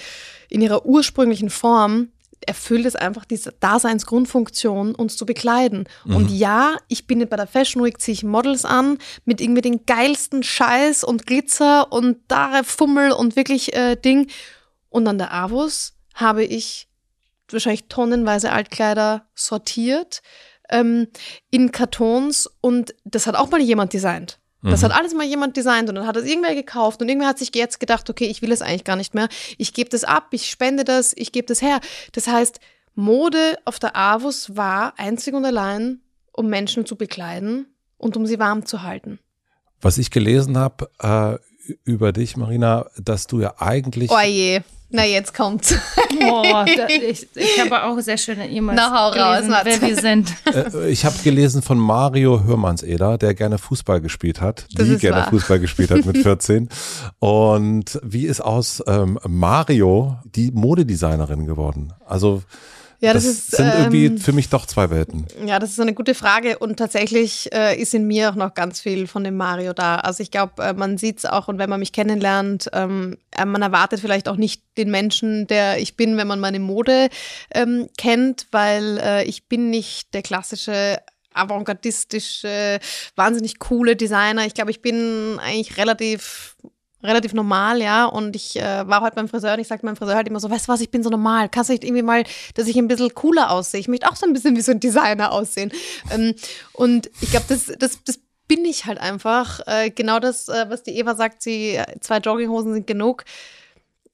in 0.47 0.61
ihrer 0.61 0.85
ursprünglichen 0.85 1.49
Form 1.49 2.09
erfüllt 2.45 2.85
es 2.85 2.95
einfach 2.95 3.25
diese 3.25 3.51
Daseinsgrundfunktion, 3.51 4.93
uns 4.93 5.17
zu 5.17 5.25
bekleiden. 5.25 5.89
Mhm. 6.05 6.15
Und 6.15 6.31
ja, 6.31 6.77
ich 6.87 7.07
bin 7.07 7.27
bei 7.27 7.35
der 7.35 7.47
Fashion 7.47 7.83
Week, 7.83 7.99
ziehe 7.99 8.13
ich 8.13 8.23
Models 8.23 8.63
an 8.63 8.99
mit 9.25 9.41
irgendwie 9.41 9.61
den 9.61 9.85
geilsten 9.87 10.43
Scheiß 10.43 11.03
und 11.03 11.25
Glitzer 11.25 11.91
und 11.91 12.19
Dare 12.27 12.63
Fummel 12.63 13.11
und 13.11 13.35
wirklich 13.35 13.75
äh, 13.75 13.95
Ding. 13.95 14.29
Und 14.89 15.07
an 15.07 15.17
der 15.17 15.33
Avus 15.33 15.95
habe 16.13 16.43
ich 16.43 16.87
wahrscheinlich 17.49 17.87
tonnenweise 17.87 18.51
Altkleider 18.51 19.25
sortiert 19.33 20.21
ähm, 20.69 21.07
in 21.49 21.71
Kartons 21.71 22.49
und 22.61 22.93
das 23.03 23.25
hat 23.25 23.35
auch 23.35 23.49
mal 23.49 23.61
jemand 23.61 23.93
designt. 23.93 24.39
Das 24.63 24.81
mhm. 24.81 24.85
hat 24.85 24.91
alles 24.93 25.13
mal 25.13 25.25
jemand 25.25 25.55
designt 25.55 25.89
und 25.89 25.95
dann 25.95 26.07
hat 26.07 26.15
es 26.17 26.25
irgendwer 26.25 26.55
gekauft 26.55 27.01
und 27.01 27.09
irgendwer 27.09 27.29
hat 27.29 27.37
sich 27.37 27.53
jetzt 27.53 27.79
gedacht, 27.79 28.09
okay, 28.09 28.25
ich 28.25 28.41
will 28.41 28.51
es 28.51 28.61
eigentlich 28.61 28.83
gar 28.83 28.95
nicht 28.95 29.13
mehr. 29.13 29.29
Ich 29.57 29.73
gebe 29.73 29.89
das 29.89 30.03
ab, 30.03 30.27
ich 30.31 30.49
spende 30.49 30.83
das, 30.83 31.13
ich 31.15 31.31
gebe 31.31 31.45
das 31.45 31.61
her. 31.61 31.79
Das 32.13 32.27
heißt, 32.27 32.59
Mode 32.95 33.57
auf 33.65 33.77
der 33.77 33.95
Avus 33.95 34.55
war 34.55 34.93
einzig 34.97 35.35
und 35.35 35.45
allein, 35.45 36.01
um 36.31 36.47
Menschen 36.47 36.85
zu 36.85 36.95
bekleiden 36.95 37.67
und 37.97 38.17
um 38.17 38.25
sie 38.25 38.39
warm 38.39 38.65
zu 38.65 38.81
halten. 38.81 39.19
Was 39.79 39.99
ich 39.99 40.09
gelesen 40.09 40.57
habe 40.57 40.89
äh, 40.99 41.37
über 41.83 42.11
dich, 42.11 42.35
Marina, 42.37 42.89
dass 42.97 43.27
du 43.27 43.39
ja 43.41 43.55
eigentlich. 43.59 44.09
Oh 44.09 44.19
je. 44.19 44.61
Na, 44.89 45.03
jetzt 45.03 45.33
kommt's. 45.33 45.75
Boah, 46.19 46.65
da, 46.65 46.87
ich, 46.89 47.27
ich 47.35 47.59
habe 47.59 47.83
auch 47.83 47.99
sehr 47.99 48.17
schöne 48.17 48.49
E-Mails 48.49 48.79
Na, 48.79 48.91
hau 48.91 49.11
gelesen, 49.11 49.53
raus, 49.53 49.61
wer 49.65 49.81
wir 49.81 49.95
sind. 49.95 50.33
Äh, 50.47 50.89
ich 50.89 51.03
habe 51.03 51.15
gelesen 51.23 51.61
von 51.61 51.77
Mario 51.77 52.43
Hörmannseder, 52.43 53.17
der 53.17 53.33
gerne 53.33 53.57
Fußball 53.57 53.99
gespielt 53.99 54.39
hat, 54.39 54.65
das 54.73 54.87
die 54.87 54.97
gerne 54.97 55.17
wahr. 55.23 55.29
Fußball 55.29 55.59
gespielt 55.59 55.91
hat 55.91 56.05
mit 56.05 56.17
14. 56.23 56.69
Und 57.19 57.99
wie 58.01 58.25
ist 58.25 58.39
aus 58.39 58.81
ähm, 58.87 59.19
Mario 59.27 60.17
die 60.23 60.51
Modedesignerin 60.51 61.45
geworden? 61.45 61.93
Also 62.05 62.43
ja, 62.99 63.13
das, 63.13 63.25
das 63.25 63.33
ist, 63.33 63.51
sind 63.57 63.73
irgendwie 63.75 64.05
ähm, 64.05 64.17
für 64.17 64.31
mich 64.31 64.49
doch 64.49 64.65
zwei 64.65 64.89
Welten. 64.89 65.27
Ja, 65.45 65.59
das 65.59 65.71
ist 65.71 65.79
eine 65.79 65.93
gute 65.93 66.15
Frage 66.15 66.57
und 66.57 66.77
tatsächlich 66.77 67.53
äh, 67.53 67.79
ist 67.79 67.93
in 67.93 68.07
mir 68.07 68.31
auch 68.31 68.35
noch 68.35 68.55
ganz 68.55 68.81
viel 68.81 69.05
von 69.05 69.23
dem 69.23 69.37
Mario 69.37 69.73
da. 69.73 69.97
Also 69.97 70.23
ich 70.23 70.31
glaube, 70.31 70.63
äh, 70.63 70.73
man 70.73 70.97
sieht 70.97 71.19
es 71.19 71.25
auch 71.25 71.47
und 71.47 71.59
wenn 71.59 71.69
man 71.69 71.79
mich 71.79 71.91
kennenlernt, 71.91 72.69
ähm, 72.73 73.17
äh, 73.31 73.45
man 73.45 73.61
erwartet 73.61 73.99
vielleicht 73.99 74.27
auch 74.27 74.37
nicht 74.37 74.63
den 74.77 74.89
Menschen, 74.89 75.45
der 75.45 75.79
ich 75.79 75.95
bin, 75.95 76.17
wenn 76.17 76.27
man 76.27 76.39
meine 76.39 76.59
Mode 76.59 77.09
ähm, 77.53 77.87
kennt, 77.97 78.47
weil 78.51 78.97
äh, 78.97 79.23
ich 79.25 79.47
bin 79.47 79.69
nicht 79.69 80.13
der 80.15 80.23
klassische 80.23 80.97
avantgardistische, 81.33 82.79
wahnsinnig 83.15 83.59
coole 83.59 83.95
Designer. 83.95 84.47
Ich 84.47 84.55
glaube, 84.55 84.71
ich 84.71 84.81
bin 84.81 85.39
eigentlich 85.39 85.77
relativ 85.77 86.55
relativ 87.03 87.33
normal, 87.33 87.81
ja. 87.81 88.05
Und 88.05 88.35
ich 88.35 88.59
äh, 88.59 88.87
war 88.87 89.01
heute 89.01 89.15
beim 89.15 89.27
Friseur 89.27 89.53
und 89.53 89.59
ich 89.59 89.67
sagte 89.67 89.85
meinem 89.85 89.95
Friseur 89.95 90.15
halt 90.15 90.27
immer 90.27 90.39
so, 90.39 90.49
weißt 90.49 90.67
du 90.67 90.71
was, 90.71 90.81
ich 90.81 90.91
bin 90.91 91.03
so 91.03 91.09
normal. 91.09 91.49
Kannst 91.49 91.69
du 91.69 91.73
nicht 91.73 91.83
irgendwie 91.83 92.03
mal, 92.03 92.23
dass 92.55 92.67
ich 92.67 92.77
ein 92.77 92.87
bisschen 92.87 93.13
cooler 93.13 93.51
aussehe? 93.51 93.79
Ich 93.79 93.87
möchte 93.87 94.09
auch 94.09 94.15
so 94.15 94.25
ein 94.25 94.33
bisschen 94.33 94.55
wie 94.55 94.61
so 94.61 94.71
ein 94.71 94.79
Designer 94.79 95.31
aussehen. 95.31 95.71
Ähm, 96.11 96.33
und 96.73 97.09
ich 97.21 97.31
glaube, 97.31 97.45
das, 97.49 97.65
das, 97.77 98.03
das 98.03 98.19
bin 98.47 98.65
ich 98.65 98.85
halt 98.85 98.99
einfach. 98.99 99.59
Äh, 99.67 99.91
genau 99.91 100.19
das, 100.19 100.47
äh, 100.47 100.65
was 100.69 100.83
die 100.83 100.97
Eva 100.97 101.15
sagt, 101.15 101.41
sie, 101.41 101.79
zwei 101.99 102.17
Jogginghosen 102.17 102.73
sind 102.73 102.87
genug. 102.87 103.25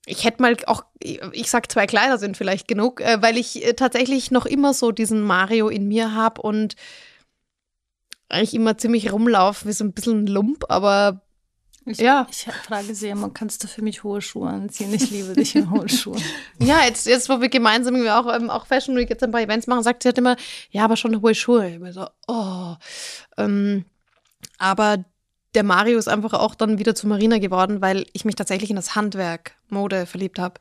Ich 0.06 0.26
hätte 0.26 0.42
mal 0.42 0.58
auch, 0.66 0.84
ich 1.00 1.50
sag 1.50 1.72
zwei 1.72 1.88
Kleider 1.88 2.18
sind 2.18 2.36
vielleicht 2.36 2.68
genug, 2.68 3.00
äh, 3.00 3.22
weil 3.22 3.38
ich 3.38 3.66
äh, 3.66 3.74
tatsächlich 3.74 4.32
noch 4.32 4.46
immer 4.46 4.74
so 4.74 4.92
diesen 4.92 5.22
Mario 5.22 5.70
in 5.70 5.88
mir 5.88 6.14
habe 6.14 6.42
und 6.42 6.76
eigentlich 8.28 8.54
immer 8.54 8.78
ziemlich 8.78 9.12
rumlaufe 9.14 9.68
wie 9.68 9.74
so 9.74 9.84
ein 9.84 9.94
bisschen 9.94 10.24
ein 10.24 10.28
Lump, 10.28 10.66
aber 10.68 11.22
ich, 11.86 11.98
ja. 11.98 12.28
Ich 12.30 12.46
frage 12.66 12.96
sie 12.96 13.10
immer, 13.10 13.30
kannst 13.30 13.64
du 13.64 13.68
für 13.68 13.82
mich 13.82 14.04
hohe 14.04 14.22
Schuhe 14.22 14.50
anziehen? 14.50 14.94
Ich 14.94 15.10
liebe 15.10 15.34
dich 15.34 15.56
in 15.56 15.70
hohen 15.70 15.90
Schuhen. 15.90 16.22
ja, 16.60 16.84
jetzt, 16.86 17.06
jetzt, 17.06 17.30
wo 17.30 17.42
wir 17.42 17.50
gemeinsam 17.50 17.96
irgendwie 17.96 18.12
auch, 18.12 18.34
ähm, 18.34 18.50
auch 18.50 18.66
Fashion 18.66 18.96
Week 18.96 19.10
jetzt 19.10 19.24
ein 19.24 19.32
paar 19.32 19.42
Events 19.42 19.68
machen, 19.68 19.84
sagt 19.84 20.04
sie 20.04 20.10
halt 20.10 20.18
immer, 20.18 20.36
ja, 20.72 20.86
aber 20.86 20.96
schon 20.96 21.22
hohe 21.22 21.36
Schuhe. 21.36 21.70
Ich 21.70 21.80
bin 21.80 21.92
so, 21.92 22.08
oh. 22.28 22.76
Ähm, 23.38 23.86
aber 24.58 25.04
der 25.56 25.64
Mario 25.64 25.98
ist 25.98 26.08
einfach 26.08 26.34
auch 26.34 26.56
dann 26.56 26.80
wieder 26.80 26.96
zu 26.96 27.08
Marina 27.08 27.38
geworden, 27.38 27.82
weil 27.82 28.06
ich 28.14 28.26
mich 28.26 28.36
tatsächlich 28.36 28.70
in 28.70 28.76
das 28.76 28.96
Handwerk 28.96 29.56
Mode 29.70 30.06
verliebt 30.06 30.40
habe. 30.40 30.60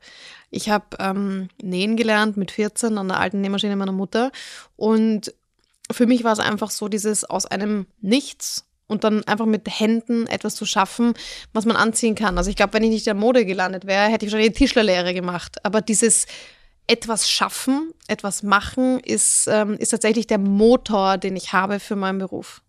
Ich 0.50 0.68
habe 0.68 0.96
ähm, 0.98 1.48
nähen 1.62 1.96
gelernt 1.96 2.36
mit 2.36 2.50
14 2.50 2.98
an 2.98 3.08
der 3.08 3.20
alten 3.20 3.40
Nähmaschine 3.40 3.76
meiner 3.76 3.92
Mutter 3.92 4.32
und 4.76 5.32
für 5.90 6.06
mich 6.06 6.24
war 6.24 6.32
es 6.32 6.38
einfach 6.38 6.70
so 6.70 6.88
dieses 6.88 7.24
aus 7.24 7.46
einem 7.46 7.86
Nichts 8.00 8.66
und 8.86 9.04
dann 9.04 9.24
einfach 9.24 9.46
mit 9.46 9.68
Händen 9.68 10.26
etwas 10.26 10.54
zu 10.54 10.66
schaffen, 10.66 11.14
was 11.52 11.64
man 11.64 11.76
anziehen 11.76 12.14
kann. 12.14 12.36
Also 12.38 12.50
ich 12.50 12.56
glaube, 12.56 12.74
wenn 12.74 12.82
ich 12.82 12.90
nicht 12.90 13.06
in 13.06 13.14
der 13.16 13.20
Mode 13.20 13.46
gelandet 13.46 13.86
wäre, 13.86 14.10
hätte 14.10 14.26
ich 14.26 14.32
wahrscheinlich 14.32 14.50
eine 14.50 14.58
Tischlerlehre 14.58 15.14
gemacht. 15.14 15.64
Aber 15.64 15.80
dieses 15.80 16.26
etwas 16.86 17.30
schaffen, 17.30 17.92
etwas 18.08 18.42
machen, 18.42 19.00
ist, 19.00 19.48
ähm, 19.50 19.76
ist 19.78 19.90
tatsächlich 19.90 20.26
der 20.26 20.38
Motor, 20.38 21.16
den 21.16 21.36
ich 21.36 21.52
habe 21.52 21.80
für 21.80 21.96
meinen 21.96 22.18
Beruf. 22.18 22.62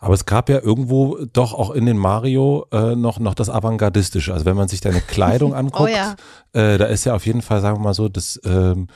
Aber 0.00 0.14
es 0.14 0.24
gab 0.24 0.48
ja 0.48 0.58
irgendwo 0.60 1.18
doch 1.32 1.52
auch 1.52 1.70
in 1.70 1.84
den 1.84 1.98
Mario 1.98 2.66
äh, 2.72 2.96
noch, 2.96 3.20
noch 3.20 3.34
das 3.34 3.50
Avantgardistische. 3.50 4.32
Also 4.32 4.46
wenn 4.46 4.56
man 4.56 4.66
sich 4.66 4.80
deine 4.80 5.02
Kleidung 5.02 5.54
anguckt, 5.54 5.90
oh 5.90 5.94
ja. 5.94 6.16
äh, 6.52 6.78
da 6.78 6.86
ist 6.86 7.04
ja 7.04 7.14
auf 7.14 7.26
jeden 7.26 7.42
Fall, 7.42 7.60
sagen 7.60 7.76
wir 7.76 7.82
mal 7.82 7.94
so, 7.94 8.08
das, 8.08 8.40
ähm, 8.44 8.88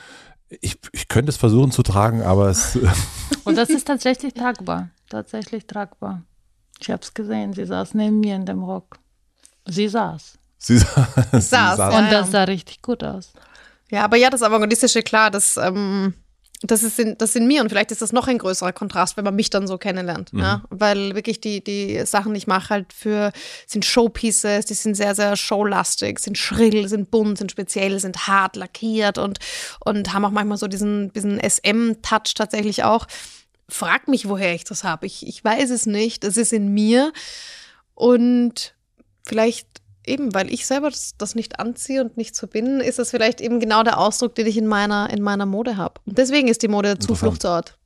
ich, 0.49 0.77
ich 0.93 1.07
könnte 1.07 1.29
es 1.29 1.37
versuchen 1.37 1.71
zu 1.71 1.83
tragen, 1.83 2.23
aber 2.23 2.49
es. 2.49 2.77
Und 3.43 3.57
das 3.57 3.69
ist 3.69 3.85
tatsächlich 3.85 4.33
tragbar. 4.33 4.89
Tatsächlich 5.09 5.67
tragbar. 5.67 6.23
Ich 6.79 6.89
habe 6.89 7.01
es 7.01 7.13
gesehen. 7.13 7.53
Sie 7.53 7.65
saß 7.65 7.93
neben 7.93 8.19
mir 8.19 8.35
in 8.35 8.45
dem 8.45 8.63
Rock. 8.63 8.97
Sie 9.65 9.87
saß. 9.87 10.37
Sie, 10.57 10.77
sa 10.77 11.07
sie 11.31 11.39
saß. 11.41 11.79
Und 11.95 12.11
das 12.11 12.31
sah 12.31 12.43
richtig 12.43 12.81
gut 12.81 13.03
aus. 13.03 13.33
Ja, 13.91 14.03
aber 14.03 14.17
ja, 14.17 14.29
das 14.29 14.41
Avantgardistische, 14.41 15.03
klar, 15.03 15.29
das, 15.29 15.57
ähm, 15.57 16.13
das 16.61 16.83
ist 16.83 16.99
in, 16.99 17.17
das 17.17 17.35
in 17.35 17.47
mir 17.47 17.61
und 17.61 17.69
vielleicht 17.69 17.91
ist 17.91 18.01
das 18.01 18.11
noch 18.11 18.27
ein 18.27 18.37
größerer 18.37 18.73
Kontrast, 18.73 19.17
wenn 19.17 19.25
man 19.25 19.35
mich 19.35 19.49
dann 19.49 19.67
so 19.67 19.77
kennenlernt. 19.77 20.33
Mhm. 20.33 20.39
Ja? 20.39 20.63
Weil 20.69 21.13
wirklich 21.13 21.41
die, 21.41 21.63
die 21.63 22.03
Sachen, 22.05 22.33
die 22.33 22.39
ich 22.39 22.47
mache, 22.47 22.69
halt 22.69 22.93
für, 22.93 23.31
sind 23.67 23.85
Showpieces, 23.85 24.65
die 24.65 24.73
sind 24.73 24.95
sehr, 24.95 25.13
sehr 25.15 25.35
showlastig, 25.35 26.19
sind 26.19 26.37
schrill, 26.37 26.87
sind 26.87 27.11
bunt, 27.11 27.37
sind 27.37 27.51
speziell, 27.51 27.99
sind 27.99 28.27
hart 28.27 28.55
lackiert 28.55 29.17
und, 29.17 29.39
und 29.83 30.13
haben 30.13 30.25
auch 30.25 30.31
manchmal 30.31 30.57
so 30.57 30.67
diesen, 30.67 31.11
diesen 31.13 31.39
SM-Touch 31.39 32.33
tatsächlich 32.35 32.83
auch. 32.83 33.05
Frag 33.67 34.07
mich, 34.07 34.27
woher 34.29 34.53
ich 34.53 34.63
das 34.63 34.83
habe. 34.83 35.05
Ich, 35.05 35.25
ich 35.27 35.43
weiß 35.43 35.69
es 35.71 35.85
nicht. 35.85 36.23
Es 36.23 36.37
ist 36.37 36.53
in 36.53 36.73
mir. 36.73 37.11
Und 37.93 38.75
vielleicht 39.25 39.67
eben, 40.05 40.33
weil 40.33 40.53
ich 40.53 40.65
selber 40.65 40.89
das, 40.89 41.15
das, 41.17 41.35
nicht 41.35 41.59
anziehe 41.59 42.01
und 42.01 42.17
nicht 42.17 42.35
so 42.35 42.47
bin, 42.47 42.79
ist 42.79 42.99
das 42.99 43.11
vielleicht 43.11 43.41
eben 43.41 43.59
genau 43.59 43.83
der 43.83 43.97
Ausdruck, 43.97 44.35
den 44.35 44.47
ich 44.47 44.57
in 44.57 44.67
meiner, 44.67 45.09
in 45.09 45.21
meiner 45.21 45.45
Mode 45.45 45.77
habe. 45.77 45.99
Und 46.05 46.17
deswegen 46.17 46.47
ist 46.47 46.61
die 46.61 46.67
Mode 46.67 46.89
der 46.89 46.99
Zufluchtsort. 46.99 47.77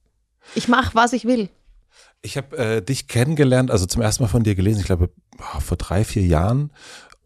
Ich 0.56 0.68
mache, 0.68 0.96
was 0.96 1.14
ich 1.14 1.26
will. 1.26 1.50
Ich 2.22 2.36
habe 2.36 2.58
äh, 2.58 2.82
dich 2.82 3.08
kennengelernt, 3.08 3.72
also 3.72 3.86
zum 3.86 4.02
ersten 4.02 4.24
Mal 4.24 4.30
von 4.30 4.44
dir 4.44 4.56
gelesen, 4.56 4.82
ich 4.82 4.86
glaube 4.86 5.10
vor 5.62 5.78
drei, 5.78 6.04
vier 6.04 6.26
Jahren. 6.26 6.72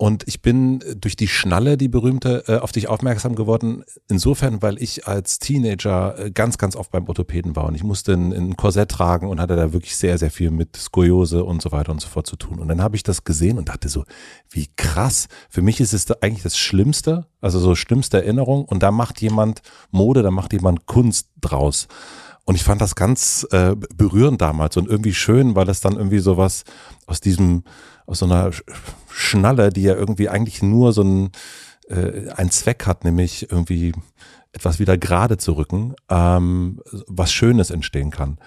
Und 0.04 0.28
ich 0.28 0.42
bin 0.42 0.84
durch 0.98 1.16
die 1.16 1.30
Schnalle, 1.30 1.78
die 1.78 1.88
berühmte, 1.88 2.44
äh, 2.50 2.58
auf 2.58 2.74
dich 2.74 2.90
aufmerksam 2.90 3.36
geworden. 3.36 3.86
Insofern, 4.10 4.62
weil 4.62 4.84
ich 4.84 5.08
als 5.08 5.40
Teenager 5.40 6.20
äh, 6.20 6.30
ganz, 6.30 6.58
ganz 6.58 6.76
oft 6.76 6.92
beim 6.92 7.08
Orthopäden 7.08 7.56
war 7.56 7.64
und 7.68 7.76
ich 7.76 7.86
musste 7.86 8.12
ein, 8.12 8.34
ein 8.34 8.58
Korsett 8.58 8.92
tragen 8.92 9.30
und 9.30 9.40
hatte 9.40 9.56
da 9.56 9.72
wirklich 9.72 9.96
sehr, 9.96 10.18
sehr 10.18 10.30
viel 10.30 10.52
mit 10.52 10.76
Skoliose 10.76 11.46
und 11.46 11.62
so 11.62 11.72
weiter 11.72 11.94
und 11.94 12.02
so 12.02 12.10
fort 12.10 12.28
zu 12.28 12.36
tun. 12.36 12.60
Und 12.60 12.68
dann 12.68 12.82
habe 12.82 12.98
ich 12.98 13.04
das 13.04 13.24
gesehen 13.24 13.58
und 13.58 13.70
dachte 13.70 13.88
so, 13.88 14.04
wie 14.50 14.68
krass. 14.76 15.30
Für 15.50 15.62
mich 15.62 15.80
ist 15.80 15.94
es 15.94 16.12
eigentlich 16.22 16.44
das 16.44 16.58
Schlimmste, 16.58 17.28
also 17.40 17.60
so 17.60 17.74
schlimmste 17.74 18.18
Erinnerung. 18.18 18.66
Und 18.66 18.84
da 18.84 18.92
macht 18.92 19.22
jemand 19.22 19.62
Mode, 19.90 20.22
da 20.22 20.32
macht 20.32 20.52
jemand 20.52 20.86
Kunst 20.86 21.30
draus. 21.40 21.88
Und 22.46 22.56
ich 22.56 22.64
fand 22.64 22.82
das 22.82 22.96
ganz 22.96 23.48
äh, 23.52 23.76
berührend 23.96 24.42
damals 24.42 24.76
und 24.76 24.90
irgendwie 24.90 25.14
schön, 25.14 25.56
weil 25.56 25.70
es 25.70 25.80
dann 25.80 25.96
irgendwie 25.96 26.20
sowas 26.20 26.64
aus 27.06 27.22
diesem, 27.22 27.64
aus 28.06 28.20
so 28.20 28.26
einer 28.26 28.52
Schnalle, 29.10 29.70
die 29.70 29.84
ja 29.84 29.96
irgendwie 29.96 30.28
eigentlich 30.28 30.62
nur 30.62 30.92
so 30.92 31.04
ein, 31.04 31.32
äh, 31.88 32.30
einen 32.32 32.52
Zweck 32.52 32.86
hat, 32.86 33.06
nämlich 33.06 33.50
irgendwie 33.50 33.94
etwas 34.52 34.80
wieder 34.80 34.98
gerade 34.98 35.38
zu 35.38 35.54
rücken, 35.54 35.96
ähm, 36.10 36.82
was 37.08 37.32
Schönes 37.32 37.70
entstehen 37.72 38.12
kann. 38.12 38.38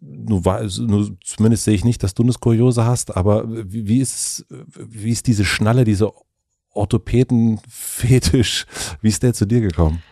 Nur, 0.00 0.44
war, 0.44 0.62
nur 0.62 1.16
zumindest 1.24 1.64
sehe 1.64 1.74
ich 1.74 1.84
nicht, 1.84 2.02
dass 2.02 2.14
du 2.14 2.22
eine 2.22 2.32
Skoliose 2.32 2.84
hast, 2.84 3.16
aber 3.16 3.44
wie, 3.48 3.88
wie 3.88 4.00
ist 4.00 4.46
wie 4.76 5.10
ist 5.10 5.26
diese 5.26 5.44
Schnalle, 5.44 5.84
diese 5.84 6.12
Orthopäden-Fetisch, 6.72 8.66
wie 9.00 9.08
ist 9.08 9.22
der 9.22 9.34
zu 9.34 9.46
dir 9.46 9.60
gekommen? 9.60 10.02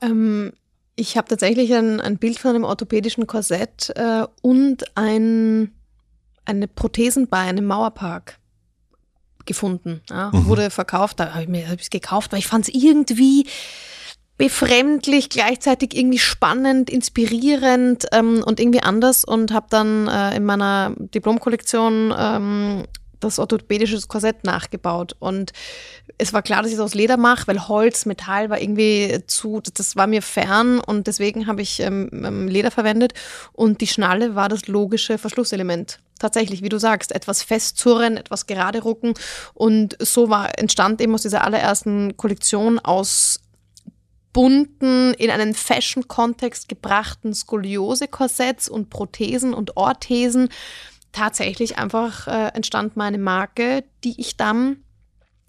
Ähm, 0.00 0.52
ich 0.96 1.16
habe 1.16 1.28
tatsächlich 1.28 1.74
ein, 1.74 2.00
ein, 2.00 2.18
Bild 2.18 2.38
von 2.38 2.50
einem 2.50 2.64
orthopädischen 2.64 3.26
Korsett 3.26 3.92
äh, 3.96 4.26
und 4.42 4.84
ein, 4.96 5.72
eine 6.44 6.68
Prothesenbein 6.68 7.58
im 7.58 7.66
Mauerpark 7.66 8.38
gefunden. 9.44 10.02
Ja, 10.08 10.30
mhm. 10.32 10.46
Wurde 10.46 10.70
verkauft, 10.70 11.20
da 11.20 11.32
habe 11.32 11.42
ich 11.42 11.48
mir 11.48 11.66
es 11.78 11.90
gekauft, 11.90 12.32
weil 12.32 12.38
ich 12.38 12.46
fand 12.46 12.68
es 12.68 12.74
irgendwie 12.74 13.46
befremdlich, 14.36 15.28
gleichzeitig 15.30 15.96
irgendwie 15.96 16.18
spannend, 16.18 16.90
inspirierend 16.90 18.06
ähm, 18.12 18.42
und 18.44 18.58
irgendwie 18.58 18.82
anders 18.82 19.24
und 19.24 19.52
habe 19.52 19.66
dann 19.70 20.08
äh, 20.08 20.36
in 20.36 20.44
meiner 20.44 20.94
Diplomkollektion 20.96 22.12
ähm, 22.16 22.84
das 23.24 23.38
orthopädische 23.38 24.00
Korsett 24.06 24.44
nachgebaut. 24.44 25.16
Und 25.18 25.52
es 26.18 26.32
war 26.32 26.42
klar, 26.42 26.62
dass 26.62 26.70
ich 26.70 26.76
es 26.76 26.80
aus 26.80 26.94
Leder 26.94 27.16
mache, 27.16 27.46
weil 27.46 27.68
Holz, 27.68 28.06
Metall 28.06 28.50
war 28.50 28.60
irgendwie 28.60 29.20
zu, 29.26 29.60
das 29.74 29.96
war 29.96 30.06
mir 30.06 30.22
fern 30.22 30.80
und 30.80 31.06
deswegen 31.06 31.46
habe 31.46 31.62
ich 31.62 31.80
ähm, 31.80 32.08
ähm, 32.12 32.48
Leder 32.48 32.70
verwendet. 32.70 33.14
Und 33.52 33.80
die 33.80 33.86
Schnalle 33.86 34.34
war 34.34 34.48
das 34.48 34.68
logische 34.68 35.18
Verschlusselement. 35.18 35.98
Tatsächlich, 36.18 36.62
wie 36.62 36.68
du 36.68 36.78
sagst, 36.78 37.12
etwas 37.12 37.42
festzurren, 37.42 38.16
etwas 38.16 38.46
gerade 38.46 38.82
rucken. 38.82 39.14
Und 39.52 39.96
so 40.00 40.30
war, 40.30 40.58
entstand 40.58 41.00
eben 41.00 41.14
aus 41.14 41.22
dieser 41.22 41.44
allerersten 41.44 42.16
Kollektion 42.16 42.78
aus 42.78 43.40
bunten, 44.34 45.14
in 45.14 45.30
einen 45.30 45.54
Fashion-Kontext 45.54 46.68
gebrachten 46.68 47.32
Skoliose-Korsetts 47.32 48.68
und 48.68 48.90
Prothesen 48.90 49.54
und 49.54 49.78
Orthesen 49.78 50.50
tatsächlich 51.14 51.78
einfach 51.78 52.26
äh, 52.26 52.48
entstand 52.54 52.96
meine 52.96 53.18
Marke, 53.18 53.84
die 54.02 54.20
ich 54.20 54.36
dann 54.36 54.84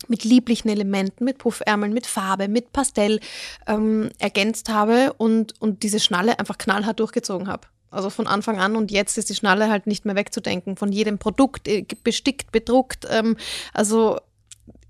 mit 0.07 0.24
lieblichen 0.24 0.70
Elementen, 0.70 1.26
mit 1.26 1.39
Puffärmeln, 1.39 1.93
mit 1.93 2.05
Farbe, 2.05 2.47
mit 2.47 2.72
Pastell 2.72 3.20
ähm, 3.68 4.09
ergänzt 4.20 4.70
habe 4.70 5.13
und, 5.13 5.59
und 5.59 5.84
diese 5.84 5.99
Schnalle 5.99 6.39
einfach 6.39 6.57
knallhart 6.57 6.99
durchgezogen 6.99 7.47
habe. 7.47 7.68
Also 7.89 8.09
von 8.09 8.28
Anfang 8.28 8.59
an 8.59 8.76
und 8.76 8.91
jetzt 8.91 9.18
ist 9.18 9.30
die 9.30 9.36
Schnalle 9.36 9.70
halt 9.70 9.88
nicht 9.88 10.05
mehr 10.05 10.16
wegzudenken. 10.16 10.76
Von 10.76 10.91
jedem 10.91 11.18
Produkt, 11.18 11.68
äh, 11.68 11.86
bestickt, 12.03 12.51
bedruckt. 12.51 13.07
Ähm, 13.09 13.38
also 13.74 14.20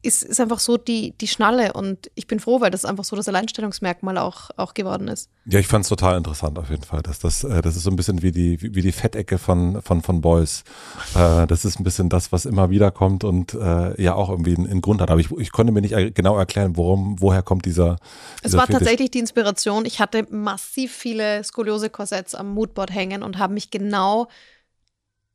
ist, 0.06 0.24
ist 0.24 0.40
einfach 0.40 0.60
so 0.60 0.78
die, 0.78 1.14
die 1.20 1.28
Schnalle 1.28 1.74
und 1.74 2.12
ich 2.16 2.28
bin 2.28 2.40
froh, 2.40 2.62
weil 2.62 2.72
das 2.72 2.86
einfach 2.86 3.04
so 3.04 3.16
das 3.16 3.28
Alleinstellungsmerkmal 3.28 4.18
auch, 4.18 4.52
auch 4.58 4.74
geworden 4.74 5.08
ist. 5.08 5.30
Ja, 5.46 5.60
ich 5.60 5.68
fand 5.68 5.84
es 5.84 5.90
total 5.90 6.18
interessant 6.18 6.60
auf 6.60 6.70
jeden 6.70 6.84
Fall. 6.84 7.02
Dass 7.02 7.20
das, 7.20 7.44
äh, 7.44 7.62
das 7.62 7.76
ist 7.76 7.84
so 7.84 7.90
ein 7.90 7.96
bisschen 7.96 8.22
wie 8.22 8.32
die, 8.32 8.62
wie 8.62 8.82
die 8.82 8.92
Fettecke 8.92 9.38
von, 9.38 9.82
von, 9.82 10.02
von 10.02 10.22
Boys. 10.22 10.64
Äh, 11.16 11.48
das 11.48 11.66
ist 11.66 11.80
ein 11.80 11.84
bisschen 11.84 12.10
das, 12.10 12.32
was 12.32 12.46
immer 12.46 12.70
wieder 12.70 12.92
kommt 12.92 13.24
und 13.24 13.54
äh, 13.54 14.02
ja 14.02 14.14
auch 14.14 14.30
irgendwie 14.30 14.56
einen, 14.56 14.70
einen 14.70 14.82
Grund 14.82 15.02
hat. 15.02 15.10
Aber 15.10 15.20
ich, 15.20 15.32
ich 15.32 15.52
konnte 15.52 15.72
mir 15.74 15.82
nicht 15.82 16.16
genau 16.16 16.38
erklären, 16.38 16.78
worum, 16.78 17.20
woher 17.20 17.42
kommt 17.42 17.66
dieser. 17.66 17.96
dieser 17.96 18.46
es 18.46 18.54
war 18.54 18.68
Fetisch. 18.68 18.80
tatsächlich 18.80 19.12
die 19.12 19.20
Inspiration. 19.20 19.86
Ich 19.86 20.00
hatte 20.00 20.28
massiv 20.30 20.94
viele 20.94 21.44
Skoliose-Korsetts 21.44 22.36
am 22.36 22.54
Moodboard 22.54 22.94
hängen 22.94 23.24
und 23.24 23.38
habe 23.38 23.54
mich 23.54 23.72
genau 23.72 24.28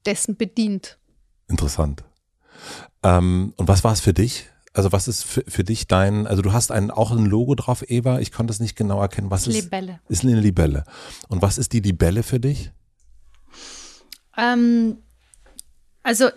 dessen 0.06 0.36
bedient. 0.36 0.98
Interessant. 1.48 2.04
Ähm, 3.02 3.54
und 3.56 3.68
was 3.68 3.84
war 3.84 3.92
es 3.92 4.00
für 4.00 4.12
dich? 4.12 4.46
Also 4.72 4.92
was 4.92 5.08
ist 5.08 5.24
für, 5.24 5.42
für 5.48 5.64
dich 5.64 5.88
dein, 5.88 6.26
also 6.26 6.42
du 6.42 6.52
hast 6.52 6.70
ein, 6.70 6.90
auch 6.90 7.10
ein 7.10 7.26
Logo 7.26 7.56
drauf, 7.56 7.82
Eva, 7.88 8.20
ich 8.20 8.30
konnte 8.30 8.52
es 8.52 8.60
nicht 8.60 8.76
genau 8.76 9.00
erkennen. 9.00 9.30
Was 9.30 9.48
ist? 9.48 9.54
Libelle. 9.54 10.00
Ist 10.08 10.22
eine 10.22 10.38
Libelle. 10.38 10.84
Und 11.28 11.42
was 11.42 11.58
ist 11.58 11.72
die 11.72 11.80
Libelle 11.80 12.22
für 12.22 12.38
dich? 12.38 12.70
Ähm, 14.36 14.98
also 16.04 16.28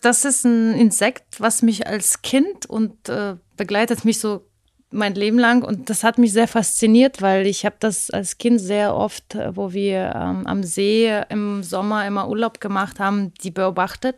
das 0.00 0.24
ist 0.24 0.44
ein 0.44 0.74
Insekt, 0.74 1.40
was 1.40 1.62
mich 1.62 1.86
als 1.86 2.22
Kind 2.22 2.66
und 2.66 3.08
äh, 3.08 3.36
begleitet 3.56 4.04
mich 4.04 4.18
so 4.18 4.44
mein 4.90 5.14
Leben 5.14 5.38
lang 5.38 5.62
und 5.62 5.90
das 5.90 6.02
hat 6.02 6.18
mich 6.18 6.32
sehr 6.32 6.48
fasziniert, 6.48 7.20
weil 7.20 7.46
ich 7.46 7.66
habe 7.66 7.76
das 7.78 8.10
als 8.10 8.38
Kind 8.38 8.60
sehr 8.60 8.94
oft, 8.94 9.34
äh, 9.34 9.54
wo 9.54 9.72
wir 9.72 10.12
ähm, 10.14 10.46
am 10.46 10.62
See 10.64 11.22
im 11.28 11.62
Sommer 11.62 12.06
immer 12.06 12.28
Urlaub 12.28 12.60
gemacht 12.60 12.98
haben, 12.98 13.32
die 13.42 13.50
beobachtet 13.50 14.16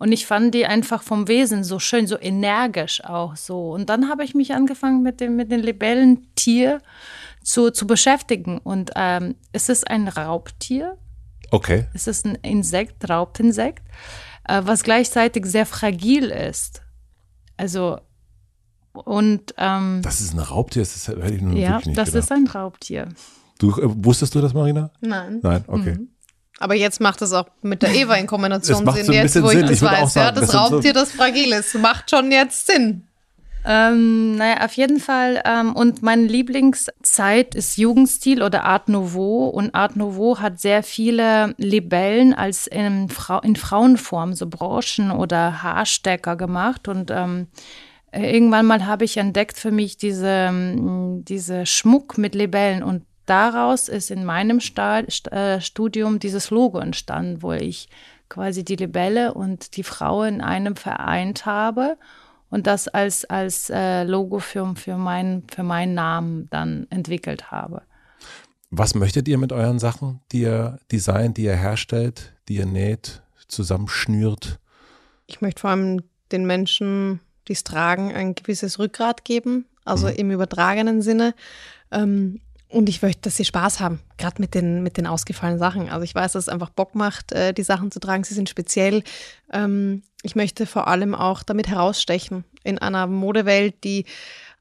und 0.00 0.12
ich 0.12 0.24
fand 0.24 0.54
die 0.54 0.64
einfach 0.64 1.02
vom 1.02 1.28
Wesen 1.28 1.62
so 1.62 1.78
schön, 1.78 2.06
so 2.06 2.18
energisch 2.18 3.04
auch 3.04 3.36
so. 3.36 3.70
Und 3.70 3.90
dann 3.90 4.08
habe 4.08 4.24
ich 4.24 4.34
mich 4.34 4.54
angefangen 4.54 5.02
mit 5.02 5.20
dem, 5.20 5.36
mit 5.36 5.52
dem 5.52 5.60
Libellentier 5.60 6.80
zu, 7.44 7.70
zu 7.70 7.86
beschäftigen. 7.86 8.56
Und 8.56 8.92
ähm, 8.96 9.34
es 9.52 9.68
ist 9.68 9.86
ein 9.90 10.08
Raubtier. 10.08 10.96
Okay. 11.50 11.86
Es 11.92 12.06
ist 12.06 12.24
ein 12.24 12.36
Insekt, 12.36 13.10
Raubinsekt, 13.10 13.86
äh, 14.48 14.62
was 14.64 14.84
gleichzeitig 14.84 15.44
sehr 15.44 15.66
fragil 15.66 16.30
ist. 16.30 16.80
Also 17.58 18.00
und 18.94 19.54
ähm, 19.58 20.00
das 20.02 20.22
ist 20.22 20.32
ein 20.32 20.40
Raubtier, 20.40 20.80
das 20.80 21.08
hätte 21.08 21.34
ich 21.34 21.42
nur 21.42 21.54
ja, 21.54 21.72
wirklich 21.72 21.88
nicht 21.88 21.98
das 21.98 22.06
gedacht. 22.06 22.24
ist 22.24 22.32
ein 22.32 22.46
Raubtier. 22.46 23.08
Du 23.58 23.70
äh, 23.78 24.04
wusstest 24.04 24.34
du 24.34 24.40
das, 24.40 24.54
Marina? 24.54 24.90
Nein. 25.02 25.40
Nein, 25.42 25.62
okay. 25.66 25.92
Mhm. 25.92 26.08
Aber 26.60 26.74
jetzt 26.76 27.00
macht 27.00 27.20
es 27.22 27.32
auch 27.32 27.46
mit 27.62 27.82
der 27.82 27.92
Eva 27.94 28.14
in 28.14 28.26
Kombination 28.26 28.84
macht 28.84 28.98
Sinn, 28.98 29.06
so 29.06 29.12
ein 29.12 29.18
jetzt 29.18 29.42
wo 29.42 29.46
ich 29.50 29.52
Sinn. 29.56 29.62
das 29.62 29.70
Ich 29.72 29.82
weiß. 29.82 30.12
sagen, 30.12 30.26
ja, 30.26 30.30
das 30.32 30.40
das 30.42 30.50
sind 30.52 30.60
so- 30.68 30.74
Raubtier, 30.74 30.92
das 30.92 31.10
fragil 31.12 31.52
ist, 31.52 31.74
macht 31.76 32.10
schon 32.10 32.30
jetzt 32.30 32.66
Sinn. 32.68 33.04
Ähm, 33.64 34.36
naja, 34.36 34.64
auf 34.64 34.72
jeden 34.74 35.00
Fall. 35.00 35.42
Ähm, 35.44 35.74
und 35.74 36.02
meine 36.02 36.22
Lieblingszeit 36.26 37.54
ist 37.54 37.76
Jugendstil 37.76 38.42
oder 38.42 38.64
Art 38.64 38.88
Nouveau. 38.88 39.48
Und 39.48 39.74
Art 39.74 39.96
Nouveau 39.96 40.38
hat 40.38 40.60
sehr 40.60 40.82
viele 40.82 41.54
Libellen 41.58 42.32
als 42.32 42.66
in, 42.66 43.08
Frau, 43.10 43.40
in 43.40 43.56
Frauenform, 43.56 44.32
so 44.34 44.46
Broschen 44.46 45.10
oder 45.10 45.62
Haarstecker 45.62 46.36
gemacht. 46.36 46.88
Und 46.88 47.10
ähm, 47.10 47.48
äh, 48.12 48.32
irgendwann 48.34 48.64
mal 48.66 48.86
habe 48.86 49.04
ich 49.04 49.18
entdeckt 49.18 49.58
für 49.58 49.70
mich 49.70 49.96
diese, 49.98 50.50
mm, 50.52 51.24
diese 51.26 51.66
Schmuck 51.66 52.16
mit 52.16 52.34
Libellen 52.34 52.82
und 52.82 53.02
daraus 53.30 53.88
ist 53.88 54.10
in 54.10 54.24
meinem 54.24 54.60
Sta 54.60 55.00
äh, 55.00 55.60
Studium 55.60 56.18
dieses 56.18 56.50
Logo 56.50 56.78
entstanden, 56.78 57.42
wo 57.42 57.52
ich 57.52 57.88
quasi 58.28 58.64
die 58.64 58.76
Libelle 58.76 59.34
und 59.34 59.76
die 59.76 59.82
Frau 59.82 60.24
in 60.24 60.40
einem 60.40 60.76
vereint 60.76 61.46
habe 61.46 61.96
und 62.50 62.66
das 62.66 62.88
als, 62.88 63.24
als 63.24 63.70
äh, 63.70 64.04
Logo 64.04 64.40
für, 64.40 64.74
für, 64.76 64.96
mein, 64.96 65.44
für 65.50 65.62
meinen 65.62 65.94
Namen 65.94 66.48
dann 66.50 66.86
entwickelt 66.90 67.50
habe. 67.50 67.82
Was 68.70 68.94
möchtet 68.94 69.26
ihr 69.28 69.38
mit 69.38 69.52
euren 69.52 69.78
Sachen, 69.78 70.20
die 70.32 70.42
ihr 70.42 70.78
designt, 70.92 71.36
die 71.36 71.44
ihr 71.44 71.56
herstellt, 71.56 72.34
die 72.48 72.56
ihr 72.56 72.66
näht, 72.66 73.22
zusammenschnürt? 73.48 74.58
Ich 75.26 75.40
möchte 75.40 75.60
vor 75.60 75.70
allem 75.70 76.02
den 76.30 76.46
Menschen, 76.46 77.20
die 77.48 77.52
es 77.52 77.64
tragen, 77.64 78.12
ein 78.12 78.34
gewisses 78.34 78.78
Rückgrat 78.78 79.24
geben, 79.24 79.66
also 79.84 80.06
mhm. 80.06 80.14
im 80.14 80.30
übertragenen 80.30 81.02
Sinne. 81.02 81.34
Ähm, 81.90 82.40
und 82.70 82.88
ich 82.88 83.02
möchte, 83.02 83.22
dass 83.22 83.36
sie 83.36 83.44
Spaß 83.44 83.80
haben, 83.80 84.00
gerade 84.16 84.40
mit 84.40 84.54
den, 84.54 84.82
mit 84.82 84.96
den 84.96 85.06
ausgefallenen 85.06 85.58
Sachen. 85.58 85.88
Also 85.88 86.04
ich 86.04 86.14
weiß, 86.14 86.32
dass 86.32 86.44
es 86.44 86.48
einfach 86.48 86.70
Bock 86.70 86.94
macht, 86.94 87.32
äh, 87.32 87.52
die 87.52 87.64
Sachen 87.64 87.90
zu 87.90 87.98
tragen. 87.98 88.24
Sie 88.24 88.34
sind 88.34 88.48
speziell. 88.48 89.02
Ähm, 89.52 90.02
ich 90.22 90.36
möchte 90.36 90.66
vor 90.66 90.86
allem 90.86 91.14
auch 91.14 91.42
damit 91.42 91.68
herausstechen 91.68 92.44
in 92.62 92.78
einer 92.78 93.06
Modewelt, 93.06 93.82
die 93.82 94.04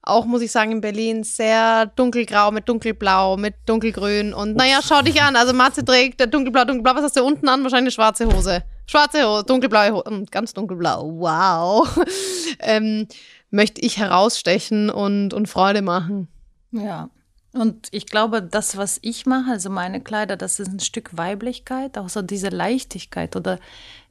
auch, 0.01 0.25
muss 0.25 0.41
ich 0.41 0.51
sagen, 0.51 0.71
in 0.71 0.81
Berlin 0.81 1.23
sehr 1.23 1.85
dunkelgrau 1.85 2.51
mit 2.51 2.67
dunkelblau, 2.67 3.37
mit 3.37 3.55
dunkelgrün. 3.67 4.33
Und 4.33 4.55
naja, 4.55 4.79
schau 4.81 5.01
dich 5.01 5.21
an. 5.21 5.35
Also 5.35 5.53
Matze 5.53 5.85
trägt 5.85 6.21
dunkelblau, 6.21 6.65
dunkelblau. 6.65 6.95
Was 6.95 7.03
hast 7.03 7.17
du 7.17 7.23
unten 7.23 7.47
an? 7.47 7.63
Wahrscheinlich 7.63 7.97
eine 7.97 8.03
schwarze 8.03 8.25
Hose. 8.25 8.63
Schwarze 8.87 9.23
Hose, 9.23 9.43
dunkelblaue 9.43 9.91
Hose, 9.91 10.25
ganz 10.31 10.53
dunkelblau. 10.53 11.11
Wow. 11.19 11.87
ähm, 12.59 13.07
möchte 13.51 13.81
ich 13.81 13.99
herausstechen 13.99 14.89
und, 14.89 15.33
und 15.33 15.47
Freude 15.47 15.83
machen. 15.83 16.27
Ja. 16.71 17.09
Und 17.51 17.87
ich 17.91 18.05
glaube, 18.05 18.43
das, 18.43 18.77
was 18.77 18.99
ich 19.01 19.25
mache, 19.25 19.51
also 19.51 19.69
meine 19.69 20.01
Kleider, 20.01 20.37
das 20.37 20.59
ist 20.59 20.67
ein 20.67 20.79
Stück 20.79 21.17
Weiblichkeit, 21.17 21.97
auch 21.97 22.09
so 22.09 22.21
diese 22.21 22.49
Leichtigkeit 22.49 23.35
oder 23.35 23.59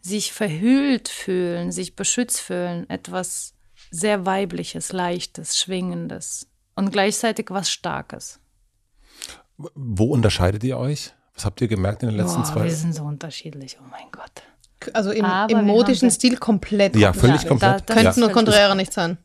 sich 0.00 0.32
verhüllt 0.32 1.08
fühlen, 1.08 1.70
sich 1.70 1.94
beschützt 1.94 2.40
fühlen, 2.40 2.88
etwas 2.90 3.54
sehr 3.90 4.26
weibliches, 4.26 4.92
leichtes, 4.92 5.56
schwingendes 5.56 6.48
und 6.74 6.90
gleichzeitig 6.90 7.46
was 7.50 7.70
Starkes. 7.70 8.40
Wo 9.56 10.06
unterscheidet 10.06 10.64
ihr 10.64 10.78
euch? 10.78 11.12
Was 11.34 11.44
habt 11.44 11.60
ihr 11.60 11.68
gemerkt 11.68 12.02
in 12.02 12.08
den 12.08 12.18
letzten 12.18 12.42
Boah, 12.42 12.52
zwei? 12.52 12.64
Wir 12.64 12.74
sind 12.74 12.94
so 12.94 13.04
unterschiedlich, 13.04 13.78
oh 13.80 13.86
mein 13.88 14.10
Gott. 14.10 14.42
Also 14.94 15.10
im, 15.10 15.26
im 15.48 15.64
modischen 15.64 16.10
Stil 16.10 16.36
komplett. 16.36 16.96
Ja, 16.96 17.12
völlig 17.12 17.42
ja, 17.42 17.48
komplett. 17.48 17.88
Da, 17.88 17.94
Könnten 17.94 18.20
ja. 18.20 18.26
nur 18.26 18.30
konträre 18.30 18.76
nicht 18.76 18.92
sein. 18.92 19.18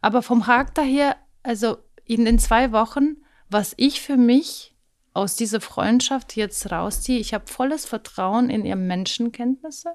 Aber 0.00 0.22
vom 0.22 0.42
Charakter 0.42 0.82
her, 0.82 1.16
also 1.42 1.78
in 2.04 2.24
den 2.24 2.38
zwei 2.38 2.72
Wochen 2.72 3.16
was 3.54 3.72
ich 3.76 4.00
für 4.00 4.16
mich 4.16 4.74
aus 5.14 5.36
dieser 5.36 5.60
Freundschaft 5.60 6.34
jetzt 6.34 6.72
rausziehe, 6.72 7.20
ich 7.20 7.32
habe 7.32 7.46
volles 7.46 7.86
Vertrauen 7.86 8.50
in 8.50 8.64
ihre 8.64 8.76
Menschenkenntnisse. 8.76 9.90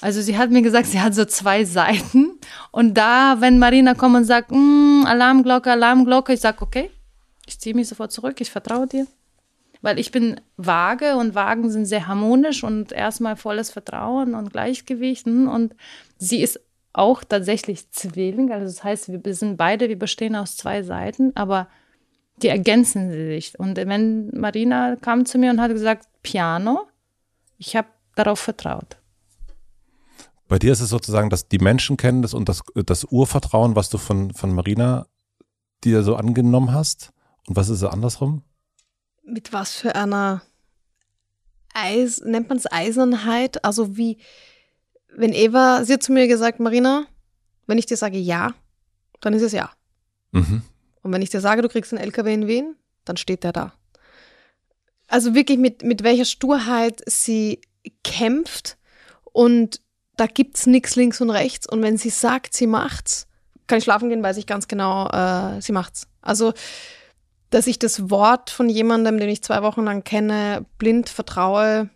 Also 0.00 0.22
sie 0.22 0.38
hat 0.38 0.50
mir 0.50 0.62
gesagt, 0.62 0.86
sie 0.86 1.00
hat 1.00 1.14
so 1.14 1.26
zwei 1.26 1.66
Seiten. 1.66 2.38
Und 2.72 2.94
da, 2.94 3.36
wenn 3.40 3.58
Marina 3.58 3.92
kommt 3.92 4.16
und 4.16 4.24
sagt, 4.24 4.50
mm, 4.50 5.04
Alarmglocke, 5.06 5.70
Alarmglocke, 5.70 6.32
ich 6.32 6.40
sage, 6.40 6.62
okay, 6.62 6.90
ich 7.46 7.60
ziehe 7.60 7.74
mich 7.74 7.88
sofort 7.88 8.12
zurück, 8.12 8.40
ich 8.40 8.50
vertraue 8.50 8.86
dir. 8.86 9.06
Weil 9.82 9.98
ich 9.98 10.10
bin 10.10 10.40
vage 10.56 11.16
und 11.16 11.34
Wagen 11.34 11.70
sind 11.70 11.84
sehr 11.84 12.06
harmonisch 12.06 12.64
und 12.64 12.92
erstmal 12.92 13.36
volles 13.36 13.70
Vertrauen 13.70 14.34
und 14.34 14.52
Gleichgewicht. 14.52 15.26
Und 15.26 15.74
sie 16.16 16.40
ist 16.40 16.60
auch 16.94 17.24
tatsächlich 17.24 17.90
Zwilling. 17.90 18.52
Also 18.52 18.64
das 18.64 18.82
heißt, 18.82 19.22
wir 19.22 19.34
sind 19.34 19.58
beide, 19.58 19.90
wir 19.90 19.98
bestehen 19.98 20.34
aus 20.34 20.56
zwei 20.56 20.82
Seiten, 20.82 21.32
aber 21.34 21.68
die 22.36 22.48
ergänzen 22.48 23.10
sich. 23.12 23.58
Und 23.58 23.76
wenn 23.76 24.30
Marina 24.30 24.96
kam 24.96 25.26
zu 25.26 25.38
mir 25.38 25.50
und 25.50 25.60
hat 25.60 25.70
gesagt, 25.70 26.08
Piano, 26.22 26.86
ich 27.58 27.76
habe 27.76 27.88
darauf 28.16 28.40
vertraut. 28.40 28.96
Bei 30.48 30.58
dir 30.58 30.72
ist 30.72 30.80
es 30.80 30.90
sozusagen, 30.90 31.30
dass 31.30 31.48
die 31.48 31.58
Menschen 31.58 31.96
kennen 31.96 32.22
das 32.22 32.34
und 32.34 32.48
das, 32.48 32.62
das 32.74 33.04
Urvertrauen, 33.04 33.76
was 33.76 33.88
du 33.88 33.98
von, 33.98 34.32
von 34.34 34.52
Marina 34.54 35.06
dir 35.84 36.02
so 36.02 36.16
angenommen 36.16 36.72
hast. 36.72 37.12
Und 37.46 37.56
was 37.56 37.68
ist 37.68 37.80
so 37.80 37.88
andersrum? 37.88 38.42
Mit 39.24 39.52
was 39.52 39.72
für 39.74 39.94
einer 39.94 40.42
Eis, 41.72 42.20
nennt 42.20 42.48
man 42.48 42.58
es 42.58 42.70
Eisernheit? 42.70 43.64
Also 43.64 43.96
wie, 43.96 44.18
wenn 45.16 45.32
Eva, 45.32 45.84
sie 45.84 45.94
hat 45.94 46.02
zu 46.02 46.12
mir 46.12 46.28
gesagt, 46.28 46.60
Marina, 46.60 47.06
wenn 47.66 47.78
ich 47.78 47.86
dir 47.86 47.96
sage 47.96 48.18
ja, 48.18 48.54
dann 49.20 49.32
ist 49.32 49.42
es 49.42 49.52
ja. 49.52 49.70
Mhm. 50.32 50.62
Und 51.04 51.12
wenn 51.12 51.22
ich 51.22 51.30
dir 51.30 51.40
sage, 51.40 51.62
du 51.62 51.68
kriegst 51.68 51.92
einen 51.92 52.02
LKW 52.02 52.34
in 52.34 52.46
Wien, 52.48 52.76
dann 53.04 53.16
steht 53.16 53.44
der 53.44 53.52
da. 53.52 53.74
Also 55.06 55.34
wirklich 55.34 55.58
mit, 55.58 55.84
mit 55.84 56.02
welcher 56.02 56.24
Sturheit 56.24 57.02
sie 57.06 57.60
kämpft 58.02 58.78
und 59.24 59.80
da 60.16 60.26
gibt 60.26 60.56
es 60.56 60.66
nichts 60.66 60.96
links 60.96 61.20
und 61.20 61.30
rechts. 61.30 61.68
Und 61.68 61.82
wenn 61.82 61.98
sie 61.98 62.10
sagt, 62.10 62.54
sie 62.54 62.66
macht's, 62.66 63.26
kann 63.66 63.78
ich 63.78 63.84
schlafen 63.84 64.08
gehen, 64.08 64.22
weiß 64.22 64.38
ich 64.38 64.46
ganz 64.46 64.66
genau, 64.66 65.08
äh, 65.08 65.60
sie 65.60 65.72
macht's. 65.72 66.08
Also, 66.22 66.54
dass 67.50 67.66
ich 67.66 67.78
das 67.78 68.10
Wort 68.10 68.50
von 68.50 68.68
jemandem, 68.70 69.18
den 69.18 69.28
ich 69.28 69.42
zwei 69.42 69.62
Wochen 69.62 69.84
lang 69.84 70.04
kenne, 70.04 70.64
blind 70.78 71.08
vertraue, 71.10 71.90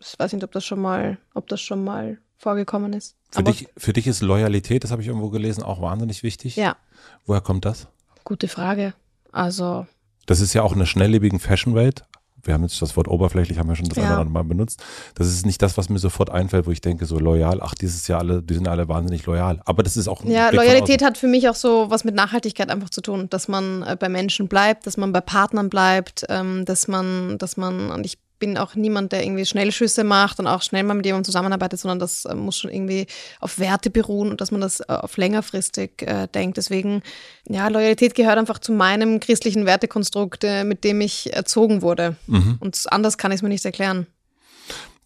ich 0.00 0.18
weiß 0.18 0.32
nicht, 0.32 0.42
ob 0.42 0.50
das 0.50 0.64
schon 0.64 0.80
mal, 0.80 1.18
ob 1.34 1.46
das 1.46 1.60
schon 1.60 1.84
mal 1.84 2.18
vorgekommen 2.38 2.92
ist. 2.92 3.16
Für, 3.30 3.44
dich, 3.44 3.68
für 3.76 3.92
dich 3.92 4.08
ist 4.08 4.20
Loyalität, 4.20 4.82
das 4.82 4.90
habe 4.90 5.00
ich 5.00 5.08
irgendwo 5.08 5.30
gelesen, 5.30 5.62
auch 5.62 5.80
wahnsinnig 5.80 6.24
wichtig. 6.24 6.56
Ja. 6.56 6.76
Woher 7.24 7.40
kommt 7.40 7.64
das? 7.64 7.86
Gute 8.24 8.48
Frage. 8.48 8.94
Also. 9.32 9.86
Das 10.26 10.40
ist 10.40 10.54
ja 10.54 10.62
auch 10.62 10.74
eine 10.74 10.86
schnelllebigen 10.86 11.40
Fashion-Welt. 11.40 12.04
Wir 12.44 12.54
haben 12.54 12.62
jetzt 12.62 12.82
das 12.82 12.96
Wort 12.96 13.06
oberflächlich, 13.06 13.58
haben 13.58 13.68
wir 13.68 13.76
schon 13.76 13.88
das 13.88 13.98
ja. 13.98 14.10
andere 14.10 14.30
Mal 14.30 14.42
benutzt. 14.42 14.82
Das 15.14 15.28
ist 15.28 15.46
nicht 15.46 15.62
das, 15.62 15.76
was 15.76 15.88
mir 15.88 16.00
sofort 16.00 16.30
einfällt, 16.30 16.66
wo 16.66 16.72
ich 16.72 16.80
denke, 16.80 17.06
so 17.06 17.18
loyal, 17.18 17.60
ach, 17.62 17.74
dieses 17.74 18.08
Jahr 18.08 18.18
alle, 18.18 18.42
die 18.42 18.54
sind 18.54 18.66
alle 18.66 18.88
wahnsinnig 18.88 19.24
loyal. 19.26 19.60
Aber 19.64 19.84
das 19.84 19.96
ist 19.96 20.08
auch. 20.08 20.24
Ja, 20.24 20.50
Loyalität 20.50 21.04
hat 21.04 21.18
für 21.18 21.28
mich 21.28 21.48
auch 21.48 21.54
so 21.54 21.88
was 21.88 22.02
mit 22.02 22.16
Nachhaltigkeit 22.16 22.68
einfach 22.68 22.90
zu 22.90 23.00
tun, 23.00 23.30
dass 23.30 23.46
man 23.46 23.82
äh, 23.82 23.96
bei 23.98 24.08
Menschen 24.08 24.48
bleibt, 24.48 24.86
dass 24.86 24.96
man 24.96 25.12
bei 25.12 25.20
Partnern 25.20 25.68
bleibt, 25.68 26.24
ähm, 26.28 26.64
dass 26.64 26.88
man, 26.88 27.38
dass 27.38 27.56
man, 27.56 27.92
und 27.92 28.04
ich 28.04 28.18
bin 28.42 28.58
auch 28.58 28.74
niemand, 28.74 29.12
der 29.12 29.24
irgendwie 29.24 29.46
Schnellschüsse 29.46 30.02
macht 30.02 30.40
und 30.40 30.48
auch 30.48 30.62
schnell 30.62 30.82
mal 30.82 30.94
mit 30.94 31.06
jemandem 31.06 31.26
zusammenarbeitet, 31.26 31.78
sondern 31.78 32.00
das 32.00 32.24
äh, 32.24 32.34
muss 32.34 32.58
schon 32.58 32.72
irgendwie 32.72 33.06
auf 33.38 33.60
Werte 33.60 33.88
beruhen 33.88 34.30
und 34.30 34.40
dass 34.40 34.50
man 34.50 34.60
das 34.60 34.80
äh, 34.80 34.86
auf 34.88 35.16
längerfristig 35.16 36.02
äh, 36.02 36.26
denkt. 36.26 36.56
Deswegen, 36.56 37.02
ja, 37.48 37.68
Loyalität 37.68 38.16
gehört 38.16 38.38
einfach 38.38 38.58
zu 38.58 38.72
meinem 38.72 39.20
christlichen 39.20 39.64
Wertekonstrukt, 39.64 40.42
äh, 40.42 40.64
mit 40.64 40.82
dem 40.82 41.00
ich 41.00 41.32
erzogen 41.32 41.82
wurde. 41.82 42.16
Mhm. 42.26 42.56
Und 42.58 42.84
anders 42.90 43.16
kann 43.16 43.30
ich 43.30 43.36
es 43.36 43.42
mir 43.42 43.48
nicht 43.48 43.64
erklären. 43.64 44.08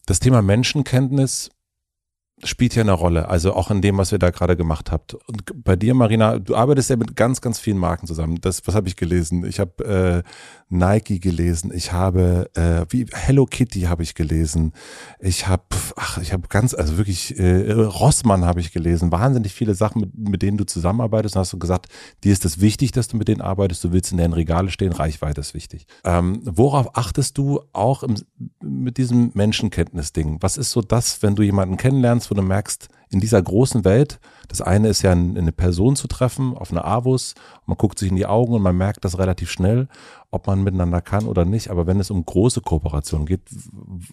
Das 0.06 0.18
Thema 0.18 0.40
Menschenkenntnis 0.40 1.50
spielt 2.44 2.74
ja 2.74 2.82
eine 2.82 2.92
Rolle, 2.92 3.28
also 3.28 3.54
auch 3.54 3.70
in 3.70 3.80
dem, 3.80 3.96
was 3.96 4.12
ihr 4.12 4.18
da 4.18 4.30
gerade 4.30 4.56
gemacht 4.56 4.92
habt. 4.92 5.14
Und 5.14 5.64
bei 5.64 5.74
dir, 5.76 5.94
Marina, 5.94 6.38
du 6.38 6.54
arbeitest 6.54 6.90
ja 6.90 6.96
mit 6.96 7.16
ganz, 7.16 7.40
ganz 7.40 7.58
vielen 7.58 7.78
Marken 7.78 8.06
zusammen. 8.06 8.40
Das, 8.40 8.66
was 8.66 8.74
habe 8.74 8.88
ich 8.88 8.96
gelesen? 8.96 9.44
Ich 9.44 9.58
habe 9.58 10.24
äh, 10.24 10.30
Nike 10.68 11.20
gelesen, 11.20 11.70
ich 11.72 11.92
habe 11.92 12.50
äh, 12.54 12.84
wie 12.88 13.06
Hello 13.12 13.46
Kitty 13.46 13.82
habe 13.82 14.02
ich 14.02 14.14
gelesen, 14.14 14.72
ich 15.20 15.46
habe, 15.46 15.62
ach, 15.94 16.18
ich 16.18 16.32
habe 16.32 16.48
ganz, 16.48 16.74
also 16.74 16.96
wirklich 16.96 17.38
äh, 17.38 17.72
Rossmann 17.72 18.44
habe 18.44 18.60
ich 18.60 18.72
gelesen, 18.72 19.12
wahnsinnig 19.12 19.52
viele 19.52 19.74
Sachen, 19.74 20.00
mit, 20.00 20.16
mit 20.16 20.42
denen 20.42 20.58
du 20.58 20.64
zusammenarbeitest. 20.64 21.36
Und 21.36 21.40
hast 21.40 21.52
du 21.52 21.58
gesagt, 21.58 21.86
dir 22.24 22.32
ist 22.32 22.44
es 22.44 22.60
wichtig, 22.60 22.92
dass 22.92 23.06
du 23.08 23.16
mit 23.16 23.28
denen 23.28 23.40
arbeitest, 23.40 23.84
du 23.84 23.92
willst 23.92 24.10
in 24.10 24.18
deren 24.18 24.32
Regale 24.32 24.70
stehen, 24.70 24.92
Reichweite 24.92 25.40
ist 25.40 25.54
wichtig. 25.54 25.86
Ähm, 26.04 26.40
worauf 26.44 26.96
achtest 26.96 27.38
du 27.38 27.60
auch 27.72 28.02
im, 28.02 28.16
mit 28.60 28.96
diesem 28.96 29.30
Menschenkenntnis-Ding? 29.34 30.38
Was 30.40 30.56
ist 30.56 30.72
so 30.72 30.80
das, 30.80 31.22
wenn 31.22 31.36
du 31.36 31.42
jemanden 31.42 31.76
kennenlernst, 31.76 32.30
wo 32.30 32.34
du 32.34 32.42
merkst, 32.42 32.88
in 33.10 33.20
dieser 33.20 33.40
großen 33.40 33.84
Welt, 33.84 34.18
das 34.48 34.60
eine 34.60 34.88
ist 34.88 35.02
ja 35.02 35.12
eine 35.12 35.52
Person 35.52 35.96
zu 35.96 36.08
treffen 36.08 36.56
auf 36.56 36.72
einer 36.72 36.84
Avus, 36.84 37.34
man 37.64 37.76
guckt 37.76 37.98
sich 37.98 38.10
in 38.10 38.16
die 38.16 38.26
Augen 38.26 38.54
und 38.54 38.62
man 38.62 38.76
merkt 38.76 39.04
das 39.04 39.18
relativ 39.18 39.50
schnell, 39.50 39.88
ob 40.30 40.46
man 40.46 40.62
miteinander 40.62 41.00
kann 41.00 41.26
oder 41.26 41.44
nicht. 41.44 41.70
Aber 41.70 41.86
wenn 41.86 42.00
es 42.00 42.10
um 42.10 42.24
große 42.24 42.60
Kooperationen 42.60 43.26
geht, 43.26 43.42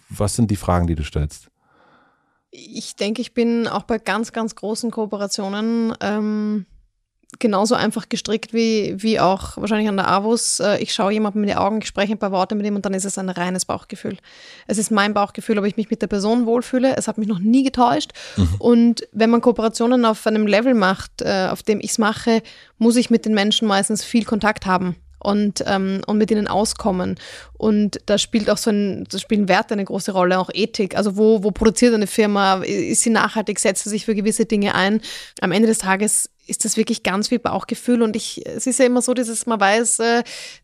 was 0.08 0.36
sind 0.36 0.50
die 0.50 0.56
Fragen, 0.56 0.86
die 0.86 0.94
du 0.94 1.02
stellst? 1.02 1.50
Ich 2.50 2.94
denke, 2.94 3.20
ich 3.20 3.34
bin 3.34 3.66
auch 3.66 3.82
bei 3.82 3.98
ganz, 3.98 4.32
ganz 4.32 4.54
großen 4.54 4.92
Kooperationen 4.92 5.92
ähm, 6.00 6.66
genauso 7.38 7.74
einfach 7.74 8.08
gestrickt 8.08 8.52
wie, 8.52 8.94
wie 8.98 9.20
auch 9.20 9.56
wahrscheinlich 9.56 9.88
an 9.88 9.96
der 9.96 10.08
AWUS. 10.08 10.60
Äh, 10.60 10.78
ich 10.78 10.92
schaue 10.94 11.12
jemandem 11.12 11.42
in 11.42 11.48
die 11.48 11.56
Augen, 11.56 11.78
ich 11.80 11.86
spreche 11.86 12.12
ein 12.12 12.18
paar 12.18 12.32
Worte 12.32 12.54
mit 12.54 12.66
ihm 12.66 12.76
und 12.76 12.84
dann 12.84 12.94
ist 12.94 13.04
es 13.04 13.18
ein 13.18 13.28
reines 13.28 13.64
Bauchgefühl. 13.64 14.16
Es 14.66 14.78
ist 14.78 14.90
mein 14.90 15.14
Bauchgefühl, 15.14 15.58
ob 15.58 15.64
ich 15.64 15.76
mich 15.76 15.90
mit 15.90 16.02
der 16.02 16.06
Person 16.06 16.46
wohlfühle. 16.46 16.96
Es 16.96 17.08
hat 17.08 17.18
mich 17.18 17.28
noch 17.28 17.38
nie 17.38 17.64
getäuscht. 17.64 18.12
Mhm. 18.36 18.54
Und 18.58 19.08
wenn 19.12 19.30
man 19.30 19.40
Kooperationen 19.40 20.04
auf 20.04 20.26
einem 20.26 20.46
Level 20.46 20.74
macht, 20.74 21.22
äh, 21.22 21.48
auf 21.50 21.62
dem 21.62 21.80
ich 21.80 21.90
es 21.90 21.98
mache, 21.98 22.42
muss 22.78 22.96
ich 22.96 23.10
mit 23.10 23.24
den 23.24 23.34
Menschen 23.34 23.68
meistens 23.68 24.04
viel 24.04 24.24
Kontakt 24.24 24.66
haben 24.66 24.96
und, 25.24 25.64
ähm, 25.66 26.02
und 26.06 26.18
mit 26.18 26.30
ihnen 26.30 26.46
auskommen. 26.46 27.16
Und 27.54 28.00
da 28.06 28.18
spielt 28.18 28.50
auch 28.50 28.58
so 28.58 28.70
ein, 28.70 29.04
da 29.10 29.18
spielen 29.18 29.48
Werte 29.48 29.74
eine 29.74 29.84
große 29.84 30.12
Rolle, 30.12 30.38
auch 30.38 30.50
Ethik. 30.52 30.96
Also 30.96 31.16
wo, 31.16 31.42
wo 31.42 31.50
produziert 31.50 31.94
eine 31.94 32.06
Firma? 32.06 32.62
Ist 32.62 33.02
sie 33.02 33.10
nachhaltig? 33.10 33.58
Setzt 33.58 33.84
sie 33.84 33.90
sich 33.90 34.04
für 34.04 34.14
gewisse 34.14 34.44
Dinge 34.44 34.74
ein? 34.74 35.00
Am 35.40 35.50
Ende 35.50 35.66
des 35.66 35.78
Tages 35.78 36.30
ist 36.46 36.64
das 36.64 36.76
wirklich 36.76 37.02
ganz 37.02 37.28
viel 37.28 37.38
Bauchgefühl. 37.38 38.02
Und 38.02 38.16
ich, 38.16 38.46
es 38.46 38.66
ist 38.66 38.78
ja 38.78 38.86
immer 38.86 39.02
so, 39.02 39.14
dass 39.14 39.46
man 39.46 39.60
weiß, 39.60 39.98
äh, 40.00 40.22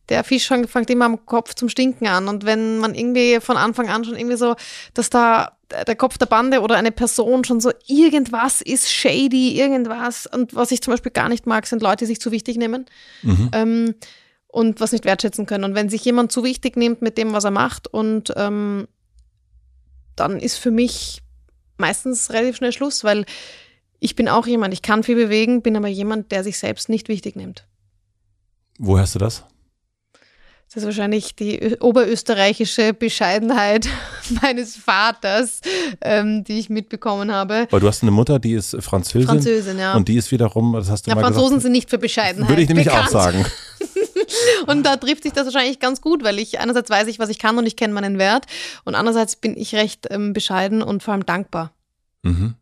der 0.08 0.24
Fisch 0.24 0.48
fängt 0.48 0.90
immer 0.90 1.04
am 1.06 1.24
Kopf 1.26 1.54
zum 1.54 1.68
Stinken 1.68 2.06
an. 2.06 2.28
Und 2.28 2.44
wenn 2.44 2.78
man 2.78 2.94
irgendwie 2.94 3.40
von 3.40 3.56
Anfang 3.56 3.88
an 3.88 4.04
schon 4.04 4.16
irgendwie 4.16 4.36
so, 4.36 4.54
dass 4.94 5.10
da 5.10 5.56
der 5.86 5.96
Kopf 5.96 6.18
der 6.18 6.26
Bande 6.26 6.60
oder 6.60 6.76
eine 6.76 6.90
Person 6.90 7.44
schon 7.44 7.60
so 7.60 7.70
irgendwas 7.86 8.60
ist 8.60 8.92
shady, 8.92 9.58
irgendwas. 9.58 10.26
Und 10.26 10.54
was 10.54 10.72
ich 10.72 10.82
zum 10.82 10.92
Beispiel 10.92 11.12
gar 11.12 11.28
nicht 11.28 11.46
mag, 11.46 11.66
sind 11.66 11.82
Leute, 11.82 11.98
die 11.98 12.06
sich 12.06 12.20
zu 12.20 12.32
wichtig 12.32 12.56
nehmen. 12.56 12.86
Mhm. 13.22 13.50
Ähm, 13.52 13.94
und 14.48 14.80
was 14.80 14.90
nicht 14.92 15.04
wertschätzen 15.04 15.46
können. 15.46 15.64
Und 15.64 15.74
wenn 15.74 15.88
sich 15.88 16.04
jemand 16.04 16.32
zu 16.32 16.42
wichtig 16.42 16.76
nimmt 16.76 17.02
mit 17.02 17.16
dem, 17.18 17.32
was 17.32 17.44
er 17.44 17.52
macht, 17.52 17.86
und 17.86 18.32
ähm, 18.36 18.88
dann 20.16 20.40
ist 20.40 20.56
für 20.56 20.72
mich 20.72 21.22
meistens 21.78 22.30
relativ 22.30 22.56
schnell 22.56 22.72
Schluss, 22.72 23.04
weil 23.04 23.24
ich 24.00 24.16
bin 24.16 24.28
auch 24.28 24.46
jemand, 24.46 24.74
ich 24.74 24.82
kann 24.82 25.02
viel 25.02 25.16
bewegen, 25.16 25.62
bin 25.62 25.76
aber 25.76 25.88
jemand, 25.88 26.32
der 26.32 26.42
sich 26.42 26.58
selbst 26.58 26.88
nicht 26.88 27.08
wichtig 27.08 27.36
nimmt. 27.36 27.66
Wo 28.78 28.98
hast 28.98 29.14
du 29.14 29.18
das? 29.18 29.44
Das 30.72 30.84
ist 30.84 30.86
wahrscheinlich 30.86 31.34
die 31.34 31.76
oberösterreichische 31.80 32.94
Bescheidenheit 32.94 33.88
meines 34.42 34.76
Vaters, 34.76 35.60
ähm, 36.00 36.44
die 36.44 36.60
ich 36.60 36.70
mitbekommen 36.70 37.32
habe. 37.32 37.66
Weil 37.70 37.80
du 37.80 37.88
hast 37.88 38.02
eine 38.02 38.12
Mutter, 38.12 38.38
die 38.38 38.52
ist 38.52 38.76
Französin. 38.80 39.26
Französin, 39.26 39.78
ja. 39.80 39.94
Und 39.94 40.06
die 40.06 40.16
ist 40.16 40.30
wiederum, 40.30 40.72
das 40.74 40.88
hast 40.88 41.06
du 41.06 41.10
ja, 41.10 41.16
mal 41.16 41.22
Franzosen 41.22 41.56
gesagt, 41.56 41.62
sind 41.62 41.72
nicht 41.72 41.90
für 41.90 41.98
Bescheidenheit. 41.98 42.48
Würde 42.48 42.62
ich 42.62 42.68
nämlich 42.68 42.86
bekannt. 42.86 43.08
auch 43.08 43.10
sagen. 43.10 43.44
und 44.68 44.86
da 44.86 44.96
trifft 44.96 45.24
sich 45.24 45.32
das 45.32 45.46
wahrscheinlich 45.46 45.80
ganz 45.80 46.00
gut, 46.00 46.22
weil 46.22 46.38
ich 46.38 46.60
einerseits 46.60 46.88
weiß 46.88 47.08
ich, 47.08 47.18
was 47.18 47.30
ich 47.30 47.40
kann 47.40 47.58
und 47.58 47.66
ich 47.66 47.74
kenne 47.74 47.92
meinen 47.92 48.18
Wert 48.18 48.46
und 48.84 48.94
andererseits 48.94 49.34
bin 49.34 49.56
ich 49.56 49.74
recht 49.74 50.06
ähm, 50.08 50.32
bescheiden 50.32 50.82
und 50.82 51.02
vor 51.02 51.14
allem 51.14 51.26
dankbar. 51.26 51.72
Mhm. 52.22 52.54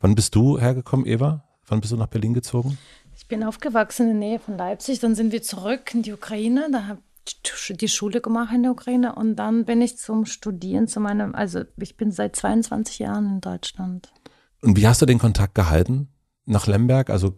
Wann 0.00 0.14
bist 0.14 0.34
du 0.34 0.58
hergekommen, 0.58 1.06
Eva? 1.06 1.44
Wann 1.66 1.80
bist 1.80 1.92
du 1.92 1.96
nach 1.96 2.08
Berlin 2.08 2.34
gezogen? 2.34 2.78
Ich 3.16 3.28
bin 3.28 3.44
aufgewachsen 3.44 4.10
in 4.10 4.20
der 4.20 4.28
Nähe 4.28 4.38
von 4.38 4.56
Leipzig, 4.56 4.98
dann 5.00 5.14
sind 5.14 5.32
wir 5.32 5.42
zurück 5.42 5.94
in 5.94 6.02
die 6.02 6.12
Ukraine, 6.12 6.68
da 6.72 6.86
habe 6.86 7.00
ich 7.26 7.76
die 7.76 7.88
Schule 7.88 8.20
gemacht 8.20 8.52
in 8.52 8.62
der 8.62 8.72
Ukraine 8.72 9.14
und 9.14 9.36
dann 9.36 9.64
bin 9.64 9.80
ich 9.80 9.96
zum 9.96 10.26
Studieren 10.26 10.88
zu 10.88 11.00
meinem, 11.00 11.34
also 11.34 11.62
ich 11.76 11.96
bin 11.96 12.10
seit 12.10 12.34
22 12.36 12.98
Jahren 12.98 13.34
in 13.34 13.40
Deutschland. 13.40 14.12
Und 14.60 14.76
wie 14.76 14.86
hast 14.86 15.02
du 15.02 15.06
den 15.06 15.18
Kontakt 15.18 15.54
gehalten? 15.54 16.08
Nach 16.44 16.66
Lemberg? 16.66 17.08
Also 17.08 17.32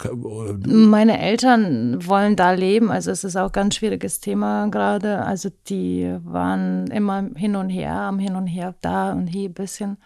meine 0.66 1.20
Eltern 1.20 2.06
wollen 2.06 2.36
da 2.36 2.52
leben, 2.52 2.90
also 2.90 3.10
es 3.10 3.22
ist 3.24 3.36
auch 3.36 3.46
ein 3.46 3.52
ganz 3.52 3.76
schwieriges 3.76 4.20
Thema 4.20 4.68
gerade. 4.68 5.22
Also 5.22 5.50
die 5.68 6.16
waren 6.24 6.86
immer 6.86 7.28
hin 7.36 7.56
und 7.56 7.68
her, 7.68 7.92
am 7.92 8.18
Hin 8.18 8.34
und 8.34 8.46
Her 8.46 8.74
da 8.80 9.12
und 9.12 9.26
hier 9.26 9.50
ein 9.50 9.54
bisschen. 9.54 9.98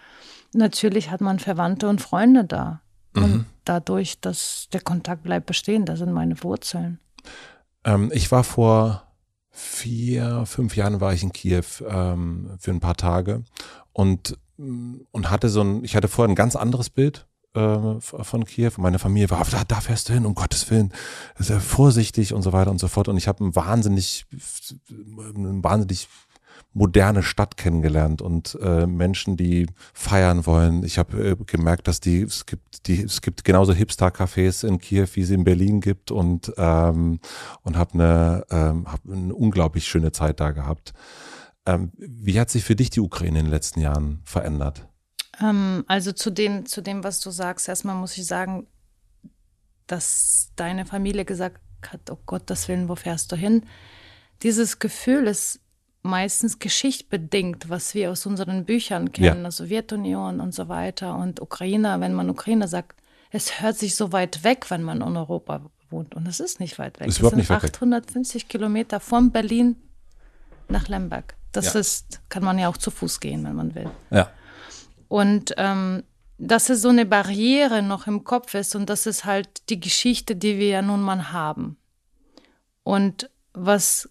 Natürlich 0.55 1.11
hat 1.11 1.21
man 1.21 1.39
Verwandte 1.39 1.89
und 1.89 2.01
Freunde 2.01 2.45
da. 2.45 2.81
Mhm. 3.15 3.25
Und 3.25 3.47
dadurch, 3.65 4.21
dass 4.21 4.69
der 4.73 4.81
Kontakt 4.81 5.23
bleibt 5.23 5.47
bestehen, 5.47 5.85
das 5.85 5.99
sind 5.99 6.13
meine 6.13 6.43
Wurzeln. 6.43 6.99
Ähm, 7.85 8.11
ich 8.13 8.31
war 8.31 8.45
vor 8.45 9.05
vier, 9.51 10.47
fünf 10.47 10.77
Jahren 10.77 11.01
war 11.01 11.13
ich 11.13 11.23
in 11.23 11.33
Kiew 11.33 11.65
ähm, 11.87 12.51
für 12.59 12.71
ein 12.71 12.81
paar 12.81 12.97
Tage 12.97 13.43
und, 13.93 14.39
und 14.57 15.31
hatte 15.31 15.49
so 15.49 15.63
ein, 15.63 15.85
ich 15.85 15.97
hatte 15.97 16.09
vorher 16.09 16.33
ein 16.33 16.37
ganz 16.37 16.55
anderes 16.55 16.91
Bild 16.91 17.27
äh, 17.55 18.01
von 18.01 18.45
Kiew. 18.45 18.73
Meine 18.77 18.99
Familie 18.99 19.31
war, 19.31 19.45
da, 19.51 19.65
da 19.65 19.81
fährst 19.81 20.09
du 20.09 20.13
hin, 20.13 20.27
um 20.27 20.35
Gottes 20.35 20.71
Willen, 20.71 20.93
sehr 21.39 21.61
vorsichtig 21.61 22.33
und 22.33 22.43
so 22.43 22.53
weiter 22.53 22.71
und 22.71 22.79
so 22.79 22.89
fort. 22.89 23.09
Und 23.09 23.17
ich 23.17 23.27
habe 23.27 23.45
ein 23.45 23.57
wahnsinnig, 23.57 24.27
ein 25.19 25.65
wahnsinnig 25.65 26.09
moderne 26.73 27.23
Stadt 27.23 27.57
kennengelernt 27.57 28.23
und 28.23 28.57
äh, 28.63 28.87
Menschen, 28.87 29.37
die 29.37 29.67
feiern 29.93 30.47
wollen. 30.47 30.85
Ich 30.85 30.99
habe 30.99 31.31
äh, 31.31 31.37
gemerkt, 31.47 31.89
dass 31.89 32.01
die 32.01 32.23
es 32.23 32.47
gibt 32.47 32.87
die 32.87 33.03
es 33.03 33.23
gibt 33.23 33.45
genauso 33.45 33.73
Hipster-Cafés 33.73 34.67
in 34.67 34.79
Kiew, 34.79 35.09
wie 35.15 35.23
es 35.23 35.31
in 35.31 35.45
Berlin 35.45 35.81
gibt 35.81 36.11
und 36.11 36.53
ähm, 36.57 37.21
und 37.63 37.77
habe 37.77 37.95
eine 37.95 38.45
ähm, 38.51 38.91
hab 38.91 39.01
eine 39.11 39.35
unglaublich 39.35 39.87
schöne 39.87 40.13
Zeit 40.13 40.41
da 40.41 40.53
gehabt. 40.53 40.93
Ähm, 41.67 41.91
wie 41.97 42.39
hat 42.39 42.51
sich 42.51 42.65
für 42.65 42.77
dich 42.77 42.91
die 42.91 43.01
Ukraine 43.01 43.41
in 43.41 43.47
den 43.47 43.53
letzten 43.53 43.81
Jahren 43.81 44.21
verändert? 44.25 44.87
Ähm, 45.41 45.85
also 45.89 46.13
zu 46.13 46.31
dem 46.31 46.67
zu 46.67 46.83
dem, 46.83 47.03
was 47.03 47.21
du 47.21 47.31
sagst, 47.31 47.69
erstmal 47.69 47.97
muss 47.97 48.17
ich 48.17 48.27
sagen, 48.27 48.67
dass 49.87 50.51
deine 50.57 50.85
Familie 50.85 51.25
gesagt 51.25 51.61
hat, 51.87 52.11
oh 52.11 52.19
Gott, 52.27 52.43
das 52.47 52.69
Willen, 52.69 52.89
wo 52.89 52.95
fährst 52.95 53.33
du 53.33 53.37
hin? 53.37 53.65
Dieses 54.43 54.79
Gefühl 54.79 55.27
ist 55.27 55.61
meistens 56.09 56.59
geschichtbedingt, 56.59 57.69
was 57.71 57.95
wir 57.95 58.11
aus 58.11 58.27
unseren 58.27 58.65
Büchern 58.65 59.13
kennen, 59.13 59.45
ja. 59.45 59.51
Sowjetunion 59.51 60.41
und 60.41 60.53
so 60.53 60.69
weiter 60.69 61.17
und 61.17 61.41
Ukraine, 61.41 62.01
wenn 62.01 62.15
man 62.15 62.29
Ukraine 62.31 62.67
sagt, 62.67 63.01
es 63.31 63.61
hört 63.61 63.77
sich 63.77 63.95
so 63.95 64.13
weit 64.13 64.43
weg, 64.43 64.71
wenn 64.71 64.83
man 64.83 65.01
in 65.03 65.17
Europa 65.17 65.61
wohnt. 65.91 66.15
Und 66.15 66.27
es 66.27 66.41
ist 66.41 66.61
nicht 66.61 66.79
weit 66.79 66.99
weg. 66.99 67.09
Ist 67.09 67.21
es 67.23 67.31
sind 67.31 67.51
850 67.51 68.43
weg. 68.43 68.49
Kilometer 68.49 69.01
von 69.01 69.31
Berlin 69.31 69.77
nach 70.69 70.89
Lemberg. 70.89 71.37
Das 71.53 71.75
ja. 71.75 71.81
ist, 71.81 72.21
kann 72.29 72.45
man 72.45 72.59
ja 72.59 72.69
auch 72.69 72.77
zu 72.77 72.91
Fuß 72.91 73.21
gehen, 73.21 73.45
wenn 73.45 73.55
man 73.55 73.75
will. 73.75 73.91
Ja. 74.11 74.31
Und 75.09 75.55
ähm, 75.57 76.03
dass 76.39 76.71
es 76.71 76.83
so 76.83 76.89
eine 76.91 77.05
Barriere 77.05 77.83
noch 77.83 78.07
im 78.07 78.25
Kopf 78.25 78.55
ist 78.55 78.77
und 78.77 78.89
das 78.89 79.07
ist 79.07 79.25
halt 79.25 79.69
die 79.71 79.81
Geschichte, 79.81 80.37
die 80.37 80.59
wir 80.59 80.69
ja 80.69 80.83
nun 80.83 81.03
mal 81.03 81.33
haben. 81.33 81.77
Und 82.85 83.29
was 83.53 84.09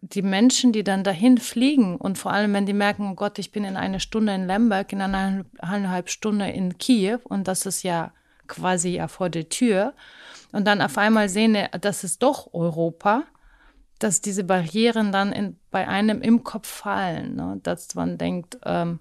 die 0.00 0.22
Menschen, 0.22 0.72
die 0.72 0.84
dann 0.84 1.02
dahin 1.02 1.38
fliegen 1.38 1.96
und 1.96 2.18
vor 2.18 2.32
allem, 2.32 2.52
wenn 2.54 2.66
die 2.66 2.72
merken, 2.72 3.10
oh 3.10 3.14
Gott, 3.14 3.38
ich 3.38 3.50
bin 3.50 3.64
in 3.64 3.76
einer 3.76 4.00
Stunde 4.00 4.34
in 4.34 4.46
Lemberg, 4.46 4.92
in 4.92 5.02
einer 5.02 5.44
eineinhalb 5.58 6.08
Stunde 6.08 6.48
in 6.48 6.78
Kiew 6.78 7.18
und 7.24 7.48
das 7.48 7.66
ist 7.66 7.82
ja 7.82 8.12
quasi 8.46 8.90
ja 8.90 9.08
vor 9.08 9.28
der 9.28 9.48
Tür 9.48 9.94
und 10.52 10.66
dann 10.66 10.80
auf 10.80 10.96
einmal 10.98 11.28
sehen, 11.28 11.56
das 11.80 12.04
ist 12.04 12.22
doch 12.22 12.52
Europa, 12.54 13.24
dass 13.98 14.20
diese 14.20 14.44
Barrieren 14.44 15.10
dann 15.10 15.32
in, 15.32 15.56
bei 15.70 15.88
einem 15.88 16.22
im 16.22 16.44
Kopf 16.44 16.68
fallen, 16.68 17.34
ne? 17.34 17.60
dass 17.62 17.94
man 17.96 18.16
denkt, 18.16 18.58
ähm, 18.64 19.00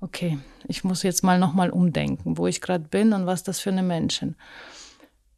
okay, 0.00 0.38
ich 0.68 0.84
muss 0.84 1.02
jetzt 1.02 1.24
mal 1.24 1.38
nochmal 1.38 1.70
umdenken, 1.70 2.38
wo 2.38 2.46
ich 2.46 2.60
gerade 2.60 2.84
bin 2.84 3.12
und 3.12 3.26
was 3.26 3.42
das 3.42 3.58
für 3.58 3.70
eine 3.70 3.82
Menschen. 3.82 4.36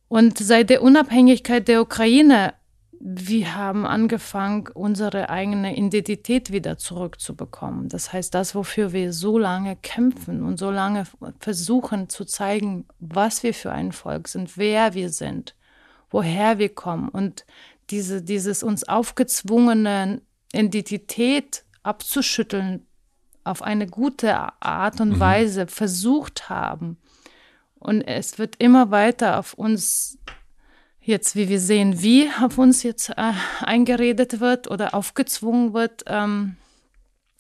Und 0.09 0.39
seit 0.39 0.71
der 0.71 0.83
Unabhängigkeit 0.83 1.69
der 1.69 1.81
Ukraine 1.81 2.53
wir 3.03 3.57
haben 3.57 3.87
angefangen, 3.87 4.69
unsere 4.75 5.31
eigene 5.31 5.75
Identität 5.75 6.53
wieder 6.53 6.77
zurückzubekommen. 6.77 7.89
Das 7.89 8.13
heißt, 8.13 8.35
das, 8.35 8.55
wofür 8.55 8.93
wir 8.93 9.15
so 9.15 9.39
lange 9.39 9.75
kämpfen 9.77 10.45
und 10.45 10.59
so 10.59 10.71
lange 10.71 11.05
versuchen 11.39 12.11
zu 12.11 12.27
zeigen, 12.27 12.85
was 12.99 13.43
wir 13.43 13.55
für 13.55 13.73
ein 13.73 13.93
Volk 13.93 14.29
sind, 14.29 14.59
wer 14.59 14.93
wir 14.93 15.09
sind, 15.09 15.57
woher 16.11 16.59
wir 16.59 16.69
kommen 16.75 17.09
und 17.09 17.47
diese, 17.89 18.21
dieses 18.21 18.63
uns 18.63 18.87
aufgezwungene 18.87 20.21
Identität 20.53 21.65
abzuschütteln 21.83 22.87
auf 23.45 23.63
eine 23.63 23.87
gute 23.87 24.37
Art 24.63 25.01
und 25.01 25.13
mhm. 25.13 25.21
Weise 25.21 25.67
versucht 25.67 26.51
haben. 26.51 26.99
Und 27.79 28.03
es 28.03 28.39
wird 28.39 28.57
immer 28.59 28.91
weiter 28.91 29.39
auf 29.39 29.55
uns 29.55 30.19
jetzt, 31.11 31.37
wie 31.37 31.49
wir 31.49 31.61
sehen, 31.61 32.01
wie 32.03 32.31
auf 32.43 32.57
uns 32.57 32.83
jetzt 32.83 33.11
äh, 33.11 33.33
eingeredet 33.61 34.41
wird 34.41 34.71
oder 34.71 34.95
aufgezwungen 34.95 35.75
wird, 35.75 36.05
ähm, 36.07 36.57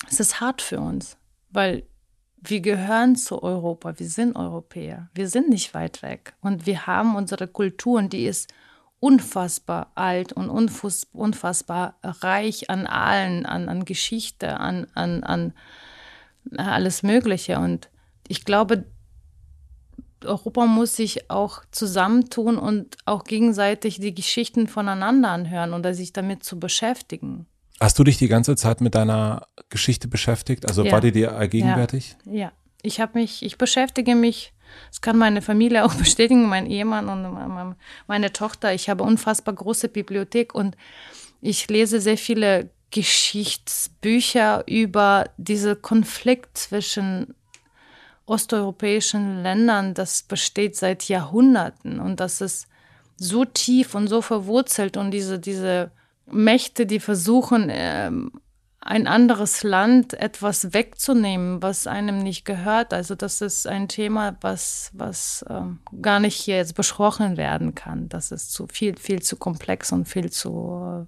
es 0.09 0.21
ist 0.21 0.41
hart 0.41 0.61
für 0.61 0.81
uns, 0.81 1.17
weil 1.51 1.85
wir 2.43 2.61
gehören 2.61 3.17
zu 3.17 3.43
Europa, 3.43 3.99
wir 3.99 4.09
sind 4.09 4.37
Europäer, 4.37 5.09
wir 5.15 5.29
sind 5.29 5.49
nicht 5.49 5.73
weit 5.75 6.03
weg 6.03 6.35
und 6.41 6.67
wir 6.67 6.87
haben 6.87 7.17
unsere 7.17 7.49
Kultur 7.49 8.03
die 8.03 8.27
ist 8.27 8.53
unfassbar 8.99 9.93
alt 9.95 10.33
und 10.35 10.51
unfassbar 10.51 11.95
reich 12.03 12.69
an 12.69 12.87
allen, 12.87 13.47
an, 13.47 13.69
an 13.69 13.87
Geschichte, 13.87 14.61
an, 14.61 14.87
an, 14.95 15.25
an 15.25 15.55
alles 16.57 17.03
Mögliche. 17.03 17.59
Und 17.59 17.89
ich 18.29 18.45
glaube, 18.45 18.85
Europa 20.25 20.67
muss 20.67 20.97
sich 20.97 21.31
auch 21.31 21.63
zusammentun 21.71 22.59
und 22.59 22.97
auch 23.05 23.25
gegenseitig 23.25 24.01
die 24.01 24.15
Geschichten 24.15 24.67
voneinander 24.67 25.31
anhören 25.31 25.75
oder 25.75 25.95
sich 25.95 26.13
damit 26.13 26.45
zu 26.45 26.59
beschäftigen. 26.59 27.47
Hast 27.81 27.99
du 27.99 28.05
dich 28.05 28.19
die 28.19 28.29
ganze 28.29 28.57
Zeit 28.57 28.81
mit 28.81 28.95
deiner 28.95 29.47
Geschichte 29.71 30.07
beschäftigt? 30.07 30.69
Also 30.69 30.85
ja. 30.85 30.93
war 30.93 31.01
die 31.01 31.13
dir 31.13 31.37
allgegenwärtig? 31.37 32.17
Ja, 32.27 32.33
ja. 32.33 32.53
ich 32.83 33.01
habe 33.01 33.19
mich, 33.19 33.43
ich 33.43 33.57
beschäftige 33.57 34.15
mich, 34.15 34.53
das 34.91 35.01
kann 35.01 35.17
meine 35.17 35.41
Familie 35.41 35.85
auch 35.85 35.95
bestätigen, 35.97 36.49
mein 36.49 36.67
Ehemann 36.67 37.09
und 37.09 37.77
meine 38.07 38.33
Tochter. 38.33 38.75
Ich 38.75 38.91
habe 38.91 39.03
unfassbar 39.03 39.55
große 39.55 39.89
Bibliothek 39.89 40.55
und 40.55 40.77
ich 41.41 41.69
lese 41.69 42.01
sehr 42.01 42.19
viele 42.19 42.71
Geschichtsbücher 42.91 44.65
über 44.67 45.31
diesen 45.37 45.81
Konflikt 45.81 46.59
zwischen 46.59 47.35
osteuropäischen 48.31 49.43
Ländern, 49.43 49.93
das 49.94 50.23
besteht 50.23 50.77
seit 50.77 51.09
Jahrhunderten 51.09 51.98
und 51.98 52.20
das 52.20 52.40
ist 52.40 52.69
so 53.16 53.44
tief 53.44 53.94
und 53.94 54.07
so 54.07 54.23
verwurzelt 54.23 54.97
und 54.97 55.11
diese, 55.11 55.39
diese 55.39 55.90
Mächte, 56.27 56.86
die 56.86 57.01
versuchen, 57.01 57.69
ähm, 57.70 58.32
ein 58.81 59.07
anderes 59.07 59.62
Land 59.62 60.15
etwas 60.15 60.73
wegzunehmen, 60.73 61.61
was 61.61 61.86
einem 61.86 62.19
nicht 62.19 62.44
gehört. 62.47 62.94
Also 62.94 63.15
das 63.15 63.43
ist 63.43 63.66
ein 63.66 63.89
Thema, 63.89 64.36
was, 64.40 64.90
was 64.94 65.44
ähm, 65.51 65.81
gar 66.01 66.19
nicht 66.19 66.36
hier 66.36 66.57
jetzt 66.57 66.74
besprochen 66.74 67.36
werden 67.36 67.74
kann. 67.74 68.09
Das 68.09 68.31
ist 68.31 68.52
zu 68.52 68.66
viel, 68.73 68.97
viel 68.97 69.20
zu 69.20 69.36
komplex 69.36 69.93
und 69.93 70.09
viel 70.09 70.31
zu. 70.31 71.07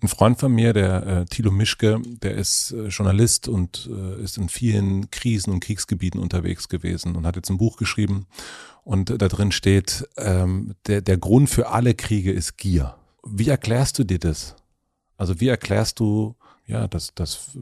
Äh 0.00 0.02
ein 0.02 0.08
Freund 0.08 0.38
von 0.38 0.52
mir, 0.52 0.72
der 0.72 1.06
äh, 1.06 1.24
Thilo 1.24 1.50
Mischke, 1.50 2.00
der 2.22 2.34
ist 2.34 2.72
äh, 2.72 2.88
Journalist 2.88 3.48
und 3.48 3.88
äh, 3.90 4.22
ist 4.22 4.38
in 4.38 4.48
vielen 4.48 5.10
Krisen 5.10 5.52
und 5.52 5.60
Kriegsgebieten 5.60 6.20
unterwegs 6.20 6.68
gewesen 6.68 7.16
und 7.16 7.26
hat 7.26 7.36
jetzt 7.36 7.50
ein 7.50 7.58
Buch 7.58 7.76
geschrieben. 7.76 8.26
Und 8.84 9.10
da 9.10 9.28
drin 9.28 9.52
steht, 9.52 10.08
ähm, 10.16 10.74
der, 10.86 11.00
der 11.00 11.16
Grund 11.16 11.50
für 11.50 11.70
alle 11.70 11.94
Kriege 11.94 12.30
ist 12.30 12.56
Gier. 12.56 12.94
Wie 13.26 13.48
erklärst 13.48 13.98
du 13.98 14.04
dir 14.04 14.18
das? 14.18 14.54
Also 15.16 15.40
wie 15.40 15.48
erklärst 15.48 15.98
du, 15.98 16.35
ja, 16.66 16.88
das, 16.88 17.14
das, 17.14 17.56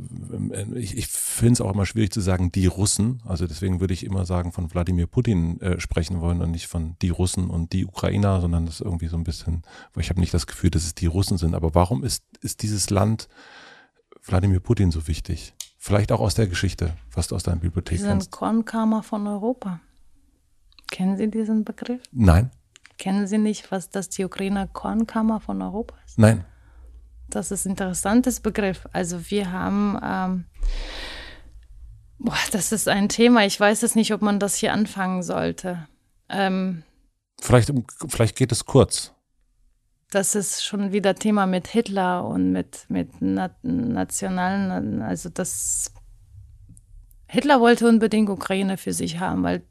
äh, 0.52 0.78
ich, 0.78 0.97
ich 0.97 1.09
finde 1.09 1.52
es 1.55 1.60
auch 1.60 1.72
immer 1.72 1.85
schwierig 1.85 2.10
zu 2.10 2.22
sagen, 2.22 2.51
die 2.51 2.66
Russen. 2.66 3.20
Also 3.26 3.47
deswegen 3.47 3.81
würde 3.81 3.93
ich 3.93 4.05
immer 4.05 4.24
sagen, 4.24 4.51
von 4.51 4.72
Wladimir 4.72 5.06
Putin 5.06 5.60
äh, 5.60 5.78
sprechen 5.78 6.20
wollen 6.22 6.40
und 6.40 6.51
nicht 6.51 6.68
von 6.68 6.97
die 7.02 7.10
Russen 7.10 7.51
und 7.51 7.74
die 7.74 7.85
Ukrainer, 7.85 8.40
sondern 8.40 8.64
das 8.64 8.81
irgendwie 8.81 9.09
so 9.09 9.18
ein 9.18 9.24
bisschen, 9.24 9.62
weil 9.93 10.02
ich 10.02 10.10
habe 10.10 10.20
nicht 10.20 10.32
das 10.32 10.47
Gefühl, 10.47 10.70
dass 10.70 10.85
es 10.85 10.94
die 10.94 11.06
Russen 11.06 11.36
sind. 11.36 11.55
Aber 11.55 11.74
warum 11.74 12.02
ist, 12.02 12.24
ist 12.40 12.62
dieses 12.62 12.89
Land 12.89 13.28
Wladimir 14.22 14.60
Putin 14.60 14.90
so 14.90 15.06
wichtig? 15.06 15.52
Vielleicht 15.76 16.10
auch 16.10 16.20
aus 16.20 16.35
der 16.35 16.47
Geschichte, 16.47 16.97
was 17.12 17.28
du 17.28 17.35
aus 17.35 17.43
deiner 17.43 17.60
Bibliothek 17.60 17.98
Sie 17.98 18.05
sind 18.05 18.31
Kornkammer 18.31 19.02
von 19.02 19.26
Europa. 19.26 19.81
Kennen 20.90 21.18
Sie 21.18 21.31
diesen 21.31 21.64
Begriff? 21.64 22.01
Nein. 22.10 22.51
Kennen 22.97 23.26
Sie 23.26 23.36
nicht, 23.36 23.70
was 23.70 23.90
das 23.90 24.09
die 24.09 24.24
Ukrainer 24.24 24.66
Kornkammer 24.66 25.40
von 25.40 25.60
Europa 25.60 25.94
ist? 26.06 26.18
Nein. 26.18 26.47
Das 27.35 27.51
ist 27.51 27.66
ein 27.66 27.70
interessantes 27.70 28.40
Begriff. 28.40 28.86
Also 28.93 29.31
wir 29.31 29.51
haben, 29.51 29.98
ähm, 30.02 30.44
boah, 32.19 32.36
das 32.52 32.73
ist 32.73 32.89
ein 32.89 33.09
Thema. 33.09 33.44
Ich 33.44 33.59
weiß 33.59 33.82
es 33.82 33.94
nicht, 33.94 34.12
ob 34.15 34.23
man 34.23 34.39
das 34.39 34.55
hier 34.56 34.73
anfangen 34.73 35.23
sollte. 35.23 35.89
Ähm, 36.28 36.85
vielleicht, 37.40 37.73
vielleicht 38.09 38.36
geht 38.36 38.52
es 38.52 38.65
kurz. 38.66 39.12
Das 40.11 40.36
ist 40.36 40.65
schon 40.65 40.93
wieder 40.93 41.16
Thema 41.16 41.47
mit 41.47 41.66
Hitler 41.66 42.24
und 42.24 42.52
mit, 42.52 42.86
mit 42.89 43.20
nationalen, 43.20 45.02
also 45.02 45.28
das 45.28 45.93
Hitler 47.27 47.61
wollte 47.61 47.89
unbedingt 47.89 48.31
Ukraine 48.31 48.77
für 48.77 48.93
sich 48.93 49.19
haben, 49.19 49.43
weil 49.43 49.65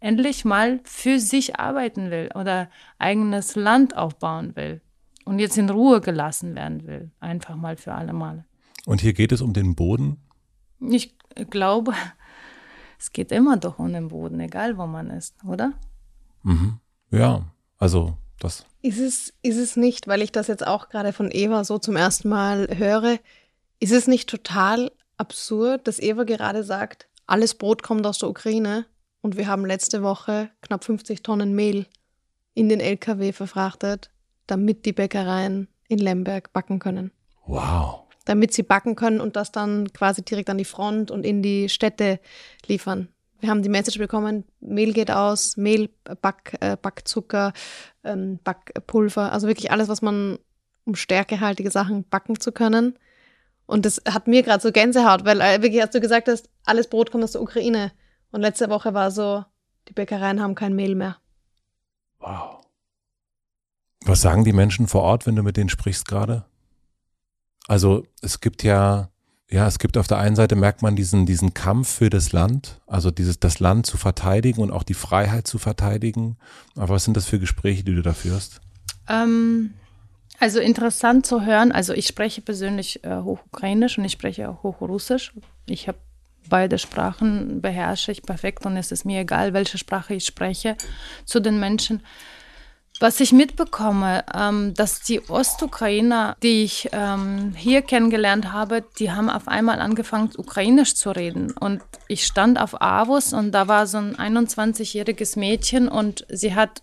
endlich 0.00 0.44
mal 0.44 0.80
für 0.84 1.18
sich 1.18 1.58
arbeiten 1.58 2.10
will 2.10 2.30
oder 2.34 2.70
eigenes 2.98 3.56
Land 3.56 3.96
aufbauen 3.96 4.54
will 4.54 4.80
und 5.24 5.38
jetzt 5.40 5.58
in 5.58 5.68
Ruhe 5.68 6.00
gelassen 6.00 6.54
werden 6.54 6.86
will, 6.86 7.10
einfach 7.18 7.56
mal 7.56 7.76
für 7.76 7.92
alle 7.92 8.12
Male. 8.12 8.44
Und 8.84 9.00
hier 9.00 9.14
geht 9.14 9.32
es 9.32 9.40
um 9.40 9.52
den 9.52 9.74
Boden, 9.74 10.18
ich 10.78 11.16
glaube, 11.50 11.94
es 12.98 13.12
geht 13.12 13.32
immer 13.32 13.56
doch 13.56 13.78
um 13.78 13.92
den 13.92 14.08
Boden, 14.08 14.40
egal 14.40 14.78
wo 14.78 14.86
man 14.86 15.10
ist, 15.10 15.34
oder? 15.44 15.72
Mhm. 16.42 16.78
Ja, 17.10 17.44
also 17.78 18.16
das. 18.38 18.64
Ist 18.82 18.98
es, 18.98 19.34
ist 19.42 19.56
es 19.56 19.76
nicht, 19.76 20.06
weil 20.06 20.22
ich 20.22 20.32
das 20.32 20.46
jetzt 20.46 20.66
auch 20.66 20.88
gerade 20.88 21.12
von 21.12 21.30
Eva 21.30 21.64
so 21.64 21.78
zum 21.78 21.96
ersten 21.96 22.28
Mal 22.28 22.68
höre, 22.76 23.18
ist 23.80 23.92
es 23.92 24.06
nicht 24.06 24.28
total 24.28 24.92
absurd, 25.16 25.86
dass 25.86 25.98
Eva 25.98 26.24
gerade 26.24 26.62
sagt, 26.62 27.08
alles 27.26 27.54
Brot 27.54 27.82
kommt 27.82 28.06
aus 28.06 28.18
der 28.18 28.30
Ukraine 28.30 28.86
und 29.20 29.36
wir 29.36 29.48
haben 29.48 29.66
letzte 29.66 30.02
Woche 30.02 30.50
knapp 30.62 30.84
50 30.84 31.22
Tonnen 31.22 31.54
Mehl 31.54 31.86
in 32.54 32.68
den 32.68 32.80
LKW 32.80 33.32
verfrachtet, 33.32 34.10
damit 34.46 34.86
die 34.86 34.92
Bäckereien 34.92 35.68
in 35.88 35.98
Lemberg 35.98 36.52
backen 36.52 36.78
können. 36.78 37.10
Wow 37.46 38.05
damit 38.26 38.52
sie 38.52 38.62
backen 38.62 38.96
können 38.96 39.20
und 39.20 39.36
das 39.36 39.52
dann 39.52 39.92
quasi 39.92 40.22
direkt 40.22 40.50
an 40.50 40.58
die 40.58 40.64
Front 40.66 41.10
und 41.10 41.24
in 41.24 41.42
die 41.42 41.70
Städte 41.70 42.20
liefern. 42.66 43.08
Wir 43.40 43.50
haben 43.50 43.62
die 43.62 43.68
Message 43.68 43.98
bekommen, 43.98 44.44
Mehl 44.60 44.92
geht 44.92 45.10
aus, 45.10 45.56
Mehl, 45.56 45.88
Back, 46.20 46.56
äh, 46.60 46.76
Backzucker, 46.76 47.52
ähm, 48.02 48.38
Backpulver, 48.42 49.32
also 49.32 49.46
wirklich 49.46 49.70
alles, 49.70 49.88
was 49.88 50.02
man, 50.02 50.38
um 50.84 50.94
stärkehaltige 50.94 51.70
Sachen 51.70 52.08
backen 52.08 52.40
zu 52.40 52.52
können. 52.52 52.98
Und 53.66 53.84
das 53.84 54.02
hat 54.08 54.26
mir 54.26 54.42
gerade 54.42 54.62
so 54.62 54.72
Gänsehaut, 54.72 55.24
weil 55.24 55.40
äh, 55.40 55.62
wirklich, 55.62 55.82
als 55.82 55.92
du 55.92 56.00
gesagt 56.00 56.28
hast, 56.28 56.48
alles 56.64 56.88
Brot 56.88 57.10
kommt 57.10 57.24
aus 57.24 57.32
der 57.32 57.42
Ukraine. 57.42 57.92
Und 58.32 58.40
letzte 58.40 58.70
Woche 58.70 58.94
war 58.94 59.10
so, 59.10 59.44
die 59.88 59.92
Bäckereien 59.92 60.40
haben 60.40 60.54
kein 60.54 60.74
Mehl 60.74 60.94
mehr. 60.94 61.18
Wow. 62.18 62.66
Was 64.04 64.20
sagen 64.20 64.44
die 64.44 64.52
Menschen 64.52 64.88
vor 64.88 65.02
Ort, 65.02 65.26
wenn 65.26 65.36
du 65.36 65.42
mit 65.42 65.56
denen 65.56 65.68
sprichst 65.68 66.06
gerade? 66.06 66.46
Also 67.68 68.04
es 68.22 68.40
gibt 68.40 68.62
ja, 68.62 69.10
ja, 69.50 69.66
es 69.66 69.78
gibt 69.78 69.96
auf 69.96 70.06
der 70.06 70.18
einen 70.18 70.36
Seite 70.36 70.56
merkt 70.56 70.82
man 70.82 70.96
diesen, 70.96 71.26
diesen 71.26 71.54
Kampf 71.54 71.88
für 71.88 72.10
das 72.10 72.32
Land, 72.32 72.80
also 72.86 73.10
dieses, 73.10 73.40
das 73.40 73.60
Land 73.60 73.86
zu 73.86 73.96
verteidigen 73.96 74.60
und 74.60 74.70
auch 74.70 74.82
die 74.82 74.94
Freiheit 74.94 75.46
zu 75.46 75.58
verteidigen. 75.58 76.36
Aber 76.74 76.90
was 76.90 77.04
sind 77.04 77.16
das 77.16 77.26
für 77.26 77.38
Gespräche, 77.38 77.84
die 77.84 77.94
du 77.94 78.02
da 78.02 78.12
führst? 78.12 78.60
Ähm, 79.08 79.74
also 80.38 80.60
interessant 80.60 81.26
zu 81.26 81.44
hören. 81.44 81.72
Also 81.72 81.92
ich 81.92 82.06
spreche 82.06 82.40
persönlich 82.40 83.04
äh, 83.04 83.16
Hochukrainisch 83.16 83.98
und 83.98 84.04
ich 84.04 84.12
spreche 84.12 84.48
auch 84.48 84.62
Hochrussisch. 84.62 85.32
Ich 85.66 85.88
habe 85.88 85.98
beide 86.48 86.78
Sprachen 86.78 87.60
beherrsche 87.60 88.12
ich 88.12 88.22
perfekt 88.22 88.66
und 88.66 88.76
es 88.76 88.92
ist 88.92 89.04
mir 89.04 89.20
egal, 89.20 89.52
welche 89.52 89.78
Sprache 89.78 90.14
ich 90.14 90.24
spreche 90.24 90.76
zu 91.24 91.40
den 91.40 91.58
Menschen. 91.58 92.02
Was 92.98 93.20
ich 93.20 93.32
mitbekomme, 93.32 94.24
ähm, 94.34 94.72
dass 94.72 95.00
die 95.00 95.20
Ostukrainer, 95.28 96.36
die 96.42 96.64
ich 96.64 96.88
ähm, 96.92 97.52
hier 97.54 97.82
kennengelernt 97.82 98.52
habe, 98.52 98.84
die 98.98 99.12
haben 99.12 99.28
auf 99.28 99.48
einmal 99.48 99.80
angefangen, 99.80 100.30
ukrainisch 100.36 100.94
zu 100.94 101.10
reden. 101.10 101.52
Und 101.52 101.82
ich 102.08 102.24
stand 102.24 102.58
auf 102.58 102.80
Avus 102.80 103.34
und 103.34 103.52
da 103.52 103.68
war 103.68 103.86
so 103.86 103.98
ein 103.98 104.16
21-jähriges 104.16 105.38
Mädchen 105.38 105.88
und 105.88 106.26
sie 106.30 106.54
hat 106.54 106.82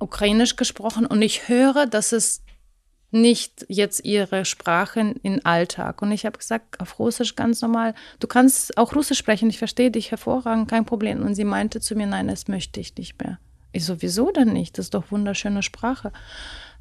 ukrainisch 0.00 0.56
gesprochen 0.56 1.06
und 1.06 1.22
ich 1.22 1.48
höre, 1.48 1.86
dass 1.86 2.10
es 2.10 2.42
nicht 3.12 3.66
jetzt 3.68 4.04
ihre 4.04 4.44
Sprache 4.44 5.14
im 5.22 5.40
Alltag. 5.44 6.02
Und 6.02 6.10
ich 6.10 6.26
habe 6.26 6.38
gesagt, 6.38 6.80
auf 6.80 6.98
Russisch 6.98 7.36
ganz 7.36 7.60
normal, 7.60 7.94
du 8.18 8.26
kannst 8.26 8.76
auch 8.78 8.96
Russisch 8.96 9.18
sprechen, 9.18 9.50
ich 9.50 9.58
verstehe 9.58 9.92
dich 9.92 10.10
hervorragend, 10.10 10.68
kein 10.68 10.86
Problem. 10.86 11.22
Und 11.22 11.34
sie 11.36 11.44
meinte 11.44 11.80
zu 11.80 11.94
mir, 11.94 12.06
nein, 12.06 12.26
das 12.26 12.48
möchte 12.48 12.80
ich 12.80 12.96
nicht 12.96 13.22
mehr. 13.22 13.38
Ich 13.72 13.84
sowieso 13.84 14.30
denn 14.30 14.52
nicht, 14.52 14.78
das 14.78 14.86
ist 14.86 14.94
doch 14.94 15.10
wunderschöne 15.10 15.62
Sprache. 15.62 16.12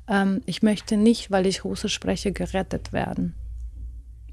Ähm, 0.07 0.41
ich 0.45 0.61
möchte 0.61 0.97
nicht, 0.97 1.31
weil 1.31 1.45
ich 1.45 1.63
Russisch 1.63 1.93
spreche, 1.93 2.31
gerettet 2.31 2.93
werden. 2.93 3.35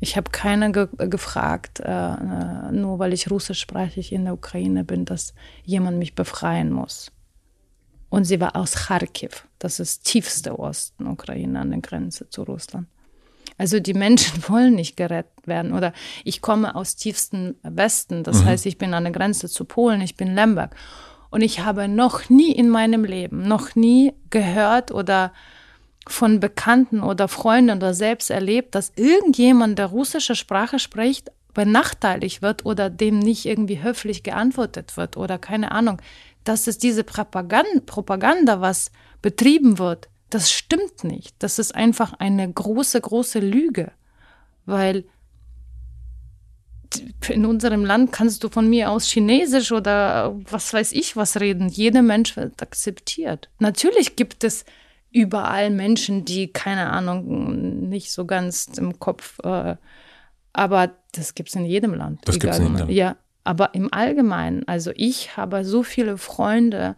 Ich 0.00 0.16
habe 0.16 0.30
keiner 0.30 0.70
ge 0.70 0.88
gefragt, 0.96 1.80
äh, 1.80 1.84
äh, 1.84 2.72
nur 2.72 2.98
weil 2.98 3.12
ich 3.12 3.30
Russisch 3.30 3.60
spreche, 3.60 4.00
ich 4.00 4.12
in 4.12 4.24
der 4.24 4.34
Ukraine 4.34 4.84
bin, 4.84 5.04
dass 5.04 5.34
jemand 5.64 5.98
mich 5.98 6.14
befreien 6.14 6.72
muss. 6.72 7.10
Und 8.08 8.24
sie 8.24 8.40
war 8.40 8.56
aus 8.56 8.74
Kharkiv, 8.74 9.46
das 9.58 9.80
ist 9.80 10.04
tiefste 10.04 10.58
Osten 10.58 11.06
Ukraine 11.06 11.60
an 11.60 11.70
der 11.70 11.80
Grenze 11.80 12.28
zu 12.30 12.42
Russland. 12.42 12.86
Also 13.58 13.80
die 13.80 13.94
Menschen 13.94 14.42
wollen 14.48 14.76
nicht 14.76 14.96
gerettet 14.96 15.46
werden. 15.46 15.72
Oder 15.72 15.92
ich 16.24 16.40
komme 16.40 16.74
aus 16.74 16.96
tiefsten 16.96 17.56
Westen, 17.62 18.22
das 18.22 18.42
mhm. 18.42 18.46
heißt, 18.46 18.66
ich 18.66 18.78
bin 18.78 18.94
an 18.94 19.04
der 19.04 19.12
Grenze 19.12 19.48
zu 19.48 19.64
Polen, 19.64 20.00
ich 20.00 20.16
bin 20.16 20.34
Lemberg. 20.34 20.74
Und 21.30 21.42
ich 21.42 21.60
habe 21.60 21.88
noch 21.88 22.28
nie 22.28 22.52
in 22.52 22.70
meinem 22.70 23.04
Leben, 23.04 23.46
noch 23.46 23.74
nie 23.74 24.14
gehört 24.30 24.90
oder 24.92 25.32
von 26.06 26.40
Bekannten 26.40 27.02
oder 27.02 27.28
Freunden 27.28 27.76
oder 27.76 27.92
selbst 27.92 28.30
erlebt, 28.30 28.74
dass 28.74 28.92
irgendjemand, 28.96 29.78
der 29.78 29.86
russische 29.86 30.34
Sprache 30.34 30.78
spricht, 30.78 31.30
benachteiligt 31.52 32.40
wird 32.40 32.64
oder 32.64 32.88
dem 32.88 33.18
nicht 33.18 33.44
irgendwie 33.44 33.82
höflich 33.82 34.22
geantwortet 34.22 34.96
wird 34.96 35.16
oder 35.16 35.38
keine 35.38 35.72
Ahnung. 35.72 36.00
Dass 36.44 36.66
es 36.66 36.78
diese 36.78 37.04
Propaganda, 37.04 38.60
was 38.60 38.90
betrieben 39.20 39.78
wird, 39.78 40.08
das 40.30 40.50
stimmt 40.50 41.04
nicht. 41.04 41.34
Das 41.40 41.58
ist 41.58 41.74
einfach 41.74 42.14
eine 42.14 42.50
große, 42.50 43.00
große 43.00 43.40
Lüge. 43.40 43.92
Weil 44.66 45.04
in 47.28 47.44
unserem 47.44 47.84
Land 47.84 48.12
kannst 48.12 48.44
du 48.44 48.48
von 48.48 48.68
mir 48.68 48.90
aus 48.90 49.06
Chinesisch 49.06 49.72
oder 49.72 50.34
was 50.50 50.72
weiß 50.72 50.92
ich 50.92 51.16
was 51.16 51.40
reden. 51.40 51.68
Jeder 51.68 52.02
Mensch 52.02 52.36
wird 52.36 52.62
akzeptiert. 52.62 53.48
Natürlich 53.58 54.16
gibt 54.16 54.44
es 54.44 54.64
überall 55.10 55.70
Menschen, 55.70 56.24
die, 56.24 56.48
keine 56.52 56.90
Ahnung, 56.90 57.88
nicht 57.88 58.12
so 58.12 58.24
ganz 58.24 58.66
im 58.76 58.98
Kopf, 58.98 59.38
äh, 59.42 59.76
aber 60.52 60.90
das 61.12 61.34
gibt 61.34 61.48
es 61.50 61.54
in 61.54 61.64
jedem 61.64 61.94
Land. 61.94 62.20
Das 62.24 62.38
gibt 62.38 62.52
es 62.52 62.58
in 62.58 62.76
jedem 62.76 62.90
Ja, 62.90 63.16
aber 63.44 63.74
im 63.74 63.92
Allgemeinen, 63.92 64.66
also 64.66 64.90
ich 64.94 65.36
habe 65.36 65.64
so 65.64 65.82
viele 65.82 66.18
Freunde 66.18 66.96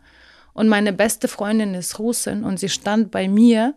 und 0.53 0.69
meine 0.69 0.93
beste 0.93 1.29
Freundin 1.29 1.75
ist 1.75 1.99
Russin 1.99 2.45
und 2.45 2.59
sie 2.59 2.69
stand 2.69 3.11
bei 3.11 3.29
mir 3.29 3.75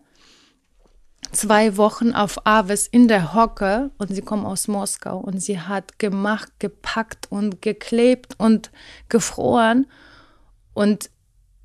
zwei 1.32 1.76
Wochen 1.76 2.12
auf 2.12 2.46
Aves 2.46 2.86
in 2.86 3.08
der 3.08 3.34
Hocke 3.34 3.90
und 3.98 4.14
sie 4.14 4.22
kommt 4.22 4.46
aus 4.46 4.68
Moskau 4.68 5.18
und 5.18 5.40
sie 5.40 5.60
hat 5.60 5.98
gemacht, 5.98 6.52
gepackt 6.58 7.30
und 7.30 7.62
geklebt 7.62 8.34
und 8.38 8.70
gefroren 9.08 9.86
und 10.72 11.10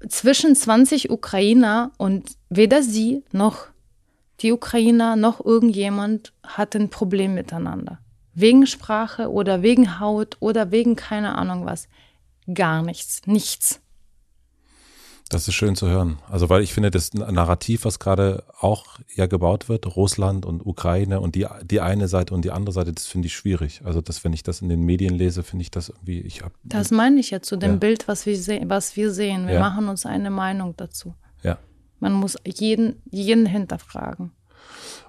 zwischen 0.07 0.55
20 0.55 1.11
Ukrainer 1.11 1.91
und 1.97 2.37
weder 2.49 2.83
sie 2.83 3.23
noch 3.31 3.67
die 4.41 4.51
Ukrainer 4.53 5.15
noch 5.15 5.43
irgendjemand 5.43 6.33
hat 6.43 6.75
ein 6.75 6.89
Problem 6.89 7.33
miteinander. 7.33 7.99
Wegen 8.33 8.65
Sprache 8.65 9.29
oder 9.29 9.61
wegen 9.61 9.99
Haut 9.99 10.37
oder 10.39 10.71
wegen 10.71 10.95
keine 10.95 11.35
Ahnung 11.37 11.65
was. 11.65 11.89
Gar 12.53 12.83
nichts, 12.83 13.21
nichts. 13.25 13.81
Das 15.29 15.47
ist 15.47 15.53
schön 15.53 15.75
zu 15.75 15.87
hören. 15.87 16.17
Also 16.27 16.49
weil 16.49 16.63
ich 16.63 16.73
finde, 16.73 16.89
das 16.89 17.13
Narrativ, 17.13 17.85
was 17.85 17.99
gerade 17.99 18.43
auch 18.59 18.99
ja 19.13 19.27
gebaut 19.27 19.69
wird, 19.69 19.95
Russland 19.95 20.43
und 20.43 20.65
Ukraine 20.65 21.21
und 21.21 21.35
die, 21.35 21.45
die 21.63 21.81
eine 21.81 22.07
Seite 22.07 22.33
und 22.33 22.43
die 22.43 22.51
andere 22.51 22.73
Seite, 22.73 22.93
das 22.93 23.05
finde 23.05 23.27
ich 23.27 23.35
schwierig. 23.35 23.81
Also 23.85 24.01
das, 24.01 24.23
wenn 24.23 24.33
ich 24.33 24.41
das 24.41 24.61
in 24.61 24.69
den 24.69 24.81
Medien 24.81 25.13
lese, 25.13 25.43
finde 25.43 25.61
ich 25.61 25.69
das 25.69 25.89
irgendwie, 25.89 26.21
ich 26.21 26.41
habe. 26.41 26.55
Das 26.63 26.89
meine 26.89 27.19
ich 27.19 27.29
ja 27.29 27.43
zu 27.43 27.57
dem 27.57 27.73
ja. 27.73 27.77
Bild, 27.77 28.07
was 28.07 28.25
wir, 28.25 28.35
sehen, 28.35 28.71
was 28.71 28.95
wir 28.95 29.11
sehen. 29.11 29.45
Wir 29.45 29.55
ja. 29.55 29.59
machen 29.59 29.87
uns 29.87 30.07
eine 30.07 30.31
Meinung 30.31 30.73
dazu. 30.75 31.13
Ja. 31.43 31.59
Man 31.99 32.13
muss 32.13 32.35
jeden, 32.43 32.99
jeden 33.11 33.45
hinterfragen. 33.45 34.31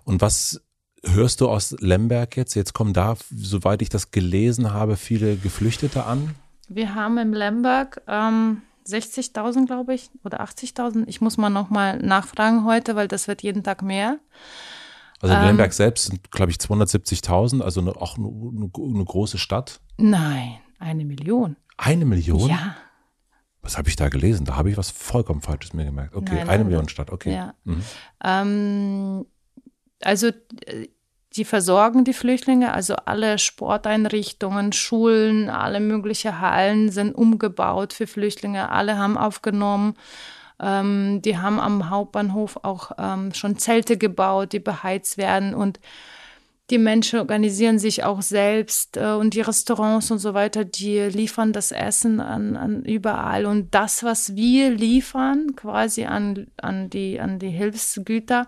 Und 0.05 0.21
was 0.21 0.61
hörst 1.03 1.41
du 1.41 1.49
aus 1.49 1.75
Lemberg 1.81 2.37
jetzt? 2.37 2.55
Jetzt 2.55 2.75
kommen 2.75 2.93
da, 2.93 3.17
soweit 3.35 3.81
ich 3.81 3.89
das 3.89 4.11
gelesen 4.11 4.75
habe, 4.75 4.97
viele 4.97 5.37
Geflüchtete 5.37 6.05
an. 6.05 6.35
Wir 6.69 6.95
haben 6.95 7.17
im 7.17 7.33
Lemberg 7.33 8.03
ähm, 8.07 8.63
60.000, 8.95 9.67
glaube 9.67 9.95
ich, 9.95 10.11
oder 10.25 10.41
80.000. 10.41 11.05
Ich 11.07 11.21
muss 11.21 11.37
mal 11.37 11.51
nochmal 11.51 11.99
nachfragen 11.99 12.65
heute, 12.65 12.97
weil 12.97 13.09
das 13.09 13.29
wird 13.29 13.43
jeden 13.43 13.63
Tag 13.63 13.83
mehr. 13.83 14.19
Also 15.21 15.35
ähm, 15.35 15.45
Lemberg 15.47 15.73
selbst 15.73 16.07
sind, 16.07 16.31
glaube 16.31 16.51
ich, 16.51 16.59
270.000, 16.59 17.61
also 17.63 17.81
eine, 17.81 17.97
auch 17.97 18.17
eine, 18.17 18.29
eine, 18.29 19.05
große 19.05 19.39
Stadt. 19.39 19.81
Nein, 19.99 20.59
eine 20.79 21.05
Million. 21.05 21.57
Eine 21.77 22.05
Million? 22.05 22.49
Ja. 22.49 22.77
Was 23.63 23.77
habe 23.77 23.91
ich 23.91 23.97
da 23.97 24.09
gelesen? 24.09 24.47
Da 24.47 24.57
habe 24.57 24.71
ich 24.71 24.77
was 24.79 24.91
vollkommen 24.91 25.43
Falsches 25.43 25.75
mir 25.75 25.85
gemerkt. 25.85 26.15
Okay, 26.15 26.37
nein, 26.37 26.49
eine 26.49 26.65
Million 26.65 26.89
Stadt, 26.89 27.11
okay. 27.11 27.35
Ja. 27.35 27.55
Mhm. 27.65 27.83
Ähm, 28.25 29.27
also 30.01 30.29
äh, 30.29 30.89
die 31.37 31.45
versorgen 31.45 32.05
die 32.05 32.13
Flüchtlinge, 32.13 32.73
also 32.73 32.97
alle 33.05 33.39
Sporteinrichtungen, 33.39 34.73
Schulen, 34.73 35.49
alle 35.49 35.79
möglichen 35.79 36.41
Hallen 36.41 36.91
sind 36.91 37.15
umgebaut 37.15 37.93
für 37.93 38.09
Flüchtlinge, 38.09 38.71
alle 38.71 38.99
haben 38.99 39.17
aufgenommen. 39.17 39.95
Ähm, 40.61 41.23
die 41.23 41.39
haben 41.39 41.61
am 41.61 41.89
Hauptbahnhof 41.89 42.59
auch 42.63 42.93
ähm, 42.99 43.33
schon 43.33 43.59
Zelte 43.59 43.97
gebaut, 43.97 44.53
die 44.53 44.59
beheizt 44.59 45.19
werden 45.19 45.55
und 45.55 45.79
die 46.71 46.79
Menschen 46.79 47.19
organisieren 47.19 47.79
sich 47.79 48.05
auch 48.05 48.23
selbst 48.23 48.97
äh, 48.97 49.13
und 49.13 49.35
die 49.35 49.41
Restaurants 49.41 50.11
und 50.11 50.19
so 50.19 50.35
weiter, 50.35 50.65
die 50.65 50.99
liefern 51.01 51.53
das 51.53 51.73
Essen 51.73 52.21
an, 52.21 52.57
an 52.57 52.85
überall. 52.85 53.47
Und 53.47 53.75
das, 53.75 54.05
was 54.05 54.37
wir 54.37 54.71
liefern, 54.71 55.57
quasi 55.57 56.05
an, 56.05 56.47
an, 56.61 56.91
die, 56.91 57.21
an 57.21 57.41
die 57.41 57.51
Hilfsgüter, 57.51 58.47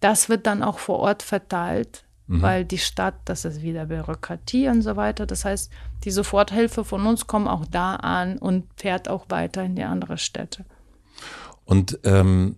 das 0.00 0.28
wird 0.28 0.46
dann 0.46 0.62
auch 0.62 0.78
vor 0.78 0.98
Ort 1.00 1.22
verteilt 1.22 2.04
mhm. 2.28 2.42
weil 2.42 2.64
die 2.64 2.78
Stadt, 2.78 3.14
das 3.24 3.44
ist 3.44 3.62
wieder 3.62 3.86
Bürokratie 3.86 4.68
und 4.68 4.82
so 4.82 4.94
weiter. 4.96 5.26
Das 5.26 5.44
heißt, 5.44 5.72
die 6.04 6.10
Soforthilfe 6.10 6.84
von 6.84 7.04
uns 7.06 7.26
kommt 7.26 7.48
auch 7.48 7.66
da 7.66 7.96
an 7.96 8.38
und 8.38 8.66
fährt 8.76 9.08
auch 9.08 9.26
weiter 9.28 9.64
in 9.64 9.74
die 9.74 9.82
andere 9.82 10.18
Städte. 10.18 10.64
Und 11.64 11.98
ähm, 12.04 12.56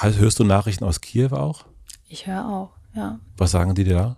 hörst 0.00 0.38
du 0.38 0.44
Nachrichten 0.44 0.84
aus 0.84 1.00
Kiew 1.00 1.32
auch? 1.32 1.66
Ich 2.08 2.26
höre 2.26 2.48
auch, 2.48 2.70
ja. 2.94 3.18
Was 3.36 3.50
sagen 3.50 3.74
die 3.74 3.84
dir 3.84 3.94
da? 3.94 4.16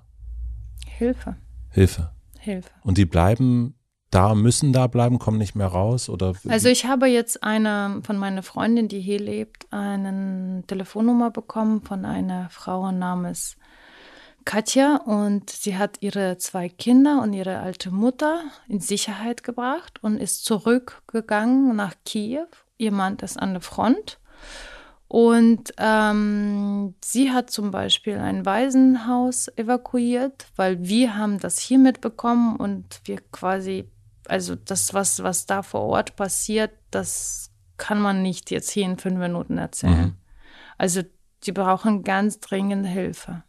Hilfe. 0.87 1.37
Hilfe. 1.71 2.11
Hilfe. 2.39 2.71
Und 2.83 2.97
die 2.97 3.05
bleiben 3.05 3.75
da, 4.11 4.35
müssen 4.35 4.73
da 4.73 4.87
bleiben, 4.87 5.19
kommen 5.19 5.39
nicht 5.39 5.55
mehr 5.55 5.67
raus? 5.67 6.09
Oder? 6.09 6.35
Also 6.49 6.69
ich 6.69 6.87
habe 6.87 7.07
jetzt 7.07 7.43
eine 7.43 8.01
von 8.03 8.17
meiner 8.17 8.43
Freundin, 8.43 8.89
die 8.89 9.01
hier 9.01 9.19
lebt, 9.19 9.67
eine 9.71 10.63
Telefonnummer 10.67 11.31
bekommen 11.31 11.83
von 11.83 12.05
einer 12.05 12.49
Frau 12.51 12.93
namens 12.93 13.57
Katja 14.47 14.97
und 14.97 15.51
sie 15.51 15.77
hat 15.77 15.99
ihre 16.01 16.39
zwei 16.39 16.69
Kinder 16.69 17.21
und 17.21 17.33
ihre 17.33 17.59
alte 17.59 17.91
Mutter 17.91 18.45
in 18.69 18.81
Sicherheit 18.81 19.43
gebracht 19.43 19.99
und 20.03 20.19
ist 20.19 20.45
zurückgegangen 20.45 21.75
nach 21.75 21.95
Kiew. 22.05 22.47
Ihr 22.79 22.93
Mann 22.93 23.17
ist 23.17 23.39
an 23.39 23.55
der 23.55 23.61
Front. 23.61 24.21
Und 25.09 25.73
ähm, 25.79 26.95
sie 27.05 27.33
hat 27.33 27.51
zum 27.51 27.73
Beispiel 27.73 28.19
ein 28.19 28.47
Waisenhaus 28.47 29.49
evakuiert, 29.57 30.47
weil 30.55 30.79
wir 30.81 31.17
haben 31.17 31.39
das 31.39 31.59
hier 31.59 31.79
mitbekommen 31.79 32.57
und 32.57 33.01
wir 33.05 33.19
quasi, 33.33 33.91
also 34.29 34.55
das, 34.55 34.95
was, 34.95 35.25
was 35.25 35.47
da 35.47 35.63
vor 35.63 35.83
Ort 35.83 36.15
passiert, 36.15 36.71
das 36.93 37.51
kann 37.79 38.01
man 38.01 38.23
nicht 38.23 38.53
jetzt 38.53 38.71
hier 38.71 38.85
in 38.85 38.97
fünf 38.97 39.19
Minuten 39.19 39.59
erzählen. 39.59 40.07
Mhm. 40.07 40.17
Also 40.79 41.03
die 41.43 41.53
brauchen 41.53 42.05
ganz 42.05 42.39
dringend 42.39 42.87
Hilfe. 42.87 43.43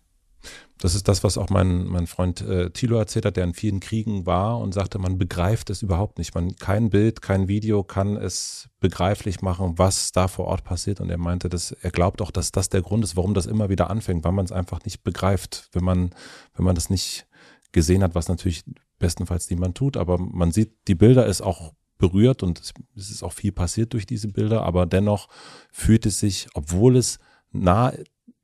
Das 0.79 0.93
ist 0.93 1.07
das, 1.07 1.23
was 1.23 1.37
auch 1.37 1.49
mein, 1.49 1.85
mein 1.85 2.05
Freund 2.05 2.41
äh, 2.41 2.69
Thilo 2.69 2.97
erzählt 2.97 3.25
hat, 3.25 3.35
der 3.37 3.43
in 3.43 3.53
vielen 3.53 3.79
Kriegen 3.79 4.25
war 4.25 4.59
und 4.59 4.73
sagte, 4.73 4.99
man 4.99 5.17
begreift 5.17 5.69
es 5.69 5.81
überhaupt 5.81 6.17
nicht. 6.17 6.35
Man, 6.35 6.55
kein 6.55 6.89
Bild, 6.89 7.21
kein 7.21 7.47
Video 7.47 7.83
kann 7.83 8.15
es 8.15 8.69
begreiflich 8.79 9.41
machen, 9.41 9.77
was 9.77 10.11
da 10.11 10.27
vor 10.27 10.45
Ort 10.45 10.63
passiert. 10.63 11.01
Und 11.01 11.09
er 11.09 11.17
meinte, 11.17 11.49
dass 11.49 11.71
er 11.71 11.91
glaubt 11.91 12.21
auch, 12.21 12.31
dass 12.31 12.51
das 12.51 12.69
der 12.69 12.81
Grund 12.81 13.03
ist, 13.03 13.15
warum 13.15 13.33
das 13.33 13.47
immer 13.47 13.69
wieder 13.69 13.89
anfängt, 13.89 14.23
weil 14.23 14.33
man 14.33 14.45
es 14.45 14.51
einfach 14.51 14.83
nicht 14.85 15.03
begreift, 15.03 15.69
wenn 15.73 15.83
man, 15.83 16.11
wenn 16.55 16.65
man 16.65 16.75
das 16.75 16.89
nicht 16.89 17.27
gesehen 17.71 18.03
hat, 18.03 18.13
was 18.13 18.27
natürlich 18.27 18.63
bestenfalls 18.99 19.49
niemand 19.49 19.75
tut. 19.75 19.97
Aber 19.97 20.17
man 20.19 20.51
sieht, 20.51 20.73
die 20.87 20.95
Bilder 20.95 21.25
ist 21.25 21.41
auch 21.41 21.73
berührt 21.97 22.43
und 22.43 22.59
es 22.95 23.09
ist 23.09 23.23
auch 23.23 23.33
viel 23.33 23.51
passiert 23.51 23.93
durch 23.93 24.05
diese 24.05 24.27
Bilder, 24.27 24.63
aber 24.63 24.85
dennoch 24.85 25.27
fühlt 25.71 26.05
es 26.05 26.19
sich, 26.19 26.47
obwohl 26.53 26.95
es 26.95 27.19
nah 27.51 27.91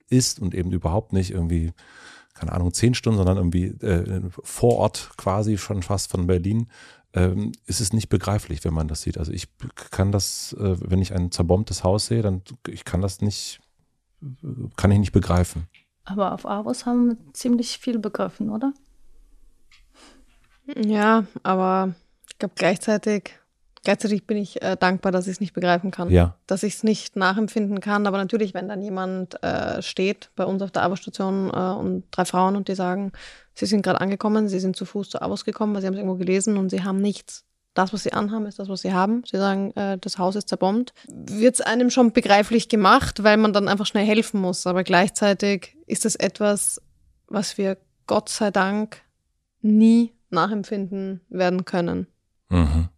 ist 0.10 0.40
und 0.40 0.54
eben 0.56 0.72
überhaupt 0.72 1.14
nicht 1.14 1.32
irgendwie 1.32 1.72
keine 2.44 2.56
Ahnung, 2.56 2.74
zehn 2.74 2.94
Stunden, 2.94 3.18
sondern 3.18 3.38
irgendwie 3.38 3.68
äh, 3.68 4.22
vor 4.44 4.78
Ort 4.78 5.12
quasi 5.18 5.58
schon 5.58 5.82
fast 5.82 6.12
von 6.12 6.28
Berlin, 6.28 6.68
ähm, 7.14 7.54
ist 7.66 7.80
es 7.80 7.94
nicht 7.94 8.10
begreiflich, 8.10 8.64
wenn 8.66 8.74
man 8.74 8.88
das 8.88 9.02
sieht. 9.02 9.18
Also 9.18 9.32
ich 9.32 9.48
kann 9.92 10.12
das, 10.12 10.54
äh, 10.60 10.76
wenn 10.82 11.02
ich 11.02 11.14
ein 11.14 11.32
zerbombtes 11.32 11.84
Haus 11.84 12.08
sehe, 12.08 12.22
dann 12.22 12.42
ich 12.68 12.84
kann 12.84 13.02
das 13.02 13.22
nicht, 13.22 13.62
kann 14.76 14.92
ich 14.92 15.00
nicht 15.00 15.14
begreifen. 15.14 15.68
Aber 16.04 16.34
auf 16.34 16.46
Avos 16.46 16.86
haben 16.86 17.10
wir 17.12 17.34
ziemlich 17.34 17.78
viel 17.78 17.98
begriffen, 17.98 18.50
oder? 18.50 18.74
Ja, 20.76 21.26
aber 21.44 21.96
ich 22.30 22.40
glaube 22.40 22.56
gleichzeitig 22.58 23.40
Gleichzeitig 23.84 24.26
bin 24.26 24.38
ich 24.38 24.62
äh, 24.62 24.78
dankbar, 24.80 25.12
dass 25.12 25.28
ich 25.28 25.34
es 25.34 25.40
nicht 25.42 25.54
begreifen 25.54 25.92
kann. 25.92 26.10
Ja. 26.10 26.38
Dass 26.48 26.64
ich 26.64 26.76
es 26.76 26.84
nicht 26.84 27.18
nachempfinden 27.18 27.82
kann. 27.82 28.08
Aber 28.08 28.18
natürlich, 28.18 28.54
wenn 28.54 28.70
dann 28.70 28.82
jemand 28.82 29.42
äh, 29.44 29.82
steht 29.82 30.30
bei 30.36 30.46
uns 30.46 30.62
auf 30.62 30.72
der 30.72 30.84
Abo-Station 30.84 31.50
äh, 31.50 31.80
und 31.80 32.06
drei 32.12 32.24
Frauen 32.24 32.56
und 32.56 32.70
die 32.70 32.76
sagen, 32.76 33.12
sie 33.54 33.66
sind 33.66 33.82
gerade 33.82 34.00
angekommen, 34.00 34.48
sie 34.48 34.60
sind 34.60 34.78
zu 34.78 34.86
Fuß 34.86 35.10
zu 35.10 35.22
Abos 35.22 35.44
gekommen, 35.44 35.74
weil 35.74 35.82
sie 35.82 35.88
haben 35.88 35.96
es 35.96 36.00
irgendwo 36.00 36.16
gelesen 36.18 36.58
und 36.58 36.70
sie 36.70 36.84
haben 36.84 37.02
nichts. 37.02 37.44
Das, 37.74 37.92
was 37.92 38.04
sie 38.04 38.14
anhaben, 38.14 38.46
ist 38.46 38.60
das, 38.60 38.70
was 38.70 38.82
sie 38.82 38.94
haben. 38.94 39.24
Sie 39.30 39.38
sagen, 39.38 39.72
äh, 39.76 39.98
das 39.98 40.18
Haus 40.18 40.36
ist 40.38 40.48
zerbombt. 40.48 40.94
Wird 41.08 41.56
es 41.56 41.62
einem 41.62 41.90
schon 41.90 42.14
begreiflich 42.14 42.70
gemacht, 42.70 43.24
weil 43.24 43.36
man 43.36 43.52
dann 43.52 43.68
einfach 43.68 43.88
schnell 43.88 44.06
helfen 44.06 44.40
muss. 44.40 44.66
Aber 44.66 44.84
gleichzeitig 44.84 45.76
ist 45.88 46.06
es 46.06 46.16
etwas, 46.16 46.82
was 47.28 47.58
wir 47.58 47.78
Gott 48.08 48.30
sei 48.30 48.52
Dank 48.52 49.02
nie 49.62 50.14
nachempfinden 50.30 51.22
werden 51.30 51.66
können. 51.66 52.08
Mhm. 52.50 52.90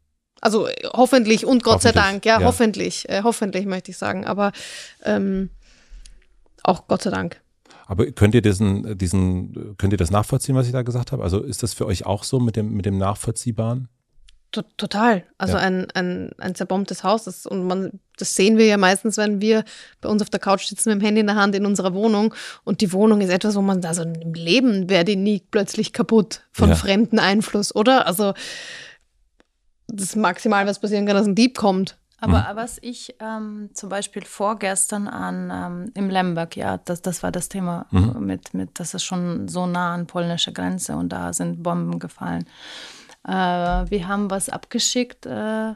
Also 0.41 0.67
hoffentlich 0.93 1.45
und 1.45 1.63
Gott 1.63 1.81
sei 1.81 1.91
Dank, 1.91 2.25
ja, 2.25 2.39
ja. 2.39 2.45
hoffentlich, 2.45 3.09
äh, 3.09 3.21
hoffentlich 3.23 3.65
möchte 3.65 3.91
ich 3.91 3.97
sagen, 3.97 4.25
aber 4.25 4.51
ähm, 5.03 5.49
auch 6.63 6.87
Gott 6.87 7.03
sei 7.03 7.09
Dank. 7.09 7.41
Aber 7.87 8.05
könnt 8.07 8.33
ihr 8.35 8.41
diesen, 8.41 8.97
diesen, 8.97 9.75
könnt 9.77 9.93
ihr 9.93 9.97
das 9.97 10.11
nachvollziehen, 10.11 10.55
was 10.55 10.65
ich 10.65 10.71
da 10.71 10.81
gesagt 10.81 11.11
habe? 11.11 11.23
Also 11.23 11.41
ist 11.41 11.63
das 11.63 11.73
für 11.73 11.85
euch 11.85 12.05
auch 12.05 12.23
so 12.23 12.39
mit 12.39 12.55
dem, 12.55 12.73
mit 12.73 12.85
dem 12.85 12.97
Nachvollziehbaren? 12.97 13.89
Total. 14.77 15.23
Also 15.37 15.57
ja. 15.57 15.63
ein, 15.63 15.87
ein, 15.91 16.31
ein 16.37 16.55
zerbombtes 16.55 17.03
Haus. 17.03 17.25
Das, 17.25 17.45
und 17.45 17.67
man, 17.67 17.99
das 18.17 18.35
sehen 18.35 18.57
wir 18.57 18.65
ja 18.65 18.77
meistens, 18.77 19.17
wenn 19.17 19.41
wir 19.41 19.65
bei 20.01 20.09
uns 20.09 20.21
auf 20.21 20.29
der 20.29 20.39
Couch 20.39 20.65
sitzen 20.65 20.89
mit 20.89 21.01
dem 21.01 21.05
Handy 21.05 21.21
in 21.21 21.27
der 21.27 21.35
Hand 21.35 21.55
in 21.55 21.65
unserer 21.65 21.93
Wohnung. 21.93 22.33
Und 22.63 22.81
die 22.81 22.93
Wohnung 22.93 23.21
ist 23.21 23.29
etwas, 23.29 23.55
wo 23.55 23.61
man, 23.61 23.83
also 23.83 24.03
im 24.03 24.33
Leben 24.33 24.89
wäre 24.89 25.03
die 25.03 25.17
nie 25.17 25.43
plötzlich 25.51 25.91
kaputt 25.93 26.41
von 26.51 26.69
ja. 26.69 26.75
fremden 26.75 27.19
Einfluss, 27.19 27.75
oder? 27.75 28.07
Also 28.07 28.33
das 29.87 30.15
Maximal, 30.15 30.65
was 30.65 30.79
passieren 30.79 31.05
kann, 31.05 31.15
dass 31.15 31.27
ein 31.27 31.35
Dieb 31.35 31.57
kommt. 31.57 31.97
Aber 32.19 32.53
mhm. 32.53 32.55
was 32.55 32.77
ich 32.81 33.15
ähm, 33.19 33.69
zum 33.73 33.89
Beispiel 33.89 34.23
vorgestern 34.23 35.07
an 35.07 35.51
ähm, 35.53 35.91
im 35.95 36.09
Lemberg, 36.09 36.55
ja, 36.55 36.77
das, 36.77 37.01
das 37.01 37.23
war 37.23 37.31
das 37.31 37.49
Thema 37.49 37.87
mhm. 37.91 38.25
mit, 38.25 38.53
mit, 38.53 38.79
das 38.79 38.93
ist 38.93 39.03
schon 39.03 39.47
so 39.47 39.65
nah 39.67 39.93
an 39.93 40.07
polnischer 40.07 40.51
Grenze 40.51 40.95
und 40.95 41.09
da 41.09 41.33
sind 41.33 41.61
Bomben 41.61 41.99
gefallen. 41.99 42.45
Äh, 43.27 43.31
wir 43.31 44.07
haben 44.07 44.31
was 44.31 44.49
abgeschickt 44.49 45.25
äh, 45.25 45.73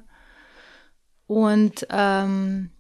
und 1.28 1.86
ähm, 1.90 2.72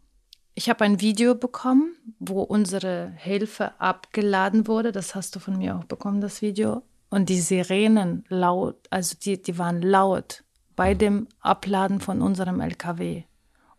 ich 0.55 0.69
habe 0.69 0.85
ein 0.85 0.99
Video 0.99 1.35
bekommen, 1.35 1.95
wo 2.19 2.41
unsere 2.41 3.13
Hilfe 3.15 3.79
abgeladen 3.79 4.67
wurde. 4.67 4.91
Das 4.91 5.15
hast 5.15 5.35
du 5.35 5.39
von 5.39 5.57
mir 5.57 5.77
auch 5.77 5.85
bekommen, 5.85 6.21
das 6.21 6.41
Video. 6.41 6.83
Und 7.09 7.29
die 7.29 7.39
Sirenen 7.39 8.25
laut, 8.29 8.75
also 8.89 9.15
die, 9.21 9.41
die 9.41 9.57
waren 9.57 9.81
laut 9.81 10.43
bei 10.79 10.93
dem 10.93 11.27
Abladen 11.41 11.99
von 11.99 12.21
unserem 12.21 12.61
LKW. 12.61 13.23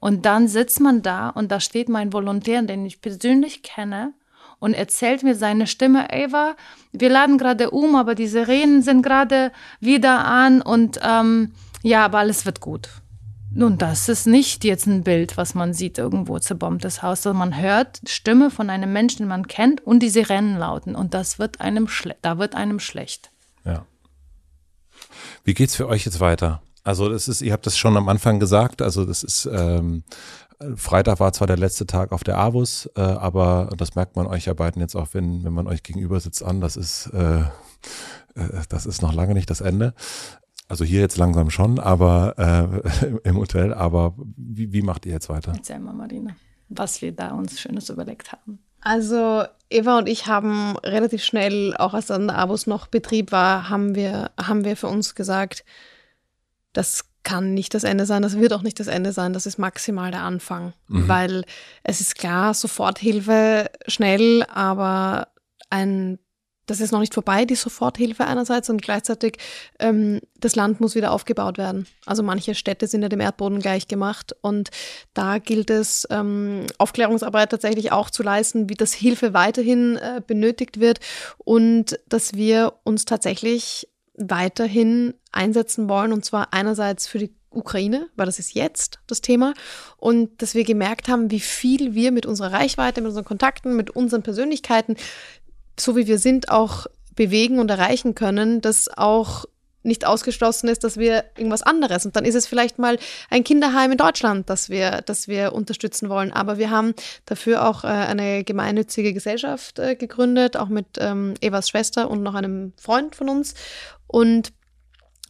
Und 0.01 0.27
dann 0.27 0.48
sitzt 0.48 0.81
man 0.81 1.01
da 1.01 1.31
und 1.31 1.51
da 1.51 1.59
steht 1.59 1.89
mein 1.89 2.12
Volontär, 2.12 2.60
den 2.60 2.85
ich 2.85 3.01
persönlich 3.01 3.62
kenne, 3.62 4.12
und 4.59 4.74
erzählt 4.74 5.22
mir 5.22 5.35
seine 5.35 5.66
Stimme, 5.66 6.12
Eva, 6.12 6.56
wir 6.93 7.09
laden 7.09 7.39
gerade 7.39 7.70
um, 7.70 7.97
aber 7.97 8.14
die 8.14 8.27
Sirenen 8.27 8.82
sind 8.82 9.01
gerade 9.01 9.51
wieder 9.81 10.27
an 10.27 10.60
und 10.60 11.01
ähm, 11.02 11.52
ja, 11.82 12.05
aber 12.05 12.18
alles 12.18 12.44
wird 12.44 12.60
gut. 12.60 12.90
Nun, 13.51 13.78
das 13.78 14.10
ist 14.10 14.27
nicht 14.27 14.62
jetzt 14.64 14.86
ein 14.86 15.02
Bild, 15.02 15.39
was 15.39 15.55
man 15.55 15.72
sieht 15.72 15.97
irgendwo 15.97 16.39
zerbombtes 16.39 17.02
Haus, 17.02 17.22
sondern 17.22 17.51
man 17.51 17.59
hört 17.59 18.02
Stimme 18.06 18.51
von 18.51 18.68
einem 18.68 18.93
Menschen, 18.93 19.20
den 19.20 19.28
man 19.28 19.48
kennt 19.48 19.81
und 19.86 20.01
die 20.01 20.10
Sirenen 20.10 20.59
lauten 20.59 20.94
und 20.94 21.14
das 21.14 21.39
wird 21.39 21.62
einem 21.62 21.89
da 22.20 22.36
wird 22.36 22.55
einem 22.55 22.78
schlecht. 22.78 23.31
Ja. 23.64 23.86
Wie 25.44 25.55
geht's 25.55 25.77
für 25.77 25.89
euch 25.89 26.05
jetzt 26.05 26.20
weiter? 26.20 26.60
Also 26.82 27.09
das 27.09 27.28
ist, 27.28 27.43
ihr 27.43 27.52
habt 27.52 27.66
das 27.66 27.77
schon 27.77 27.97
am 27.97 28.09
Anfang 28.09 28.40
gesagt, 28.40 28.82
also 28.82 29.05
das 29.05 29.23
ist 29.23 29.48
ähm, 29.52 30.02
Freitag 30.77 31.20
war 31.20 31.32
zwar 31.32 31.47
der 31.47 31.57
letzte 31.57 31.86
Tag 31.86 32.12
auf 32.12 32.23
der 32.23 32.39
Avus, 32.39 32.86
äh, 32.94 33.01
aber 33.01 33.70
das 33.77 33.94
merkt 33.94 34.16
man 34.16 34.27
euch 34.27 34.44
ja 34.44 34.52
beiden 34.52 34.81
jetzt 34.81 34.94
auch, 34.94 35.09
wenn, 35.12 35.43
wenn 35.43 35.55
man 35.55 35.66
euch 35.66 35.82
gegenüber 35.82 36.20
sitzt 36.20 36.44
an, 36.44 36.61
das 36.61 36.77
ist, 36.77 37.07
äh, 37.15 37.40
äh, 37.40 37.47
das 38.69 38.85
ist 38.85 39.01
noch 39.01 39.15
lange 39.15 39.32
nicht 39.32 39.48
das 39.48 39.62
Ende. 39.62 39.94
Also 40.69 40.85
hier 40.85 41.01
jetzt 41.01 41.16
langsam 41.16 41.51
schon, 41.51 41.78
aber 41.78 42.35
äh, 42.39 43.07
im 43.28 43.39
Hotel, 43.39 43.73
aber 43.73 44.15
wie, 44.36 44.73
wie 44.73 44.82
macht 44.82 45.07
ihr 45.07 45.12
jetzt 45.12 45.31
weiter? 45.31 45.52
Erzähl 45.57 45.78
mal, 45.78 45.94
Marina, 45.94 46.36
was 46.69 47.01
wir 47.01 47.12
da 47.12 47.31
uns 47.31 47.59
Schönes 47.59 47.89
überlegt 47.89 48.32
haben. 48.32 48.59
Also 48.82 49.44
Eva 49.70 49.98
und 49.98 50.09
ich 50.09 50.27
haben 50.27 50.77
relativ 50.78 51.24
schnell, 51.24 51.74
auch 51.77 51.94
als 51.94 52.07
dann 52.07 52.28
der 52.28 52.36
Abus 52.36 52.66
noch 52.66 52.86
Betrieb 52.86 53.32
war, 53.32 53.70
haben 53.70 53.94
wir, 53.94 54.31
haben 54.39 54.65
wir 54.65 54.77
für 54.77 54.89
uns 54.89 55.15
gesagt, 55.15 55.65
das 56.73 57.05
kann 57.23 57.55
nicht 57.55 57.75
das 57.75 57.85
Ende 57.85 58.07
sein, 58.07 58.23
das 58.23 58.39
wird 58.39 58.53
auch 58.53 58.63
nicht 58.63 58.81
das 58.81 58.87
Ende 58.87 59.13
sein, 59.13 59.33
das 59.33 59.47
ist 59.47 59.59
maximal 59.59 60.11
der 60.11 60.23
Anfang. 60.23 60.73
Mhm. 60.89 61.09
Weil 61.09 61.45
es 61.83 62.01
ist 62.01 62.17
klar, 62.17 62.55
Soforthilfe 62.55 63.71
schnell, 63.87 64.45
aber 64.45 65.29
ein, 65.69 66.19
das 66.67 66.81
ist 66.81 66.93
noch 66.93 67.01
nicht 67.01 67.15
vorbei, 67.15 67.45
die 67.45 67.57
Soforthilfe 67.57 68.25
einerseits 68.25 68.71
und 68.71 68.81
gleichzeitig 68.81 69.37
ähm, 69.81 70.21
das 70.39 70.57
Land 70.57 70.81
muss 70.81 70.95
wieder 70.95 71.13
aufgebaut 71.13 71.59
werden. 71.59 71.87
Also 72.07 72.23
manche 72.23 72.55
Städte 72.55 72.87
sind 72.87 73.03
ja 73.03 73.09
dem 73.09 73.21
Erdboden 73.21 73.61
gleich 73.61 73.87
gemacht 73.87 74.35
und 74.41 74.71
da 75.13 75.39
gilt 75.39 75.69
es, 75.69 76.07
ähm, 76.11 76.65
Aufklärungsarbeit 76.79 77.51
tatsächlich 77.51 77.93
auch 77.93 78.09
zu 78.09 78.23
leisten, 78.23 78.71
wie 78.71 78.75
das 78.75 78.95
Hilfe 78.95 79.35
weiterhin 79.35 79.97
äh, 79.97 80.23
benötigt 80.27 80.81
wird 80.81 81.01
und 81.39 81.99
dass 82.09 82.35
wir 82.35 82.75
uns 82.85 83.05
tatsächlich 83.05 83.89
weiterhin 84.29 85.15
einsetzen 85.33 85.89
wollen, 85.89 86.13
und 86.13 86.25
zwar 86.25 86.53
einerseits 86.53 87.07
für 87.07 87.19
die 87.19 87.35
Ukraine, 87.51 88.09
weil 88.17 88.27
das 88.27 88.39
ist 88.39 88.55
jetzt 88.55 89.01
das 89.07 89.21
Thema, 89.21 89.55
und 89.97 90.43
dass 90.43 90.55
wir 90.55 90.65
gemerkt 90.65 91.09
haben, 91.09 91.31
wie 91.31 91.41
viel 91.41 91.95
wir 91.95 92.13
mit 92.13 92.27
unserer 92.27 92.53
Reichweite, 92.53 93.01
mit 93.01 93.09
unseren 93.09 93.25
Kontakten, 93.25 93.77
mit 93.77 93.91
unseren 93.91 94.23
Persönlichkeiten, 94.23 94.97
so 95.79 95.97
wie 95.97 96.07
wir 96.07 96.19
sind, 96.19 96.51
auch 96.51 96.87
bewegen 97.15 97.59
und 97.59 97.71
erreichen 97.71 98.15
können, 98.15 98.61
dass 98.61 98.89
auch 98.89 99.45
nicht 99.82 100.07
ausgeschlossen 100.07 100.69
ist, 100.69 100.85
dass 100.85 100.98
wir 100.98 101.24
irgendwas 101.36 101.62
anderes. 101.62 102.05
Und 102.05 102.16
dann 102.16 102.24
ist 102.24 102.35
es 102.35 102.47
vielleicht 102.47 102.78
mal 102.78 102.98
ein 103.31 103.44
Kinderheim 103.44 103.93
in 103.93 103.98
Deutschland, 103.98 104.51
das 104.51 104.69
wir, 104.69 105.02
das 105.02 105.28
wir 105.28 105.52
unterstützen 105.52 106.09
wollen. 106.09 106.32
Aber 106.32 106.59
wir 106.59 106.70
haben 106.70 106.94
dafür 107.27 107.66
auch 107.66 107.85
äh, 107.85 107.89
eine 107.89 108.44
gemeinnützige 108.44 109.12
Gesellschaft 109.12 109.78
äh, 109.78 109.97
gegründet, 109.97 110.57
auch 110.57 110.69
mit 110.69 110.86
ähm, 110.98 111.35
Evas 111.40 111.69
Schwester 111.69 112.11
und 112.11 112.23
noch 112.23 112.35
einem 112.35 112.73
Freund 112.78 113.16
von 113.16 113.28
uns. 113.28 113.55
Und 114.07 114.52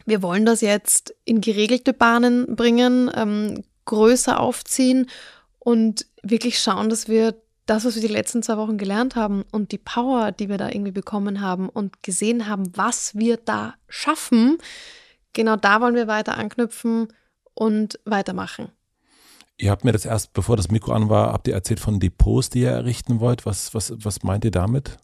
wir 0.05 0.21
wollen 0.21 0.45
das 0.45 0.61
jetzt 0.61 1.15
in 1.25 1.41
geregelte 1.41 1.93
Bahnen 1.93 2.55
bringen, 2.55 3.09
ähm, 3.15 3.63
größer 3.85 4.39
aufziehen 4.39 5.09
und 5.59 6.05
wirklich 6.23 6.59
schauen, 6.59 6.89
dass 6.89 7.07
wir 7.07 7.35
das, 7.65 7.85
was 7.85 7.95
wir 7.95 8.01
die 8.01 8.07
letzten 8.07 8.43
zwei 8.43 8.57
Wochen 8.57 8.77
gelernt 8.77 9.15
haben 9.15 9.43
und 9.51 9.71
die 9.71 9.77
Power, 9.77 10.31
die 10.31 10.49
wir 10.49 10.57
da 10.57 10.69
irgendwie 10.69 10.91
bekommen 10.91 11.41
haben 11.41 11.69
und 11.69 12.03
gesehen 12.03 12.47
haben, 12.47 12.71
was 12.75 13.15
wir 13.15 13.37
da 13.37 13.75
schaffen, 13.87 14.57
genau 15.33 15.55
da 15.55 15.81
wollen 15.81 15.95
wir 15.95 16.07
weiter 16.07 16.37
anknüpfen 16.37 17.07
und 17.53 17.99
weitermachen. 18.05 18.69
Ihr 19.57 19.69
habt 19.69 19.85
mir 19.85 19.91
das 19.91 20.05
erst, 20.05 20.33
bevor 20.33 20.57
das 20.57 20.71
Mikro 20.71 20.93
an 20.93 21.09
war, 21.09 21.33
habt 21.33 21.47
ihr 21.47 21.53
erzählt 21.53 21.79
von 21.79 21.99
Depots, 21.99 22.49
die 22.49 22.61
ihr 22.61 22.71
errichten 22.71 23.19
wollt. 23.19 23.45
Was, 23.45 23.75
was, 23.75 23.93
was 23.95 24.23
meint 24.23 24.43
ihr 24.43 24.51
damit? 24.51 24.97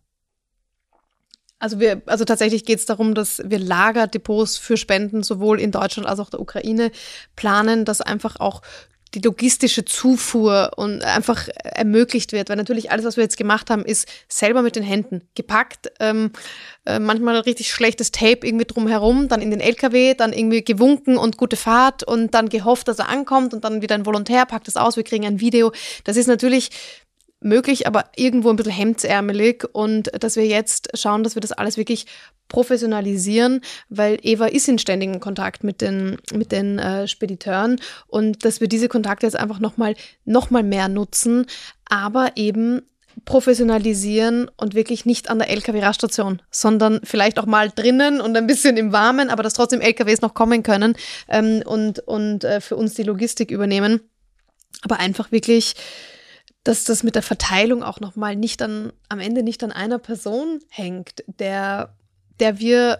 Also 1.60 1.80
wir, 1.80 2.02
also 2.06 2.24
tatsächlich 2.24 2.66
geht 2.66 2.80
es 2.80 2.86
darum, 2.86 3.16
dass 3.16 3.42
wir 3.46 3.60
Lagerdepots 3.60 4.58
für 4.58 4.78
Spenden 4.78 5.24
sowohl 5.24 5.60
in 5.60 5.72
Deutschland 5.72 6.08
als 6.08 6.20
auch 6.20 6.30
der 6.30 6.40
Ukraine 6.40 6.92
planen, 7.36 7.86
dass 7.86 8.02
einfach 8.02 8.40
auch 8.40 8.62
die 9.14 9.20
logistische 9.20 9.86
Zufuhr 9.86 10.72
und 10.76 11.04
einfach 11.04 11.48
ermöglicht 11.64 12.32
wird. 12.32 12.50
Weil 12.50 12.58
natürlich 12.58 12.92
alles, 12.92 13.06
was 13.06 13.18
wir 13.18 13.24
jetzt 13.24 13.38
gemacht 13.38 13.70
haben, 13.70 13.86
ist 13.86 14.08
selber 14.28 14.62
mit 14.62 14.76
den 14.76 14.84
Händen 14.84 15.22
gepackt. 15.36 15.92
Ähm, 16.00 16.32
äh, 16.86 17.00
manchmal 17.00 17.38
richtig 17.40 17.72
schlechtes 17.72 18.12
Tape 18.12 18.46
irgendwie 18.48 18.66
drumherum, 18.66 19.28
dann 19.28 19.42
in 19.42 19.52
den 19.52 19.60
LKW, 19.60 20.14
dann 20.14 20.34
irgendwie 20.34 20.64
gewunken 20.64 21.18
und 21.18 21.38
gute 21.38 21.58
Fahrt 21.58 22.04
und 22.04 22.34
dann 22.34 22.50
gehofft, 22.50 22.88
dass 22.88 23.00
er 23.00 23.10
ankommt 23.10 23.54
und 23.54 23.64
dann 23.64 23.82
wieder 23.82 23.96
ein 23.96 24.06
Volontär 24.06 24.46
packt 24.46 24.68
es 24.68 24.76
aus, 24.76 24.98
wir 24.98 25.04
kriegen 25.04 25.26
ein 25.26 25.40
Video. 25.40 25.72
Das 26.04 26.18
ist 26.18 26.28
natürlich 26.28 26.70
möglich, 27.40 27.88
aber 27.88 28.06
irgendwo 28.16 28.50
ein 28.50 28.56
bisschen 28.56 28.72
hemdsärmelig 28.72 29.64
und 29.72 30.10
dass 30.20 30.36
wir 30.36 30.46
jetzt 30.46 30.90
schauen, 30.98 31.24
dass 31.24 31.36
wir 31.36 31.42
das 31.42 31.52
alles 31.52 31.78
wirklich 31.78 32.06
professionalisieren, 32.48 33.62
weil 33.90 34.18
Eva 34.22 34.46
ist 34.46 34.68
in 34.68 34.80
ständigem 34.80 35.20
Kontakt 35.20 35.64
mit 35.64 35.82
den, 35.82 36.18
mit 36.34 36.52
den 36.52 36.80
äh, 36.80 37.08
Spediteuren 37.08 37.80
und 38.08 38.46
dass 38.46 38.62
wir 38.62 38.68
diese 38.68 38.88
Kontakte 38.88 39.26
jetzt 39.26 39.36
einfach 39.36 39.60
nochmal 39.60 39.96
noch 40.26 40.50
mal 40.50 40.64
mehr 40.64 40.88
nutzen, 40.88 41.46
aber 41.86 42.32
eben 42.36 42.82
professionalisieren 43.26 44.50
und 44.58 44.76
wirklich 44.76 45.06
nicht 45.06 45.30
an 45.30 45.40
der 45.40 45.50
LKW-Raststation, 45.50 46.42
sondern 46.52 47.02
vielleicht 47.04 47.40
auch 47.40 47.46
mal 47.46 47.72
drinnen 47.74 48.22
und 48.22 48.38
ein 48.38 48.48
bisschen 48.48 48.78
im 48.78 48.92
Warmen, 48.94 49.30
aber 49.30 49.44
dass 49.44 49.54
trotzdem 49.54 49.82
LKWs 49.82 50.22
noch 50.22 50.34
kommen 50.34 50.64
können 50.64 50.96
ähm, 51.28 51.64
und, 51.66 52.00
und 52.00 52.44
äh, 52.44 52.62
für 52.62 52.76
uns 52.76 52.94
die 52.94 53.04
Logistik 53.04 53.52
übernehmen. 53.52 54.02
Aber 54.84 55.00
einfach 55.00 55.32
wirklich 55.32 55.74
dass 56.68 56.84
das 56.84 57.02
mit 57.03 57.15
der 57.15 57.22
Verteilung 57.22 57.81
auch 57.81 58.02
nochmal 58.02 58.35
nicht 58.35 58.61
an, 58.61 58.91
am 59.07 59.19
Ende 59.19 59.41
nicht 59.41 59.64
an 59.64 59.72
einer 59.72 59.99
Person 59.99 60.60
hängt, 60.69 61.23
der, 61.39 61.94
der 62.41 62.60
wir 62.60 62.99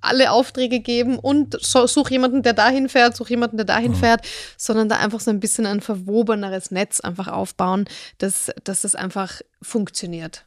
alle 0.00 0.32
Aufträge 0.32 0.80
geben 0.80 1.18
und 1.18 1.58
such 1.60 2.10
jemanden, 2.10 2.42
der 2.42 2.54
dahin 2.54 2.88
fährt, 2.88 3.14
such 3.14 3.28
jemanden, 3.28 3.58
der 3.58 3.66
dahin 3.66 3.92
mhm. 3.92 3.96
fährt, 3.96 4.26
sondern 4.56 4.88
da 4.88 4.96
einfach 4.96 5.20
so 5.20 5.30
ein 5.30 5.40
bisschen 5.40 5.66
ein 5.66 5.82
verwobeneres 5.82 6.70
Netz 6.70 7.00
einfach 7.00 7.28
aufbauen, 7.28 7.84
dass, 8.16 8.50
dass 8.64 8.80
das 8.80 8.94
einfach 8.94 9.42
funktioniert 9.60 10.46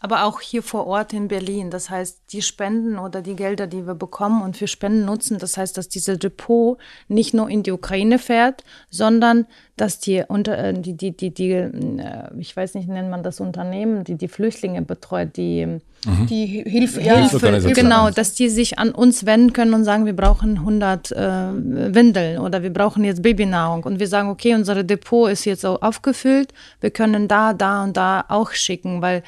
aber 0.00 0.24
auch 0.24 0.40
hier 0.40 0.62
vor 0.62 0.86
Ort 0.86 1.12
in 1.12 1.28
Berlin. 1.28 1.70
Das 1.70 1.90
heißt, 1.90 2.20
die 2.32 2.42
Spenden 2.42 2.98
oder 2.98 3.22
die 3.22 3.36
Gelder, 3.36 3.66
die 3.66 3.86
wir 3.86 3.94
bekommen 3.94 4.42
und 4.42 4.56
für 4.56 4.68
Spenden 4.68 5.04
nutzen, 5.04 5.38
das 5.38 5.56
heißt, 5.56 5.76
dass 5.76 5.88
dieses 5.88 6.18
Depot 6.18 6.78
nicht 7.08 7.34
nur 7.34 7.48
in 7.48 7.62
die 7.62 7.72
Ukraine 7.72 8.18
fährt, 8.18 8.64
sondern 8.90 9.46
dass 9.80 9.98
die 9.98 10.22
unter 10.28 10.58
äh, 10.58 10.74
die 10.74 10.94
die 10.94 11.16
die 11.16 11.32
die 11.32 11.52
äh, 11.52 11.70
ich 12.38 12.54
weiß 12.54 12.74
nicht 12.74 12.88
nennt 12.88 13.10
man 13.10 13.22
das 13.22 13.40
Unternehmen 13.40 14.04
die 14.04 14.16
die 14.16 14.28
Flüchtlinge 14.28 14.82
betreut 14.82 15.36
die 15.36 15.66
mhm. 15.66 16.26
die 16.28 16.46
Hilfe 16.66 17.00
ja, 17.00 17.16
Hilfe 17.16 17.72
genau 17.72 18.10
dass 18.10 18.34
die 18.34 18.50
sich 18.50 18.78
an 18.78 18.90
uns 18.90 19.24
wenden 19.24 19.52
können 19.54 19.72
und 19.72 19.84
sagen 19.84 20.04
wir 20.04 20.14
brauchen 20.14 20.58
100 20.58 21.12
äh, 21.12 21.16
Windeln 21.94 22.38
oder 22.38 22.62
wir 22.62 22.72
brauchen 22.72 23.04
jetzt 23.04 23.22
Babynahrung 23.22 23.84
und 23.84 23.98
wir 23.98 24.08
sagen 24.08 24.28
okay 24.28 24.54
unser 24.54 24.82
Depot 24.82 25.30
ist 25.30 25.46
jetzt 25.46 25.64
auch 25.64 25.80
aufgefüllt 25.80 26.52
wir 26.80 26.90
können 26.90 27.26
da 27.26 27.54
da 27.54 27.82
und 27.84 27.96
da 27.96 28.24
auch 28.28 28.52
schicken 28.52 29.00
weil 29.00 29.22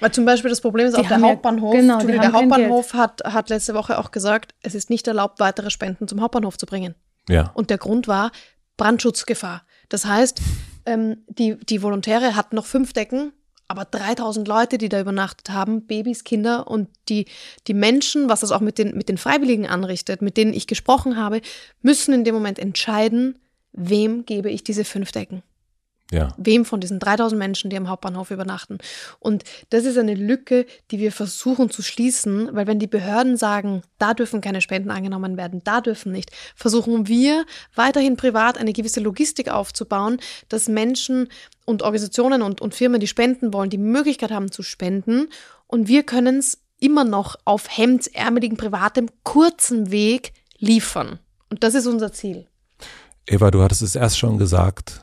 weil 0.00 0.12
zum 0.12 0.26
Beispiel 0.26 0.50
das 0.50 0.60
Problem 0.60 0.86
ist 0.86 0.94
auch 0.94 1.08
der 1.08 1.22
Hauptbahnhof. 1.22 1.74
Ja, 1.74 1.80
genau, 1.80 1.98
der 2.04 2.32
Hauptbahnhof 2.32 2.92
hat, 2.92 3.22
hat 3.24 3.48
letzte 3.48 3.72
Woche 3.72 3.98
auch 3.98 4.10
gesagt, 4.10 4.54
es 4.62 4.74
ist 4.74 4.90
nicht 4.90 5.08
erlaubt, 5.08 5.40
weitere 5.40 5.70
Spenden 5.70 6.06
zum 6.06 6.20
Hauptbahnhof 6.20 6.58
zu 6.58 6.66
bringen. 6.66 6.94
Ja. 7.30 7.50
Und 7.54 7.70
der 7.70 7.78
Grund 7.78 8.06
war 8.06 8.30
Brandschutzgefahr. 8.76 9.62
Das 9.88 10.04
heißt, 10.04 10.40
ähm, 10.86 11.18
die, 11.28 11.56
die 11.56 11.82
Volontäre 11.82 12.36
hatten 12.36 12.56
noch 12.56 12.66
fünf 12.66 12.92
Decken, 12.92 13.32
aber 13.68 13.84
3000 13.84 14.46
Leute, 14.46 14.78
die 14.78 14.88
da 14.88 15.00
übernachtet 15.00 15.50
haben, 15.50 15.86
Babys, 15.86 16.24
Kinder 16.24 16.68
und 16.68 16.88
die, 17.08 17.26
die 17.66 17.74
Menschen, 17.74 18.28
was 18.28 18.40
das 18.40 18.52
auch 18.52 18.60
mit 18.60 18.78
den, 18.78 18.96
mit 18.96 19.08
den 19.08 19.18
Freiwilligen 19.18 19.66
anrichtet, 19.66 20.22
mit 20.22 20.36
denen 20.36 20.54
ich 20.54 20.66
gesprochen 20.66 21.16
habe, 21.16 21.40
müssen 21.82 22.14
in 22.14 22.24
dem 22.24 22.34
Moment 22.34 22.58
entscheiden, 22.58 23.38
wem 23.72 24.24
gebe 24.24 24.50
ich 24.50 24.62
diese 24.62 24.84
fünf 24.84 25.12
Decken. 25.12 25.42
Ja. 26.12 26.28
Wem 26.36 26.64
von 26.64 26.80
diesen 26.80 27.00
3000 27.00 27.38
Menschen, 27.38 27.68
die 27.68 27.76
am 27.76 27.88
Hauptbahnhof 27.88 28.30
übernachten. 28.30 28.78
Und 29.18 29.42
das 29.70 29.84
ist 29.84 29.98
eine 29.98 30.14
Lücke, 30.14 30.66
die 30.90 31.00
wir 31.00 31.10
versuchen 31.10 31.68
zu 31.68 31.82
schließen, 31.82 32.48
weil 32.52 32.68
wenn 32.68 32.78
die 32.78 32.86
Behörden 32.86 33.36
sagen, 33.36 33.82
da 33.98 34.14
dürfen 34.14 34.40
keine 34.40 34.60
Spenden 34.60 34.90
angenommen 34.90 35.36
werden, 35.36 35.62
da 35.64 35.80
dürfen 35.80 36.12
nicht, 36.12 36.30
versuchen 36.54 37.08
wir 37.08 37.44
weiterhin 37.74 38.16
privat 38.16 38.56
eine 38.56 38.72
gewisse 38.72 39.00
Logistik 39.00 39.48
aufzubauen, 39.48 40.18
dass 40.48 40.68
Menschen 40.68 41.28
und 41.64 41.82
Organisationen 41.82 42.42
und, 42.42 42.60
und 42.60 42.74
Firmen, 42.74 43.00
die 43.00 43.08
spenden 43.08 43.52
wollen, 43.52 43.70
die 43.70 43.78
Möglichkeit 43.78 44.30
haben 44.30 44.52
zu 44.52 44.62
spenden. 44.62 45.28
Und 45.66 45.88
wir 45.88 46.04
können 46.04 46.38
es 46.38 46.58
immer 46.78 47.04
noch 47.04 47.36
auf 47.44 47.66
hemdsärmeligen, 47.76 48.56
privatem, 48.56 49.08
kurzen 49.24 49.90
Weg 49.90 50.32
liefern. 50.58 51.18
Und 51.50 51.64
das 51.64 51.74
ist 51.74 51.86
unser 51.86 52.12
Ziel. 52.12 52.46
Eva, 53.26 53.50
du 53.50 53.62
hattest 53.62 53.82
es 53.82 53.96
erst 53.96 54.18
schon 54.18 54.38
gesagt, 54.38 55.02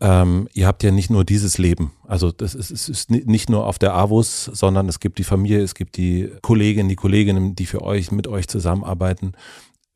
ähm, 0.00 0.48
ihr 0.52 0.66
habt 0.66 0.82
ja 0.82 0.90
nicht 0.90 1.10
nur 1.10 1.24
dieses 1.24 1.58
Leben. 1.58 1.92
Also 2.06 2.30
das 2.30 2.54
ist, 2.54 2.70
es 2.70 2.88
ist 2.88 3.10
nicht 3.10 3.50
nur 3.50 3.66
auf 3.66 3.78
der 3.78 3.94
AWUS, 3.94 4.44
sondern 4.44 4.88
es 4.88 5.00
gibt 5.00 5.18
die 5.18 5.24
Familie, 5.24 5.62
es 5.62 5.74
gibt 5.74 5.96
die 5.96 6.30
Kolleginnen, 6.42 6.88
die 6.88 6.96
Kolleginnen, 6.96 7.56
die 7.56 7.66
für 7.66 7.82
euch, 7.82 8.12
mit 8.12 8.26
euch 8.26 8.48
zusammenarbeiten. 8.48 9.32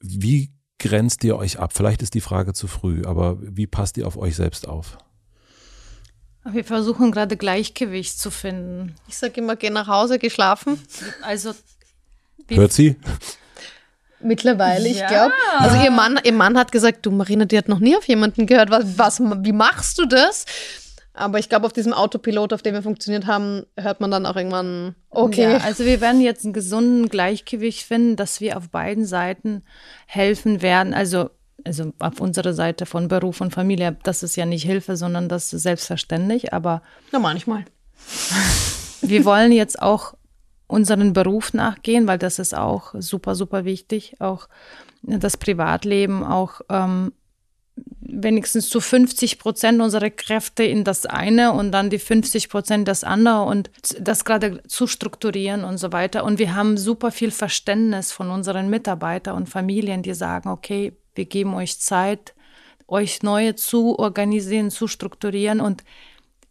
Wie 0.01 0.51
grenzt 0.79 1.23
ihr 1.25 1.37
euch 1.37 1.61
ab? 1.61 1.73
Vielleicht 1.73 2.03
ist 2.03 2.15
die 2.15 2.21
Frage 2.21 2.53
zu 2.53 2.67
früh, 2.67 3.05
aber 3.05 3.39
wie 3.41 3.69
passt 3.69 3.97
ihr 3.97 4.07
auf 4.07 4.17
euch 4.17 4.35
selbst 4.35 4.67
auf? 4.67 4.99
Wir 6.45 6.65
versuchen 6.65 7.13
gerade 7.13 7.37
Gleichgewicht 7.37 8.19
zu 8.19 8.33
finden. 8.33 8.97
Ich 9.07 9.17
sage 9.17 9.41
immer, 9.41 9.55
geh 9.55 9.71
nach 9.71 9.87
Hause, 9.87 10.19
geh 10.19 10.31
schlafen. 10.31 10.81
Also 11.23 11.55
Hört 12.49 12.73
sie? 12.73 12.97
Mittlerweile, 14.23 14.89
ich 14.89 14.99
ja. 14.99 15.09
glaube. 15.09 15.35
Also 15.59 15.83
ihr 15.83 15.91
Mann, 15.91 16.19
ihr 16.23 16.33
Mann 16.33 16.57
hat 16.59 16.73
gesagt, 16.73 17.05
du 17.07 17.11
Marina, 17.11 17.45
die 17.45 17.59
hat 17.59 17.69
noch 17.69 17.81
nie 17.81 17.97
auf 17.97 18.07
jemanden 18.07 18.47
gehört. 18.47 18.71
Was, 18.71 18.99
was, 18.99 19.21
wie 19.21 19.53
machst 19.53 19.99
du 19.99 20.07
das? 20.07 20.47
Aber 21.15 21.39
ich 21.39 21.49
glaube, 21.49 21.67
auf 21.67 21.73
diesem 21.73 21.93
Autopilot, 21.93 22.53
auf 22.53 22.63
dem 22.63 22.75
wir 22.75 22.83
funktioniert 22.83 23.27
haben, 23.27 23.65
hört 23.77 24.01
man 24.01 24.11
dann 24.11 24.25
auch 24.25 24.37
irgendwann, 24.37 24.95
okay. 25.11 25.53
Ja, 25.53 25.59
also 25.59 25.85
wir 25.85 26.01
werden 26.01 26.23
jetzt 26.23 26.45
einen 26.45 26.55
gesunden 26.55 27.09
Gleichgewicht 27.09 27.83
finden, 27.83 28.17
dass 28.17 28.41
wir 28.41 28.57
auf 28.57 28.71
beiden 28.71 29.05
Seiten 29.05 29.63
helfen 30.07 30.63
werden. 30.63 30.95
Also, 30.95 31.29
also 31.65 31.93
auf 31.99 32.21
unserer 32.21 32.55
Seite 32.55 32.87
von 32.87 33.09
Beruf 33.09 33.43
und 33.43 33.53
Familie, 33.53 33.97
das 34.05 34.23
ist 34.23 34.37
ja 34.37 34.47
nicht 34.47 34.65
Hilfe, 34.65 34.97
sondern 34.97 35.29
das 35.29 35.53
ist 35.53 35.63
selbstverständlich, 35.63 36.55
aber. 36.55 36.83
Na, 37.13 37.19
manchmal. 37.19 37.67
wir 39.03 39.25
wollen 39.27 39.53
jetzt 39.53 39.83
auch 39.83 40.15
unseren 40.73 41.13
Beruf 41.13 41.53
nachgehen, 41.53 42.07
weil 42.07 42.19
das 42.19 42.39
ist 42.39 42.57
auch 42.57 42.95
super, 42.99 43.35
super 43.35 43.65
wichtig. 43.65 44.17
Auch 44.21 44.49
das 45.03 45.37
Privatleben, 45.37 46.25
auch 46.25 46.63
ähm, 46.71 47.13
wenigstens 48.01 48.69
zu 48.69 48.81
50 48.81 49.39
Prozent 49.39 49.81
unserer 49.81 50.11
Kräfte 50.11 50.65
in 50.65 50.85
das 50.85 51.07
eine 51.07 51.53
und 51.53 51.73
dann 51.73 51.91
die 51.91 51.99
50 51.99 52.49
Prozent 52.49 52.89
das 52.89 53.05
andere 53.05 53.43
und 53.43 53.71
das 54.01 54.25
gerade 54.25 54.63
zu 54.67 54.87
strukturieren 54.87 55.65
und 55.65 55.79
so 55.79 55.93
weiter. 55.93 56.25
Und 56.25 56.39
wir 56.39 56.55
haben 56.55 56.77
super 56.77 57.11
viel 57.11 57.31
Verständnis 57.31 58.13
von 58.13 58.31
unseren 58.31 58.71
Mitarbeitern 58.71 59.37
und 59.37 59.49
Familien, 59.49 60.03
die 60.03 60.15
sagen, 60.15 60.49
okay, 60.49 60.93
wir 61.15 61.27
geben 61.27 61.55
euch 61.55 61.81
Zeit, 61.81 62.35
euch 62.87 63.23
neue 63.23 63.55
zu 63.57 63.99
organisieren, 63.99 64.71
zu 64.71 64.87
strukturieren. 64.89 65.61
Und 65.61 65.85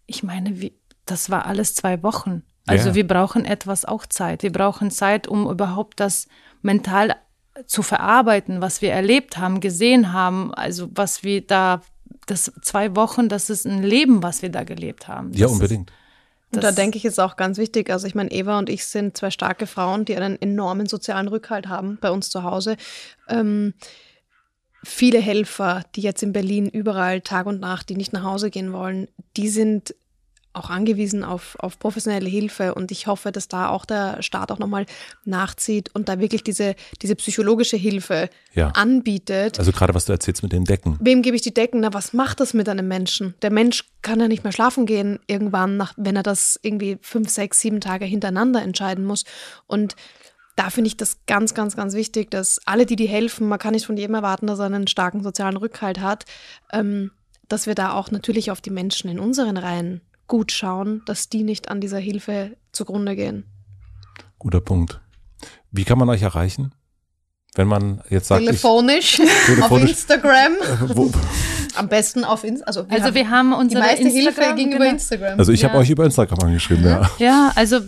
ich 0.06 0.24
meine, 0.24 0.62
wie, 0.62 0.74
das 1.06 1.30
war 1.30 1.46
alles 1.46 1.76
zwei 1.76 2.02
Wochen. 2.04 2.44
Also 2.68 2.90
ja. 2.90 2.96
wir 2.96 3.08
brauchen 3.08 3.46
etwas 3.46 3.86
auch 3.86 4.06
Zeit. 4.06 4.44
Wir 4.44 4.52
brauchen 4.52 4.92
Zeit, 4.92 5.28
um 5.28 5.50
überhaupt 5.50 6.00
das 6.00 6.28
mental 6.62 7.16
zu 7.66 7.84
verarbeiten, 7.84 8.62
was 8.62 8.82
wir 8.82 8.92
erlebt 8.92 9.38
haben, 9.38 9.60
gesehen 9.60 10.14
haben, 10.14 10.54
also 10.54 10.90
was 10.94 11.24
wir 11.24 11.42
da, 11.46 11.82
das 12.28 12.52
zwei 12.62 12.96
Wochen, 12.96 13.30
das 13.30 13.50
ist 13.50 13.66
ein 13.66 13.84
Leben, 13.84 14.24
was 14.24 14.42
wir 14.42 14.50
da 14.50 14.64
gelebt 14.64 15.08
haben. 15.08 15.34
Ja, 15.34 15.48
unbedingt. 15.48 15.90
Ist, 15.90 15.96
und 16.56 16.64
da 16.64 16.72
denke 16.72 16.98
ich, 16.98 17.06
ist 17.06 17.20
auch 17.20 17.38
ganz 17.38 17.58
wichtig. 17.58 17.90
Also 17.90 18.08
ich 18.08 18.16
meine, 18.16 18.32
Eva 18.32 18.60
und 18.60 18.70
ich 18.70 18.86
sind 18.86 19.18
zwei 19.18 19.32
starke 19.32 19.68
Frauen, 19.68 20.06
die 20.06 20.16
einen 20.16 20.42
enormen 20.42 20.86
sozialen 20.88 21.28
Rückhalt 21.28 21.68
haben 21.68 21.98
bei 22.02 22.12
uns 22.12 22.30
zu 22.30 22.44
Hause. 22.44 22.76
Ähm, 23.30 23.74
viele 24.84 25.20
Helfer, 25.20 25.84
die 25.96 26.02
jetzt 26.02 26.24
in 26.24 26.34
Berlin 26.34 26.68
überall 26.68 27.22
Tag 27.22 27.46
und 27.46 27.62
Nacht, 27.62 27.90
die 27.90 27.96
nicht 27.96 28.12
nach 28.12 28.24
Hause 28.24 28.50
gehen 28.50 28.74
wollen, 28.74 29.08
die 29.38 29.50
sind 29.50 29.96
auch 30.54 30.70
angewiesen 30.70 31.24
auf, 31.24 31.56
auf 31.60 31.80
professionelle 31.80 32.30
Hilfe 32.30 32.74
und 32.76 32.92
ich 32.92 33.08
hoffe, 33.08 33.32
dass 33.32 33.48
da 33.48 33.70
auch 33.70 33.86
der 33.86 34.22
Staat 34.22 34.52
auch 34.52 34.60
nochmal 34.60 34.86
nachzieht 35.24 35.90
und 35.94 36.10
da 36.10 36.20
wirklich 36.20 36.44
diese, 36.44 36.76
diese 37.02 37.16
psychologische 37.16 37.78
Hilfe 37.78 38.30
ja. 38.54 38.70
anbietet. 38.70 39.60
Also 39.60 39.72
gerade 39.72 39.94
was 39.94 40.06
du 40.06 40.12
erzählst 40.12 40.44
mit 40.44 40.52
den 40.52 40.66
Decken. 40.66 40.98
Wem 41.00 41.22
gebe 41.22 41.36
ich 41.36 41.42
die 41.42 41.54
Decken? 41.54 41.82
Na, 41.82 41.94
was 41.94 42.14
macht 42.14 42.40
das 42.40 42.54
mit 42.54 42.68
einem 42.68 42.88
Menschen? 42.88 43.34
Der 43.42 43.52
Mensch 43.52 43.86
kann 44.02 44.20
ja 44.20 44.28
nicht 44.28 44.44
mehr 44.44 44.54
schlafen 44.54 44.86
gehen 44.86 45.20
irgendwann, 45.28 45.78
nach, 45.78 45.94
wenn 45.96 46.16
er 46.16 46.24
das 46.24 46.60
irgendwie 46.62 46.98
fünf, 47.02 47.30
sechs, 47.30 47.60
sieben 47.60 47.80
Tage 47.80 48.06
hintereinander 48.06 48.62
entscheiden 48.62 49.06
muss. 49.06 49.24
Und 49.68 49.96
da 50.56 50.70
finde 50.70 50.90
ich 50.90 50.98
das 50.98 51.26
ganz, 51.28 51.54
ganz, 51.54 51.76
ganz 51.76 51.94
wichtig, 51.94 52.30
dass 52.30 52.60
alle, 52.66 52.86
die 52.86 52.96
die 52.96 53.08
helfen, 53.08 53.48
man 53.48 53.60
kann 53.60 53.74
nicht 53.74 53.86
von 53.86 53.98
jedem 53.98 54.16
erwarten, 54.16 54.48
dass 54.48 54.60
er 54.60 54.66
einen 54.66 54.88
starken 54.88 55.24
sozialen 55.24 55.58
Rückhalt 55.58 56.02
hat, 56.02 56.26
ähm, 56.74 57.12
dass 57.48 57.68
wir 57.68 57.76
da 57.76 57.94
auch 57.94 58.12
natürlich 58.12 58.52
auf 58.52 58.62
die 58.62 58.70
Menschen 58.70 59.10
in 59.10 59.20
unseren 59.20 59.58
Reihen 59.58 60.02
gut 60.32 60.54
schauen, 60.54 61.02
dass 61.06 61.28
die 61.28 61.44
nicht 61.44 61.68
an 61.68 61.82
dieser 61.82 62.00
Hilfe 62.00 62.56
zugrunde 62.72 63.18
gehen. 63.18 63.44
Guter 64.40 64.62
Punkt. 64.62 65.02
Wie 65.72 65.84
kann 65.84 65.98
man 65.98 66.08
euch 66.08 66.22
erreichen? 66.22 66.72
Wenn 67.54 67.68
man 67.68 68.02
jetzt 68.10 68.30
sagt. 68.30 68.46
Telefonisch, 68.46 69.20
ich, 69.20 69.30
telefonisch 69.46 69.72
auf 69.72 69.82
Instagram. 69.82 70.54
Äh, 70.54 70.96
wo, 70.96 71.12
Am 71.76 71.90
besten 71.90 72.24
auf 72.24 72.46
Instagram. 72.46 72.68
Also, 72.68 72.90
wir, 72.90 72.94
also 72.94 73.08
haben 73.08 73.16
wir 73.16 73.30
haben 73.30 73.54
unsere 73.54 73.82
die 73.82 73.88
meiste 73.88 74.04
Instagram, 74.04 74.44
Hilfe 74.44 74.56
gegenüber 74.56 74.80
genau. 74.80 74.92
Instagram. 74.92 75.40
Also 75.40 75.52
ich 75.52 75.62
ja. 75.62 75.70
habe 75.70 75.80
euch 75.80 75.90
über 75.90 76.06
Instagram 76.06 76.40
angeschrieben, 76.40 76.86
ja. 76.86 77.10
Ja, 77.18 77.52
also 77.56 77.80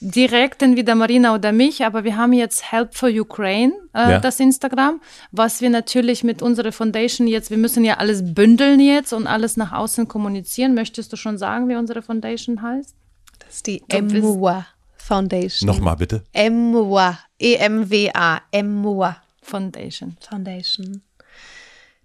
direkt 0.00 0.62
entweder 0.62 0.96
Marina 0.96 1.32
oder 1.32 1.52
mich, 1.52 1.84
aber 1.84 2.02
wir 2.02 2.16
haben 2.16 2.32
jetzt 2.32 2.72
Help 2.72 2.96
for 2.96 3.08
Ukraine, 3.08 3.72
äh, 3.94 4.12
ja. 4.12 4.18
das 4.18 4.40
Instagram, 4.40 5.00
was 5.30 5.60
wir 5.60 5.70
natürlich 5.70 6.24
mit 6.24 6.42
unserer 6.42 6.72
Foundation 6.72 7.28
jetzt, 7.28 7.50
wir 7.50 7.58
müssen 7.58 7.84
ja 7.84 7.98
alles 7.98 8.34
bündeln 8.34 8.80
jetzt 8.80 9.12
und 9.12 9.28
alles 9.28 9.56
nach 9.56 9.72
außen 9.72 10.08
kommunizieren. 10.08 10.74
Möchtest 10.74 11.12
du 11.12 11.16
schon 11.16 11.38
sagen, 11.38 11.68
wie 11.68 11.76
unsere 11.76 12.02
Foundation 12.02 12.62
heißt? 12.62 12.96
Das 13.38 13.56
ist 13.56 13.66
die 13.68 13.82
MUA 13.92 14.66
Foundation. 15.02 15.66
Nochmal 15.66 15.96
bitte. 15.96 16.22
MUA. 16.34 17.18
E-M-W-A. 17.38 18.40
MUA. 18.62 19.16
Foundation. 19.42 20.16
Foundation. 20.20 21.02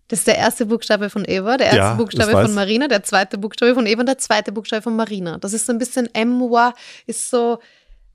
Das 0.07 0.19
ist 0.19 0.28
der 0.28 0.38
erste 0.38 0.65
Buchstabe 0.65 1.10
von 1.10 1.26
Eva, 1.26 1.57
der 1.57 1.68
erste 1.68 1.80
ja, 1.80 1.94
Buchstabe 1.94 2.32
von 2.32 2.53
Marina, 2.53 2.88
der 2.88 3.03
zweite 3.03 3.38
Buchstabe 3.38 3.76
von 3.76 3.86
Eva 3.86 3.99
und 3.99 4.06
der 4.06 4.18
zweite 4.18 4.52
Buchstabe 4.52 4.82
von 4.82 4.95
Marina. 4.95 5.38
Das 5.38 5.53
ist 5.53 5.65
so 5.65 5.74
ein 5.74 5.78
bisschen 5.78 6.10
Emwa, 6.15 6.74
ist 7.06 7.30
so, 7.30 7.60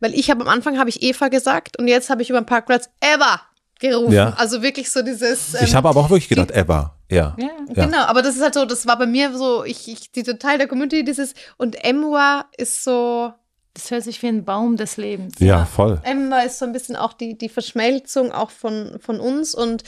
weil 0.01 0.15
ich 0.15 0.31
habe 0.31 0.41
am 0.41 0.49
Anfang 0.49 0.79
habe 0.79 0.89
ich 0.89 1.03
Eva 1.03 1.29
gesagt 1.29 1.79
und 1.79 1.89
jetzt 1.89 2.09
habe 2.09 2.23
ich 2.23 2.31
über 2.31 2.41
den 2.41 2.47
Parkplatz 2.47 2.89
Eva 3.01 3.43
gerufen. 3.79 4.13
Ja. 4.13 4.31
Also 4.39 4.63
wirklich 4.63 4.91
so 4.91 5.03
dieses. 5.03 5.55
Ähm, 5.55 5.61
ich 5.65 5.75
habe 5.75 5.89
aber 5.89 6.01
auch 6.01 6.11
wirklich 6.11 6.29
gedacht, 6.29 6.51
Eva. 6.51 6.97
Ja. 7.11 7.37
ja. 7.39 7.51
ja. 7.75 7.85
Genau, 7.85 8.05
aber 8.05 8.23
das 8.23 8.37
ist 8.37 8.43
halt 8.43 8.55
so, 8.55 8.65
das 8.65 8.87
war 8.87 8.97
bei 8.97 9.07
mir 9.07 9.37
so, 9.37 9.65
ich, 9.65 9.87
ich 9.87 10.11
dieser 10.11 10.39
Teil 10.39 10.57
der 10.57 10.67
Community, 10.67 11.05
dieses 11.05 11.35
und 11.59 11.77
Emwa 11.85 12.47
ist 12.57 12.83
so. 12.83 13.33
Das 13.75 13.91
hört 13.91 14.05
sich 14.05 14.23
wie 14.23 14.29
ein 14.29 14.45
Baum 14.45 14.77
des 14.77 14.97
Lebens. 14.97 15.35
Ja, 15.39 15.65
voll. 15.65 16.01
Emma 16.03 16.41
ist 16.41 16.59
so 16.59 16.67
ein 16.67 16.73
bisschen 16.73 16.97
auch 16.97 17.15
die, 17.15 17.39
die 17.39 17.49
Verschmelzung 17.49 18.33
auch 18.33 18.51
von, 18.51 18.99
von 19.01 19.19
uns 19.19 19.55
und. 19.55 19.83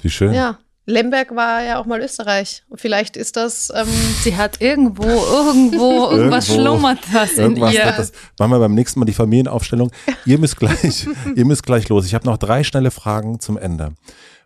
Wie 0.00 0.08
schön. 0.08 0.32
Ja, 0.32 0.58
Lemberg 0.86 1.36
war 1.36 1.62
ja 1.62 1.78
auch 1.78 1.86
mal 1.86 2.00
Österreich. 2.00 2.64
Und 2.68 2.80
vielleicht 2.80 3.16
ist 3.16 3.36
das. 3.36 3.70
Ähm 3.74 3.86
Sie 4.22 4.36
hat 4.36 4.60
irgendwo, 4.60 5.04
irgendwo, 5.04 6.08
irgendwas 6.10 6.48
irgendwo, 6.48 6.70
schlummert 6.70 6.98
das 7.12 7.32
in 7.32 7.56
ihr. 7.56 7.84
Das. 7.84 8.12
Machen 8.38 8.52
wir 8.52 8.58
beim 8.58 8.74
nächsten 8.74 9.00
Mal 9.00 9.06
die 9.06 9.12
Familienaufstellung. 9.12 9.92
Ihr 10.24 10.38
müsst 10.38 10.56
gleich, 10.56 11.06
ihr 11.34 11.44
müsst 11.44 11.64
gleich 11.64 11.88
los. 11.88 12.06
Ich 12.06 12.14
habe 12.14 12.26
noch 12.26 12.38
drei 12.38 12.64
schnelle 12.64 12.90
Fragen 12.90 13.40
zum 13.40 13.58
Ende. 13.58 13.92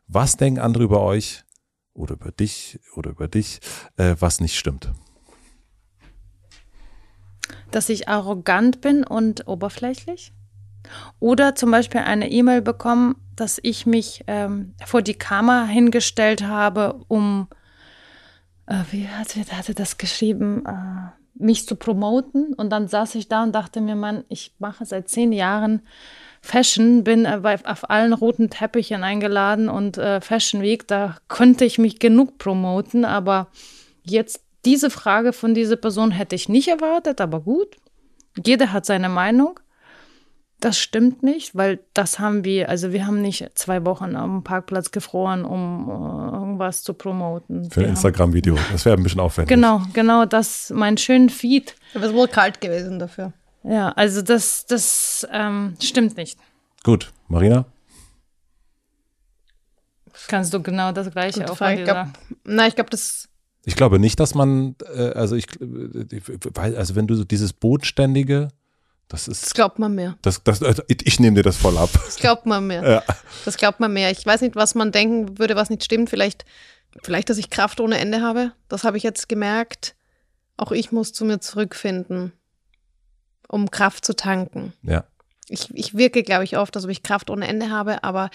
Was 0.08 0.36
denken 0.36 0.60
andere 0.60 0.84
über 0.84 1.00
euch, 1.00 1.44
oder 1.94 2.14
über 2.14 2.32
dich 2.32 2.78
oder 2.94 3.10
über 3.10 3.28
dich, 3.28 3.60
äh, 3.96 4.16
was 4.18 4.40
nicht 4.40 4.58
stimmt? 4.58 4.92
Dass 7.74 7.88
ich 7.88 8.08
arrogant 8.08 8.80
bin 8.80 9.04
und 9.04 9.48
oberflächlich. 9.48 10.32
Oder 11.18 11.54
zum 11.54 11.70
Beispiel 11.70 12.02
eine 12.02 12.30
E-Mail 12.30 12.62
bekommen, 12.62 13.16
dass 13.34 13.58
ich 13.62 13.86
mich 13.86 14.22
ähm, 14.26 14.74
vor 14.84 15.02
die 15.02 15.14
Kamera 15.14 15.64
hingestellt 15.64 16.44
habe, 16.44 17.00
um, 17.08 17.48
äh, 18.66 18.76
wie 18.90 19.08
hat, 19.08 19.34
hatte 19.50 19.74
das 19.74 19.98
geschrieben, 19.98 20.64
äh, 20.66 21.10
mich 21.34 21.66
zu 21.66 21.74
promoten. 21.74 22.54
Und 22.54 22.70
dann 22.70 22.86
saß 22.86 23.16
ich 23.16 23.28
da 23.28 23.42
und 23.42 23.52
dachte 23.52 23.80
mir, 23.80 23.96
Mann, 23.96 24.24
ich 24.28 24.54
mache 24.58 24.84
seit 24.84 25.08
zehn 25.08 25.32
Jahren 25.32 25.82
Fashion, 26.40 27.04
bin 27.04 27.24
äh, 27.24 27.58
auf 27.64 27.88
allen 27.90 28.12
roten 28.12 28.50
Teppichen 28.50 29.02
eingeladen 29.02 29.70
und 29.70 29.96
äh, 29.96 30.20
Fashion 30.20 30.60
Week, 30.60 30.86
da 30.86 31.16
könnte 31.26 31.64
ich 31.64 31.78
mich 31.78 31.98
genug 31.98 32.36
promoten, 32.36 33.06
aber 33.06 33.48
jetzt 34.02 34.44
diese 34.64 34.90
Frage 34.90 35.32
von 35.32 35.54
dieser 35.54 35.76
Person 35.76 36.10
hätte 36.10 36.34
ich 36.34 36.48
nicht 36.48 36.68
erwartet, 36.68 37.20
aber 37.20 37.40
gut. 37.40 37.76
Jeder 38.44 38.72
hat 38.72 38.86
seine 38.86 39.08
Meinung. 39.08 39.60
Das 40.60 40.78
stimmt 40.78 41.22
nicht, 41.22 41.54
weil 41.54 41.80
das 41.92 42.18
haben 42.18 42.44
wir, 42.44 42.70
also 42.70 42.92
wir 42.92 43.06
haben 43.06 43.20
nicht 43.20 43.50
zwei 43.54 43.84
Wochen 43.84 44.16
am 44.16 44.44
Parkplatz 44.44 44.92
gefroren, 44.92 45.44
um 45.44 45.88
uh, 45.88 46.32
irgendwas 46.32 46.82
zu 46.82 46.94
promoten. 46.94 47.70
Für 47.70 47.80
ein 47.80 47.90
Instagram-Video. 47.90 48.56
Das 48.72 48.84
wäre 48.86 48.96
ein 48.96 49.02
bisschen 49.02 49.20
aufwendig. 49.20 49.54
Genau, 49.54 49.82
genau, 49.92 50.24
das, 50.24 50.70
mein 50.74 50.96
schönen 50.96 51.28
Feed. 51.28 51.74
Aber 51.94 52.06
es 52.06 52.12
wurde 52.14 52.32
kalt 52.32 52.60
gewesen 52.60 52.98
dafür. 52.98 53.32
Ja, 53.62 53.90
also 53.90 54.22
das, 54.22 54.64
das 54.66 55.26
ähm, 55.30 55.76
stimmt 55.82 56.16
nicht. 56.16 56.38
Gut, 56.82 57.12
Marina? 57.28 57.66
Kannst 60.28 60.54
du 60.54 60.62
genau 60.62 60.92
das 60.92 61.10
Gleiche 61.10 61.40
Gute 61.40 61.52
auch 61.52 61.56
Frage. 61.56 61.80
Ich 61.80 61.84
glaub, 61.84 61.96
sagen? 61.96 62.12
nein, 62.44 62.68
ich 62.68 62.74
glaube, 62.74 62.90
das 62.90 63.28
Ich 63.64 63.76
glaube 63.76 63.98
nicht, 63.98 64.20
dass 64.20 64.34
man, 64.34 64.76
äh, 64.94 65.10
also 65.12 65.36
ich, 65.36 65.46
äh, 65.60 66.20
weil, 66.54 66.76
also 66.76 66.94
wenn 66.96 67.06
du 67.06 67.14
so 67.14 67.24
dieses 67.24 67.52
Bodenständige, 67.52 68.48
das 69.08 69.26
Das 69.26 69.42
ist, 69.42 69.54
glaubt 69.54 69.78
man 69.78 69.94
mehr. 69.94 70.16
das, 70.22 70.42
das, 70.44 70.60
äh, 70.62 70.74
ich 70.88 71.20
nehme 71.20 71.36
dir 71.36 71.42
das 71.42 71.56
voll 71.56 71.76
ab. 71.78 71.90
Das 71.92 72.16
glaubt 72.16 72.46
man 72.46 72.66
mehr. 72.66 72.88
Ja. 72.88 73.02
Das 73.44 73.56
glaubt 73.56 73.80
man 73.80 73.92
mehr. 73.92 74.10
Ich 74.10 74.24
weiß 74.24 74.40
nicht, 74.40 74.56
was 74.56 74.74
man 74.74 74.92
denken 74.92 75.38
würde, 75.38 75.56
was 75.56 75.70
nicht 75.70 75.84
stimmt. 75.84 76.10
Vielleicht, 76.10 76.44
vielleicht, 77.02 77.28
dass 77.30 77.38
ich 77.38 77.50
Kraft 77.50 77.80
ohne 77.80 77.98
Ende 77.98 78.22
habe. 78.22 78.52
Das 78.68 78.84
habe 78.84 78.96
ich 78.96 79.02
jetzt 79.02 79.28
gemerkt. 79.28 79.94
Auch 80.56 80.72
ich 80.72 80.92
muss 80.92 81.12
zu 81.12 81.24
mir 81.24 81.40
zurückfinden, 81.40 82.32
um 83.48 83.70
Kraft 83.70 84.04
zu 84.04 84.14
tanken. 84.14 84.72
Ja. 84.82 85.04
Ich, 85.48 85.68
ich 85.74 85.94
wirke, 85.96 86.22
glaube 86.22 86.44
ich, 86.44 86.56
oft, 86.56 86.74
als 86.76 86.84
ob 86.84 86.90
ich 86.90 87.02
Kraft 87.02 87.28
ohne 87.28 87.46
Ende 87.46 87.70
habe, 87.70 88.02
aber 88.04 88.30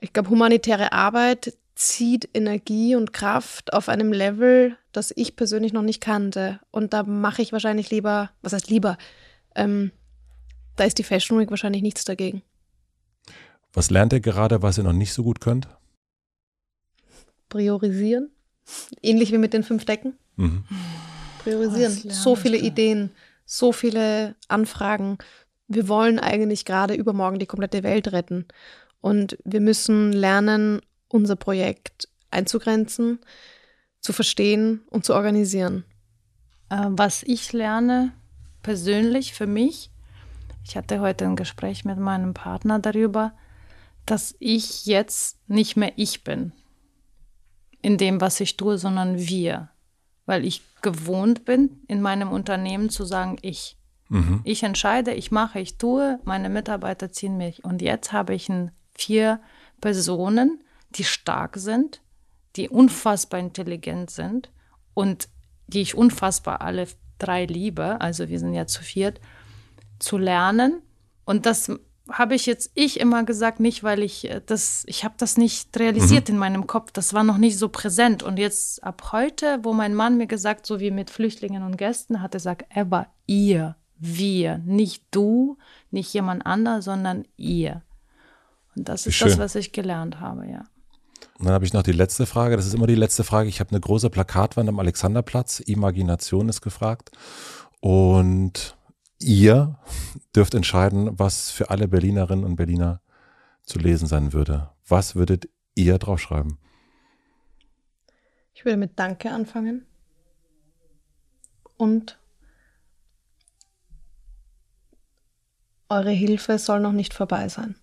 ich 0.00 0.12
glaube, 0.12 0.30
humanitäre 0.30 0.92
Arbeit 0.92 1.54
zieht 1.80 2.28
Energie 2.34 2.94
und 2.94 3.14
Kraft 3.14 3.72
auf 3.72 3.88
einem 3.88 4.12
Level, 4.12 4.76
das 4.92 5.12
ich 5.16 5.34
persönlich 5.34 5.72
noch 5.72 5.82
nicht 5.82 6.02
kannte. 6.02 6.60
Und 6.70 6.92
da 6.92 7.04
mache 7.04 7.40
ich 7.40 7.52
wahrscheinlich 7.52 7.90
lieber, 7.90 8.30
was 8.42 8.52
heißt 8.52 8.68
lieber? 8.68 8.98
Ähm, 9.54 9.90
da 10.76 10.84
ist 10.84 10.98
die 10.98 11.04
Fashion 11.04 11.38
Week 11.38 11.48
wahrscheinlich 11.48 11.80
nichts 11.80 12.04
dagegen. 12.04 12.42
Was 13.72 13.90
lernt 13.90 14.12
ihr 14.12 14.20
gerade, 14.20 14.62
was 14.62 14.76
ihr 14.76 14.84
noch 14.84 14.92
nicht 14.92 15.14
so 15.14 15.22
gut 15.22 15.40
könnt? 15.40 15.68
Priorisieren. 17.48 18.30
Ähnlich 19.02 19.32
wie 19.32 19.38
mit 19.38 19.54
den 19.54 19.62
fünf 19.62 19.86
Decken. 19.86 20.18
Mhm. 20.36 20.64
Priorisieren. 21.38 21.98
Oh, 22.04 22.10
so 22.10 22.36
viele. 22.36 22.58
Ideen, 22.58 23.10
so 23.46 23.72
viele 23.72 24.36
Anfragen. 24.48 25.16
Wir 25.66 25.88
wollen 25.88 26.18
eigentlich 26.18 26.66
gerade 26.66 26.92
übermorgen 26.92 27.38
die 27.38 27.46
komplette 27.46 27.82
Welt 27.82 28.12
retten. 28.12 28.46
Und 29.00 29.38
wir 29.44 29.60
müssen 29.60 30.12
lernen, 30.12 30.82
unser 31.10 31.36
Projekt 31.36 32.08
einzugrenzen, 32.30 33.18
zu 34.00 34.12
verstehen 34.12 34.80
und 34.88 35.04
zu 35.04 35.14
organisieren. 35.14 35.84
Äh, 36.70 36.86
was 36.88 37.22
ich 37.22 37.52
lerne 37.52 38.12
persönlich 38.62 39.34
für 39.34 39.46
mich, 39.46 39.90
ich 40.64 40.76
hatte 40.76 41.00
heute 41.00 41.24
ein 41.24 41.36
Gespräch 41.36 41.84
mit 41.84 41.98
meinem 41.98 42.32
Partner 42.32 42.78
darüber, 42.78 43.32
dass 44.06 44.34
ich 44.38 44.86
jetzt 44.86 45.38
nicht 45.48 45.76
mehr 45.76 45.92
ich 45.96 46.24
bin 46.24 46.52
in 47.82 47.96
dem, 47.96 48.20
was 48.20 48.40
ich 48.40 48.56
tue, 48.56 48.78
sondern 48.78 49.18
wir. 49.18 49.70
Weil 50.26 50.44
ich 50.44 50.62
gewohnt 50.82 51.44
bin, 51.44 51.80
in 51.88 52.02
meinem 52.02 52.30
Unternehmen 52.30 52.90
zu 52.90 53.04
sagen, 53.04 53.38
ich. 53.42 53.76
Mhm. 54.08 54.40
Ich 54.44 54.62
entscheide, 54.62 55.12
ich 55.12 55.30
mache, 55.30 55.60
ich 55.60 55.78
tue, 55.78 56.20
meine 56.24 56.50
Mitarbeiter 56.50 57.10
ziehen 57.10 57.36
mich. 57.36 57.64
Und 57.64 57.80
jetzt 57.80 58.12
habe 58.12 58.34
ich 58.34 58.48
ein, 58.48 58.70
vier 58.94 59.40
Personen, 59.80 60.62
die 60.90 61.04
stark 61.04 61.56
sind, 61.56 62.00
die 62.56 62.68
unfassbar 62.68 63.40
intelligent 63.40 64.10
sind 64.10 64.50
und 64.94 65.28
die 65.66 65.80
ich 65.80 65.94
unfassbar 65.94 66.60
alle 66.60 66.88
drei 67.18 67.44
liebe, 67.44 68.00
also 68.00 68.28
wir 68.28 68.38
sind 68.38 68.54
ja 68.54 68.66
zu 68.66 68.82
viert, 68.82 69.20
zu 69.98 70.18
lernen. 70.18 70.82
Und 71.24 71.46
das 71.46 71.70
habe 72.10 72.34
ich 72.34 72.46
jetzt 72.46 72.72
ich 72.74 72.98
immer 72.98 73.24
gesagt, 73.24 73.60
nicht 73.60 73.84
weil 73.84 74.02
ich 74.02 74.28
äh, 74.28 74.40
das, 74.44 74.84
ich 74.86 75.04
habe 75.04 75.14
das 75.18 75.36
nicht 75.36 75.78
realisiert 75.78 76.28
in 76.28 76.38
meinem 76.38 76.66
Kopf, 76.66 76.90
das 76.90 77.14
war 77.14 77.22
noch 77.22 77.36
nicht 77.36 77.56
so 77.58 77.68
präsent. 77.68 78.22
Und 78.22 78.38
jetzt 78.38 78.82
ab 78.82 79.10
heute, 79.12 79.60
wo 79.62 79.72
mein 79.72 79.94
Mann 79.94 80.16
mir 80.16 80.26
gesagt, 80.26 80.66
so 80.66 80.80
wie 80.80 80.90
mit 80.90 81.10
Flüchtlingen 81.10 81.62
und 81.62 81.76
Gästen, 81.76 82.20
hat 82.20 82.34
er 82.34 82.38
gesagt, 82.38 82.64
Eva, 82.74 83.06
ihr, 83.26 83.76
wir, 83.98 84.58
nicht 84.58 85.04
du, 85.10 85.58
nicht 85.90 86.12
jemand 86.12 86.44
anderer, 86.46 86.82
sondern 86.82 87.26
ihr. 87.36 87.82
Und 88.74 88.88
das 88.88 89.06
ist 89.06 89.20
das, 89.20 89.32
schön. 89.32 89.38
was 89.38 89.54
ich 89.54 89.72
gelernt 89.72 90.20
habe, 90.20 90.48
ja. 90.48 90.64
Und 91.38 91.46
dann 91.46 91.54
habe 91.54 91.64
ich 91.64 91.72
noch 91.72 91.82
die 91.82 91.92
letzte 91.92 92.26
Frage. 92.26 92.56
Das 92.56 92.66
ist 92.66 92.74
immer 92.74 92.86
die 92.86 92.94
letzte 92.94 93.24
Frage. 93.24 93.48
Ich 93.48 93.60
habe 93.60 93.70
eine 93.70 93.80
große 93.80 94.10
Plakatwand 94.10 94.68
am 94.68 94.78
Alexanderplatz. 94.78 95.60
Imagination 95.60 96.48
ist 96.48 96.60
gefragt. 96.60 97.10
Und 97.80 98.76
ihr 99.18 99.78
dürft 100.34 100.54
entscheiden, 100.54 101.18
was 101.18 101.50
für 101.50 101.70
alle 101.70 101.88
Berlinerinnen 101.88 102.44
und 102.44 102.56
Berliner 102.56 103.00
zu 103.64 103.78
lesen 103.78 104.06
sein 104.06 104.32
würde. 104.32 104.70
Was 104.86 105.14
würdet 105.14 105.48
ihr 105.74 105.98
draufschreiben? 105.98 106.58
Ich 108.52 108.64
würde 108.64 108.76
mit 108.76 108.98
Danke 108.98 109.30
anfangen. 109.30 109.86
Und 111.76 112.18
eure 115.88 116.10
Hilfe 116.10 116.58
soll 116.58 116.80
noch 116.80 116.92
nicht 116.92 117.14
vorbei 117.14 117.48
sein. 117.48 117.74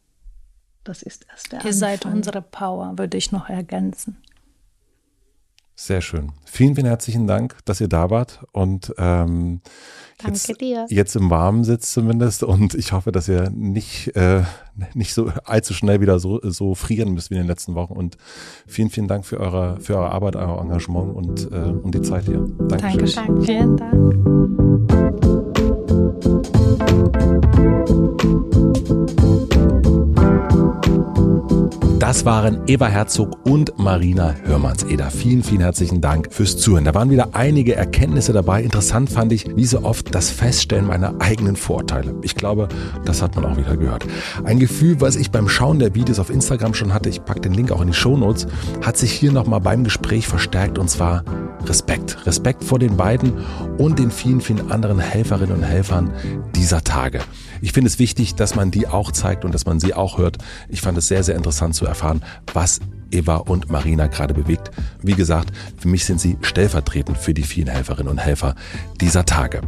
Das 0.87 1.01
ist 1.01 1.25
erst 1.29 1.51
der 1.51 1.65
Ihr 1.65 1.73
seid 1.73 2.05
Anfang. 2.05 2.17
unsere 2.19 2.41
Power, 2.41 2.93
würde 2.97 3.17
ich 3.17 3.33
noch 3.33 3.49
ergänzen. 3.49 4.17
Sehr 5.75 5.99
schön. 6.01 6.31
Vielen, 6.45 6.73
vielen 6.75 6.87
herzlichen 6.87 7.27
Dank, 7.27 7.57
dass 7.65 7.81
ihr 7.81 7.87
da 7.89 8.09
wart 8.09 8.43
und 8.51 8.95
ähm, 8.97 9.61
Danke 10.17 10.39
jetzt, 10.47 10.61
dir. 10.61 10.85
jetzt 10.89 11.15
im 11.15 11.29
Warmen 11.29 11.63
sitzt 11.63 11.91
zumindest 11.91 12.41
und 12.41 12.73
ich 12.73 12.93
hoffe, 12.93 13.11
dass 13.11 13.27
ihr 13.27 13.51
nicht, 13.51 14.15
äh, 14.15 14.41
nicht 14.95 15.13
so 15.13 15.29
allzu 15.43 15.75
schnell 15.75 16.01
wieder 16.01 16.17
so, 16.17 16.39
so 16.41 16.73
frieren 16.73 17.13
müsst 17.13 17.29
wie 17.29 17.35
in 17.35 17.41
den 17.41 17.47
letzten 17.47 17.75
Wochen 17.75 17.93
und 17.93 18.17
vielen, 18.65 18.89
vielen 18.89 19.07
Dank 19.07 19.25
für 19.25 19.39
eure, 19.39 19.79
für 19.79 19.97
eure 19.97 20.11
Arbeit, 20.11 20.35
euer 20.37 20.59
Engagement 20.59 21.13
und, 21.15 21.51
äh, 21.51 21.55
und 21.55 21.93
die 21.93 22.01
Zeit 22.01 22.25
hier. 22.25 22.47
Dankeschön. 22.69 23.13
Dankeschön. 23.13 23.43
Vielen 23.43 23.77
Dank. 23.77 24.17
Das 31.99 32.25
waren 32.25 32.61
Eva 32.67 32.85
Herzog 32.85 33.39
und 33.43 33.79
Marina 33.79 34.35
Hörmannseder. 34.43 35.09
Vielen, 35.09 35.41
vielen 35.41 35.61
herzlichen 35.61 35.99
Dank 35.99 36.31
fürs 36.31 36.55
Zuhören. 36.55 36.85
Da 36.85 36.93
waren 36.93 37.09
wieder 37.09 37.29
einige 37.33 37.75
Erkenntnisse 37.75 38.33
dabei. 38.33 38.61
Interessant 38.61 39.09
fand 39.09 39.33
ich, 39.33 39.55
wie 39.55 39.65
so 39.65 39.81
oft, 39.81 40.13
das 40.13 40.29
Feststellen 40.29 40.85
meiner 40.85 41.19
eigenen 41.19 41.55
Vorteile. 41.55 42.13
Ich 42.21 42.35
glaube, 42.35 42.67
das 43.03 43.23
hat 43.23 43.35
man 43.35 43.45
auch 43.45 43.57
wieder 43.57 43.75
gehört. 43.77 44.05
Ein 44.43 44.59
Gefühl, 44.59 45.01
was 45.01 45.15
ich 45.15 45.31
beim 45.31 45.49
Schauen 45.49 45.79
der 45.79 45.95
Videos 45.95 46.19
auf 46.19 46.29
Instagram 46.29 46.75
schon 46.75 46.93
hatte, 46.93 47.09
ich 47.09 47.25
packe 47.25 47.41
den 47.41 47.55
Link 47.55 47.71
auch 47.71 47.81
in 47.81 47.87
die 47.87 47.93
Shownotes, 47.93 48.45
hat 48.85 48.95
sich 48.95 49.11
hier 49.11 49.31
nochmal 49.31 49.61
beim 49.61 49.83
Gespräch 49.83 50.27
verstärkt 50.27 50.77
und 50.77 50.91
zwar 50.91 51.23
Respekt. 51.65 52.27
Respekt 52.27 52.63
vor 52.63 52.77
den 52.77 52.95
beiden 52.95 53.33
und 53.79 53.97
den 53.97 54.11
vielen, 54.11 54.41
vielen 54.41 54.71
anderen 54.71 54.99
Helferinnen 54.99 55.57
und 55.57 55.63
Helfern 55.63 56.13
dieser 56.55 56.83
Tage. 56.83 57.21
Ich 57.61 57.73
finde 57.73 57.89
es 57.89 57.99
wichtig, 57.99 58.35
dass 58.35 58.55
man 58.55 58.71
die 58.71 58.87
auch 58.87 59.11
zeigt 59.11 59.45
und 59.45 59.53
dass 59.53 59.65
man 59.65 59.79
sie 59.79 59.93
auch 59.93 60.17
hört. 60.17 60.37
Ich 60.69 60.81
fand 60.81 60.97
es 60.97 61.07
sehr, 61.07 61.23
sehr 61.23 61.35
interessant 61.35 61.75
zu 61.75 61.85
erfahren, 61.85 62.23
was 62.53 62.79
Eva 63.11 63.37
und 63.37 63.69
Marina 63.69 64.07
gerade 64.07 64.33
bewegt. 64.33 64.71
Wie 65.01 65.13
gesagt, 65.13 65.51
für 65.77 65.87
mich 65.87 66.05
sind 66.05 66.19
sie 66.19 66.37
stellvertretend 66.41 67.17
für 67.17 67.33
die 67.33 67.43
vielen 67.43 67.67
Helferinnen 67.67 68.11
und 68.11 68.17
Helfer 68.17 68.55
dieser 68.99 69.25
Tage. 69.25 69.61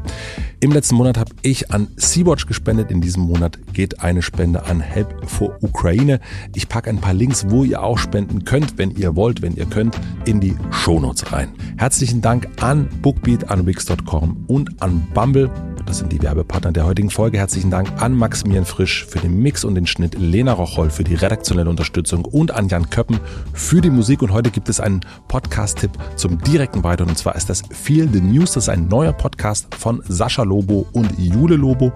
Im 0.62 0.72
letzten 0.72 0.96
Monat 0.96 1.18
habe 1.18 1.32
ich 1.42 1.72
an 1.72 1.88
Sea-Watch 1.96 2.46
gespendet. 2.46 2.92
In 2.92 3.00
diesem 3.00 3.24
Monat 3.24 3.58
geht 3.74 4.02
eine 4.02 4.22
Spende 4.22 4.66
an 4.66 4.82
Help 4.82 5.30
for 5.30 5.58
Ukraine. 5.62 6.20
Ich 6.54 6.68
packe 6.68 6.90
ein 6.90 7.00
paar 7.00 7.14
Links, 7.14 7.46
wo 7.50 7.64
ihr 7.64 7.82
auch 7.82 7.98
spenden 7.98 8.44
könnt, 8.44 8.78
wenn 8.78 8.92
ihr 8.92 9.16
wollt, 9.16 9.42
wenn 9.42 9.56
ihr 9.56 9.66
könnt, 9.66 9.98
in 10.26 10.42
die 10.42 10.56
Shownotes 10.72 11.32
rein. 11.32 11.50
Herzlichen 11.78 12.22
Dank 12.22 12.50
an 12.62 12.90
Bookbeat, 13.02 13.50
an 13.50 13.66
Wix.com 13.66 14.44
und 14.48 14.82
an 14.82 15.08
Bumble. 15.14 15.50
Das 15.86 16.00
sind 16.00 16.12
die 16.12 16.22
Werbepartner 16.22 16.72
der 16.72 16.86
heutigen 16.86 17.10
Folge. 17.10 17.38
Herzlichen 17.38 17.72
Dank 17.72 18.02
an 18.02 18.14
Maximilian 18.14 18.66
Frisch 18.66 19.06
für 19.06 19.20
den 19.20 19.42
Mix 19.42 19.64
und 19.64 19.76
den 19.76 19.88
Schnitt, 19.88 20.16
Lena 20.20 20.54
Rocholl 20.54 20.90
für 20.90 21.04
die 21.04 21.16
redaktionelle 21.16 21.70
Unterstützung 21.70 22.26
und 22.26 22.52
an 22.52 22.68
Jan 22.68 22.90
Köppen 22.90 23.20
für 23.54 23.82
die 23.82 23.90
Musik. 23.90 24.22
Und 24.22 24.32
heute 24.32 24.52
gibt 24.52 24.70
es 24.70 24.80
einen 24.80 25.02
Podcast-Tipp 25.28 25.92
zum 26.16 26.38
direkten 26.40 26.84
Weiter. 26.84 27.06
Und 27.06 27.18
zwar 27.18 27.36
ist 27.36 27.50
das 27.50 27.64
Feel 27.72 28.10
the 28.12 28.22
News. 28.22 28.54
Das 28.54 28.66
ist 28.66 28.70
ein 28.70 28.88
neuer 28.88 29.14
Podcast 29.14 29.74
von 29.76 30.02
Sascha 30.08 30.44
Lobo 30.44 30.88
und 30.94 31.18
Jule 31.18 31.56
Lobo. 31.56 31.92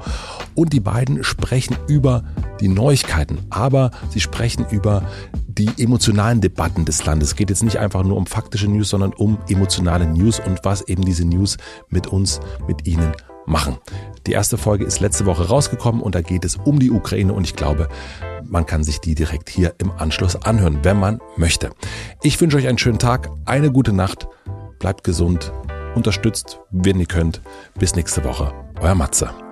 Und 0.55 0.73
die 0.73 0.79
beiden 0.79 1.23
sprechen 1.23 1.75
über 1.87 2.23
die 2.59 2.67
Neuigkeiten, 2.67 3.39
aber 3.49 3.91
sie 4.09 4.19
sprechen 4.19 4.65
über 4.69 5.03
die 5.47 5.69
emotionalen 5.77 6.41
Debatten 6.41 6.85
des 6.85 7.05
Landes. 7.05 7.29
Es 7.29 7.35
geht 7.35 7.49
jetzt 7.49 7.63
nicht 7.63 7.77
einfach 7.77 8.03
nur 8.03 8.17
um 8.17 8.25
faktische 8.25 8.67
News, 8.67 8.89
sondern 8.89 9.13
um 9.13 9.37
emotionale 9.49 10.07
News 10.07 10.39
und 10.39 10.59
was 10.63 10.81
eben 10.87 11.03
diese 11.03 11.25
News 11.25 11.57
mit 11.89 12.07
uns, 12.07 12.39
mit 12.67 12.87
Ihnen 12.87 13.13
machen. 13.45 13.77
Die 14.25 14.31
erste 14.31 14.57
Folge 14.57 14.85
ist 14.85 14.99
letzte 14.99 15.25
Woche 15.25 15.47
rausgekommen 15.47 16.01
und 16.01 16.15
da 16.15 16.21
geht 16.21 16.45
es 16.45 16.55
um 16.55 16.79
die 16.79 16.91
Ukraine 16.91 17.33
und 17.33 17.43
ich 17.43 17.55
glaube, 17.55 17.89
man 18.53 18.67
kann 18.67 18.83
sich 18.83 19.01
die 19.01 19.15
direkt 19.15 19.49
hier 19.49 19.73
im 19.79 19.91
Anschluss 19.91 20.35
anhören, 20.35 20.79
wenn 20.83 20.97
man 20.97 21.19
möchte. 21.35 21.71
Ich 22.21 22.39
wünsche 22.39 22.57
euch 22.57 22.67
einen 22.67 22.77
schönen 22.77 22.99
Tag, 22.99 23.29
eine 23.45 23.71
gute 23.71 23.91
Nacht, 23.91 24.27
bleibt 24.77 25.03
gesund, 25.03 25.51
unterstützt, 25.95 26.59
wenn 26.69 26.99
ihr 26.99 27.07
könnt. 27.07 27.41
Bis 27.79 27.95
nächste 27.95 28.23
Woche, 28.23 28.53
euer 28.79 28.95
Matze. 28.95 29.42